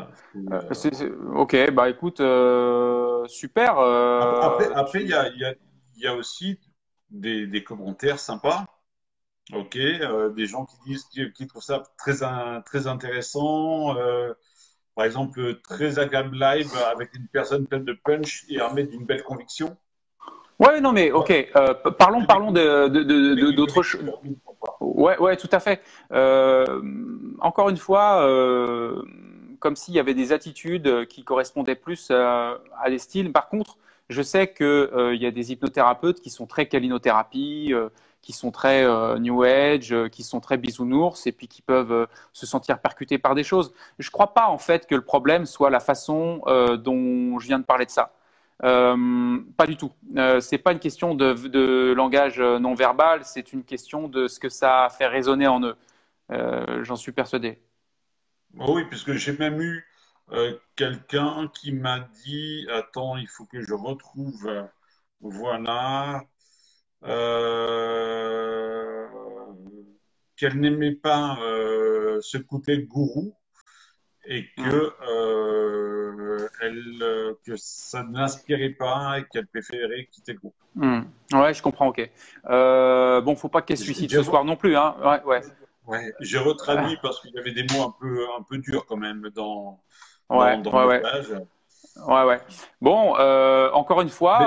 ok, 1.34 1.70
bah 1.70 1.88
écoute, 1.88 2.18
super. 3.28 3.78
Après, 3.78 5.02
il 5.02 5.08
y 5.08 5.14
a, 5.14 5.28
y, 5.28 5.56
y 5.96 6.06
a, 6.06 6.14
aussi 6.14 6.58
des, 7.10 7.46
des 7.46 7.62
commentaires 7.62 8.18
sympas. 8.18 8.66
Ok, 9.52 9.76
euh, 9.76 10.30
des 10.30 10.46
gens 10.46 10.64
qui 10.64 10.76
disent 10.86 11.04
qui 11.34 11.46
trouvent 11.46 11.62
ça 11.62 11.82
très 11.98 12.18
très 12.64 12.86
intéressant. 12.86 13.96
Euh, 13.96 14.32
par 14.94 15.04
exemple, 15.04 15.60
très 15.62 15.98
agréable 15.98 16.36
live 16.38 16.70
avec 16.94 17.14
une 17.14 17.26
personne 17.26 17.66
pleine 17.66 17.84
de 17.84 17.92
punch 18.04 18.44
et 18.48 18.60
armée 18.60 18.84
d'une 18.84 19.04
belle 19.04 19.22
conviction. 19.22 19.76
Ouais, 20.58 20.80
non, 20.80 20.92
mais 20.92 21.10
ok. 21.10 21.30
Euh, 21.56 21.74
parlons, 21.98 22.24
parlons 22.24 22.52
de 22.52 23.50
d'autres 23.50 23.82
choses. 23.82 24.02
Ouais, 24.80 25.18
ouais, 25.18 25.36
tout 25.36 25.48
à 25.50 25.60
fait. 25.60 25.82
encore 27.40 27.68
une 27.68 27.78
fois, 27.78 28.20
comme 29.58 29.76
s'il 29.76 29.94
y 29.94 29.98
avait 29.98 30.14
des 30.14 30.32
attitudes 30.32 31.06
qui 31.08 31.24
correspondaient 31.24 31.74
plus 31.74 32.10
à, 32.10 32.60
des 32.88 32.98
styles. 32.98 33.32
Par 33.32 33.48
contre, 33.48 33.76
je 34.08 34.22
sais 34.22 34.52
qu'il 34.52 35.16
y 35.18 35.26
a 35.26 35.30
des 35.30 35.52
hypnothérapeutes 35.52 36.20
qui 36.20 36.30
sont 36.30 36.46
très 36.46 36.66
calinothérapie 36.66 37.74
qui 38.22 38.32
sont 38.32 38.52
très 38.52 38.84
euh, 38.84 39.18
New 39.18 39.42
Age, 39.42 39.92
euh, 39.92 40.08
qui 40.08 40.22
sont 40.22 40.40
très 40.40 40.56
bisounours 40.56 41.26
et 41.26 41.32
puis 41.32 41.48
qui 41.48 41.60
peuvent 41.60 41.92
euh, 41.92 42.06
se 42.32 42.46
sentir 42.46 42.80
percutés 42.80 43.18
par 43.18 43.34
des 43.34 43.42
choses. 43.42 43.74
Je 43.98 44.08
ne 44.08 44.12
crois 44.12 44.32
pas 44.32 44.46
en 44.46 44.58
fait 44.58 44.86
que 44.86 44.94
le 44.94 45.02
problème 45.04 45.44
soit 45.44 45.70
la 45.70 45.80
façon 45.80 46.42
dont 46.78 47.38
je 47.38 47.46
viens 47.46 47.58
de 47.58 47.64
parler 47.64 47.84
de 47.84 47.90
ça. 47.90 48.12
pas 48.60 49.66
du 49.66 49.76
tout. 49.76 49.92
c'est 50.40 50.58
pas 50.58 50.72
une 50.72 50.78
question 50.78 51.14
de, 51.14 51.34
de 51.48 51.92
langage 51.96 52.40
non 52.40 52.74
verbal, 52.74 53.24
c'est 53.24 53.52
une 53.52 53.64
question 53.64 54.08
de 54.08 54.28
ce 54.28 54.38
que 54.38 54.48
ça 54.48 54.88
fait 54.96 55.06
résonner 55.06 55.48
en 55.48 55.60
eux. 55.62 55.76
J'en 56.82 56.96
suis 56.96 57.12
persuadé. 57.12 57.58
Oui, 58.54 58.84
puisque 58.88 59.12
j'ai 59.12 59.36
même 59.36 59.60
eu 59.60 59.84
quelqu'un 60.76 61.50
qui 61.54 61.72
m'a 61.72 62.00
dit 62.24 62.66
Attends, 62.70 63.16
il 63.16 63.28
faut 63.28 63.46
que 63.46 63.60
je 63.60 63.74
retrouve. 63.74 64.48
Voilà. 65.20 66.24
Euh, 67.04 69.06
qu'elle 70.36 70.58
n'aimait 70.58 70.94
pas 70.94 71.36
euh, 71.40 72.18
ce 72.20 72.38
côté 72.38 72.82
gourou 72.82 73.34
et 74.24 74.46
que, 74.56 74.62
mm. 74.62 74.92
euh, 75.08 76.48
elle, 76.60 77.34
que 77.44 77.56
ça 77.56 78.04
ne 78.04 78.16
l'inspirait 78.16 78.70
pas 78.70 79.18
et 79.18 79.24
qu'elle 79.24 79.48
préférait 79.48 80.08
quitter 80.12 80.34
le 80.34 80.38
groupe. 80.38 80.54
Mm. 80.76 81.00
Ouais, 81.32 81.52
je 81.54 81.62
comprends, 81.62 81.88
ok. 81.88 82.08
Euh, 82.50 83.20
bon, 83.20 83.34
faut 83.34 83.48
pas 83.48 83.62
qu'elle 83.62 83.78
se 83.78 83.84
suicide 83.84 84.10
ce 84.10 84.22
soir 84.22 84.44
non 84.44 84.56
plus, 84.56 84.76
hein. 84.76 84.94
Ouais, 85.02 85.22
ouais. 85.24 85.42
ouais 85.86 86.14
j'ai 86.20 86.38
retraduit 86.38 86.98
parce 87.02 87.20
qu'il 87.20 87.34
y 87.34 87.38
avait 87.38 87.52
des 87.52 87.66
mots 87.72 87.82
un 87.82 87.94
peu, 88.00 88.26
un 88.38 88.42
peu 88.42 88.58
durs 88.58 88.86
quand 88.86 88.96
même 88.96 89.28
dans, 89.34 89.80
ouais, 90.30 90.60
dans, 90.62 90.72
ouais, 90.72 90.84
ouais. 90.84 91.02
Ouais, 92.06 92.24
ouais. 92.24 92.40
Bon, 92.80 93.14
encore 93.72 94.00
une 94.00 94.08
fois, 94.08 94.38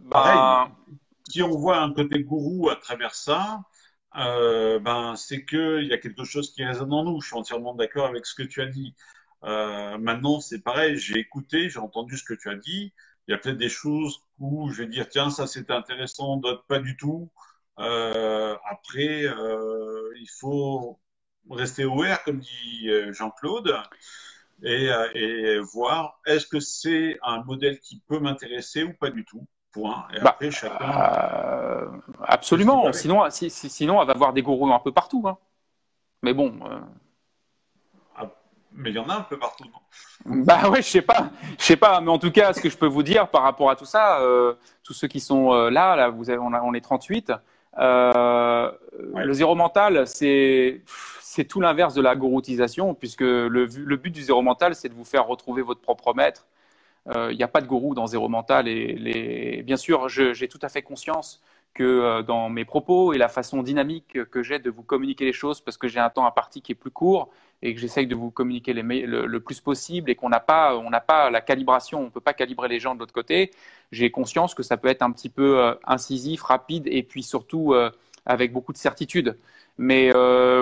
ben, 0.00 0.68
si 1.34 1.42
on 1.42 1.50
voit 1.50 1.78
un 1.80 1.92
côté 1.92 2.22
gourou 2.22 2.70
à 2.70 2.76
travers 2.76 3.14
ça, 3.16 3.64
euh, 4.16 4.78
ben, 4.78 5.16
c'est 5.16 5.44
qu'il 5.44 5.84
y 5.84 5.92
a 5.92 5.98
quelque 5.98 6.22
chose 6.24 6.52
qui 6.54 6.64
résonne 6.64 6.92
en 6.92 7.04
nous. 7.04 7.20
Je 7.20 7.26
suis 7.26 7.36
entièrement 7.36 7.74
d'accord 7.74 8.06
avec 8.06 8.24
ce 8.26 8.36
que 8.36 8.44
tu 8.44 8.62
as 8.62 8.66
dit. 8.66 8.94
Euh, 9.44 9.98
maintenant, 9.98 10.40
c'est 10.40 10.60
pareil, 10.62 10.96
j'ai 10.96 11.18
écouté, 11.18 11.68
j'ai 11.70 11.80
entendu 11.80 12.16
ce 12.18 12.24
que 12.24 12.34
tu 12.34 12.48
as 12.50 12.54
dit. 12.54 12.92
Il 13.26 13.32
y 13.32 13.34
a 13.34 13.38
peut-être 13.38 13.56
des 13.58 13.68
choses 13.68 14.20
où 14.38 14.70
je 14.70 14.82
vais 14.82 14.88
dire, 14.88 15.08
tiens, 15.08 15.30
ça 15.30 15.48
c'était 15.48 15.72
intéressant, 15.72 16.36
d'autres 16.36 16.66
pas 16.66 16.78
du 16.78 16.96
tout. 16.96 17.30
Euh, 17.80 18.56
après, 18.70 19.24
il 19.24 20.28
faut, 20.38 21.00
rester 21.50 21.84
ouvert, 21.84 22.22
comme 22.24 22.40
dit 22.40 22.88
Jean-Claude, 23.10 23.76
et, 24.62 24.88
et, 25.14 25.58
voir 25.58 26.20
est-ce 26.26 26.46
que 26.46 26.60
c'est 26.60 27.18
un 27.22 27.42
modèle 27.44 27.80
qui 27.80 28.00
peut 28.08 28.20
m'intéresser 28.20 28.84
ou 28.84 28.94
pas 28.94 29.10
du 29.10 29.24
tout? 29.24 29.46
Point. 29.74 30.06
Et 30.16 30.20
bah, 30.20 30.36
chacun. 30.50 31.90
absolument. 32.22 32.92
Sinon, 32.92 33.24
sinon, 33.30 34.00
elle 34.00 34.06
va 34.06 34.12
avoir 34.14 34.32
des 34.32 34.42
gourous 34.42 34.72
un 34.72 34.78
peu 34.78 34.92
partout. 34.92 35.24
Hein. 35.26 35.36
Mais 36.22 36.32
bon. 36.32 36.54
Mais 38.76 38.90
il 38.90 38.96
y 38.96 38.98
en 38.98 39.08
a 39.08 39.14
un 39.14 39.20
peu 39.22 39.38
partout, 39.38 39.64
Bah 40.24 40.68
ouais, 40.68 40.82
je 40.82 40.88
sais 40.88 41.02
pas, 41.02 41.30
je 41.58 41.64
sais 41.64 41.76
pas, 41.76 42.00
mais 42.00 42.10
en 42.10 42.18
tout 42.18 42.32
cas, 42.32 42.52
ce 42.52 42.60
que 42.60 42.68
je 42.68 42.76
peux 42.76 42.86
vous 42.86 43.04
dire 43.04 43.28
par 43.28 43.42
rapport 43.42 43.70
à 43.70 43.76
tout 43.76 43.84
ça, 43.84 44.20
euh, 44.20 44.54
tous 44.82 44.92
ceux 44.92 45.06
qui 45.06 45.20
sont 45.20 45.52
euh, 45.52 45.70
là, 45.70 45.94
là, 45.94 46.08
vous 46.08 46.28
avez, 46.28 46.40
on, 46.40 46.52
a, 46.52 46.60
on 46.60 46.74
est 46.74 46.80
38. 46.80 47.32
Euh, 47.78 48.70
Le 49.14 49.32
zéro 49.32 49.54
mental, 49.54 50.06
c'est 50.06 50.82
c'est 51.20 51.44
tout 51.44 51.60
l'inverse 51.60 51.94
de 51.94 52.02
la 52.02 52.14
gouroutisation, 52.16 52.94
puisque 52.94 53.20
le, 53.20 53.48
le 53.66 53.96
but 53.96 54.10
du 54.10 54.22
zéro 54.22 54.42
mental, 54.42 54.74
c'est 54.74 54.88
de 54.88 54.94
vous 54.94 55.04
faire 55.04 55.26
retrouver 55.26 55.62
votre 55.62 55.80
propre 55.80 56.14
maître. 56.14 56.46
Euh, 57.08 57.32
il 57.32 57.36
n'y 57.36 57.42
a 57.42 57.48
pas 57.48 57.60
de 57.60 57.66
gourou 57.66 57.94
dans 57.94 58.06
zéro 58.06 58.28
mental, 58.28 58.66
et 58.68 59.62
bien 59.64 59.76
sûr, 59.76 60.08
j'ai 60.08 60.48
tout 60.48 60.58
à 60.62 60.68
fait 60.68 60.82
conscience 60.82 61.42
que 61.74 61.82
euh, 61.82 62.22
dans 62.22 62.48
mes 62.48 62.64
propos 62.64 63.12
et 63.12 63.18
la 63.18 63.28
façon 63.28 63.62
dynamique 63.62 64.18
que 64.30 64.42
j'ai 64.42 64.58
de 64.58 64.70
vous 64.70 64.82
communiquer 64.82 65.24
les 65.24 65.32
choses, 65.32 65.60
parce 65.60 65.76
que 65.76 65.88
j'ai 65.88 66.00
un 66.00 66.08
temps 66.10 66.26
imparti 66.26 66.62
qui 66.62 66.72
est 66.72 66.76
plus 66.76 66.90
court 66.90 67.30
et 67.64 67.74
que 67.74 67.80
j'essaye 67.80 68.06
de 68.06 68.14
vous 68.14 68.30
communiquer 68.30 68.74
le, 68.74 69.38
plus 69.40 69.60
possible 69.60 70.10
et 70.10 70.14
qu'on 70.14 70.28
n'a 70.28 70.40
pas, 70.40 70.78
pas 71.06 71.30
la 71.30 71.40
calibration, 71.40 72.00
on 72.00 72.04
ne 72.04 72.10
peut 72.10 72.20
pas 72.20 72.34
calibrer 72.34 72.68
les 72.68 72.78
gens 72.78 72.94
de 72.94 73.00
l'autre 73.00 73.14
côté. 73.14 73.50
J'ai 73.90 74.10
conscience 74.10 74.54
que 74.54 74.62
ça 74.62 74.76
peut 74.76 74.88
être 74.88 75.02
un 75.02 75.10
petit 75.10 75.30
peu 75.30 75.58
euh, 75.58 75.74
incisif, 75.86 76.42
rapide 76.42 76.86
et 76.86 77.02
puis 77.02 77.22
surtout 77.22 77.72
euh, 77.72 77.90
avec 78.26 78.52
beaucoup 78.52 78.72
de 78.72 78.78
certitude. 78.78 79.38
Mais 79.78 80.12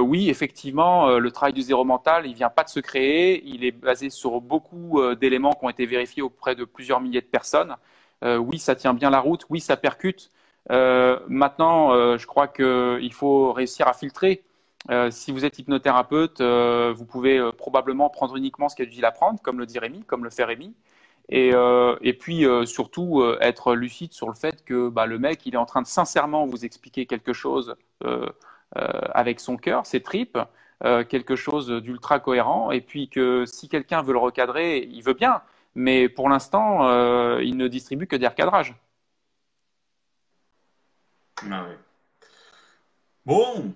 oui, 0.01 0.30
effectivement, 0.30 1.18
le 1.18 1.30
travail 1.30 1.52
du 1.52 1.62
zéro 1.62 1.84
mental, 1.84 2.26
il 2.26 2.34
vient 2.34 2.51
pas 2.51 2.64
de 2.64 2.70
se 2.70 2.80
créer. 2.80 3.43
Il 3.47 3.64
est 3.64 3.72
basé 3.72 4.10
sur 4.10 4.40
beaucoup 4.40 5.01
d'éléments 5.20 5.52
qui 5.52 5.64
ont 5.64 5.70
été 5.70 5.86
vérifiés 5.86 6.22
auprès 6.22 6.55
de 6.55 6.64
plusieurs 6.64 7.01
milliers 7.01 7.20
de 7.20 7.26
personnes. 7.26 7.76
oui, 8.22 8.59
ça 8.59 8.74
tient 8.74 8.94
bien 8.94 9.10
la 9.10 9.20
route. 9.20 9.44
Oui, 9.51 9.60
ça 9.60 9.76
percute. 9.76 10.30
Euh, 10.70 11.18
maintenant, 11.28 11.93
euh, 11.93 12.18
je 12.18 12.26
crois 12.26 12.48
qu'il 12.48 13.12
faut 13.12 13.52
réussir 13.52 13.89
à 13.89 13.94
filtrer. 13.94 14.44
Euh, 14.90 15.10
si 15.10 15.32
vous 15.32 15.44
êtes 15.44 15.59
hypnothérapeute, 15.59 16.40
vous 16.40 17.05
pouvez 17.05 17.40
probablement 17.56 18.10
prendre 18.10 18.36
uniquement 18.36 18.68
ce 18.68 18.76
qui 18.76 18.82
est 18.82 18.86
utile 18.86 19.05
à 19.05 19.12
prendre, 19.12 19.40
comme 19.40 19.59
le 19.59 19.66
dit 19.66 19.78
Rémi, 19.78 20.05
comme 20.05 20.24
le 20.24 20.30
fait 20.30 20.44
Rémi. 20.44 20.74
Et, 21.28 21.52
et 22.01 22.12
puis 22.14 22.44
surtout 22.66 23.24
être 23.40 23.74
lucide 23.74 24.12
sur 24.12 24.28
le 24.28 24.34
fait 24.34 24.64
que 24.64 24.89
bah, 24.89 25.06
le 25.06 25.18
mec, 25.18 25.47
il 25.47 25.55
est 25.55 25.59
en 25.59 25.66
train 25.66 25.82
de 25.82 25.86
sincèrement 25.86 26.47
vous 26.47 26.64
expliquer 26.64 27.06
quelque 27.06 27.32
chose 27.32 27.76
avec 28.74 29.40
son 29.40 29.57
cœur, 29.57 29.86
ses 29.86 30.01
tripes, 30.01 30.39
quelque 30.81 31.36
chose 31.36 31.69
d'ultra 31.69 32.20
cohérent. 32.20 32.70
Et 32.70 32.81
puis 32.81 33.09
que 33.09 33.44
si 33.47 33.69
quelqu'un 33.69 34.03
veut 34.03 34.12
le 34.12 34.19
recadrer, 34.19 34.78
il 34.90 35.03
veut 35.03 35.15
bien. 35.15 35.43
Mais 35.74 36.09
pour 36.09 36.28
l'instant, 36.28 36.89
il 37.39 37.57
ne 37.57 37.69
distribue 37.69 38.07
que 38.07 38.16
des 38.16 38.27
recadrages. 38.27 38.74
Ah 41.51 41.66
bon. 43.24 43.73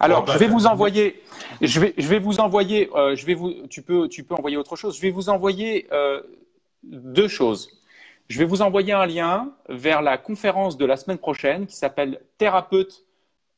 Alors, 0.00 0.26
je 0.26 0.38
vais 0.38 0.46
vous 0.46 0.66
envoyer, 0.66 1.22
je 1.60 1.80
vais, 1.80 1.94
je 1.98 2.06
vais 2.06 2.20
vous 2.20 2.38
envoyer, 2.38 2.88
euh, 2.94 3.16
je 3.16 3.26
vais 3.26 3.34
vous, 3.34 3.66
tu 3.68 3.82
peux, 3.82 4.08
tu 4.08 4.22
peux 4.22 4.34
envoyer 4.34 4.56
autre 4.56 4.76
chose. 4.76 4.96
Je 4.96 5.02
vais 5.02 5.10
vous 5.10 5.28
envoyer 5.28 5.88
euh, 5.92 6.22
deux 6.84 7.26
choses. 7.26 7.82
Je 8.28 8.38
vais 8.38 8.44
vous 8.44 8.62
envoyer 8.62 8.92
un 8.92 9.06
lien 9.06 9.52
vers 9.68 10.02
la 10.02 10.16
conférence 10.16 10.76
de 10.76 10.84
la 10.84 10.96
semaine 10.96 11.18
prochaine 11.18 11.66
qui 11.66 11.74
s'appelle 11.74 12.20
Thérapeute 12.36 13.04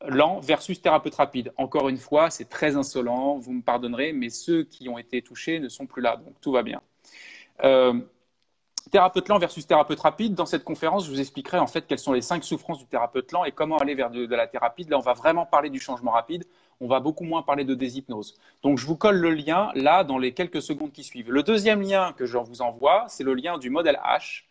lent 0.06 0.40
versus 0.40 0.80
thérapeute 0.80 1.14
rapide. 1.14 1.52
Encore 1.56 1.88
une 1.88 1.98
fois, 1.98 2.30
c'est 2.30 2.48
très 2.48 2.76
insolent, 2.76 3.38
vous 3.38 3.52
me 3.52 3.62
pardonnerez, 3.62 4.12
mais 4.12 4.30
ceux 4.30 4.64
qui 4.64 4.88
ont 4.88 4.98
été 4.98 5.22
touchés 5.22 5.60
ne 5.60 5.68
sont 5.68 5.86
plus 5.86 6.02
là, 6.02 6.16
donc 6.16 6.34
tout 6.40 6.52
va 6.52 6.62
bien. 6.62 6.80
Euh, 7.64 8.00
Thérapeute 8.90 9.28
lent 9.28 9.38
versus 9.38 9.66
thérapeute 9.66 10.00
rapide. 10.00 10.34
Dans 10.34 10.46
cette 10.46 10.64
conférence, 10.64 11.06
je 11.06 11.10
vous 11.10 11.20
expliquerai 11.20 11.58
en 11.58 11.66
fait 11.66 11.86
quelles 11.86 11.98
sont 11.98 12.12
les 12.12 12.22
cinq 12.22 12.42
souffrances 12.42 12.78
du 12.78 12.86
thérapeute 12.86 13.30
lent 13.30 13.44
et 13.44 13.52
comment 13.52 13.78
aller 13.78 13.94
vers 13.94 14.10
de, 14.10 14.26
la 14.26 14.46
thérapie. 14.48 14.84
Là, 14.84 14.98
on 14.98 15.02
va 15.02 15.12
vraiment 15.12 15.46
parler 15.46 15.70
du 15.70 15.78
changement 15.78 16.10
rapide. 16.10 16.44
On 16.80 16.88
va 16.88 16.98
beaucoup 16.98 17.24
moins 17.24 17.42
parler 17.42 17.64
de 17.64 17.74
déshypnose. 17.74 18.36
Donc, 18.62 18.78
je 18.78 18.86
vous 18.86 18.96
colle 18.96 19.16
le 19.16 19.30
lien 19.30 19.70
là 19.74 20.02
dans 20.02 20.18
les 20.18 20.32
quelques 20.32 20.62
secondes 20.62 20.92
qui 20.92 21.04
suivent. 21.04 21.30
Le 21.30 21.42
deuxième 21.42 21.82
lien 21.82 22.12
que 22.14 22.26
je 22.26 22.38
vous 22.38 22.62
envoie, 22.62 23.04
c'est 23.08 23.22
le 23.22 23.34
lien 23.34 23.58
du 23.58 23.70
modèle 23.70 24.00
H, 24.02 24.44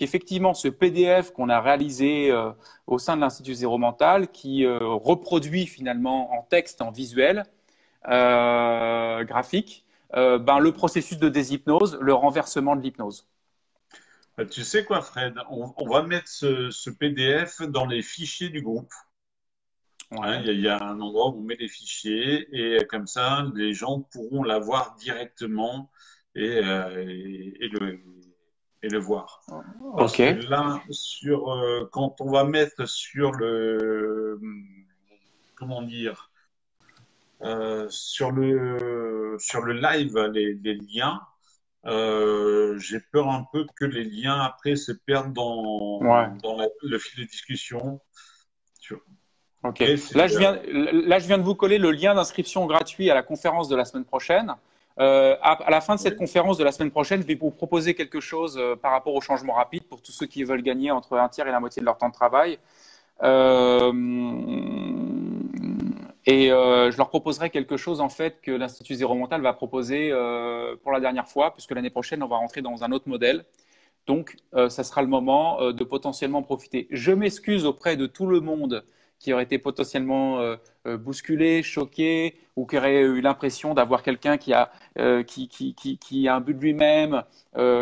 qui 0.00 0.04
est 0.04 0.06
effectivement 0.06 0.54
ce 0.54 0.68
PDF 0.68 1.30
qu'on 1.30 1.50
a 1.50 1.60
réalisé 1.60 2.30
euh, 2.30 2.52
au 2.86 2.98
sein 2.98 3.16
de 3.16 3.20
l'Institut 3.20 3.52
Zéro 3.52 3.76
Mental, 3.76 4.28
qui 4.28 4.64
euh, 4.64 4.78
reproduit 4.80 5.66
finalement 5.66 6.32
en 6.32 6.40
texte, 6.40 6.80
en 6.80 6.90
visuel, 6.90 7.44
euh, 8.08 9.22
graphique, 9.24 9.84
ben, 10.14 10.58
le 10.58 10.72
processus 10.72 11.18
de 11.18 11.28
déshypnose, 11.28 11.98
le 12.00 12.14
renversement 12.14 12.76
de 12.76 12.80
l'hypnose. 12.80 13.28
Tu 14.50 14.64
sais 14.64 14.86
quoi, 14.86 15.02
Fred? 15.02 15.34
On, 15.50 15.86
va 15.86 16.02
mettre 16.02 16.28
ce, 16.28 16.88
PDF 16.88 17.60
dans 17.60 17.84
les 17.84 18.00
fichiers 18.00 18.48
du 18.48 18.62
groupe. 18.62 18.92
Hein, 20.12 20.40
il 20.46 20.60
y, 20.60 20.68
a 20.68 20.82
un 20.82 20.98
endroit 20.98 21.28
où 21.28 21.40
on 21.40 21.42
met 21.42 21.56
les 21.56 21.68
fichiers 21.68 22.48
et 22.52 22.86
comme 22.86 23.06
ça, 23.06 23.44
les 23.54 23.74
gens 23.74 24.00
pourront 24.00 24.44
l'avoir 24.44 24.96
directement 24.96 25.90
et, 26.34 26.62
le, 26.62 28.00
voir. 28.98 29.42
ok. 29.94 30.18
là, 30.48 30.80
sur, 30.90 31.52
euh, 31.52 31.88
quand 31.92 32.20
on 32.20 32.30
va 32.30 32.44
mettre 32.44 32.86
sur 32.88 33.32
le. 33.32 34.40
Comment 35.54 35.82
dire 35.82 36.30
euh, 37.42 37.86
sur, 37.90 38.32
le, 38.32 39.36
sur 39.38 39.62
le 39.62 39.74
live 39.74 40.16
les 40.32 40.74
liens, 40.74 41.20
euh, 41.86 42.78
j'ai 42.78 43.00
peur 43.00 43.28
un 43.28 43.46
peu 43.52 43.66
que 43.76 43.84
les 43.84 44.04
liens 44.04 44.40
après 44.40 44.76
se 44.76 44.92
perdent 44.92 45.32
dans, 45.32 46.00
dans 46.42 46.58
le 46.82 46.98
fil 46.98 47.24
de 47.24 47.30
discussion. 47.30 48.00
Ok. 49.62 49.80
Là 50.14 50.26
je, 50.26 50.38
viens, 50.38 50.58
là, 50.64 51.18
je 51.18 51.26
viens 51.26 51.36
de 51.36 51.42
vous 51.42 51.54
coller 51.54 51.78
le 51.78 51.90
lien 51.90 52.14
d'inscription 52.14 52.64
gratuit 52.64 53.10
à 53.10 53.14
la 53.14 53.22
conférence 53.22 53.68
de 53.68 53.76
la 53.76 53.84
semaine 53.84 54.06
prochaine. 54.06 54.54
Euh, 55.00 55.34
à, 55.40 55.70
la 55.70 55.80
fin 55.80 55.94
de 55.94 56.00
cette 56.00 56.16
conférence 56.16 56.58
de 56.58 56.64
la 56.64 56.72
semaine 56.72 56.90
prochaine, 56.90 57.22
je 57.22 57.26
vais 57.26 57.34
vous 57.34 57.50
proposer 57.50 57.94
quelque 57.94 58.20
chose 58.20 58.58
euh, 58.58 58.76
par 58.76 58.92
rapport 58.92 59.14
au 59.14 59.22
changement 59.22 59.54
rapide 59.54 59.84
pour 59.84 60.02
tous 60.02 60.12
ceux 60.12 60.26
qui 60.26 60.44
veulent 60.44 60.62
gagner 60.62 60.90
entre 60.90 61.16
un 61.16 61.28
tiers 61.30 61.48
et 61.48 61.50
la 61.50 61.60
moitié 61.60 61.80
de 61.80 61.86
leur 61.86 61.96
temps 61.96 62.10
de 62.10 62.14
travail. 62.14 62.58
Euh, 63.22 63.92
et 66.26 66.52
euh, 66.52 66.90
je 66.90 66.98
leur 66.98 67.08
proposerai 67.08 67.48
quelque 67.48 67.78
chose 67.78 68.02
en 68.02 68.10
fait 68.10 68.42
que 68.42 68.50
l'Institut 68.50 68.94
Zéro 68.94 69.14
Mental 69.14 69.40
va 69.40 69.54
proposer 69.54 70.10
pour 70.82 70.92
la 70.92 71.00
dernière 71.00 71.28
fois, 71.28 71.52
puisque 71.54 71.70
l'année 71.70 71.90
prochaine, 71.90 72.22
on 72.22 72.28
va 72.28 72.36
rentrer 72.36 72.60
dans 72.60 72.84
un 72.84 72.92
autre 72.92 73.08
modèle. 73.08 73.44
Donc, 74.06 74.36
ça 74.52 74.84
sera 74.84 75.02
le 75.02 75.08
moment 75.08 75.72
de 75.72 75.84
potentiellement 75.84 76.42
profiter. 76.42 76.88
Je 76.90 77.12
m'excuse 77.12 77.64
auprès 77.64 77.96
de 77.96 78.06
tout 78.06 78.26
le 78.26 78.40
monde 78.40 78.84
qui 79.20 79.32
aurait 79.32 79.44
été 79.44 79.58
potentiellement 79.58 80.40
euh, 80.40 80.56
euh, 80.88 80.96
bousculé, 80.96 81.62
choqué, 81.62 82.34
ou 82.56 82.66
qui 82.66 82.76
aurait 82.76 83.02
eu 83.02 83.20
l'impression 83.20 83.74
d'avoir 83.74 84.02
quelqu'un 84.02 84.36
qui 84.36 84.52
a 84.52 84.72
qui, 85.26 85.48
qui, 85.48 86.28
a 86.28 86.34
un 86.34 86.40
but 86.40 86.54
de 86.54 86.60
lui-même, 86.60 87.22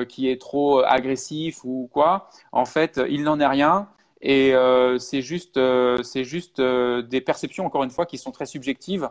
qui 0.09 0.29
est 0.29 0.41
trop 0.41 0.81
agressif 0.81 1.65
ou 1.65 1.89
quoi. 1.91 2.29
En 2.53 2.67
fait, 2.67 3.01
il 3.09 3.23
n'en 3.23 3.41
est 3.41 3.47
rien. 3.47 3.89
Et 4.21 4.55
euh, 4.55 4.99
c'est 4.99 5.23
juste, 5.23 5.57
euh, 5.57 6.03
c'est 6.03 6.25
juste 6.25 6.59
euh, 6.61 7.03
des 7.03 7.21
perceptions, 7.21 7.65
encore 7.67 7.85
une 7.85 7.91
fois, 7.91 8.07
qui 8.07 8.19
sont 8.19 8.33
très 8.33 8.47
subjectives. 8.47 9.09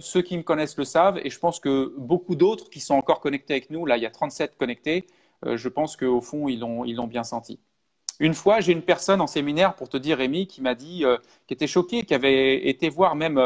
ceux 0.00 0.22
qui 0.22 0.36
me 0.36 0.42
connaissent 0.42 0.76
le 0.76 0.84
savent, 0.84 1.18
et 1.24 1.30
je 1.30 1.38
pense 1.38 1.60
que 1.60 1.94
beaucoup 1.98 2.34
d'autres 2.36 2.68
qui 2.70 2.80
sont 2.80 2.94
encore 2.94 3.20
connectés 3.20 3.54
avec 3.54 3.70
nous, 3.70 3.86
là, 3.86 3.96
il 3.96 4.02
y 4.02 4.06
a 4.06 4.10
37 4.10 4.56
connectés, 4.56 5.06
je 5.44 5.68
pense 5.68 5.96
qu'au 5.96 6.20
fond, 6.20 6.48
ils 6.48 6.58
l'ont 6.60 7.06
bien 7.06 7.24
senti. 7.24 7.60
Une 8.20 8.34
fois, 8.34 8.60
j'ai 8.60 8.72
une 8.72 8.82
personne 8.82 9.20
en 9.20 9.26
séminaire, 9.26 9.74
pour 9.74 9.88
te 9.88 9.96
dire, 9.96 10.18
Rémi, 10.18 10.46
qui 10.46 10.62
m'a 10.62 10.74
dit, 10.74 11.04
qui 11.46 11.54
était 11.54 11.66
choqué, 11.66 12.02
qui 12.04 12.14
avait 12.14 12.68
été 12.68 12.88
voir 12.88 13.14
même 13.16 13.38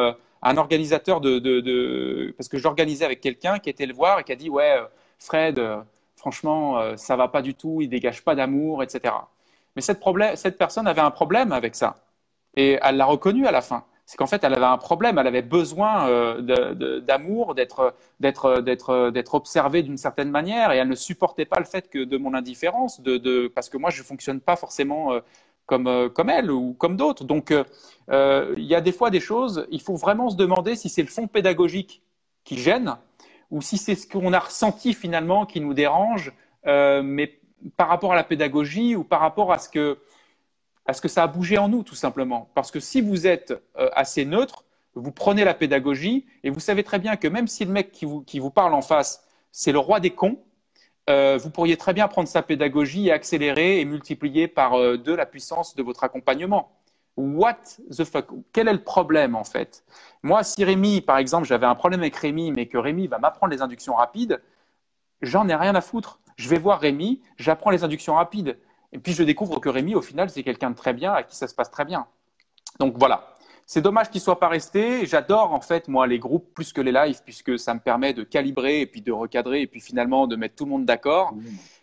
un 0.43 0.57
organisateur 0.57 1.21
de, 1.21 2.35
parce 2.37 2.49
que 2.49 2.59
j'organisais 2.59 3.05
avec 3.05 3.21
quelqu'un 3.21 3.59
qui 3.59 3.71
était 3.71 3.87
le 3.87 3.95
voir 3.95 4.21
et 4.21 4.25
qui 4.25 4.33
a 4.33 4.37
dit, 4.37 4.51
ouais, 4.51 4.79
Fred, 5.19 5.61
franchement, 6.17 6.97
ça 6.97 7.17
va 7.17 7.29
pas 7.29 7.43
du 7.43 7.55
tout, 7.55 7.81
il 7.81 7.89
dégage 7.89 8.23
pas 8.23 8.35
d'amour, 8.35 8.83
etc. 8.83 9.15
Mais 9.77 9.83
cette, 9.83 10.01
cette 10.35 10.59
personne 10.59 10.87
avait 10.87 11.01
un 11.01 11.11
problème 11.11 11.53
avec 11.53 11.75
ça. 11.75 11.97
Et 12.57 12.79
elle 12.83 12.97
l'a 12.97 13.05
reconnu 13.07 13.47
à 13.47 13.53
la 13.53 13.61
fin. 13.61 13.85
C'est 14.07 14.17
qu'en 14.17 14.27
fait, 14.27 14.45
elle 14.45 14.55
avait 14.55 14.65
un 14.65 14.79
problème, 14.79 15.19
elle 15.19 15.27
avait 15.27 15.43
besoin 15.43 16.09
euh, 16.09 17.01
d'amour, 17.01 17.57
d'être, 17.57 17.93
observée 19.33 19.83
d'une 19.83 19.97
certaine 19.97 20.31
manière, 20.31 20.71
et 20.71 20.77
elle 20.77 20.89
ne 20.89 20.95
supportait 20.95 21.45
pas 21.45 21.59
le 21.59 21.65
fait 21.65 21.91
que 21.91 22.05
de 22.05 22.17
mon 22.17 22.33
indifférence, 22.33 23.03
parce 23.53 23.69
que 23.69 23.77
moi, 23.77 23.91
je 23.91 23.99
ne 24.03 24.07
fonctionne 24.07 24.41
pas 24.41 24.55
forcément 24.55 25.13
euh, 25.13 25.21
euh, 25.73 26.09
comme 26.09 26.31
elle 26.31 26.53
ou 26.53 26.75
comme 26.75 26.97
d'autres. 26.97 27.25
Donc, 27.25 27.51
il 27.51 28.65
y 28.65 28.77
a 28.77 28.81
des 28.81 28.93
fois 28.93 29.11
des 29.11 29.19
choses, 29.19 29.67
il 29.73 29.83
faut 29.83 29.97
vraiment 29.97 30.31
se 30.31 30.37
demander 30.37 30.77
si 30.77 30.89
c'est 30.89 31.03
le 31.03 31.09
fond 31.09 31.27
pédagogique 31.27 32.01
qui 32.45 32.59
gêne, 32.59 32.95
ou 33.51 33.61
si 33.61 33.77
c'est 33.77 33.97
ce 33.97 34.07
qu'on 34.07 34.33
a 34.33 34.39
ressenti 34.39 34.95
finalement 34.95 35.47
qui 35.47 35.61
nous 35.61 35.75
dérange, 35.75 36.33
mais 36.65 37.41
par 37.77 37.89
rapport 37.89 38.13
à 38.13 38.17
la 38.17 38.23
pédagogie 38.23 38.95
ou 38.95 39.03
par 39.03 39.19
rapport 39.19 39.53
à 39.53 39.59
ce 39.59 39.69
que, 39.69 39.99
à 40.87 40.93
ce 40.93 41.01
que 41.01 41.09
ça 41.09 41.23
a 41.23 41.27
bougé 41.27 41.59
en 41.59 41.69
nous, 41.69 41.83
tout 41.83 41.95
simplement. 41.95 42.51
Parce 42.55 42.71
que 42.71 42.81
si 42.81 43.01
vous 43.01 43.27
êtes 43.27 43.53
euh, 43.79 43.89
assez 43.95 44.25
neutre, 44.25 44.65
vous 44.95 45.13
prenez 45.13 45.45
la 45.45 45.55
pédagogie 45.55 46.27
et 46.43 46.51
vous 46.51 46.61
savez 46.61 46.83
très 46.83 46.99
bien 46.99 47.17
que 47.17 47.29
même 47.29 47.49
si 47.49 47.65
le 47.65 47.73
mec 47.73 47.93
qui 47.93 48.05
vous, 48.05 48.23
qui 48.23 48.39
vous 48.39 48.51
parle 48.51 48.75
en 48.75 48.83
face, 48.83 49.25
c'est 49.53 49.73
le 49.73 49.79
roi 49.79 50.01
des 50.01 50.11
cons, 50.11 50.39
euh, 51.09 51.39
vous 51.41 51.51
pourriez 51.51 51.77
très 51.77 51.93
bien 51.93 52.09
prendre 52.09 52.29
sa 52.29 52.43
pédagogie 52.43 53.09
et 53.09 53.13
accélérer 53.13 53.81
et 53.81 53.85
multiplier 53.85 54.49
par 54.49 54.75
euh, 54.75 54.97
deux 54.97 55.15
la 55.15 55.27
puissance 55.27 55.77
de 55.77 55.83
votre 55.83 56.03
accompagnement. 56.03 56.73
What 57.17 57.59
the 57.97 58.05
fuck? 58.05 58.27
Quel 58.53 58.69
est 58.69 58.73
le 58.73 58.83
problème 58.83 59.37
en 59.37 59.45
fait? 59.45 59.85
Moi, 60.23 60.43
si 60.43 60.65
Rémi, 60.65 61.01
par 61.01 61.19
exemple, 61.19 61.47
j'avais 61.47 61.67
un 61.67 61.75
problème 61.75 62.01
avec 62.01 62.17
Rémi, 62.17 62.51
mais 62.51 62.67
que 62.67 62.77
Rémi 62.77 63.07
va 63.07 63.19
m'apprendre 63.19 63.53
les 63.53 63.63
inductions 63.63 63.95
rapides, 63.95 64.43
j'en 65.23 65.49
ai 65.49 65.55
rien 65.55 65.75
à 65.75 65.81
foutre. 65.81 66.21
Je 66.37 66.49
vais 66.49 66.59
voir 66.59 66.81
Rémi, 66.81 67.23
j'apprends 67.39 67.71
les 67.71 67.85
inductions 67.85 68.15
rapides. 68.15 68.59
Et 68.97 68.99
puis 68.99 69.13
je 69.13 69.23
découvre 69.23 69.61
que 69.61 69.69
Rémi, 69.69 69.95
au 69.95 70.01
final, 70.01 70.31
c'est 70.31 70.43
quelqu'un 70.43 70.71
de 70.71 70.75
très 70.75 70.95
bien, 70.95 71.13
à 71.13 71.23
qui 71.23 71.37
ça 71.37 71.47
se 71.47 71.55
passe 71.55 71.71
très 71.71 71.85
bien. 71.85 72.07
Donc 72.81 72.97
voilà. 72.97 73.35
C'est 73.67 73.83
dommage 73.83 74.09
qu'il 74.09 74.21
ne 74.21 74.25
soit 74.25 74.41
pas 74.41 74.49
resté. 74.49 75.05
J'adore 75.05 75.53
en 75.53 75.61
fait 75.61 75.89
moi 75.89 76.07
les 76.07 76.19
groupes 76.19 76.55
plus 76.55 76.73
que 76.73 76.81
les 76.81 76.93
lives 76.93 77.21
puisque 77.23 77.59
ça 77.59 77.75
me 77.75 77.81
permet 77.81 78.15
de 78.15 78.23
calibrer 78.23 78.81
et 78.81 78.87
puis 78.87 79.03
de 79.03 79.13
recadrer 79.13 79.61
et 79.61 79.67
puis 79.67 79.81
finalement 79.81 80.27
de 80.27 80.37
mettre 80.37 80.55
tout 80.55 80.65
le 80.65 80.71
monde 80.71 80.87
d'accord. 80.87 81.35
Mmh. 81.35 81.43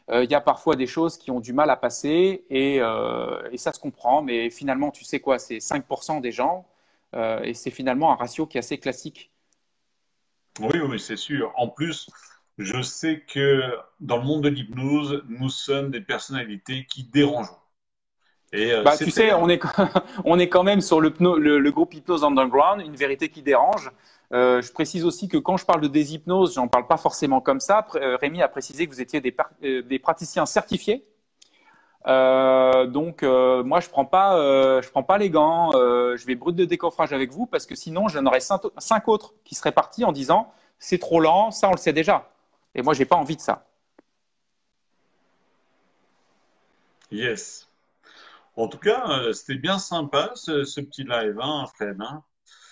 Euh, 0.10 0.24
il 0.24 0.32
y 0.32 0.34
a 0.34 0.42
parfois 0.42 0.76
des 0.76 0.88
choses 0.88 1.18
qui 1.18 1.30
ont 1.30 1.40
du 1.40 1.54
mal 1.54 1.70
à 1.70 1.76
passer 1.76 2.46
et, 2.50 2.80
euh, 2.82 3.48
et 3.52 3.58
ça 3.58 3.72
se 3.74 3.80
comprend, 3.80 4.22
mais 4.24 4.50
finalement 4.50 4.92
tu 4.92 5.04
sais 5.04 5.20
quoi, 5.20 5.38
c'est 5.40 5.58
5% 5.58 6.20
des 6.20 6.32
gens 6.32 6.66
euh, 7.16 7.42
et 7.44 7.54
c'est 7.54 7.70
finalement 7.70 8.12
un 8.12 8.16
ratio 8.16 8.48
qui 8.48 8.58
est 8.58 8.60
assez 8.60 8.80
classique. 8.80 9.30
Oui, 10.60 10.80
oui, 10.80 11.00
c'est 11.00 11.18
sûr. 11.18 11.52
En 11.58 11.68
plus, 11.68 12.10
je 12.58 12.82
sais 12.82 13.22
que 13.22 13.62
dans 14.00 14.18
le 14.18 14.24
monde 14.24 14.44
de 14.44 14.50
l'hypnose, 14.50 15.24
nous 15.28 15.50
sommes 15.50 15.92
des 15.92 16.02
personnalités 16.02 16.86
qui 16.86 17.04
dérangent. 17.04 17.56
Euh, 18.54 18.84
bah, 18.84 18.98
tu 18.98 19.10
sais, 19.10 19.34
on 19.34 19.50
est, 19.50 19.62
on 20.26 20.38
est 20.38 20.50
quand 20.50 20.64
même 20.64 20.82
sur 20.82 21.02
le, 21.02 21.12
le, 21.20 21.72
groupe 21.72 21.94
Hypnose 21.94 22.24
Underground, 22.24 22.82
une 22.86 22.96
vérité 22.96 23.30
qui 23.30 23.42
dérange. 23.42 23.92
Euh, 24.32 24.62
je 24.62 24.72
précise 24.72 25.06
aussi 25.06 25.28
que 25.28 25.38
quand 25.38 25.58
je 25.58 25.66
parle 25.66 25.82
de 25.82 25.88
déshypnose, 25.88 26.56
j'en 26.56 26.68
parle 26.68 26.88
pas 26.88 26.98
forcément 26.98 27.42
comme 27.42 27.60
ça. 27.60 27.86
Euh, 27.96 28.18
Rémi 28.18 28.42
a 28.42 28.48
précisé 28.48 28.88
que 28.88 28.94
vous 28.94 29.02
étiez 29.02 29.22
des, 29.22 29.36
des 29.82 30.00
praticiens 30.00 30.46
certifiés. 30.46 31.06
donc 32.06 33.24
moi 33.24 33.80
je 33.80 33.90
prends 33.90 34.06
pas 34.06 34.82
je 34.82 34.90
prends 34.90 35.04
pas 35.04 35.18
les 35.18 35.30
gants, 35.30 35.72
je 35.72 36.26
vais 36.26 36.36
brut 36.36 36.56
de 36.56 36.66
décoffrage 36.66 37.14
avec 37.14 37.32
vous 37.32 37.46
parce 37.46 37.66
que 37.66 37.76
sinon 37.76 38.08
j'en 38.08 38.26
aurais 38.26 38.40
cinq, 38.40 38.62
cinq, 38.78 39.08
autres 39.08 39.34
qui 39.46 39.56
seraient 39.56 39.72
partis 39.72 40.04
en 40.04 40.12
disant 40.12 40.52
c'est 40.80 41.00
trop 41.00 41.20
lent, 41.20 41.52
ça 41.52 41.70
on 41.70 41.72
le 41.72 41.78
sait 41.78 41.94
déjà. 41.94 42.33
Et 42.76 42.82
moi 42.82 42.94
j'ai 42.94 43.06
pas 43.06 43.16
envie 43.16 43.36
de 43.36 43.42
ça. 43.42 43.66
Yes. 47.12 47.68
En 48.56 48.68
tout 48.68 48.78
cas, 48.78 49.06
euh, 49.10 49.34
c'était 49.34 49.60
bien 49.60 49.80
sympa 49.80 50.32
ce, 50.36 50.80
petit 50.82 51.04
live, 51.04 51.40
hein, 51.42 51.66
Fred. 51.74 51.98
Hein. 52.00 52.24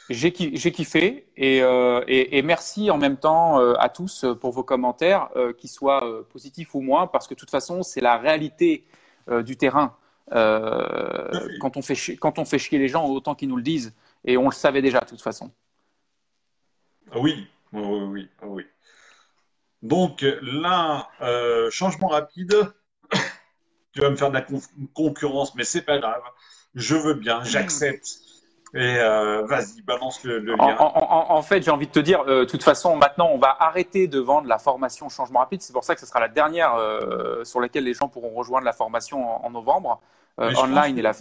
j'ai 0.10 0.32
kiffé 0.32 1.28
euh, 1.40 2.04
et, 2.08 2.38
et, 2.38 2.42
merci 2.42 2.92
en 2.92 2.98
même 2.98 3.18
temps 3.18 3.60
euh, 3.60 3.74
à 3.80 3.90
tous 3.90 4.26
pour 4.40 4.52
vos 4.52 4.64
commentaires, 4.64 5.30
qu'ils 5.58 5.70
soient 5.70 6.28
positifs 6.30 6.76
ou 6.76 6.82
moins, 6.82 7.08
parce 7.08 7.28
que 7.28 7.34
de 7.34 7.40
toute 7.40 7.50
façon, 7.50 7.84
c'est 7.84 8.02
la 8.02 8.18
réalité 8.18 8.86
du 9.44 9.58
terrain. 9.58 9.96
quand, 10.30 11.78
on 11.78 11.82
fait 11.82 11.96
chier, 11.96 12.18
quand 12.18 12.38
on 12.40 12.46
fait 12.46 12.60
chier 12.60 12.78
les 12.78 12.88
gens, 12.88 13.08
autant 13.08 13.36
qu'ils 13.36 13.50
nous 13.50 13.58
le 13.58 13.64
disent, 13.64 13.94
et 14.26 14.38
on 14.38 14.46
le 14.46 14.56
savait 14.56 14.82
déjà 14.82 15.00
de 15.00 15.06
toute 15.06 15.22
façon. 15.22 15.52
Ah 17.12 17.20
oui. 17.20 17.48
Donc 19.82 20.26
là, 20.42 21.10
changement 21.72 22.08
rapide 22.08 22.54
tu 23.94 24.02
vas 24.02 24.10
me 24.10 24.16
faire 24.16 24.30
de 24.30 24.36
la 24.36 24.46
concurrence, 24.94 25.56
mais 25.56 25.64
c'est 25.64 25.82
pas 25.82 25.98
grave. 25.98 26.22
Je 26.76 26.96
veux 26.96 27.14
bien, 27.14 27.44
j'accepte. 27.44 28.08
Et 28.74 28.98
euh, 29.00 29.44
vas-y, 29.44 29.82
balance 29.82 30.24
le, 30.24 30.40
lien. 30.40 30.78
En, 30.80 31.42
fait, 31.42 31.62
j'ai 31.62 31.72
envie 31.72 31.88
de 31.88 31.92
te 31.92 32.00
dire, 32.00 32.22
euh, 32.22 32.46
de 32.46 32.50
toute 32.50 32.64
façon, 32.64 32.96
maintenant, 32.96 33.30
on 33.30 33.38
va 33.38 33.58
arrêter 33.60 34.08
de 34.08 34.18
vendre 34.20 34.48
la 34.48 34.60
formation 34.60 35.10
changement 35.10 35.40
rapide. 35.40 35.62
C'est 35.62 35.74
pour 35.74 35.84
ça 35.84 35.94
que 35.94 36.00
ce 36.00 36.08
sera 36.08 36.22
la 36.22 36.30
dernière 36.30 36.76
euh, 36.76 37.44
sur 37.44 37.60
laquelle 37.60 37.84
les 37.84 37.94
gens 37.94 38.08
pourront 38.08 38.34
rejoindre 38.34 38.64
la 38.64 38.72
formation 38.72 39.46
en, 39.46 39.50
novembre, 39.50 40.00
online 40.38 40.98
et 40.98 41.02
la. 41.02 41.12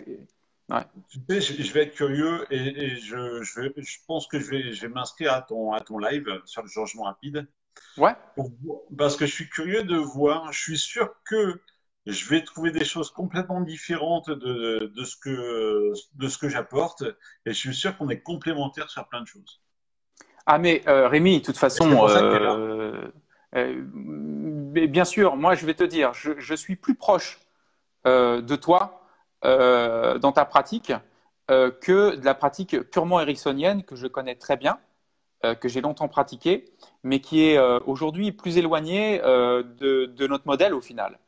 Ouais. 0.68 0.82
Tu 1.08 1.40
sais, 1.40 1.62
je, 1.64 1.72
vais 1.72 1.82
être 1.82 1.94
curieux 1.96 2.46
et, 2.52 2.94
je, 2.98 3.42
je, 3.42 3.60
vais, 3.60 3.72
je, 3.78 3.98
pense 4.06 4.28
que 4.28 4.38
je 4.38 4.80
vais, 4.80 4.88
m'inscrire 4.88 5.32
à 5.32 5.42
ton, 5.42 5.72
à 5.72 5.80
ton 5.80 5.98
live 5.98 6.28
sur 6.44 6.62
le 6.62 6.68
changement 6.68 7.02
rapide. 7.02 7.48
Ouais. 7.96 8.14
parce 8.96 9.16
que 9.16 9.26
je 9.26 9.32
suis 9.32 9.48
curieux 9.48 9.82
de 9.84 9.96
voir. 9.96 10.52
Je 10.52 10.60
suis 10.60 10.78
sûr 10.78 11.14
que 11.24 11.60
je 12.06 12.28
vais 12.28 12.42
trouver 12.42 12.70
des 12.70 12.84
choses 12.84 13.10
complètement 13.10 13.60
différentes 13.60 14.30
de, 14.30 14.92
de 14.94 15.04
ce 15.04 15.16
que, 15.16 15.92
de 16.14 16.28
ce 16.28 16.38
que 16.38 16.48
j'apporte. 16.48 17.02
Et 17.46 17.52
je 17.52 17.58
suis 17.58 17.74
sûr 17.74 17.96
qu'on 17.96 18.08
est 18.08 18.20
complémentaires 18.20 18.90
sur 18.90 19.06
plein 19.08 19.20
de 19.20 19.26
choses. 19.26 19.60
Ah, 20.46 20.58
mais 20.58 20.82
euh, 20.88 21.08
Rémi, 21.08 21.40
de 21.40 21.44
toute 21.44 21.58
façon, 21.58 22.08
euh, 22.08 23.10
euh, 23.54 23.82
bien 23.84 25.04
sûr, 25.04 25.36
moi, 25.36 25.54
je 25.54 25.66
vais 25.66 25.74
te 25.74 25.84
dire, 25.84 26.12
je, 26.14 26.32
je 26.38 26.54
suis 26.54 26.76
plus 26.76 26.94
proche 26.94 27.38
de 28.04 28.56
toi 28.56 29.02
dans 29.42 30.32
ta 30.32 30.44
pratique 30.44 30.92
que 31.48 32.16
de 32.16 32.24
la 32.24 32.34
pratique 32.34 32.80
purement 32.90 33.20
ericksonienne 33.20 33.84
que 33.84 33.94
je 33.94 34.06
connais 34.06 34.34
très 34.34 34.56
bien, 34.56 34.78
que 35.42 35.68
j'ai 35.68 35.80
longtemps 35.80 36.08
pratiquée, 36.08 36.66
mais 37.02 37.20
qui 37.20 37.42
est 37.42 37.58
aujourd'hui 37.86 38.32
plus 38.32 38.58
éloignée 38.58 39.18
de, 39.18 40.06
de, 40.06 40.26
notre 40.26 40.46
modèle 40.46 40.74
au 40.74 40.80
final. 40.80 41.18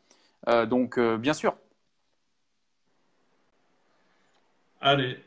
Euh, 0.48 0.66
donc, 0.66 0.98
euh, 0.98 1.16
bien 1.16 1.34
sûr. 1.34 1.56
Allez. 4.80 5.18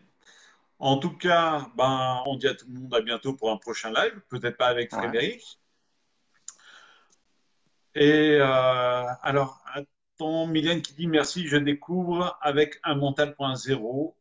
En 0.79 0.97
tout 0.97 1.15
cas, 1.17 1.67
ben, 1.75 2.21
on 2.25 2.35
dit 2.35 2.47
à 2.47 2.55
tout 2.55 2.65
le 2.67 2.79
monde 2.79 2.93
à 2.93 3.01
bientôt 3.01 3.33
pour 3.33 3.51
un 3.51 3.57
prochain 3.57 3.91
live. 3.91 4.21
Peut-être 4.29 4.57
pas 4.57 4.67
avec 4.67 4.91
Frédéric. 4.91 5.59
Et 7.95 8.37
euh, 8.41 9.05
alors, 9.21 9.63
attends, 9.73 10.47
Mylène 10.47 10.81
qui 10.81 10.93
dit 10.93 11.07
merci, 11.07 11.47
je 11.47 11.55
découvre 11.55 12.37
avec 12.41 12.77
un 12.83 12.95
mental.0 12.95 14.13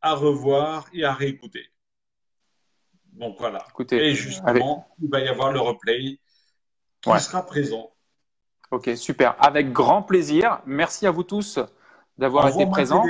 à 0.00 0.14
revoir 0.14 0.88
et 0.94 1.04
à 1.04 1.12
réécouter. 1.12 1.71
Donc 3.12 3.36
voilà. 3.38 3.64
Écoutez, 3.70 4.08
et 4.08 4.14
justement, 4.14 4.88
il 5.00 5.10
va 5.10 5.20
y 5.20 5.28
avoir 5.28 5.52
le 5.52 5.60
replay 5.60 6.18
qui 7.00 7.20
sera 7.20 7.44
présent 7.44 7.92
Ok, 8.70 8.90
super. 8.96 9.36
Avec 9.38 9.70
grand 9.70 10.02
plaisir. 10.02 10.62
Merci 10.64 11.06
à 11.06 11.10
vous 11.10 11.24
tous 11.24 11.58
d'avoir 12.16 12.48
été 12.48 12.66
présents. 12.66 13.04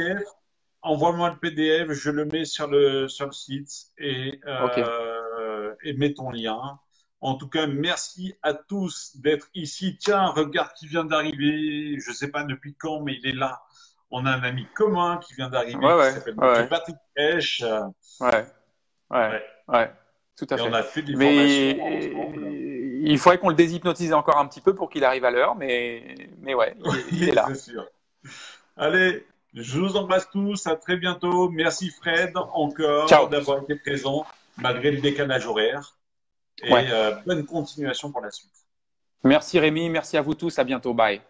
Envoie-moi 0.84 1.30
le 1.30 1.36
PDF, 1.36 1.92
je 1.92 2.10
le 2.10 2.24
mets 2.24 2.44
sur 2.44 2.66
le, 2.66 3.06
sur 3.06 3.26
le 3.26 3.32
site 3.32 3.70
et, 3.98 4.40
euh, 4.48 5.72
et 5.84 5.92
mets 5.92 6.12
ton 6.12 6.30
lien. 6.30 6.80
En 7.20 7.36
tout 7.36 7.48
cas, 7.48 7.68
merci 7.68 8.34
à 8.42 8.52
tous 8.52 9.16
d'être 9.18 9.46
ici. 9.54 9.96
Tiens, 9.96 10.26
regarde 10.26 10.72
qui 10.72 10.88
vient 10.88 11.04
d'arriver. 11.04 12.00
Je 12.00 12.10
ne 12.10 12.14
sais 12.14 12.32
pas 12.32 12.42
depuis 12.42 12.74
quand, 12.74 13.00
mais 13.00 13.14
il 13.14 13.28
est 13.28 13.36
là. 13.36 13.62
On 14.10 14.26
a 14.26 14.32
un 14.32 14.42
ami 14.42 14.66
commun 14.74 15.18
qui 15.18 15.34
vient 15.34 15.48
d'arriver, 15.48 15.86
ouais, 15.86 16.08
qui 16.08 16.14
s'appelle 16.14 16.34
ouais. 16.38 16.66
Patrick 16.66 16.96
Pêche. 17.14 17.62
Ouais. 18.20 18.44
ouais, 19.10 19.44
ouais, 19.68 19.90
tout 20.36 20.46
à 20.50 20.56
fait. 20.56 20.62
on 20.62 20.72
a 20.72 20.82
mais... 21.16 21.74
formations 21.74 22.52
il 23.04 23.18
faudrait 23.18 23.38
qu'on 23.38 23.48
le 23.48 23.54
déshypnotise 23.54 24.12
encore 24.12 24.38
un 24.38 24.46
petit 24.46 24.60
peu 24.60 24.74
pour 24.74 24.88
qu'il 24.88 25.04
arrive 25.04 25.24
à 25.24 25.30
l'heure, 25.30 25.54
mais, 25.56 26.14
mais 26.40 26.54
ouais, 26.54 26.76
il, 27.10 27.28
est 27.28 27.32
là. 27.34 27.52
Sûr. 27.54 27.84
Allez, 28.76 29.26
je 29.54 29.80
vous 29.80 29.96
embrasse 29.96 30.30
tous. 30.30 30.66
À 30.66 30.76
très 30.76 30.96
bientôt. 30.96 31.48
Merci 31.50 31.90
Fred 31.90 32.36
encore 32.36 33.28
d'avoir 33.28 33.62
été 33.62 33.74
présent 33.76 34.24
malgré 34.56 34.92
le 34.92 35.00
décalage 35.00 35.46
horaire. 35.46 35.96
Et 36.62 36.72
euh, 36.72 37.12
bonne 37.26 37.44
continuation 37.44 38.12
pour 38.12 38.20
la 38.20 38.30
suite. 38.30 38.50
Merci 39.24 39.58
Rémi, 39.58 39.88
merci 39.88 40.16
à 40.16 40.22
vous 40.22 40.34
tous. 40.34 40.58
À 40.58 40.64
bientôt. 40.64 40.94
Bye. 40.94 41.20